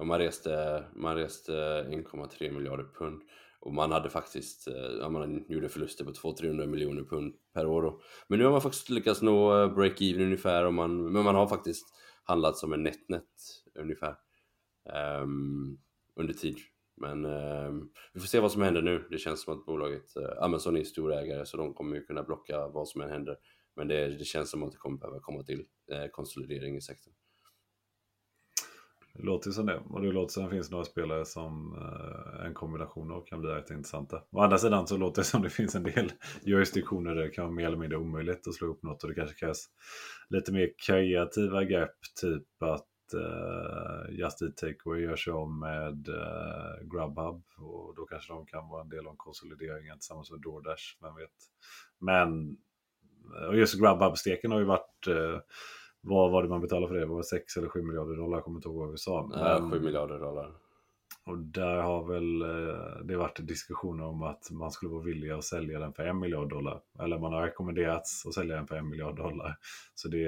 och 0.00 0.06
man 0.06 0.18
reste, 0.18 0.84
man 0.94 1.16
reste 1.16 1.52
1,3 1.52 2.52
miljarder 2.52 2.86
pund 2.98 3.22
och 3.60 3.74
man 3.74 3.92
hade 3.92 4.10
faktiskt, 4.10 4.68
ja, 5.00 5.08
man 5.08 5.44
gjorde 5.48 5.68
förluster 5.68 6.04
på 6.04 6.10
200-300 6.10 6.66
miljoner 6.66 7.02
pund 7.02 7.34
per 7.54 7.66
år 7.66 7.82
då. 7.82 8.00
Men 8.28 8.38
nu 8.38 8.44
har 8.44 8.52
man 8.52 8.60
faktiskt 8.60 8.90
lyckats 8.90 9.22
nå 9.22 9.66
break-even 9.66 10.22
ungefär 10.22 10.64
och 10.64 10.74
man, 10.74 11.12
men 11.12 11.24
man 11.24 11.34
har 11.34 11.46
faktiskt 11.48 11.86
handlat 12.24 12.56
som 12.56 12.72
en 12.72 12.82
net-net 12.82 13.24
ungefär 13.78 14.16
um, 15.22 15.78
under 16.14 16.34
tid. 16.34 16.56
Men 16.96 17.24
um, 17.24 17.92
vi 18.12 18.20
får 18.20 18.26
se 18.26 18.40
vad 18.40 18.52
som 18.52 18.62
händer 18.62 18.82
nu. 18.82 19.06
Det 19.10 19.18
känns 19.18 19.42
som 19.42 19.58
att 19.58 19.66
bolaget, 19.66 20.16
uh, 20.16 20.42
Amazon 20.44 20.76
är 20.76 20.84
storägare 20.84 21.46
så 21.46 21.56
de 21.56 21.74
kommer 21.74 21.96
ju 21.96 22.02
kunna 22.02 22.22
blocka 22.22 22.68
vad 22.68 22.88
som 22.88 23.00
än 23.00 23.10
händer. 23.10 23.36
Men 23.76 23.88
det, 23.88 24.08
det 24.08 24.24
känns 24.24 24.50
som 24.50 24.62
att 24.62 24.72
det 24.72 24.78
kommer 24.78 24.98
behöva 24.98 25.20
komma 25.20 25.42
till 25.42 25.60
uh, 25.92 26.06
konsolidering 26.12 26.76
i 26.76 26.80
sektorn. 26.80 27.14
Det 29.18 29.22
låter 29.22 29.48
ju 29.48 29.52
som 29.52 29.66
det. 29.66 29.82
Och 29.90 30.02
det 30.02 30.12
låter 30.12 30.32
som 30.32 30.44
att 30.44 30.50
det 30.50 30.56
finns 30.56 30.70
några 30.70 30.84
spelare 30.84 31.24
som 31.24 31.74
eh, 31.74 32.46
en 32.46 32.54
kombination 32.54 33.10
av 33.10 33.24
kan 33.26 33.40
bli 33.40 33.50
rätt 33.50 33.70
intressanta. 33.70 34.22
Å 34.30 34.40
andra 34.40 34.58
sidan 34.58 34.86
så 34.86 34.96
låter 34.96 35.22
det 35.22 35.26
som 35.26 35.40
att 35.40 35.44
det 35.44 35.50
finns 35.50 35.74
en 35.74 35.82
del 35.82 36.12
jurisdiktioner 36.42 37.14
där 37.14 37.22
det 37.22 37.28
kan 37.28 37.44
vara 37.44 37.54
mer 37.54 37.66
eller 37.66 37.76
mindre 37.76 37.98
omöjligt 37.98 38.48
att 38.48 38.54
slå 38.54 38.68
upp 38.68 38.82
något 38.82 39.02
och 39.02 39.08
det 39.08 39.14
kanske 39.14 39.36
krävs 39.36 39.66
lite 40.28 40.52
mer 40.52 40.70
kreativa 40.86 41.64
grepp. 41.64 41.96
Typ 42.20 42.62
att 42.62 42.86
uh, 43.14 44.18
Just 44.18 44.42
Eat 44.42 44.56
Takeaway 44.56 45.02
gör 45.02 45.16
sig 45.16 45.32
om 45.32 45.60
med 45.60 46.08
uh, 46.08 46.88
Grubhub 46.90 47.42
och 47.58 47.94
då 47.96 48.06
kanske 48.06 48.32
de 48.32 48.46
kan 48.46 48.68
vara 48.68 48.82
en 48.82 48.88
del 48.88 49.06
av 49.06 49.14
konsolideringen 49.16 49.98
tillsammans 49.98 50.30
med 50.30 50.40
DoorDash, 50.40 50.84
vem 51.00 51.14
vet. 51.14 51.30
Men 51.98 52.56
och 53.48 53.56
just 53.56 53.80
Grubhub-steken 53.80 54.52
har 54.52 54.58
ju 54.58 54.64
varit 54.64 55.06
uh, 55.08 55.38
vad 56.00 56.30
var 56.30 56.42
det 56.42 56.48
man 56.48 56.60
betalade 56.60 56.88
för 56.88 56.94
det? 56.94 57.06
Var 57.06 57.16
det 57.16 57.24
6 57.24 57.56
eller 57.56 57.68
7 57.68 57.82
miljarder 57.82 58.16
dollar? 58.16 58.36
Jag 58.36 58.44
kommer 58.44 58.58
inte 58.58 58.68
ihåg 58.68 58.78
vad 58.78 58.90
vi 58.90 58.96
sa. 58.96 59.26
Men, 59.26 59.70
7 59.70 59.80
miljarder 59.80 60.18
dollar. 60.18 60.52
Och 61.26 61.38
där 61.38 61.76
har 61.76 62.04
väl 62.04 62.38
det 63.06 63.16
varit 63.16 63.46
diskussioner 63.46 64.04
om 64.04 64.22
att 64.22 64.50
man 64.50 64.70
skulle 64.70 64.92
vara 64.92 65.02
villig 65.02 65.30
att 65.30 65.44
sälja 65.44 65.78
den 65.78 65.92
för 65.92 66.02
en 66.02 66.18
miljard 66.18 66.48
dollar. 66.48 66.80
Eller 66.98 67.18
man 67.18 67.32
har 67.32 67.42
rekommenderats 67.42 68.26
att 68.26 68.34
sälja 68.34 68.56
den 68.56 68.66
för 68.66 68.76
en 68.76 68.88
miljard 68.88 69.16
dollar. 69.16 69.56
Så 69.94 70.08
det, 70.08 70.24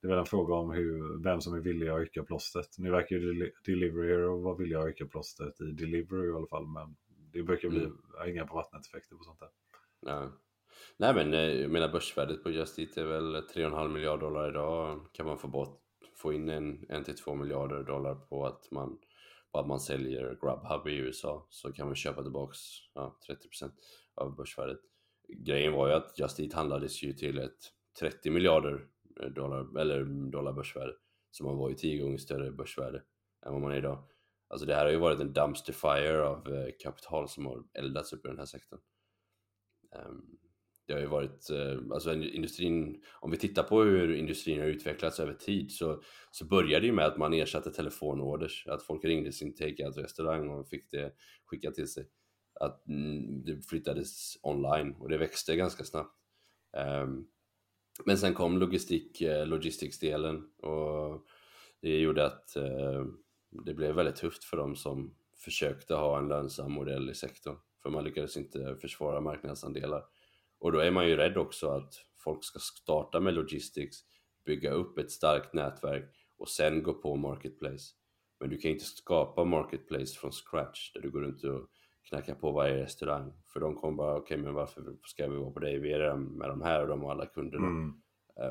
det 0.00 0.06
är 0.06 0.08
väl 0.08 0.18
en 0.18 0.26
fråga 0.26 0.54
om 0.54 0.70
hur, 0.70 1.22
vem 1.22 1.40
som 1.40 1.54
är 1.54 1.60
villig 1.60 1.88
att 1.88 1.98
rycka 1.98 2.22
plåstret. 2.22 2.68
Nu 2.78 2.90
verkar 2.90 3.16
ju 3.16 3.52
Delivery 3.66 4.08
Hero 4.08 4.40
vara 4.40 4.56
villiga 4.56 4.78
att 4.78 4.86
rycka 4.86 5.06
plåstret 5.06 5.60
i 5.60 5.64
Delivery 5.64 6.28
i 6.28 6.32
alla 6.32 6.46
fall. 6.46 6.66
Men 6.66 6.96
det 7.32 7.42
brukar 7.42 7.68
bli 7.68 7.84
mm. 7.84 7.96
inga 8.26 8.46
på 8.46 8.54
vattnet-effekter 8.54 9.16
på 9.16 9.24
sånt 9.24 9.40
där. 9.40 9.48
Ja. 10.00 10.32
Nej 10.96 11.14
men 11.14 11.34
eh, 11.34 11.40
jag 11.40 11.70
menar 11.70 11.88
börsvärdet 11.88 12.42
på 12.42 12.50
Just 12.50 12.78
Eat 12.78 12.96
är 12.96 13.04
väl 13.04 13.36
3,5 13.36 13.88
miljarder 13.88 14.20
dollar 14.20 14.48
idag. 14.48 15.00
Kan 15.12 15.26
man 15.26 15.38
få, 15.38 15.48
bort, 15.48 15.80
få 16.16 16.32
in 16.32 16.48
en, 16.48 16.86
en 16.88 17.04
till 17.04 17.16
2 17.16 17.34
miljarder 17.34 17.82
dollar 17.82 18.14
på 18.14 18.46
att 18.46 18.70
man 18.70 18.98
på 19.52 19.58
att 19.58 19.66
man 19.66 19.80
säljer 19.80 20.38
Grubhub 20.40 20.88
i 20.88 20.96
USA 20.96 21.46
så 21.50 21.72
kan 21.72 21.86
man 21.86 21.96
köpa 21.96 22.22
tillbaks 22.22 22.58
ja, 22.94 23.18
30% 23.28 23.72
av 24.14 24.36
börsvärdet. 24.36 24.78
Grejen 25.28 25.72
var 25.72 25.88
ju 25.88 25.94
att 25.94 26.18
Just 26.18 26.40
Eat 26.40 26.52
handlades 26.52 27.02
ju 27.02 27.12
till 27.12 27.38
ett 27.38 27.72
30 28.00 28.30
miljarder 28.30 28.86
eh, 29.22 29.28
dollar, 29.28 29.80
eller 29.80 30.04
dollar 30.30 30.52
börsvärde. 30.52 30.92
Så 31.30 31.44
man 31.44 31.56
var 31.56 31.68
ju 31.68 31.74
10 31.74 32.02
gånger 32.02 32.18
större 32.18 32.52
börsvärde 32.52 33.02
än 33.46 33.52
vad 33.52 33.60
man 33.60 33.72
är 33.72 33.76
idag. 33.76 34.08
Alltså 34.48 34.66
det 34.66 34.74
här 34.74 34.84
har 34.84 34.92
ju 34.92 34.98
varit 34.98 35.20
en 35.20 35.32
dumpster 35.32 35.72
fire 35.72 36.24
av 36.24 36.54
eh, 36.54 36.68
kapital 36.78 37.28
som 37.28 37.46
har 37.46 37.64
eldats 37.72 38.12
upp 38.12 38.24
i 38.24 38.28
den 38.28 38.38
här 38.38 38.46
sektorn. 38.46 38.80
Um, 40.06 40.38
det 40.90 40.94
har 40.96 41.00
ju 41.00 41.06
varit, 41.06 41.50
eh, 41.50 41.78
alltså 41.90 42.14
industrin, 42.14 43.02
om 43.20 43.30
vi 43.30 43.36
tittar 43.36 43.62
på 43.62 43.82
hur 43.82 44.14
industrin 44.14 44.60
har 44.60 44.66
utvecklats 44.66 45.20
över 45.20 45.34
tid 45.34 45.72
så, 45.72 46.02
så 46.30 46.44
började 46.44 46.80
det 46.80 46.86
ju 46.86 46.92
med 46.92 47.06
att 47.06 47.16
man 47.16 47.32
ersatte 47.32 47.70
telefonorders, 47.70 48.66
att 48.66 48.82
folk 48.82 49.04
ringde 49.04 49.32
sin 49.32 49.54
take-out-restaurang 49.54 50.48
och 50.48 50.68
fick 50.68 50.90
det 50.90 51.12
skickat 51.44 51.74
till 51.74 51.88
sig. 51.88 52.06
Att 52.60 52.88
mm, 52.88 53.44
det 53.44 53.68
flyttades 53.68 54.38
online 54.42 54.94
och 54.98 55.08
det 55.08 55.18
växte 55.18 55.56
ganska 55.56 55.84
snabbt. 55.84 56.16
Ehm, 56.76 57.26
men 58.04 58.18
sen 58.18 58.34
kom 58.34 58.58
logistik, 58.58 59.20
eh, 59.20 59.46
logistics-delen 59.46 60.50
och 60.62 61.26
det 61.80 61.98
gjorde 61.98 62.26
att 62.26 62.56
eh, 62.56 63.04
det 63.64 63.74
blev 63.74 63.94
väldigt 63.94 64.16
tufft 64.16 64.44
för 64.44 64.56
dem 64.56 64.76
som 64.76 65.14
försökte 65.36 65.94
ha 65.94 66.18
en 66.18 66.28
lönsam 66.28 66.72
modell 66.72 67.10
i 67.10 67.14
sektorn. 67.14 67.56
För 67.82 67.90
man 67.90 68.04
lyckades 68.04 68.36
inte 68.36 68.76
försvara 68.80 69.20
marknadsandelar. 69.20 70.04
Och 70.60 70.72
då 70.72 70.78
är 70.78 70.90
man 70.90 71.08
ju 71.08 71.16
rädd 71.16 71.36
också 71.36 71.68
att 71.68 71.94
folk 72.24 72.44
ska 72.44 72.58
starta 72.58 73.20
med 73.20 73.34
logistics, 73.34 73.96
bygga 74.44 74.70
upp 74.70 74.98
ett 74.98 75.10
starkt 75.10 75.54
nätverk 75.54 76.16
och 76.38 76.48
sen 76.48 76.82
gå 76.82 76.94
på 76.94 77.16
marketplace. 77.16 77.94
Men 78.40 78.50
du 78.50 78.58
kan 78.58 78.70
inte 78.70 78.84
skapa 78.84 79.44
marketplace 79.44 80.18
från 80.18 80.32
scratch 80.32 80.92
där 80.92 81.00
du 81.00 81.10
går 81.10 81.20
runt 81.20 81.44
och 81.44 81.68
knackar 82.08 82.34
på 82.34 82.52
varje 82.52 82.82
restaurang. 82.82 83.32
För 83.52 83.60
de 83.60 83.74
kommer 83.74 83.96
bara, 83.96 84.16
okej 84.16 84.34
okay, 84.34 84.44
men 84.44 84.54
varför 84.54 84.96
ska 85.04 85.28
vi 85.28 85.36
vara 85.36 85.50
på 85.50 85.60
dig? 85.60 85.78
Vi 85.78 85.92
är 85.92 85.98
redan 85.98 86.24
med 86.24 86.48
de 86.48 86.62
här 86.62 86.82
och 86.82 86.88
de 86.88 87.02
har 87.02 87.10
alla 87.10 87.26
kunderna. 87.26 87.66
Mm. 87.66 87.94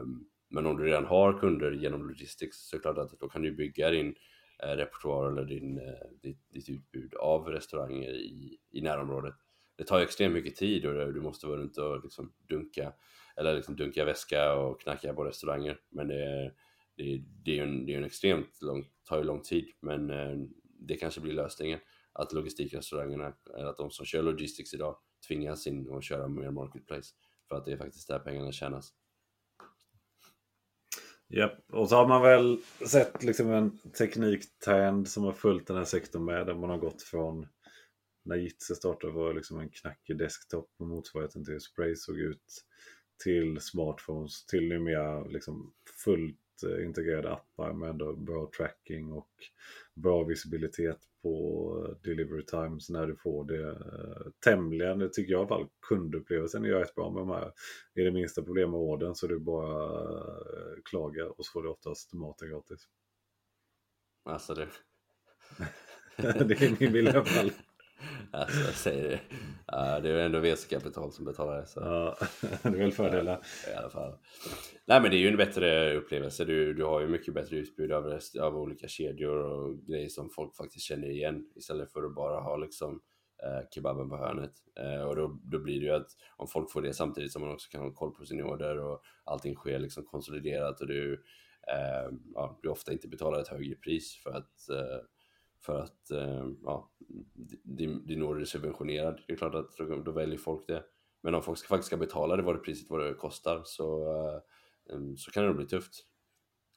Um, 0.01 0.29
men 0.49 0.65
om 0.65 0.77
du 0.77 0.83
redan 0.83 1.05
har 1.05 1.39
kunder 1.39 1.71
genom 1.71 2.07
logistics 2.07 2.69
så 2.69 2.75
är 2.75 2.77
det 2.77 2.81
klart 2.81 2.97
att 2.97 3.19
då 3.19 3.29
kan 3.29 3.41
du 3.41 3.51
bygga 3.51 3.89
din 3.89 4.15
eh, 4.63 4.69
repertoar 4.69 5.31
eller 5.31 5.45
din, 5.45 5.77
eh, 5.77 5.93
ditt, 6.21 6.49
ditt, 6.49 6.69
utbud 6.69 7.13
av 7.13 7.47
restauranger 7.47 8.09
i, 8.09 8.57
i 8.71 8.81
närområdet. 8.81 9.35
Det 9.79 9.85
tar 9.85 9.99
ju 9.99 10.03
extremt 10.03 10.33
mycket 10.33 10.55
tid 10.55 10.85
och 10.85 11.13
du 11.13 11.21
måste 11.21 11.47
vara 11.47 11.57
runt 11.57 11.77
och 11.77 12.03
liksom 12.03 12.33
dunka 12.49 12.93
eller 13.35 13.55
liksom 13.55 13.75
dunka 13.75 14.05
väska 14.05 14.53
och 14.53 14.81
knacka 14.81 15.13
på 15.13 15.23
restauranger. 15.23 15.79
Men 15.89 16.07
det 16.07 16.23
är, 16.23 16.53
det, 16.97 17.23
det 17.45 17.51
är 17.51 17.55
ju 17.55 17.61
en, 17.61 17.85
det 17.85 17.93
är 17.93 17.97
en 17.97 18.03
extremt 18.03 18.61
lång, 18.61 18.85
tar 19.09 19.17
ju 19.17 19.23
lång 19.23 19.41
tid 19.41 19.65
men 19.79 20.09
eh, 20.09 20.37
det 20.79 20.95
kanske 20.95 21.21
blir 21.21 21.33
lösningen 21.33 21.79
att 22.13 22.33
logistikrestaurangerna, 22.33 23.33
eller 23.57 23.65
att 23.65 23.77
de 23.77 23.91
som 23.91 24.05
kör 24.05 24.23
logistics 24.23 24.73
idag 24.73 24.97
tvingas 25.27 25.67
in 25.67 25.89
och 25.89 26.03
köra 26.03 26.27
mer 26.27 26.51
marketplace 26.51 27.09
för 27.47 27.55
att 27.55 27.65
det 27.65 27.71
är 27.71 27.77
faktiskt 27.77 28.07
där 28.07 28.19
pengarna 28.19 28.51
tjänas. 28.51 28.93
Japp, 31.27 31.73
och 31.73 31.89
så 31.89 31.95
har 31.95 32.07
man 32.07 32.21
väl 32.21 32.57
sett 32.87 33.23
liksom 33.23 33.51
en 33.51 33.79
tekniktrend 33.97 35.07
som 35.07 35.23
har 35.23 35.31
följt 35.31 35.67
den 35.67 35.77
här 35.77 35.85
sektorn 35.85 36.25
med. 36.25 36.47
Där 36.47 36.55
man 36.55 36.69
har 36.69 36.77
gått 36.77 37.01
från 37.01 37.47
när 38.29 38.35
Jitsi 38.35 38.75
startade 38.75 39.13
var 39.13 39.33
liksom 39.33 39.59
en 39.59 39.69
knackig 39.69 40.17
desktop 40.17 40.69
och 40.77 40.87
motsvarigheten 40.87 41.45
till 41.45 41.61
Spray 41.61 41.95
såg 41.95 42.19
ut 42.19 42.65
till 43.23 43.61
smartphones 43.61 44.45
till 44.45 44.67
numera 44.67 45.23
liksom 45.23 45.73
fullt 46.05 46.39
Eh, 46.63 46.85
integrerade 46.85 47.31
appar 47.31 47.73
med 47.73 47.89
ändå 47.89 48.15
bra 48.15 48.51
tracking 48.57 49.11
och 49.11 49.29
bra 49.93 50.23
visibilitet 50.23 50.97
på 51.21 51.97
delivery 52.03 52.45
times 52.45 52.89
när 52.89 53.07
du 53.07 53.15
får 53.15 53.45
det 53.45 53.69
eh, 53.69 54.31
tämligen, 54.39 54.99
det 54.99 55.13
tycker 55.13 55.31
jag 55.31 55.39
i 55.39 55.41
alla 55.41 55.47
fall, 55.47 55.67
kundupplevelsen 55.87 56.65
är 56.65 56.69
rätt 56.69 56.95
bra 56.95 57.11
med 57.11 57.21
de 57.21 57.29
här. 57.29 57.51
Är 57.93 58.03
det 58.03 58.11
minsta 58.11 58.43
problem 58.43 58.71
med 58.71 58.79
orden 58.79 59.15
så 59.15 59.25
är 59.25 59.29
det 59.29 59.39
bara 59.39 59.93
eh, 59.99 60.77
klaga 60.85 61.29
och 61.29 61.45
så 61.45 61.51
får 61.51 61.63
du 61.63 61.69
oftast 61.69 62.13
maten 62.13 62.49
gratis. 62.49 62.87
Alltså 64.23 64.53
det... 64.53 64.67
det 66.45 66.61
är 66.61 66.79
min 66.79 66.91
bild 66.91 67.07
i 67.07 67.11
alla 67.11 67.25
fall. 67.25 67.51
Alltså 68.31 68.59
jag 68.59 68.73
säger 68.73 69.09
det. 69.09 69.19
Ja, 69.67 69.99
det 69.99 70.09
är 70.09 70.17
ändå 70.17 70.39
VC-kapital 70.39 71.11
som 71.11 71.25
betalar 71.25 71.57
det. 71.57 71.65
Så. 71.65 71.79
Ja, 71.79 72.17
det 72.61 72.69
är 72.69 72.73
väl 72.73 72.91
fördelar. 72.91 73.39
Ja, 73.65 73.71
I 73.71 73.75
alla 73.75 73.89
fall. 73.89 74.13
Nej 74.85 75.01
men 75.01 75.11
det 75.11 75.17
är 75.17 75.19
ju 75.19 75.27
en 75.27 75.37
bättre 75.37 75.95
upplevelse. 75.95 76.45
Du, 76.45 76.73
du 76.73 76.83
har 76.83 77.01
ju 77.01 77.07
mycket 77.07 77.33
bättre 77.33 77.57
utbud 77.57 77.91
av, 77.91 78.05
rest, 78.05 78.35
av 78.35 78.57
olika 78.57 78.87
kedjor 78.87 79.37
och 79.37 79.85
grejer 79.87 80.09
som 80.09 80.29
folk 80.29 80.55
faktiskt 80.55 80.85
känner 80.85 81.09
igen. 81.09 81.45
Istället 81.55 81.91
för 81.91 82.03
att 82.03 82.15
bara 82.15 82.39
ha 82.39 82.57
liksom 82.57 83.01
eh, 83.43 83.67
kebaben 83.71 84.09
på 84.09 84.17
hörnet. 84.17 84.53
Eh, 84.79 85.01
och 85.01 85.15
då, 85.15 85.39
då 85.43 85.59
blir 85.59 85.79
det 85.79 85.85
ju 85.85 85.93
att 85.93 86.09
om 86.37 86.47
folk 86.47 86.71
får 86.71 86.81
det 86.81 86.93
samtidigt 86.93 87.31
som 87.31 87.41
man 87.41 87.53
också 87.53 87.69
kan 87.69 87.81
ha 87.81 87.91
koll 87.91 88.15
på 88.15 88.25
sin 88.25 88.41
order 88.41 88.77
och 88.77 89.01
allting 89.23 89.55
sker 89.55 89.79
liksom 89.79 90.03
konsoliderat 90.05 90.81
och 90.81 90.87
du, 90.87 91.13
eh, 91.67 92.11
ja, 92.33 92.59
du 92.61 92.69
ofta 92.69 92.91
inte 92.91 93.07
betalar 93.07 93.39
ett 93.39 93.47
högre 93.47 93.75
pris 93.75 94.23
för 94.23 94.31
att 94.31 94.69
eh, 94.69 94.99
för 95.65 95.79
att 95.79 96.11
eh, 96.11 96.47
ja, 96.63 96.91
din, 97.63 98.05
din 98.07 98.23
order 98.23 98.41
är 98.41 98.45
subventionerad. 98.45 99.21
Det 99.27 99.33
är 99.33 99.37
klart 99.37 99.55
att 99.55 99.77
då, 99.77 100.01
då, 100.01 100.11
väljer 100.11 100.37
folk 100.37 100.67
det. 100.67 100.83
Men 101.23 101.35
om 101.35 101.41
folk 101.41 101.57
ska, 101.57 101.67
faktiskt 101.67 101.87
ska 101.87 101.97
betala 101.97 102.35
det 102.35 102.43
vad 102.43 102.55
det 102.55 102.59
priset 102.59 102.89
vad 102.89 102.99
det 102.99 103.13
kostar 103.13 103.61
så, 103.65 104.11
eh, 104.11 104.95
mm, 104.95 105.17
så 105.17 105.31
kan 105.31 105.43
det 105.43 105.49
nog 105.49 105.57
bli 105.57 105.67
tufft. 105.67 106.05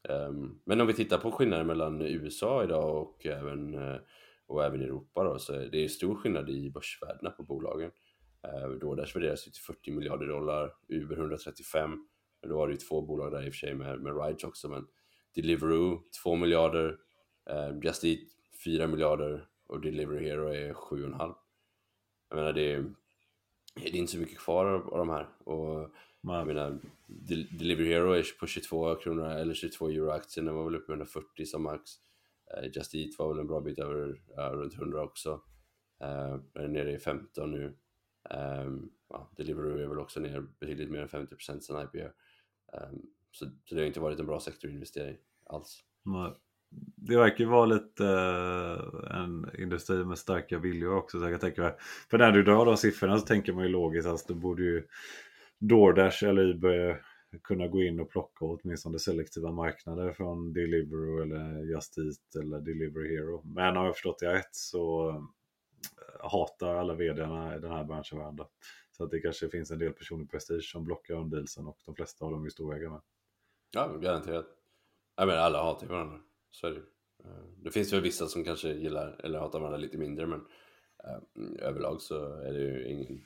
Ehm, 0.08 0.60
men 0.64 0.80
om 0.80 0.86
vi 0.86 0.94
tittar 0.94 1.18
på 1.18 1.32
skillnaden 1.32 1.66
mellan 1.66 2.02
USA 2.02 2.64
idag 2.64 2.96
och 2.96 3.26
även, 3.26 3.74
eh, 3.74 4.00
och 4.46 4.64
även 4.64 4.82
Europa 4.82 5.24
då, 5.24 5.38
så 5.38 5.52
är 5.52 5.68
det 5.68 5.84
är 5.84 5.88
stor 5.88 6.14
skillnad 6.14 6.50
i 6.50 6.70
börsvärdena 6.70 7.30
på 7.30 7.42
bolagen. 7.42 7.90
Ehm, 8.42 8.70
då 8.70 8.78
DoorDash 8.78 9.14
värderas 9.14 9.44
till 9.44 9.52
40 9.52 9.90
miljarder 9.90 10.26
dollar, 10.26 10.72
Uber 10.88 11.16
135. 11.16 12.06
Då 12.48 12.56
har 12.58 12.66
du 12.66 12.74
ju 12.74 12.78
två 12.78 13.02
bolag 13.02 13.32
där 13.32 13.46
i 13.46 13.50
och 13.50 13.54
för 13.54 13.58
sig 13.58 13.74
med, 13.74 14.00
med 14.00 14.24
rides 14.24 14.44
också, 14.44 14.68
men 14.68 14.86
Deliveroo 15.34 16.02
2 16.22 16.36
miljarder, 16.36 16.98
ehm, 17.50 17.82
Just 17.82 18.04
Eat 18.04 18.18
4 18.64 18.86
miljarder 18.86 19.48
och 19.66 19.80
Delivery 19.80 20.28
Hero 20.28 20.48
är 20.48 20.72
7,5. 20.72 21.34
Jag 22.28 22.36
menar 22.36 22.52
det 22.52 22.72
är, 22.72 22.94
det 23.74 23.88
är 23.88 23.96
inte 23.96 24.12
så 24.12 24.18
mycket 24.18 24.38
kvar 24.38 24.66
av, 24.66 24.90
de 24.90 25.08
här. 25.08 25.28
Och 25.44 25.90
Nej. 26.20 26.36
jag 26.36 26.46
menar, 26.46 26.78
Delivery 27.58 27.88
Hero 27.88 28.12
är 28.12 28.38
på 28.40 28.46
22 28.46 28.94
kronor 28.94 29.26
eller 29.26 29.54
22 29.54 29.88
euro 29.88 30.10
aktien, 30.10 30.46
den 30.46 30.54
var 30.54 30.64
väl 30.64 30.76
uppe 30.76 30.92
i 30.92 30.94
140 30.94 31.46
som 31.46 31.62
max. 31.62 31.90
Uh, 32.56 32.70
Just 32.74 32.94
Eat 32.94 33.18
var 33.18 33.28
väl 33.28 33.38
en 33.38 33.46
bra 33.46 33.60
bit 33.60 33.78
över, 33.78 34.08
uh, 34.38 34.52
runt 34.52 34.74
100 34.74 35.02
också. 35.02 35.32
Uh, 36.04 36.36
den 36.52 36.64
är 36.64 36.68
nere 36.68 36.92
i 36.92 36.98
15 36.98 37.50
nu. 37.50 37.76
Um, 38.30 38.92
ja, 39.08 39.30
Deliveroo 39.36 39.78
är 39.78 39.86
väl 39.86 39.98
också 39.98 40.20
ner 40.20 40.40
betydligt 40.40 40.90
mer 40.90 41.00
än 41.00 41.08
50% 41.08 41.60
sen 41.60 41.82
IPO. 41.82 41.98
Um, 41.98 43.02
så, 43.30 43.46
så 43.64 43.74
det 43.74 43.80
har 43.80 43.86
inte 43.86 44.00
varit 44.00 44.20
en 44.20 44.26
bra 44.26 44.40
sektor 44.40 44.68
att 44.68 44.74
investera 44.74 45.10
i 45.10 45.18
alls. 45.44 45.84
Nej 46.02 46.32
det 46.96 47.16
verkar 47.16 47.44
ju 47.44 47.50
vara 47.50 47.66
lite 47.66 48.04
uh, 48.04 49.20
en 49.20 49.50
industri 49.58 50.04
med 50.04 50.18
starka 50.18 50.58
viljor 50.58 50.96
också. 50.96 51.20
Så 51.20 51.30
jag 51.30 51.40
tänker, 51.40 51.74
för 52.10 52.18
när 52.18 52.32
du 52.32 52.42
drar 52.42 52.66
de 52.66 52.76
siffrorna 52.76 53.18
så 53.18 53.26
tänker 53.26 53.52
man 53.52 53.64
ju 53.64 53.70
logiskt 53.70 54.08
att 54.08 54.28
då 54.28 54.34
borde 54.34 54.62
ju 54.62 54.86
DoorDash 55.58 56.24
eller 56.24 56.42
Uber 56.42 57.02
kunna 57.42 57.68
gå 57.68 57.82
in 57.82 58.00
och 58.00 58.10
plocka 58.10 58.44
åtminstone 58.44 58.98
selektiva 58.98 59.52
marknader 59.52 60.12
från 60.12 60.52
Deliveroo 60.52 61.22
eller 61.22 61.64
Just 61.64 61.98
Eat 61.98 62.44
eller 62.44 62.60
Delivery 62.60 63.16
Hero. 63.16 63.42
Men 63.44 63.76
har 63.76 63.84
jag 63.86 63.94
förstått 63.94 64.18
det 64.18 64.32
rätt 64.32 64.54
så 64.54 65.08
eh, 65.08 66.30
hatar 66.30 66.74
alla 66.74 66.94
vdarna 66.94 67.56
i 67.56 67.58
den 67.58 67.72
här 67.72 67.84
branschen 67.84 68.18
varandra. 68.18 68.46
Så 68.90 69.04
att 69.04 69.10
det 69.10 69.20
kanske 69.20 69.48
finns 69.48 69.70
en 69.70 69.78
del 69.78 69.92
personer 69.92 70.24
prestige 70.24 70.70
som 70.72 70.84
blockar 70.84 71.14
underdealsen 71.14 71.66
och 71.66 71.78
de 71.86 71.94
flesta 71.94 72.24
av 72.24 72.30
dem 72.30 72.44
är 72.44 72.50
storägare 72.50 72.90
med. 72.90 73.00
Ja, 73.74 73.96
garanterat. 73.96 74.46
Jag 75.16 75.26
menar 75.26 75.40
alla 75.40 75.62
hatar 75.62 75.86
ju 75.86 75.92
varandra. 75.92 76.20
Så 76.52 76.66
är 76.66 76.70
det 76.70 76.82
eh, 77.24 77.44
Det 77.64 77.70
finns 77.70 77.92
väl 77.92 78.00
vissa 78.00 78.26
som 78.26 78.44
kanske 78.44 78.72
gillar 78.72 79.20
eller 79.24 79.38
hatar 79.38 79.58
varandra 79.58 79.78
lite 79.78 79.98
mindre 79.98 80.26
men 80.26 80.40
eh, 81.04 81.66
överlag 81.66 82.00
så 82.02 82.40
är 82.40 82.52
det 82.52 82.60
ju 82.60 82.88
ingen... 82.88 83.20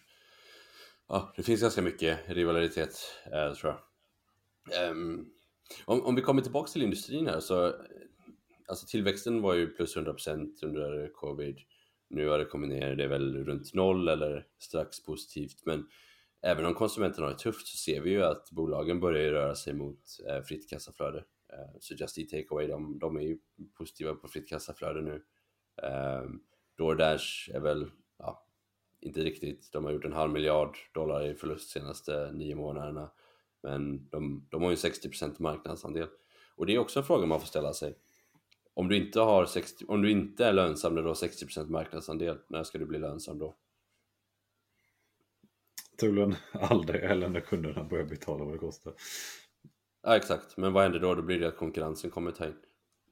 Ja, 1.09 1.33
det 1.37 1.43
finns 1.43 1.61
ganska 1.61 1.83
mycket 1.83 2.19
rivalitet 2.27 2.99
eh, 3.33 3.53
tror 3.53 3.73
jag. 3.73 3.81
Um, 4.91 5.33
om, 5.85 6.07
om 6.07 6.15
vi 6.15 6.23
kommer 6.23 6.43
tillbaka 6.43 6.73
till 6.73 6.83
industrin 6.83 7.27
här 7.27 7.41
så 7.41 7.75
Alltså 8.69 8.87
tillväxten 8.87 9.43
var 9.43 9.55
ju 9.55 9.67
plus 9.67 9.97
100% 9.97 10.65
under 10.65 11.13
covid. 11.13 11.59
Nu 12.09 12.29
har 12.29 12.39
det 12.39 12.45
kommit 12.45 12.71
ner, 12.71 12.97
det 12.97 13.05
är 13.05 13.09
väl 13.09 13.45
runt 13.45 13.75
noll 13.75 14.09
eller 14.09 14.47
strax 14.59 15.05
positivt. 15.05 15.63
Men 15.65 15.89
även 16.43 16.67
om 16.67 16.75
konsumenterna 16.75 17.27
har 17.27 17.33
det 17.33 17.39
tufft 17.39 17.67
så 17.67 17.77
ser 17.77 18.01
vi 18.01 18.11
ju 18.11 18.23
att 18.23 18.51
bolagen 18.51 19.01
börjar 19.01 19.33
röra 19.33 19.55
sig 19.55 19.75
mot 19.75 20.01
eh, 20.29 20.43
fritt 20.43 20.71
kassaflöde. 20.71 21.25
Eh, 21.53 21.79
så 21.81 21.95
Just 21.95 22.19
Eat 22.19 22.29
Takeaway, 22.29 22.67
de, 22.67 22.99
de 22.99 23.17
är 23.17 23.21
ju 23.21 23.39
positiva 23.79 24.15
på 24.15 24.29
fritt 24.29 24.49
kassaflöde 24.49 25.01
nu. 25.01 25.25
Ehm, 25.83 26.41
DoorDash 26.79 27.51
är 27.55 27.61
väl, 27.61 27.91
ja, 28.19 28.47
inte 29.01 29.21
riktigt. 29.21 29.73
De 29.73 29.85
har 29.85 29.93
gjort 29.93 30.05
en 30.05 30.13
halv 30.13 30.33
miljard 30.33 30.77
dollar 30.95 31.27
i 31.27 31.35
förlust 31.35 31.71
senaste 31.71 32.33
nio 32.33 32.55
månaderna. 32.55 33.11
Men 33.63 34.09
de, 34.09 34.49
de 34.51 34.63
har 34.63 34.71
ju 34.71 34.77
60% 34.77 35.35
marknadsandel. 35.39 36.09
Och 36.57 36.67
det 36.67 36.75
är 36.75 36.79
också 36.79 36.99
en 36.99 37.05
fråga 37.07 37.27
man 37.27 37.41
får 37.41 37.47
ställa 37.47 37.73
sig. 37.73 37.99
Om 38.75 38.89
du 38.89 38.97
inte, 38.97 39.21
har 39.21 39.47
60, 39.47 39.85
om 39.89 40.03
du 40.03 40.11
inte 40.11 40.47
är 40.47 40.53
lönsam 40.53 40.95
när 40.95 41.03
du 41.03 41.09
har 41.09 41.15
60% 41.15 41.69
marknadsandel, 41.69 42.39
när 42.49 42.65
ska 42.65 42.79
du 42.79 42.87
bli 42.87 42.99
lönsam 42.99 43.39
då? 43.39 43.57
Troligen 46.01 46.35
aldrig, 46.53 47.05
eller 47.05 47.29
när 47.29 47.41
kunderna 47.41 47.85
börjar 47.85 48.05
betala 48.05 48.45
vad 48.45 48.55
det 48.55 48.59
kostar. 48.59 48.95
Ja 50.09 50.17
exakt, 50.17 50.57
men 50.57 50.73
vad 50.73 50.83
händer 50.83 50.99
då? 50.99 51.15
Då 51.15 51.23
blir 51.23 51.41
det 51.41 51.49
att 51.49 51.57
konkurrensen 51.57 52.11
kommer 52.11 52.31
ta 52.31 52.47
in. 52.47 52.57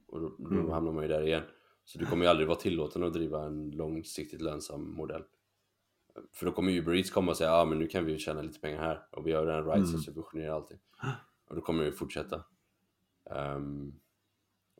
Och 0.07 0.21
då, 0.21 0.35
då 0.37 0.55
mm. 0.55 0.69
hamnar 0.69 0.91
man 0.91 1.03
ju 1.03 1.07
där 1.07 1.21
igen. 1.21 1.43
Så 1.85 1.99
du 1.99 2.05
kommer 2.05 2.25
ju 2.25 2.29
aldrig 2.29 2.47
vara 2.47 2.57
tillåten 2.57 3.03
att 3.03 3.13
driva 3.13 3.43
en 3.45 3.71
långsiktigt 3.71 4.41
lönsam 4.41 4.95
modell. 4.95 5.23
För 6.33 6.45
då 6.45 6.51
kommer 6.51 6.71
ju 6.71 6.79
Uber 6.79 6.95
Eats 6.95 7.11
komma 7.11 7.31
och 7.31 7.37
säga 7.37 7.49
ja 7.49 7.61
ah, 7.61 7.65
men 7.65 7.79
nu 7.79 7.87
kan 7.87 8.05
vi 8.05 8.11
ju 8.11 8.17
tjäna 8.17 8.41
lite 8.41 8.59
pengar 8.59 8.81
här 8.81 9.07
och 9.11 9.27
vi 9.27 9.31
har 9.31 9.45
den 9.45 9.65
rights 9.65 9.89
mm. 9.89 10.01
subventionerar 10.01 10.55
allting. 10.55 10.79
Och 11.47 11.55
då 11.55 11.61
kommer 11.61 11.83
det 11.83 11.89
ju 11.89 11.95
fortsätta. 11.95 12.43
Um, 13.23 13.99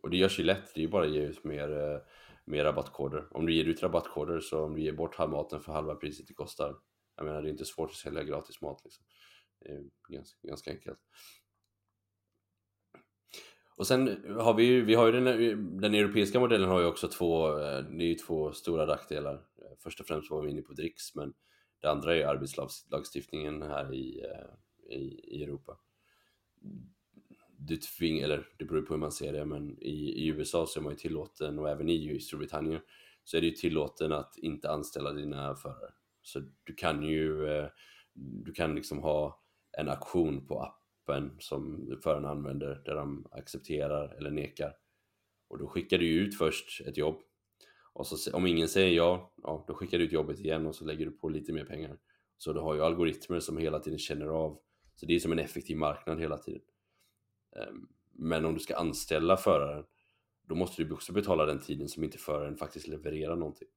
och 0.02 0.10
det 0.10 0.18
görs 0.18 0.40
ju 0.40 0.44
lätt, 0.44 0.74
det 0.74 0.80
är 0.80 0.86
ju 0.86 0.90
bara 0.90 1.06
att 1.06 1.12
ge 1.12 1.22
ut 1.22 1.44
mer, 1.44 1.70
uh, 1.70 2.00
mer 2.46 2.64
rabattkoder. 2.64 3.28
Om 3.32 3.46
du 3.46 3.54
ger 3.54 3.66
ut 3.66 3.84
rabattkoder 3.84 4.40
så 4.40 4.64
om 4.64 4.76
du 4.76 4.82
ger 4.82 4.94
bort 4.94 5.16
halv 5.16 5.32
maten 5.32 5.60
för 5.60 5.74
halva 5.74 5.96
priset 5.96 6.28
det 6.28 6.34
kostar. 6.34 6.76
Jag 7.16 7.26
menar 7.26 7.42
det 7.42 7.48
är 7.48 7.52
inte 7.52 7.66
svårt 7.66 7.90
att 7.90 7.96
sälja 7.96 8.24
gratis 8.24 8.62
mat 8.62 8.82
liksom. 8.84 9.06
Det 9.60 9.72
är 9.72 9.84
ganska, 10.08 10.48
ganska 10.48 10.72
enkelt. 10.72 11.00
Och 13.76 13.88
sen 13.88 14.26
har 14.40 14.54
vi 14.54 14.64
ju, 14.64 14.86
vi 14.86 14.96
har 14.96 15.06
ju 15.06 15.12
den, 15.12 15.80
den 15.80 15.94
europeiska 15.94 16.40
modellen 16.40 16.70
har 16.70 16.80
ju 16.80 16.86
också 16.86 17.08
två, 17.08 17.60
eh, 17.60 17.80
det 17.80 18.04
är 18.04 18.08
ju 18.08 18.16
två 18.16 18.52
stora 18.52 18.86
nackdelar. 18.86 19.42
Först 19.84 20.00
och 20.00 20.06
främst 20.06 20.32
var 20.32 20.42
vi 20.42 20.52
inne 20.52 20.62
på 20.62 20.74
dricks, 20.74 21.16
men 21.16 21.34
det 21.82 21.88
andra 21.88 22.14
är 22.14 22.18
ju 22.18 22.24
arbetslagstiftningen 22.24 23.62
här 23.62 23.94
i, 23.94 24.24
eh, 24.24 24.96
i, 24.98 25.20
i 25.24 25.44
Europa. 25.44 25.78
Du 27.58 27.78
tving, 27.78 28.20
eller 28.20 28.48
det 28.58 28.66
beror 28.66 28.82
på 28.82 28.94
hur 28.94 29.00
man 29.00 29.12
ser 29.12 29.34
det, 29.34 29.46
men 29.46 29.80
i, 29.80 30.24
i 30.24 30.28
USA 30.28 30.66
så 30.68 30.80
är 30.80 30.84
man 30.84 30.94
ju 30.94 30.98
tillåten 30.98 31.60
och 31.60 31.70
även 31.70 31.90
i 31.90 32.20
Storbritannien 32.20 32.82
så 33.24 33.38
är 33.38 33.42
det 33.42 33.48
ju 33.48 33.54
tillåten 33.54 34.12
att 34.12 34.38
inte 34.38 34.70
anställa 34.70 35.14
dina 35.14 35.56
förare. 35.56 35.92
Så 36.22 36.42
du 36.64 36.74
kan 36.74 37.04
ju, 37.04 37.48
eh, 37.48 37.68
du 38.14 38.52
kan 38.52 38.76
liksom 38.76 39.00
ha 39.00 39.44
en 39.78 39.90
aktion 39.90 40.48
på 40.48 40.76
appen 41.06 41.32
som 41.40 41.90
föraren 42.04 42.26
använder 42.26 42.82
där 42.86 42.96
de 42.96 43.28
accepterar 43.32 44.16
eller 44.18 44.32
nekar. 44.32 44.74
Och 45.48 45.60
då 45.60 45.68
skickar 45.68 45.98
du 45.98 46.08
ut 46.08 46.38
först 46.38 46.82
ett 46.82 46.98
jobb. 46.98 47.22
Och 47.94 48.08
så, 48.08 48.38
om 48.38 48.48
ingen 48.48 48.68
säger 48.68 48.94
ja, 48.94 49.34
ja, 49.44 49.66
då 49.68 49.74
skickar 49.74 49.98
du 49.98 50.04
ut 50.04 50.12
jobbet 50.12 50.40
igen 50.40 50.66
och 50.66 50.76
så 50.76 50.86
lägger 50.86 51.06
du 51.06 51.12
på 51.12 51.30
lite 51.30 51.54
mer 51.54 51.66
pengar. 51.66 51.98
Så 52.38 52.54
du 52.54 52.60
har 52.60 52.76
ju 52.76 52.82
algoritmer 52.82 53.40
som 53.40 53.58
hela 53.58 53.80
tiden 53.80 54.00
känner 54.00 54.28
av. 54.28 54.60
Så 54.96 55.06
det 55.06 55.16
är 55.16 55.20
som 55.20 55.32
en 55.32 55.40
effektiv 55.40 55.78
marknad 55.78 56.20
hela 56.20 56.38
tiden. 56.38 56.62
Ehm, 57.56 57.88
men 58.12 58.46
om 58.46 58.54
du 58.54 58.60
ska 58.60 58.76
anställa 58.76 59.38
föraren, 59.38 59.86
då 60.42 60.56
måste 60.56 60.84
du 60.84 60.94
också 60.94 61.14
betala 61.14 61.46
den 61.46 61.60
tiden 61.60 61.90
som 61.90 62.04
inte 62.04 62.18
föraren 62.18 62.58
faktiskt 62.58 62.88
levererar 62.88 63.36
någonting. 63.36 63.68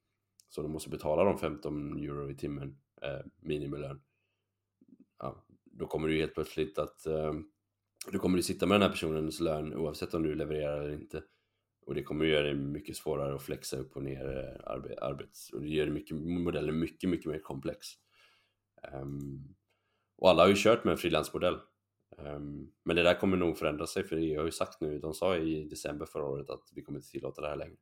Så 0.49 0.63
du 0.63 0.69
måste 0.69 0.91
betala 0.91 1.25
de 1.25 1.39
15 1.39 1.99
euro 1.99 2.31
i 2.31 2.35
timmen, 2.35 2.79
eh, 3.03 3.27
minimilön. 3.41 4.01
Ja, 5.19 5.45
då 5.79 5.87
kommer 5.87 6.09
du 6.09 6.17
helt 6.17 6.35
plötsligt 6.35 6.79
att 6.79 7.07
eh, 7.07 7.33
då 8.13 8.19
kommer 8.19 8.37
du 8.37 8.43
sitta 8.43 8.67
med 8.67 8.75
den 8.75 8.83
här 8.83 8.91
personens 8.91 9.41
lön 9.41 9.75
oavsett 9.75 10.15
om 10.15 10.23
du 10.23 10.35
levererar 10.35 10.81
eller 10.81 10.95
inte. 10.95 11.23
Och 11.87 11.95
det 11.95 12.03
kommer 12.03 12.25
göra 12.25 12.47
det 12.47 12.55
mycket 12.55 12.97
svårare 12.97 13.35
att 13.35 13.43
flexa 13.43 13.77
upp 13.77 13.97
och 13.97 14.03
ner 14.03 14.39
eh, 14.39 14.71
arbe 14.73 14.99
arbets... 15.01 15.51
Och 15.51 15.61
det 15.61 15.69
gör 15.69 15.87
mycket, 15.87 16.17
modellen 16.17 16.79
mycket, 16.79 17.11
mycket 17.11 17.31
mer 17.31 17.39
komplex. 17.39 17.87
Um, 18.93 19.55
och 20.17 20.31
alla 20.31 20.43
har 20.43 20.49
ju 20.49 20.55
kört 20.57 20.85
med 20.85 20.93
en 20.93 20.99
frilansmodell. 20.99 21.59
Um, 22.17 22.73
men 22.85 22.97
det 22.97 23.03
där 23.03 23.15
kommer 23.15 23.37
nog 23.37 23.59
förändra 23.59 23.87
sig 23.87 24.05
för 24.05 24.17
EU 24.17 24.39
har 24.39 24.45
ju 24.45 24.51
sagt 24.51 24.81
nu, 24.81 24.99
de 24.99 25.15
sa 25.15 25.37
i 25.37 25.65
december 25.65 26.07
förra 26.07 26.25
året 26.25 26.51
att 26.51 26.69
vi 26.75 26.83
kommer 26.83 26.99
inte 26.99 27.11
tillåta 27.11 27.41
det 27.41 27.49
här 27.49 27.57
längre. 27.57 27.77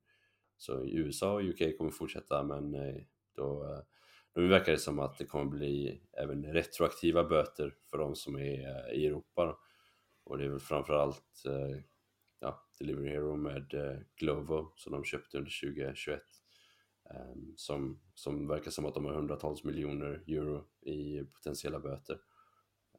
Så 0.57 0.85
i 0.85 0.97
USA 0.97 1.33
och 1.33 1.45
UK 1.45 1.79
kommer 1.79 1.91
fortsätta 1.91 2.43
men 2.43 2.75
eh, 2.75 3.03
då 3.37 3.65
eh, 3.65 3.81
nu 4.37 4.49
verkar 4.49 4.73
det 4.73 4.79
som 4.79 4.99
att 4.99 5.19
det 5.19 5.25
kommer 5.25 5.45
bli 5.45 6.01
även 6.13 6.53
retroaktiva 6.53 7.25
böter 7.25 7.75
för 7.91 7.99
de 7.99 8.15
som 8.15 8.37
är 8.37 8.93
i 8.95 9.07
Europa. 9.07 9.59
Och 10.25 10.39
det 10.39 10.45
är 10.45 10.49
väl 10.49 10.61
framförallt 10.61 11.45
eh, 11.47 11.83
ja, 12.41 12.67
Delivery 12.79 13.09
Hero 13.09 13.37
med 13.37 13.75
eh, 13.75 13.99
Glovo 14.17 14.73
som 14.77 14.93
de 14.93 15.05
köpte 15.05 15.39
under 15.39 15.61
2021. 15.63 16.23
Ehm, 17.11 17.53
som, 17.57 18.01
som 18.15 18.49
verkar 18.49 18.71
som 18.71 18.87
att 18.87 18.95
de 18.95 19.05
har 19.05 19.15
hundratals 19.15 19.65
miljoner 19.65 20.25
euro 20.27 20.65
i 20.81 21.25
potentiella 21.25 21.81
böter 21.81 22.19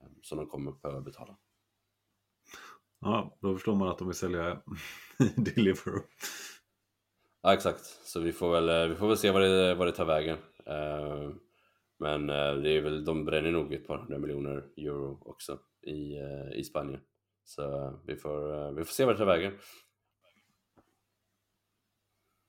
ehm, 0.01 0.15
som 0.22 0.38
de 0.38 0.47
kommer 0.47 0.72
att 0.72 0.81
behöva 0.81 1.01
betala. 1.01 1.38
Ja, 2.99 3.38
då 3.41 3.53
förstår 3.53 3.76
man 3.76 3.88
att 3.88 3.97
de 3.97 4.07
vill 4.07 4.18
sälja 4.18 4.61
Deliveroo. 5.35 6.03
Ja, 7.41 7.53
exakt. 7.53 7.85
Så 7.85 8.19
vi 8.19 8.34
får 8.34 8.51
väl, 8.51 8.69
eh, 8.69 8.88
vi 8.88 8.95
får 8.95 9.07
väl 9.07 9.18
se 9.18 9.31
vad 9.31 9.41
det, 9.41 9.76
vad 9.76 9.88
det 9.88 9.91
tar 9.91 10.05
vägen. 10.05 10.38
Eh, 10.69 11.30
men 11.98 12.30
eh, 12.30 12.53
det 12.53 12.69
är 12.69 12.81
väl, 12.81 13.06
de 13.06 13.26
bränner 13.26 13.52
nog 13.52 13.73
ett 13.73 13.88
par 13.88 13.98
hundra 13.98 14.18
miljoner 14.18 14.64
euro 14.77 15.18
också 15.26 15.60
i, 15.81 16.18
eh, 16.18 16.60
i 16.60 16.64
Spanien. 16.64 16.99
Så 17.45 17.94
vi 18.06 18.15
får, 18.15 18.72
vi 18.72 18.84
får 18.85 18.94
se 18.94 19.06
vad 19.06 19.15
det 19.15 19.18
tar 19.18 19.26
vägen. 19.26 19.53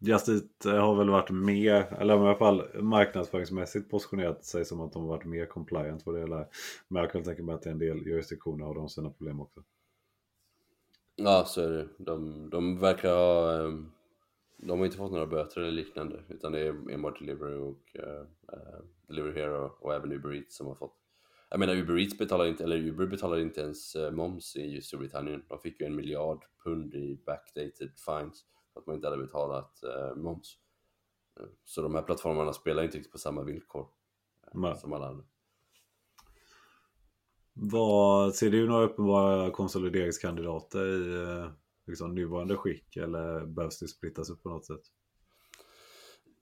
Just 0.00 0.28
Eat 0.28 0.64
har 0.64 0.94
väl 0.94 1.10
varit 1.10 1.30
mer, 1.30 1.96
eller 2.00 2.16
i 2.16 2.18
alla 2.18 2.34
fall 2.34 2.82
marknadsföringsmässigt 2.82 3.90
positionerat 3.90 4.44
sig 4.44 4.64
som 4.64 4.80
att 4.80 4.92
de 4.92 5.02
har 5.02 5.08
varit 5.08 5.24
mer 5.24 5.46
compliant 5.46 6.06
vad 6.06 6.14
det 6.14 6.20
gäller. 6.20 6.46
Men 6.88 7.02
jag 7.02 7.12
kan 7.12 7.22
tänka 7.22 7.42
mig 7.42 7.54
att 7.54 7.62
det 7.62 7.68
är 7.68 7.72
en 7.72 7.78
del 7.78 8.06
jurisdiktioner 8.06 8.64
har 8.64 8.74
de 8.74 8.88
sina 8.88 9.10
problem 9.10 9.40
också. 9.40 9.62
Ja, 11.16 11.44
så 11.46 11.60
är 11.60 11.70
det. 11.70 11.88
De, 11.98 12.50
de 12.50 12.78
verkar 12.78 13.14
ha 13.14 13.52
de 14.58 14.78
har 14.78 14.86
inte 14.86 14.96
fått 14.96 15.12
några 15.12 15.26
böter 15.26 15.60
eller 15.60 15.70
liknande 15.70 16.22
utan 16.28 16.52
det 16.52 16.60
är 16.60 16.90
enbart 16.90 17.18
Delivery 17.18 17.54
och 17.54 17.96
uh, 17.98 18.24
Delivery 19.08 19.40
Hero 19.40 19.76
och 19.80 19.94
även 19.94 20.12
Uber 20.12 20.34
Eats 20.34 20.56
som 20.56 20.66
har 20.66 20.74
fått. 20.74 20.94
Jag 21.50 21.60
menar 21.60 21.74
Uber 21.74 21.98
Eats 21.98 22.18
betalar 22.18 22.46
inte, 22.46 22.64
eller 22.64 22.76
Uber 22.76 23.06
betalar 23.06 23.38
inte 23.38 23.60
ens 23.60 23.96
uh, 23.96 24.10
moms 24.10 24.56
i 24.56 24.80
Storbritannien. 24.80 25.44
De 25.48 25.58
fick 25.58 25.80
ju 25.80 25.86
en 25.86 25.96
miljard 25.96 26.44
pund 26.64 26.94
i 26.94 27.22
backdated 27.26 27.90
fines 28.06 28.44
för 28.72 28.80
att 28.80 28.86
man 28.86 28.96
inte 28.96 29.08
hade 29.08 29.22
betalat 29.22 29.80
uh, 29.84 30.22
moms. 30.22 30.58
Så 31.64 31.82
de 31.82 31.94
här 31.94 32.02
plattformarna 32.02 32.52
spelar 32.52 32.82
inte 32.82 32.96
riktigt 32.96 33.12
på 33.12 33.18
samma 33.18 33.42
villkor 33.42 33.88
som 34.76 34.92
alla 34.92 35.08
andra. 35.08 35.24
Vad, 37.52 38.34
ser 38.34 38.50
du 38.50 38.66
några 38.66 38.84
uppenbara 38.84 39.50
konsolideringskandidater 39.50 40.86
i 40.86 41.48
liksom, 41.88 42.14
nuvarande 42.14 42.56
skick 42.56 42.96
eller 42.96 43.46
behövs 43.46 43.78
det 43.78 43.88
splittas 43.88 44.30
upp 44.30 44.42
på 44.42 44.48
något 44.48 44.66
sätt? 44.66 44.82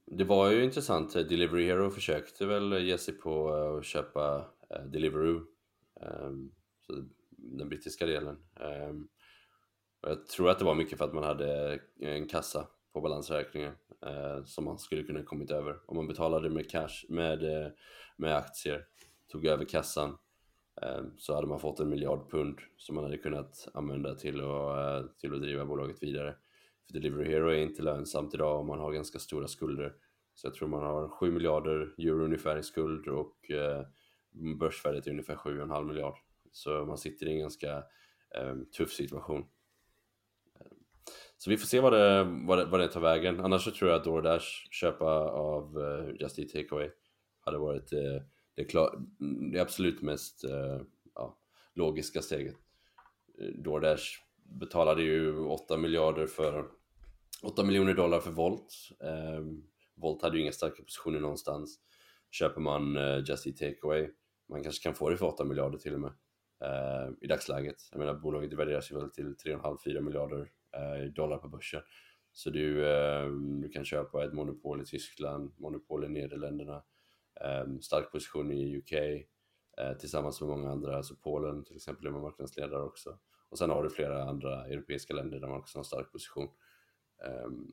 Det 0.05 0.23
var 0.23 0.51
ju 0.51 0.63
intressant. 0.63 1.13
Delivery 1.13 1.65
Hero 1.65 1.89
försökte 1.89 2.45
väl 2.45 2.73
ge 2.73 2.97
sig 2.97 3.13
på 3.13 3.55
eh, 3.55 3.77
att 3.77 3.85
köpa 3.85 4.45
eh, 4.69 4.85
Deliveroo, 4.85 5.45
ehm, 6.01 6.51
den 7.29 7.69
brittiska 7.69 8.05
delen. 8.05 8.37
Ehm, 8.59 9.07
jag 10.01 10.27
tror 10.27 10.49
att 10.49 10.59
det 10.59 10.65
var 10.65 10.75
mycket 10.75 10.97
för 10.97 11.05
att 11.05 11.13
man 11.13 11.23
hade 11.23 11.79
en 11.99 12.27
kassa 12.27 12.67
på 12.93 13.01
balansräkningen 13.01 13.73
eh, 14.05 14.43
som 14.45 14.65
man 14.65 14.79
skulle 14.79 15.03
kunna 15.03 15.23
kommit 15.23 15.51
över. 15.51 15.79
Om 15.85 15.95
man 15.95 16.07
betalade 16.07 16.49
med 16.49 16.69
cash, 16.69 17.05
med, 17.09 17.71
med 18.17 18.35
aktier, 18.35 18.85
tog 19.31 19.45
över 19.45 19.65
kassan 19.65 20.17
Eh, 20.81 21.03
så 21.17 21.35
hade 21.35 21.47
man 21.47 21.59
fått 21.59 21.79
en 21.79 21.89
miljard 21.89 22.31
pund 22.31 22.59
som 22.77 22.95
man 22.95 23.03
hade 23.03 23.17
kunnat 23.17 23.67
använda 23.73 24.15
till 24.15 24.41
att, 24.41 24.77
eh, 24.77 25.09
till 25.17 25.33
att 25.33 25.41
driva 25.41 25.65
bolaget 25.65 26.03
vidare. 26.03 26.35
För 26.85 26.93
Delivery 26.93 27.31
Hero 27.31 27.49
är 27.49 27.57
inte 27.57 27.81
lönsamt 27.81 28.33
idag 28.33 28.59
och 28.59 28.65
man 28.65 28.79
har 28.79 28.91
ganska 28.91 29.19
stora 29.19 29.47
skulder. 29.47 29.93
Så 30.33 30.47
jag 30.47 30.53
tror 30.53 30.67
man 30.67 30.83
har 30.83 31.09
7 31.09 31.31
miljarder 31.31 31.93
euro 31.97 32.23
ungefär 32.25 32.57
i 32.57 32.63
skuld 32.63 33.07
och 33.07 33.51
eh, 33.51 33.85
börsvärdet 34.59 35.07
är 35.07 35.11
ungefär 35.11 35.35
7,5 35.35 35.83
miljard. 35.83 36.17
Så 36.51 36.85
man 36.85 36.97
sitter 36.97 37.25
i 37.25 37.31
en 37.31 37.39
ganska 37.39 37.83
tuff 38.77 38.91
situation. 38.91 39.45
Så 41.37 41.49
vi 41.49 41.57
får 41.57 41.67
se 41.67 41.79
vad 41.79 41.93
det, 41.93 42.23
vad 42.23 42.57
det, 42.57 42.65
vad 42.65 42.79
det 42.79 42.87
tar 42.87 43.01
vägen. 43.01 43.39
Annars 43.39 43.63
så 43.63 43.71
tror 43.71 43.89
jag 43.91 43.97
att 43.97 44.03
DoorDash 44.03 44.45
köpa 44.71 45.05
av 45.29 45.73
Just 46.19 46.39
Eat 46.39 46.49
Takeaway 46.49 46.89
hade 47.39 47.57
varit 47.57 47.93
det, 48.57 48.63
är 48.63 48.67
klar, 48.67 48.95
mm, 49.21 49.51
det 49.51 49.59
absolut 49.59 50.01
mest 50.01 50.43
eh, 50.43 50.81
ja, 51.15 51.37
logiska 51.73 52.21
steget. 52.21 52.55
Eh, 53.41 53.61
DoorDash 53.63 54.03
betalade 54.43 55.01
ju 55.01 55.37
8 55.39 55.77
miljarder 55.77 56.27
för 56.27 56.65
8 57.43 57.63
miljoner 57.63 57.93
dollar 57.93 58.19
för 58.19 58.31
Volt. 58.31 58.73
Eh, 59.03 59.45
Volt 59.95 60.21
hade 60.21 60.37
ju 60.37 60.43
inga 60.43 60.51
starka 60.51 60.83
positioner 60.83 61.19
någonstans. 61.19 61.79
Köper 62.31 62.61
man 62.61 62.97
eh, 62.97 63.23
Just 63.27 63.47
Eat 63.47 63.57
Takeaway, 63.57 64.09
man 64.49 64.63
kanske 64.63 64.83
kan 64.83 64.95
få 64.95 65.09
det 65.09 65.17
för 65.17 65.25
8 65.25 65.45
miljarder 65.45 65.77
till 65.77 65.93
och 65.93 65.99
med 65.99 66.11
eh, 66.63 67.09
i 67.21 67.27
dagsläget. 67.27 67.77
Jag 67.91 67.99
menar 67.99 68.13
bolaget 68.13 68.53
värderas 68.53 68.91
ju 68.91 68.95
väl 68.95 69.09
till 69.09 69.35
3,5-4 69.45 70.01
miljarder 70.01 70.51
eh, 70.75 71.11
dollar 71.13 71.37
på 71.37 71.47
börsen. 71.47 71.81
Så 72.31 72.49
du, 72.49 72.87
eh, 72.89 73.29
du 73.61 73.69
kan 73.69 73.85
köpa 73.85 74.25
ett 74.25 74.33
monopol 74.33 74.81
i 74.81 74.85
Tyskland, 74.85 75.53
monopol 75.57 76.05
i 76.05 76.09
Nederländerna, 76.09 76.83
Ehm, 77.41 77.81
stark 77.81 78.11
position 78.11 78.51
i 78.51 78.77
UK 78.77 78.91
uh, 78.91 79.85
eh, 79.85 79.97
tillsammans 79.97 80.41
med 80.41 80.49
många 80.49 80.71
andra, 80.71 80.97
alltså 80.97 81.15
Polen 81.15 81.63
till 81.63 81.75
exempel 81.75 82.07
är 82.07 82.11
man 82.11 82.21
marknadsledare 82.21 82.83
också. 82.83 83.19
Och 83.49 83.57
sen 83.57 83.69
har 83.69 83.83
du 83.83 83.89
flera 83.89 84.23
andra 84.23 84.65
europeiska 84.65 85.13
länder 85.13 85.39
där 85.39 85.47
man 85.47 85.59
också 85.59 85.77
har 85.77 85.81
en 85.81 85.85
stark 85.85 86.11
position. 86.11 86.49
Um, 87.45 87.71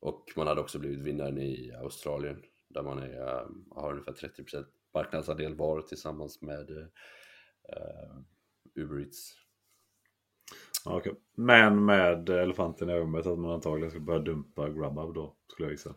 och 0.00 0.32
man 0.36 0.46
hade 0.46 0.60
också 0.60 0.78
blivit 0.78 0.98
vinnaren 0.98 1.38
i 1.38 1.72
Australien 1.72 2.42
där 2.68 2.82
man 2.82 2.98
är, 2.98 3.42
um, 3.44 3.68
har 3.70 3.92
ungefär 3.92 4.12
30% 4.12 4.66
marknadsandel 4.94 5.54
var 5.54 5.82
tillsammans 5.82 6.42
med 6.42 6.70
uh, 6.70 8.18
Uber 8.74 9.00
Eats. 9.00 9.34
Okay. 10.84 11.12
Men 11.34 11.84
med 11.84 12.28
elefanten 12.28 12.90
i 12.90 12.94
rummet 12.94 13.26
att 13.26 13.38
man 13.38 13.50
antagligen 13.50 13.90
ska 13.90 14.00
börja 14.00 14.20
dumpa 14.20 14.68
Grubhub 14.68 15.14
då, 15.14 15.36
skulle 15.46 15.66
jag 15.66 15.72
gissa. 15.72 15.94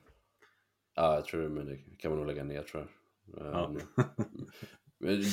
Ja, 0.96 1.16
jag 1.16 1.26
tror 1.26 1.42
det, 1.42 1.50
men 1.50 1.66
det 1.66 1.78
kan 1.98 2.12
man 2.12 2.20
nog 2.20 2.28
lägga 2.28 2.44
ner 2.44 2.64
tror 2.64 2.84
jag. 2.84 2.90
Ja. 3.46 3.76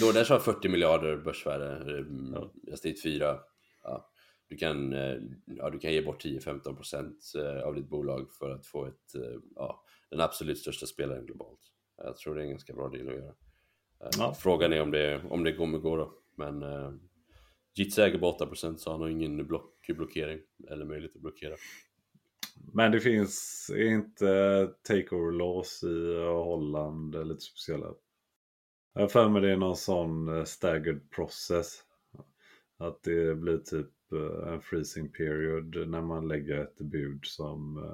Då 0.01 0.13
där 0.13 0.31
har 0.31 0.39
40 0.39 0.69
miljarder 0.69 1.17
börsvärde, 1.17 2.05
ja. 2.33 2.53
jag 2.63 2.79
dit 2.83 3.03
4. 3.03 3.39
Ja. 3.83 4.11
Du, 4.49 4.57
kan, 4.57 4.93
eh, 4.93 5.17
ja, 5.47 5.71
du 5.71 5.79
kan 5.79 5.93
ge 5.93 6.03
bort 6.03 6.25
10-15% 6.25 7.13
eh, 7.39 7.63
av 7.63 7.75
ditt 7.75 7.89
bolag 7.89 8.33
för 8.39 8.51
att 8.51 8.67
få 8.67 8.87
ett, 8.87 9.15
eh, 9.15 9.41
ja, 9.55 9.85
den 10.11 10.21
absolut 10.21 10.59
största 10.59 10.87
spelaren 10.87 11.27
globalt. 11.27 11.61
Jag 11.97 12.17
tror 12.17 12.35
det 12.35 12.41
är 12.41 12.45
en 12.45 12.51
ganska 12.51 12.73
bra 12.73 12.89
deal 12.89 13.09
att 13.09 13.15
göra. 13.15 13.35
Ja. 14.19 14.35
Frågan 14.35 14.73
är 14.73 14.83
om 14.83 14.91
det, 14.91 15.23
om 15.31 15.45
det 15.45 15.53
kommer 15.53 15.79
gå 15.79 15.97
då. 15.97 16.15
Men 16.37 16.65
Jitsi 17.75 18.03
äger 18.03 18.19
bara 18.19 18.33
8% 18.33 18.77
så 18.77 18.91
han 18.91 19.01
har 19.01 19.09
ingen 19.09 19.47
block, 19.47 19.87
blockering 19.89 20.41
eller 20.71 20.85
möjlighet 20.85 21.17
att 21.17 21.23
blockera. 21.23 21.55
Men 22.73 22.93
det 22.93 23.01
finns 23.01 23.71
inte 23.77 24.71
takeover 24.83 25.33
laws 25.33 25.83
i 25.83 26.25
Holland 26.25 27.29
lite 27.29 27.41
speciella. 27.41 27.87
Jag 28.95 29.01
har 29.01 29.09
för 29.09 29.29
mig 29.29 29.43
det 29.43 29.53
är 29.53 29.57
någon 29.57 29.77
sån 29.77 30.37
eh, 30.37 30.45
staggered 30.45 31.11
process. 31.11 31.83
Att 32.79 33.03
det 33.03 33.35
blir 33.35 33.59
typ 33.59 33.91
eh, 34.13 34.53
en 34.53 34.61
freezing 34.61 35.13
period 35.13 35.89
när 35.89 36.03
man 36.03 36.29
lägger 36.29 36.59
ett 36.59 36.79
bud 36.79 37.21
som 37.25 37.85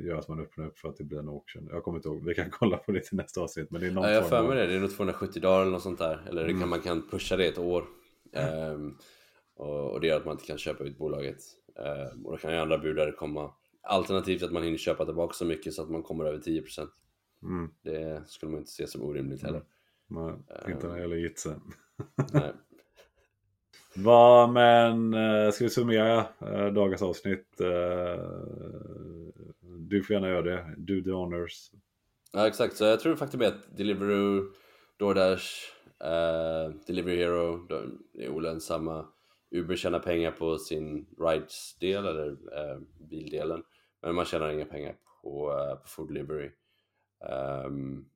gör 0.00 0.16
att 0.16 0.28
man 0.28 0.40
öppnar 0.40 0.66
upp 0.66 0.78
för 0.78 0.88
att 0.88 0.96
det 0.96 1.04
blir 1.04 1.18
en 1.18 1.28
auction. 1.28 1.68
Jag 1.70 1.84
kommer 1.84 1.98
inte 1.98 2.08
ihåg, 2.08 2.24
vi 2.24 2.34
kan 2.34 2.50
kolla 2.50 2.76
på 2.76 2.92
det 2.92 3.00
till 3.00 3.16
nästa 3.16 3.40
avsnitt. 3.40 3.70
Men 3.70 3.80
det 3.80 3.86
är 3.86 3.90
någon 3.90 4.04
ja, 4.04 4.10
jag 4.10 4.22
har 4.22 4.28
för 4.28 4.48
mig 4.48 4.56
det, 4.56 4.66
det 4.66 4.74
är 4.74 4.80
nog 4.80 4.96
270 4.96 5.42
dagar 5.42 5.62
eller 5.62 5.72
något 5.72 5.82
sånt 5.82 5.98
där. 5.98 6.26
Eller 6.28 6.44
mm. 6.44 6.60
kan, 6.60 6.68
man 6.68 6.80
kan 6.80 7.08
pusha 7.10 7.36
det 7.36 7.46
ett 7.46 7.58
år. 7.58 7.84
Mm. 8.32 8.72
Um, 8.72 8.98
och, 9.56 9.92
och, 9.92 10.00
det 10.00 10.06
gör 10.06 10.16
att 10.16 10.24
man 10.24 10.32
inte 10.32 10.46
kan 10.46 10.58
köpa 10.58 10.84
ut 10.84 10.98
bolaget. 10.98 11.38
Um, 12.14 12.26
och 12.26 12.32
då 12.32 12.38
kan 12.38 12.52
ju 12.52 12.58
andra 12.58 12.78
budare 12.78 13.12
komma. 13.12 13.54
Alternativt 13.82 14.42
att 14.42 14.52
man 14.52 14.62
hinner 14.62 14.78
köpa 14.78 15.04
tillbaka 15.04 15.34
så 15.34 15.44
mycket 15.44 15.74
så 15.74 15.82
att 15.82 15.90
man 15.90 16.02
kommer 16.02 16.24
över 16.24 16.38
10%. 16.38 16.88
Mm. 17.42 17.70
Det 17.82 18.22
skulle 18.26 18.52
man 18.52 18.60
inte 18.60 18.72
se 18.72 18.86
som 18.86 19.02
orimligt 19.02 19.42
heller. 19.42 19.62
Nej, 20.06 20.34
inte 20.68 20.86
när 20.86 20.94
det 20.94 21.00
gäller 21.00 21.16
jitsen. 21.16 21.60
Nej. 22.32 22.52
Va, 23.94 24.46
men 24.46 25.14
eh, 25.14 25.50
ska 25.50 25.64
vi 25.64 25.70
summera 25.70 26.26
eh, 26.40 26.66
dagens 26.66 27.02
avsnitt? 27.02 27.60
Eh, 27.60 28.24
du 29.62 30.02
får 30.02 30.14
gärna 30.14 30.28
göra 30.28 30.42
det. 30.42 30.74
Do 30.76 31.02
the 31.02 31.10
honors. 31.10 31.70
Ja 32.32 32.46
exakt, 32.46 32.76
så 32.76 32.84
jag 32.84 33.00
tror 33.00 33.16
faktiskt 33.16 33.42
att 33.42 33.76
Deliveroo, 33.76 34.52
DoorDash, 34.96 35.44
uh, 36.04 36.74
Delivery 36.86 37.16
Hero 37.16 37.66
de 37.68 37.98
är 38.18 38.28
olönsamma. 38.28 39.06
Uber 39.50 39.76
tjänar 39.76 39.98
pengar 39.98 40.30
på 40.30 40.58
sin 40.58 41.06
rides-del 41.18 42.06
eller 42.06 42.28
eh, 42.30 42.80
bildelen. 43.10 43.62
Men 44.02 44.14
man 44.14 44.24
tjänar 44.24 44.50
inga 44.50 44.64
pengar 44.64 44.96
på, 45.22 45.52
uh, 45.52 45.74
på 45.74 45.88
food 45.88 46.08
delivery. 46.08 46.50
Um, 47.66 48.10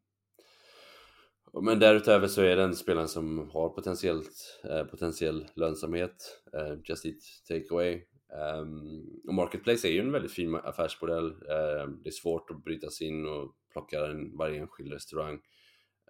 men 1.63 1.79
därutöver 1.79 2.27
så 2.27 2.43
är 2.43 2.57
det 2.57 2.75
spelaren 2.75 3.09
som 3.09 3.51
har 3.51 3.69
potentiellt, 3.69 4.61
eh, 4.65 4.85
potentiell 4.85 5.47
lönsamhet, 5.55 6.43
eh, 6.53 6.75
Just 6.85 7.07
Eat 7.07 7.17
Takeaway. 7.49 7.95
Um, 7.95 8.01
ehm, 8.41 9.07
och 9.29 9.35
Marketplace 9.35 9.89
är 9.89 9.93
ju 9.93 10.01
en 10.01 10.13
väldigt 10.13 10.33
fin 10.33 10.55
affärsmodell. 10.55 11.27
Eh, 11.27 11.89
det 12.03 12.09
är 12.09 12.11
svårt 12.11 12.51
att 12.51 12.65
bryta 12.65 12.91
sig 12.91 13.07
in 13.07 13.27
och 13.27 13.57
plocka 13.73 14.07
en, 14.07 14.37
varje 14.37 14.61
enskild 14.61 14.93
restaurang. 14.93 15.41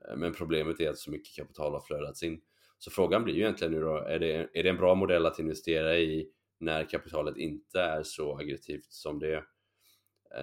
Eh, 0.09 0.17
men 0.17 0.33
problemet 0.33 0.81
är 0.81 0.91
att 0.91 0.99
så 0.99 1.11
mycket 1.11 1.37
kapital 1.37 1.73
har 1.73 1.81
flödats 1.81 2.23
in. 2.23 2.41
Så 2.85 2.91
frågan 2.91 3.25
blir 3.25 3.35
ju 3.35 3.41
egentligen 3.41 3.73
nu 3.73 3.81
då, 3.81 3.97
är 3.97 4.19
det, 4.19 4.49
är 4.53 4.63
det 4.63 4.69
en 4.69 4.77
bra 4.77 4.95
modell 4.95 5.27
att 5.27 5.39
investera 5.39 5.99
i 5.99 6.31
när 6.59 6.85
kapitalet 6.85 7.37
inte 7.37 7.81
är 7.81 8.03
så 8.03 8.39
aggressivt 8.39 8.93
som 8.93 9.19
det 9.19 9.35
är? 9.35 9.45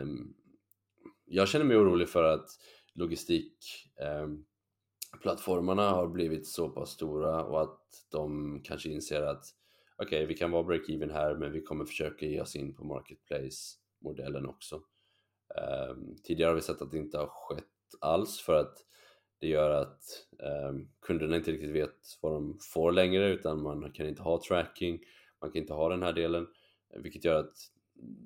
Um, 0.01 0.33
jag 1.25 1.47
känner 1.47 1.65
mig 1.65 1.77
orolig 1.77 2.09
för 2.09 2.23
att 2.23 2.47
logistikplattformarna 2.93 5.87
ehm, 5.87 5.93
um, 5.93 5.95
har 5.95 6.07
blivit 6.07 6.47
så 6.47 6.69
pass 6.69 6.89
stora 6.89 7.43
och 7.43 7.61
att 7.61 7.79
de 8.11 8.59
kanske 8.63 8.89
inser 8.89 9.21
att 9.21 9.43
okej, 9.97 10.17
okay, 10.17 10.25
vi 10.25 10.33
kan 10.33 10.51
vara 10.51 10.63
break-even 10.63 11.11
här 11.11 11.35
men 11.35 11.51
vi 11.51 11.61
kommer 11.61 11.85
försöka 11.85 12.25
ge 12.25 12.41
oss 12.41 12.55
in 12.55 12.75
på 12.75 12.83
marketplace-modellen 12.83 14.45
också. 14.45 14.81
Um, 15.89 16.15
tidigare 16.23 16.49
har 16.49 16.55
vi 16.55 16.61
sett 16.61 16.81
att 16.81 16.91
det 16.91 16.97
inte 16.97 17.17
har 17.17 17.27
skett 17.27 17.65
alls 17.99 18.39
för 18.39 18.55
att 18.55 18.77
det 19.41 19.47
gör 19.47 19.69
att 19.69 20.03
eh, 20.39 20.73
kunderna 21.01 21.35
inte 21.35 21.51
riktigt 21.51 21.75
vet 21.75 22.17
vad 22.21 22.33
de 22.33 22.59
får 22.73 22.91
längre 22.91 23.29
utan 23.29 23.61
man 23.61 23.91
kan 23.91 24.07
inte 24.07 24.21
ha 24.21 24.41
tracking, 24.47 24.99
man 25.41 25.51
kan 25.51 25.61
inte 25.61 25.73
ha 25.73 25.89
den 25.89 26.03
här 26.03 26.13
delen 26.13 26.47
vilket 26.95 27.25
gör 27.25 27.39
att 27.39 27.53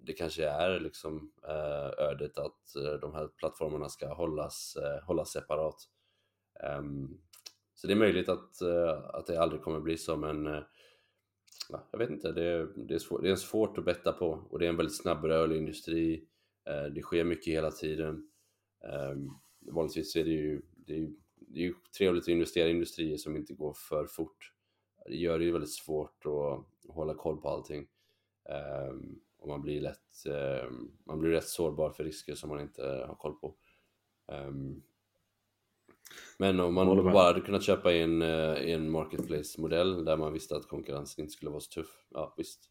det 0.04 0.14
kanske 0.14 0.50
är 0.50 0.80
liksom 0.80 1.32
eh, 1.48 2.06
ödet 2.06 2.38
att 2.38 2.76
eh, 2.76 2.94
de 3.02 3.14
här 3.14 3.28
plattformarna 3.28 3.90
ska 3.90 4.14
hållas, 4.14 4.76
eh, 4.76 5.04
hållas 5.06 5.32
separat. 5.32 5.76
Um, 6.80 7.22
så 7.74 7.88
det 7.88 7.94
är 7.94 7.98
möjligt 7.98 8.30
att, 8.30 8.62
eh, 8.62 9.04
att 9.14 9.28
det 9.28 9.42
aldrig 9.42 9.62
kommer 9.62 9.80
bli 9.80 9.98
så 9.98 10.18
men 10.18 10.48
eh, 10.48 10.64
jag 11.92 12.00
vet 12.00 12.10
inte, 12.10 12.32
det, 12.32 12.68
det, 12.76 12.94
är 12.94 13.00
svår, 13.00 13.22
det 13.22 13.30
är 13.30 13.36
svårt 13.36 13.78
att 13.78 13.86
betta 13.86 14.12
på 14.12 14.48
och 14.50 14.60
det 14.60 14.66
är 14.66 14.70
en 14.70 14.78
väldigt 14.78 14.98
snabbrörlig 14.98 15.58
industri. 15.58 16.28
Det 16.94 17.02
sker 17.02 17.24
mycket 17.24 17.54
hela 17.54 17.72
tiden. 17.72 18.30
Um, 19.12 19.40
vanligtvis 19.72 20.16
är 20.16 20.24
det 20.24 20.32
ju, 20.32 20.62
det 20.86 20.94
är 20.94 20.98
ju, 20.98 21.16
det 21.36 21.60
är 21.60 21.64
ju 21.64 21.74
trevligt 21.98 22.24
att 22.24 22.28
investera 22.28 22.68
i 22.68 22.72
industrier 22.72 23.18
som 23.18 23.36
inte 23.36 23.54
går 23.54 23.74
för 23.74 24.06
fort. 24.06 24.54
Det 25.06 25.16
gör 25.16 25.40
det 25.40 25.46
ju 25.46 25.52
väldigt 25.52 25.74
svårt 25.74 26.26
att, 26.26 26.66
hålla 26.88 27.14
koll 27.14 27.42
på 27.42 27.50
allting. 27.50 27.88
Um, 28.90 29.20
och 29.38 29.48
man 29.48 29.62
blir 29.62 29.82
lätt, 29.82 30.24
man 31.04 31.20
blir 31.20 31.32
rätt 31.32 31.48
sårbar 31.48 31.90
för 31.90 32.04
risker 32.04 32.36
som 32.36 32.50
man 32.50 32.62
inte 32.62 32.84
har 33.08 33.16
koll 33.16 33.36
på. 33.40 33.56
Um, 34.28 34.84
men 36.38 36.60
om 36.60 36.74
man 36.74 37.04
bara 37.04 37.28
hade 37.28 37.42
kunnat 37.42 37.64
köpa 37.64 37.94
i 37.94 38.02
en, 38.02 38.22
eh, 38.22 38.72
en 38.72 38.92
marketplace-modell 38.92 40.06
där 40.06 40.18
man 40.18 40.34
visste 40.34 40.56
att 40.56 40.68
konkurrensen 40.68 41.24
inte 41.24 41.34
skulle 41.34 41.52
vara 41.52 41.60
så 41.60 41.72
tuff, 41.72 42.06
ja 42.10 42.34
visst. 42.38 42.70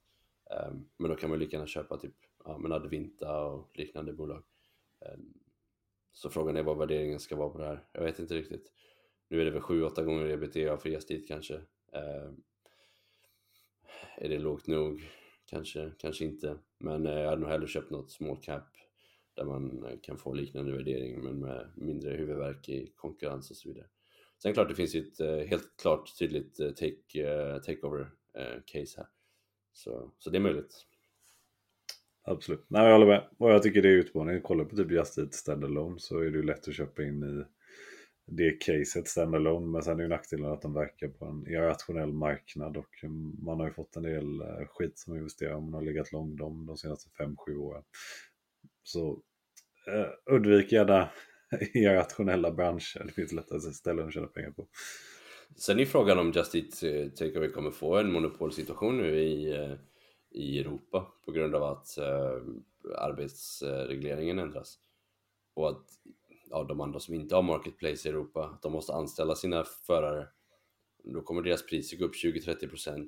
Um, 0.69 0.89
men 0.97 1.11
då 1.11 1.17
kan 1.17 1.31
man 1.31 1.39
lika 1.39 1.57
gärna 1.57 1.67
köpa 1.67 1.97
typ 1.97 2.15
ja, 2.45 2.59
men 2.59 2.73
Advinta 2.73 3.45
och 3.45 3.71
liknande 3.75 4.13
bolag. 4.13 4.43
Så 6.15 6.31
frågan 6.31 6.57
är 6.57 6.63
vad 6.63 6.79
värderingen 6.79 7.21
ska 7.21 7.37
vara 7.37 7.51
på 7.51 7.59
det 7.59 7.65
här. 7.65 7.85
Jag 7.93 8.03
vet 8.03 8.19
inte 8.19 8.35
riktigt. 8.35 8.73
Nu 9.29 9.41
är 9.41 9.45
det 9.45 9.51
väl 9.51 9.63
7-8 9.63 10.05
gånger 10.05 10.29
ebitda 10.29 10.77
för 10.77 10.89
gäst 10.89 11.09
dit 11.09 11.29
kanske. 11.29 11.55
Eh, 11.93 12.31
är 14.17 14.29
det 14.29 14.39
lågt 14.39 14.67
nog? 14.67 15.03
Kanske, 15.47 15.93
kanske 15.99 16.25
inte. 16.25 16.59
Men 16.79 17.07
eh, 17.07 17.19
jag 17.19 17.29
hade 17.29 17.41
nog 17.41 17.51
hellre 17.51 17.69
köpt 17.69 17.91
något 17.91 18.11
small 18.11 18.37
cap 18.43 18.77
där 19.35 19.45
man 19.45 19.85
eh, 19.85 19.99
kan 20.03 20.19
få 20.19 20.33
liknande 20.33 20.73
värdering 20.73 21.25
men 21.25 21.41
med 21.41 21.71
mindre 21.77 22.11
huvudvärk 22.11 22.69
i 22.69 22.93
konkurrens 22.97 23.51
och 23.51 23.57
så 23.57 23.69
vidare. 23.69 23.87
Sen 24.43 24.55
klart 24.55 24.69
det 24.69 24.75
finns 24.75 24.95
ju 24.95 25.01
ett 25.01 25.21
eh, 25.21 25.37
helt 25.37 25.77
klart 25.77 26.19
tydligt 26.19 26.61
eh, 26.61 26.71
take, 26.71 27.23
eh, 27.23 27.59
takeover 27.59 28.11
eh, 28.35 28.61
case 28.67 28.95
här. 28.97 29.07
Så, 29.73 30.11
så 30.19 30.31
det 30.31 30.39
är 30.39 30.41
möjligt. 30.41 30.87
Absolut. 32.27 32.65
Nej, 32.69 32.85
jag 32.85 32.93
håller 32.93 33.07
med. 33.07 33.29
Och 33.39 33.51
jag 33.51 33.63
tycker 33.63 33.83
det 33.83 33.89
är 33.89 33.93
utmaningen. 33.93 34.43
Kolla 34.43 34.65
på 34.65 34.77
typ 34.77 34.91
Just 34.91 35.19
Eat 35.19 35.35
Standalone 35.35 35.99
så 35.99 36.19
är 36.19 36.25
det 36.25 36.37
ju 36.37 36.43
lätt 36.43 36.69
att 36.69 36.75
köpa 36.75 37.03
in 37.03 37.23
i 37.25 37.45
det 38.27 38.51
caset 38.51 39.09
standalone. 39.09 39.67
Men 39.67 39.83
sen 39.83 39.99
är 39.99 40.03
ju 40.03 40.09
nackdelen 40.09 40.53
att 40.53 40.63
de 40.63 40.75
verkar 40.75 41.09
på 41.09 41.25
en 41.27 41.47
irrationell 41.49 42.13
marknad 42.13 42.77
och 42.77 43.05
man 43.43 43.61
har 43.61 43.67
ju 43.67 43.73
fått 43.73 43.97
en 43.97 44.03
del 44.03 44.41
eh, 44.41 44.67
skit 44.69 44.99
som 44.99 45.17
investerar 45.17 45.61
man 45.61 45.75
har 45.75 45.83
legat 45.83 46.13
lång 46.13 46.37
de, 46.37 46.67
de 46.67 46.77
senaste 46.77 47.11
5-7 47.19 47.57
åren. 47.57 47.83
Så 48.83 49.23
eh, 49.87 50.35
undvik 50.35 50.73
gärna 50.73 51.09
irrationella 51.75 52.51
branscher. 52.51 53.05
Det 53.07 53.13
finns 53.13 53.33
lättare 53.33 53.61
ställen 53.61 54.07
att 54.07 54.15
tjäna 54.15 54.27
pengar 54.27 54.51
på. 54.51 54.67
Sen 55.57 55.81
är 55.81 55.85
frågan 55.85 56.19
om 56.19 56.33
Just 56.33 56.55
Eat 56.55 56.83
eh, 56.83 57.09
Takeaway 57.09 57.49
kommer 57.49 57.71
få 57.71 57.97
en 57.97 58.13
monopolsituation 58.13 58.97
nu 58.97 59.19
i, 59.19 59.57
eh, 59.57 59.73
i 60.35 60.61
Europa 60.61 61.13
på 61.25 61.33
grund 61.33 61.55
av 61.55 61.63
att 61.63 61.99
eh, 61.99 62.43
arbetsregleringen 62.99 64.39
ändras. 64.39 64.79
Och 65.55 65.69
att 65.69 65.87
ja, 66.51 66.65
de 66.65 66.81
andra 66.81 67.01
som 67.01 67.15
inte 67.15 67.35
har 67.35 67.43
Marketplace 67.43 68.09
i 68.09 68.13
Europa, 68.13 68.59
de 68.63 68.73
måste 68.73 68.93
anställa 68.93 69.35
sina 69.35 69.65
förare. 69.65 70.29
Då 71.05 71.21
kommer 71.21 71.43
deras 71.43 71.67
priser 71.67 71.97
gå 71.97 72.05
upp 72.05 72.15
20-30% 72.15 72.99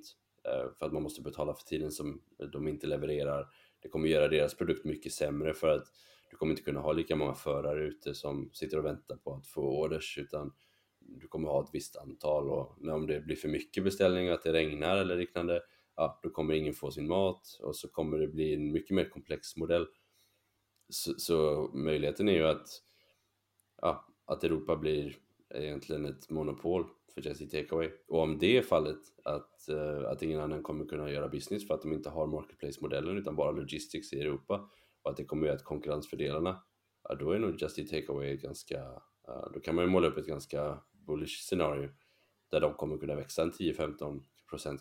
eh, 0.44 0.73
för 0.78 0.86
att 0.86 0.93
man 0.93 1.03
måste 1.03 1.23
betala 1.23 1.55
för 1.55 1.65
tiden 1.65 1.90
som 1.90 2.23
de 2.53 2.69
inte 2.69 2.86
levererar 2.86 3.48
det 3.86 3.90
kommer 3.90 4.09
göra 4.09 4.28
deras 4.28 4.55
produkt 4.55 4.85
mycket 4.85 5.12
sämre 5.12 5.55
för 5.55 5.69
att 5.69 5.85
du 6.31 6.36
kommer 6.36 6.53
inte 6.53 6.62
kunna 6.62 6.81
ha 6.81 6.93
lika 6.93 7.16
många 7.16 7.35
förare 7.35 7.85
ute 7.85 8.15
som 8.15 8.51
sitter 8.53 8.78
och 8.78 8.85
väntar 8.85 9.16
på 9.16 9.35
att 9.35 9.47
få 9.47 9.62
orders 9.62 10.19
utan 10.19 10.53
du 11.01 11.28
kommer 11.28 11.48
ha 11.48 11.62
ett 11.62 11.70
visst 11.73 11.97
antal 11.97 12.51
och 12.51 12.77
när 12.81 12.94
om 12.94 13.07
det 13.07 13.20
blir 13.20 13.36
för 13.36 13.48
mycket 13.48 13.85
beställningar, 13.85 14.32
att 14.32 14.43
det 14.43 14.53
regnar 14.53 14.97
eller 14.97 15.16
liknande, 15.16 15.61
ja, 15.97 16.20
då 16.23 16.31
kommer 16.31 16.55
ingen 16.55 16.74
få 16.74 16.90
sin 16.90 17.09
mat 17.09 17.59
och 17.62 17.77
så 17.77 17.89
kommer 17.89 18.18
det 18.18 18.28
bli 18.28 18.55
en 18.55 18.73
mycket 18.73 18.94
mer 18.94 19.09
komplex 19.09 19.56
modell. 19.56 19.86
Så, 20.89 21.14
så 21.18 21.70
möjligheten 21.74 22.28
är 22.28 22.32
ju 22.32 22.47
att, 22.47 22.68
ja, 23.82 24.06
att 24.24 24.44
Europa 24.44 24.77
blir 24.77 25.16
egentligen 25.55 26.06
ett 26.06 26.31
monopol 26.31 26.86
för 27.14 27.27
Jesse 27.27 27.47
Takeaway. 27.47 27.90
Och 28.09 28.20
om 28.20 28.39
det 28.39 28.56
är 28.56 28.62
fallet, 28.62 28.98
att, 29.24 29.68
eh, 29.68 30.10
att 30.10 30.23
ingen 30.23 30.40
annan 30.40 30.62
kommer 30.62 30.85
kunna 30.85 31.10
göra 31.10 31.28
business 31.28 31.66
för 31.66 31.74
att 31.74 31.82
de 31.82 31.93
inte 31.93 32.10
har 32.10 32.27
marketplace-modellen 32.27 33.18
utan 33.18 33.36
bara 33.36 33.51
logistics 33.51 34.12
i 34.12 34.20
Europa 34.20 34.70
och 35.02 35.10
att 35.10 35.16
det 35.16 35.24
kommer 35.24 35.47
göra 35.47 35.56
att 35.56 35.64
konkurrensfördelarna, 35.64 36.62
ja, 37.09 37.14
då 37.14 37.31
är 37.31 37.39
nog 37.39 37.62
Just 37.62 37.78
Eat 37.78 37.89
Takeaway 37.89 38.36
ganska, 38.36 39.02
då 39.55 39.60
kan 39.60 39.74
man 39.74 39.85
ju 39.85 39.90
måla 39.90 40.09
upp 40.09 40.16
ett 40.16 40.27
ganska 40.27 40.78
bullish 41.06 41.43
scenario 41.43 41.90
där 42.51 42.60
de 42.60 42.74
kommer 42.74 42.98
kunna 42.98 43.14
växa 43.14 43.43
en 43.43 43.52
10-15% 43.52 44.23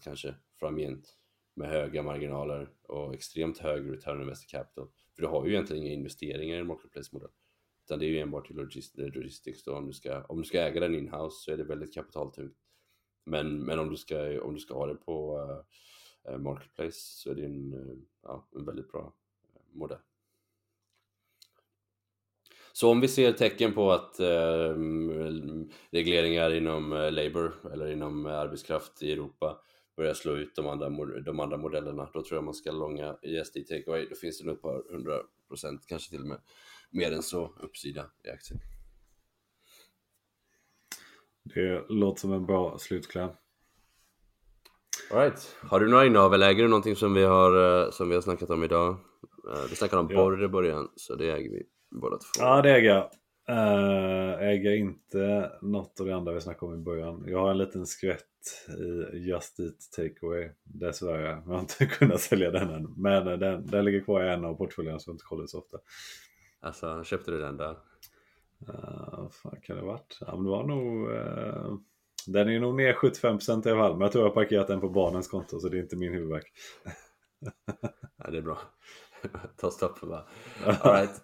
kanske 0.04 0.36
framgent 0.60 1.18
med 1.56 1.70
höga 1.70 2.04
marginaler 2.04 2.70
och 2.88 3.14
extremt 3.14 3.58
hög 3.58 3.92
return 3.92 4.16
on 4.16 4.22
invested 4.22 4.50
capital. 4.50 4.88
För 5.16 5.22
du 5.22 5.28
har 5.28 5.46
ju 5.46 5.52
egentligen 5.52 5.84
inga 5.84 5.94
investeringar 5.94 6.56
i 6.56 6.60
en 6.60 6.68
marketplace-modell. 6.68 7.30
Utan 7.86 8.00
det 8.00 8.06
är 8.06 8.10
ju 8.10 8.20
enbart 8.20 8.48
till 8.48 8.56
logistics 8.96 9.64
då. 9.64 9.76
Om 9.76 9.88
du 9.88 9.94
ska, 9.94 10.24
om 10.24 10.38
du 10.38 10.44
ska 10.44 10.62
äga 10.62 10.80
den 10.80 10.96
inhouse 10.96 11.44
så 11.44 11.52
är 11.52 11.58
det 11.58 11.64
väldigt 11.64 11.94
kapitaltungt. 11.94 12.58
Men, 13.26 13.60
men 13.60 13.80
om, 13.80 13.90
du 13.90 13.98
ska, 13.98 14.42
om 14.42 14.54
du 14.54 14.60
ska 14.60 14.74
ha 14.74 14.86
det 14.88 14.96
på 14.96 15.40
uh, 16.30 16.38
Marketplace 16.38 17.00
så 17.00 17.32
är 17.32 17.36
det 17.36 17.46
en, 17.46 17.74
uh, 17.74 17.98
ja, 18.22 18.48
en 18.56 18.66
väldigt 18.66 18.92
bra 18.92 19.14
modell. 19.72 20.00
Så 22.78 22.92
om 22.92 23.02
vi 23.02 23.08
ser 23.08 23.32
tecken 23.32 23.74
på 23.74 23.92
att 23.92 24.20
eh, 24.20 24.76
regleringar 25.92 26.54
inom 26.54 26.90
Labour 27.12 27.72
eller 27.74 27.92
inom 27.92 28.26
arbetskraft 28.26 29.04
i 29.04 29.12
Europa 29.12 29.60
börjar 29.98 30.14
slå 30.14 30.36
ut 30.36 30.56
de 30.56 30.68
andra, 30.68 30.90
de 31.26 31.40
andra 31.40 31.58
modellerna, 31.58 32.10
då 32.14 32.24
tror 32.24 32.38
jag 32.38 32.44
man 32.44 32.54
ska 32.54 32.72
långa 32.72 33.18
ISD 33.22 33.58
takeaway. 33.70 34.08
Då 34.10 34.16
finns 34.16 34.40
det 34.40 34.46
nog 34.46 34.56
ett 34.56 34.62
par 34.62 34.92
hundra 34.92 35.20
procent, 35.48 35.86
kanske 35.88 36.10
till 36.10 36.22
och 36.22 36.28
med 36.28 36.42
mer 36.92 37.12
än 37.12 37.24
så, 37.24 37.54
uppsida 37.60 38.06
i 38.24 38.30
aktien. 38.30 38.60
Det 41.44 41.86
låter 41.90 42.22
som 42.22 42.34
en 42.34 42.46
bra 42.46 42.78
slutkläm. 42.78 43.30
Alright, 45.12 45.56
har 45.62 45.80
du 45.80 45.88
några 45.88 46.06
innehav 46.06 46.34
eller 46.34 46.50
äger 46.50 46.64
du 46.64 46.70
någonting 46.70 46.96
som 46.96 47.14
vi 47.14 47.24
har, 47.24 47.84
eh, 47.86 47.92
som 47.92 48.10
vi 48.10 48.16
har 48.16 48.22
snackat 48.22 48.50
om 48.50 48.64
idag? 48.64 48.90
Eh, 49.54 49.70
vi 49.70 49.76
snackade 49.76 50.02
om 50.02 50.08
ja. 50.12 50.18
borr 50.18 50.44
i 50.44 50.48
början, 50.48 50.92
så 50.96 51.16
det 51.16 51.32
äger 51.32 51.50
vi 51.52 51.64
båda 52.00 52.18
två. 52.18 52.26
Ja, 52.40 52.62
det 52.62 52.72
äger 52.72 52.90
jag. 52.90 53.10
Uh, 53.50 54.44
äger 54.44 54.72
inte 54.72 55.52
något 55.62 56.00
av 56.00 56.06
det 56.06 56.16
andra 56.16 56.34
vi 56.34 56.42
snackade 56.42 56.72
om 56.72 56.80
i 56.80 56.84
början. 56.84 57.24
Jag 57.28 57.40
har 57.40 57.52
en 57.52 57.58
liten 57.58 57.86
skvätt 57.86 58.26
i 59.14 59.18
Just 59.18 59.60
Eat 59.60 59.76
Takeaway 59.96 60.50
dessvärre. 60.64 61.42
Jag 61.46 61.54
har 61.54 61.60
inte 61.60 61.86
kunnat 61.86 62.22
sälja 62.22 62.52
den 62.52 62.70
än. 62.70 62.94
Men 62.98 63.40
den, 63.40 63.66
den 63.66 63.86
ligger 63.86 64.04
kvar 64.04 64.24
i 64.24 64.30
en 64.30 64.46
av 64.46 64.54
portföljerna 64.54 65.00
så 65.00 65.10
jag 65.10 65.14
inte 65.14 65.26
kollar 65.26 65.48
så 65.48 65.60
ofta. 65.60 65.78
Alltså, 66.60 67.04
köpte 67.04 67.32
du 67.32 67.40
den 67.40 67.58
där? 67.58 67.72
Uh, 68.70 69.20
vad 69.20 69.34
fan 69.34 69.62
kan 69.64 69.76
det 69.76 69.82
ha 69.82 69.92
varit? 69.92 70.18
Ja, 70.22 70.36
men 70.36 70.44
det 70.44 70.50
var 70.50 70.64
nog... 70.64 71.10
Uh, 71.10 71.78
den 72.28 72.50
är 72.50 72.60
nog 72.60 72.76
ner 72.76 72.94
75% 72.94 73.68
i 73.68 73.72
alla 73.72 73.82
fall. 73.82 73.92
Men 73.92 74.02
jag 74.02 74.12
tror 74.12 74.24
jag 74.24 74.30
har 74.30 74.36
parkerat 74.36 74.68
den 74.68 74.82
på 74.82 74.90
barnens 74.90 75.28
konto 75.28 75.60
så 75.60 75.70
det 75.70 75.78
är 75.78 75.82
inte 75.82 75.96
min 75.96 76.14
huvudvärk. 76.14 76.52
ja, 78.18 78.32
det 78.32 78.38
är 78.38 78.42
bra. 78.42 78.58
Ta 79.58 79.72
stopp 79.72 80.00
för 80.00 80.08
bara. 80.08 80.26
All 80.66 80.94
right. 80.94 81.22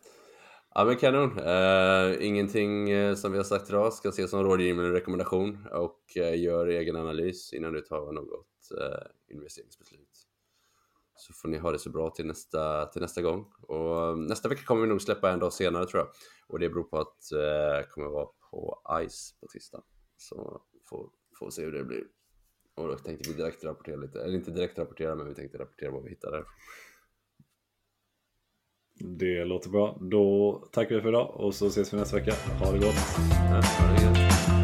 Ja 0.73 0.85
men 0.85 0.97
kanon. 0.97 1.39
Uh, 1.39 2.25
ingenting 2.25 2.93
uh, 2.93 3.15
som 3.15 3.31
vi 3.31 3.37
har 3.37 3.43
sagt 3.45 3.69
idag 3.69 3.93
ska 3.93 4.09
ses 4.09 4.29
som 4.29 4.43
rådgivning 4.43 4.85
eller 4.85 4.93
rekommendation 4.93 5.67
och 5.71 6.01
uh, 6.17 6.39
gör 6.39 6.67
egen 6.67 6.95
analys 6.95 7.53
innan 7.53 7.73
du 7.73 7.81
tar 7.81 8.11
något 8.11 8.47
investeringsbeslut. 9.29 10.27
Så 11.15 11.33
får 11.33 11.49
ni 11.49 11.57
ha 11.57 11.71
det 11.71 11.79
så 11.79 11.89
bra 11.89 12.09
till 12.09 12.25
nästa, 12.25 12.85
till 12.85 13.01
nästa 13.01 13.21
gång. 13.21 13.45
Och 13.61 14.19
nästa 14.19 14.49
vecka 14.49 14.61
kommer 14.63 14.81
vi 14.81 14.87
nog 14.87 15.01
släppa 15.01 15.31
en 15.31 15.39
dag 15.39 15.53
senare 15.53 15.85
tror 15.85 15.99
jag. 15.99 16.09
Och 16.47 16.59
det 16.59 16.69
beror 16.69 16.83
på 16.83 16.99
att 16.99 17.17
det 17.31 17.85
kommer 17.89 18.07
vara 18.07 18.27
på 18.51 18.81
ICE 19.03 19.35
på 19.39 19.47
tisdag. 19.47 19.83
Så 20.17 20.61
får, 20.89 21.09
får 21.39 21.49
se 21.49 21.61
hur 21.61 21.71
det 21.71 21.83
blir. 21.83 22.03
Och 22.75 22.87
då 22.87 22.97
tänkte 22.97 23.29
vi 23.29 23.35
direkt 23.35 23.63
rapportera 23.63 23.95
lite, 23.95 24.21
eller 24.21 24.35
inte 24.35 24.51
direkt 24.51 24.79
rapportera 24.79 25.15
men 25.15 25.27
vi 25.27 25.35
tänkte 25.35 25.57
rapportera 25.57 25.91
vad 25.91 26.03
vi 26.03 26.09
hittade 26.09 26.37
där. 26.37 26.45
Det 29.03 29.45
låter 29.45 29.69
bra. 29.69 29.97
Då 29.99 30.59
tackar 30.71 30.95
vi 30.95 31.01
för 31.01 31.09
idag 31.09 31.31
och 31.33 31.53
så 31.53 31.67
ses 31.67 31.93
vi 31.93 31.97
nästa 31.97 32.15
vecka. 32.15 32.33
Ha 32.59 32.71
det 32.71 32.79
gott! 32.79 32.95
Ja, 33.29 33.55
ha 33.55 33.93
det 33.93 34.05
gott. 34.05 34.60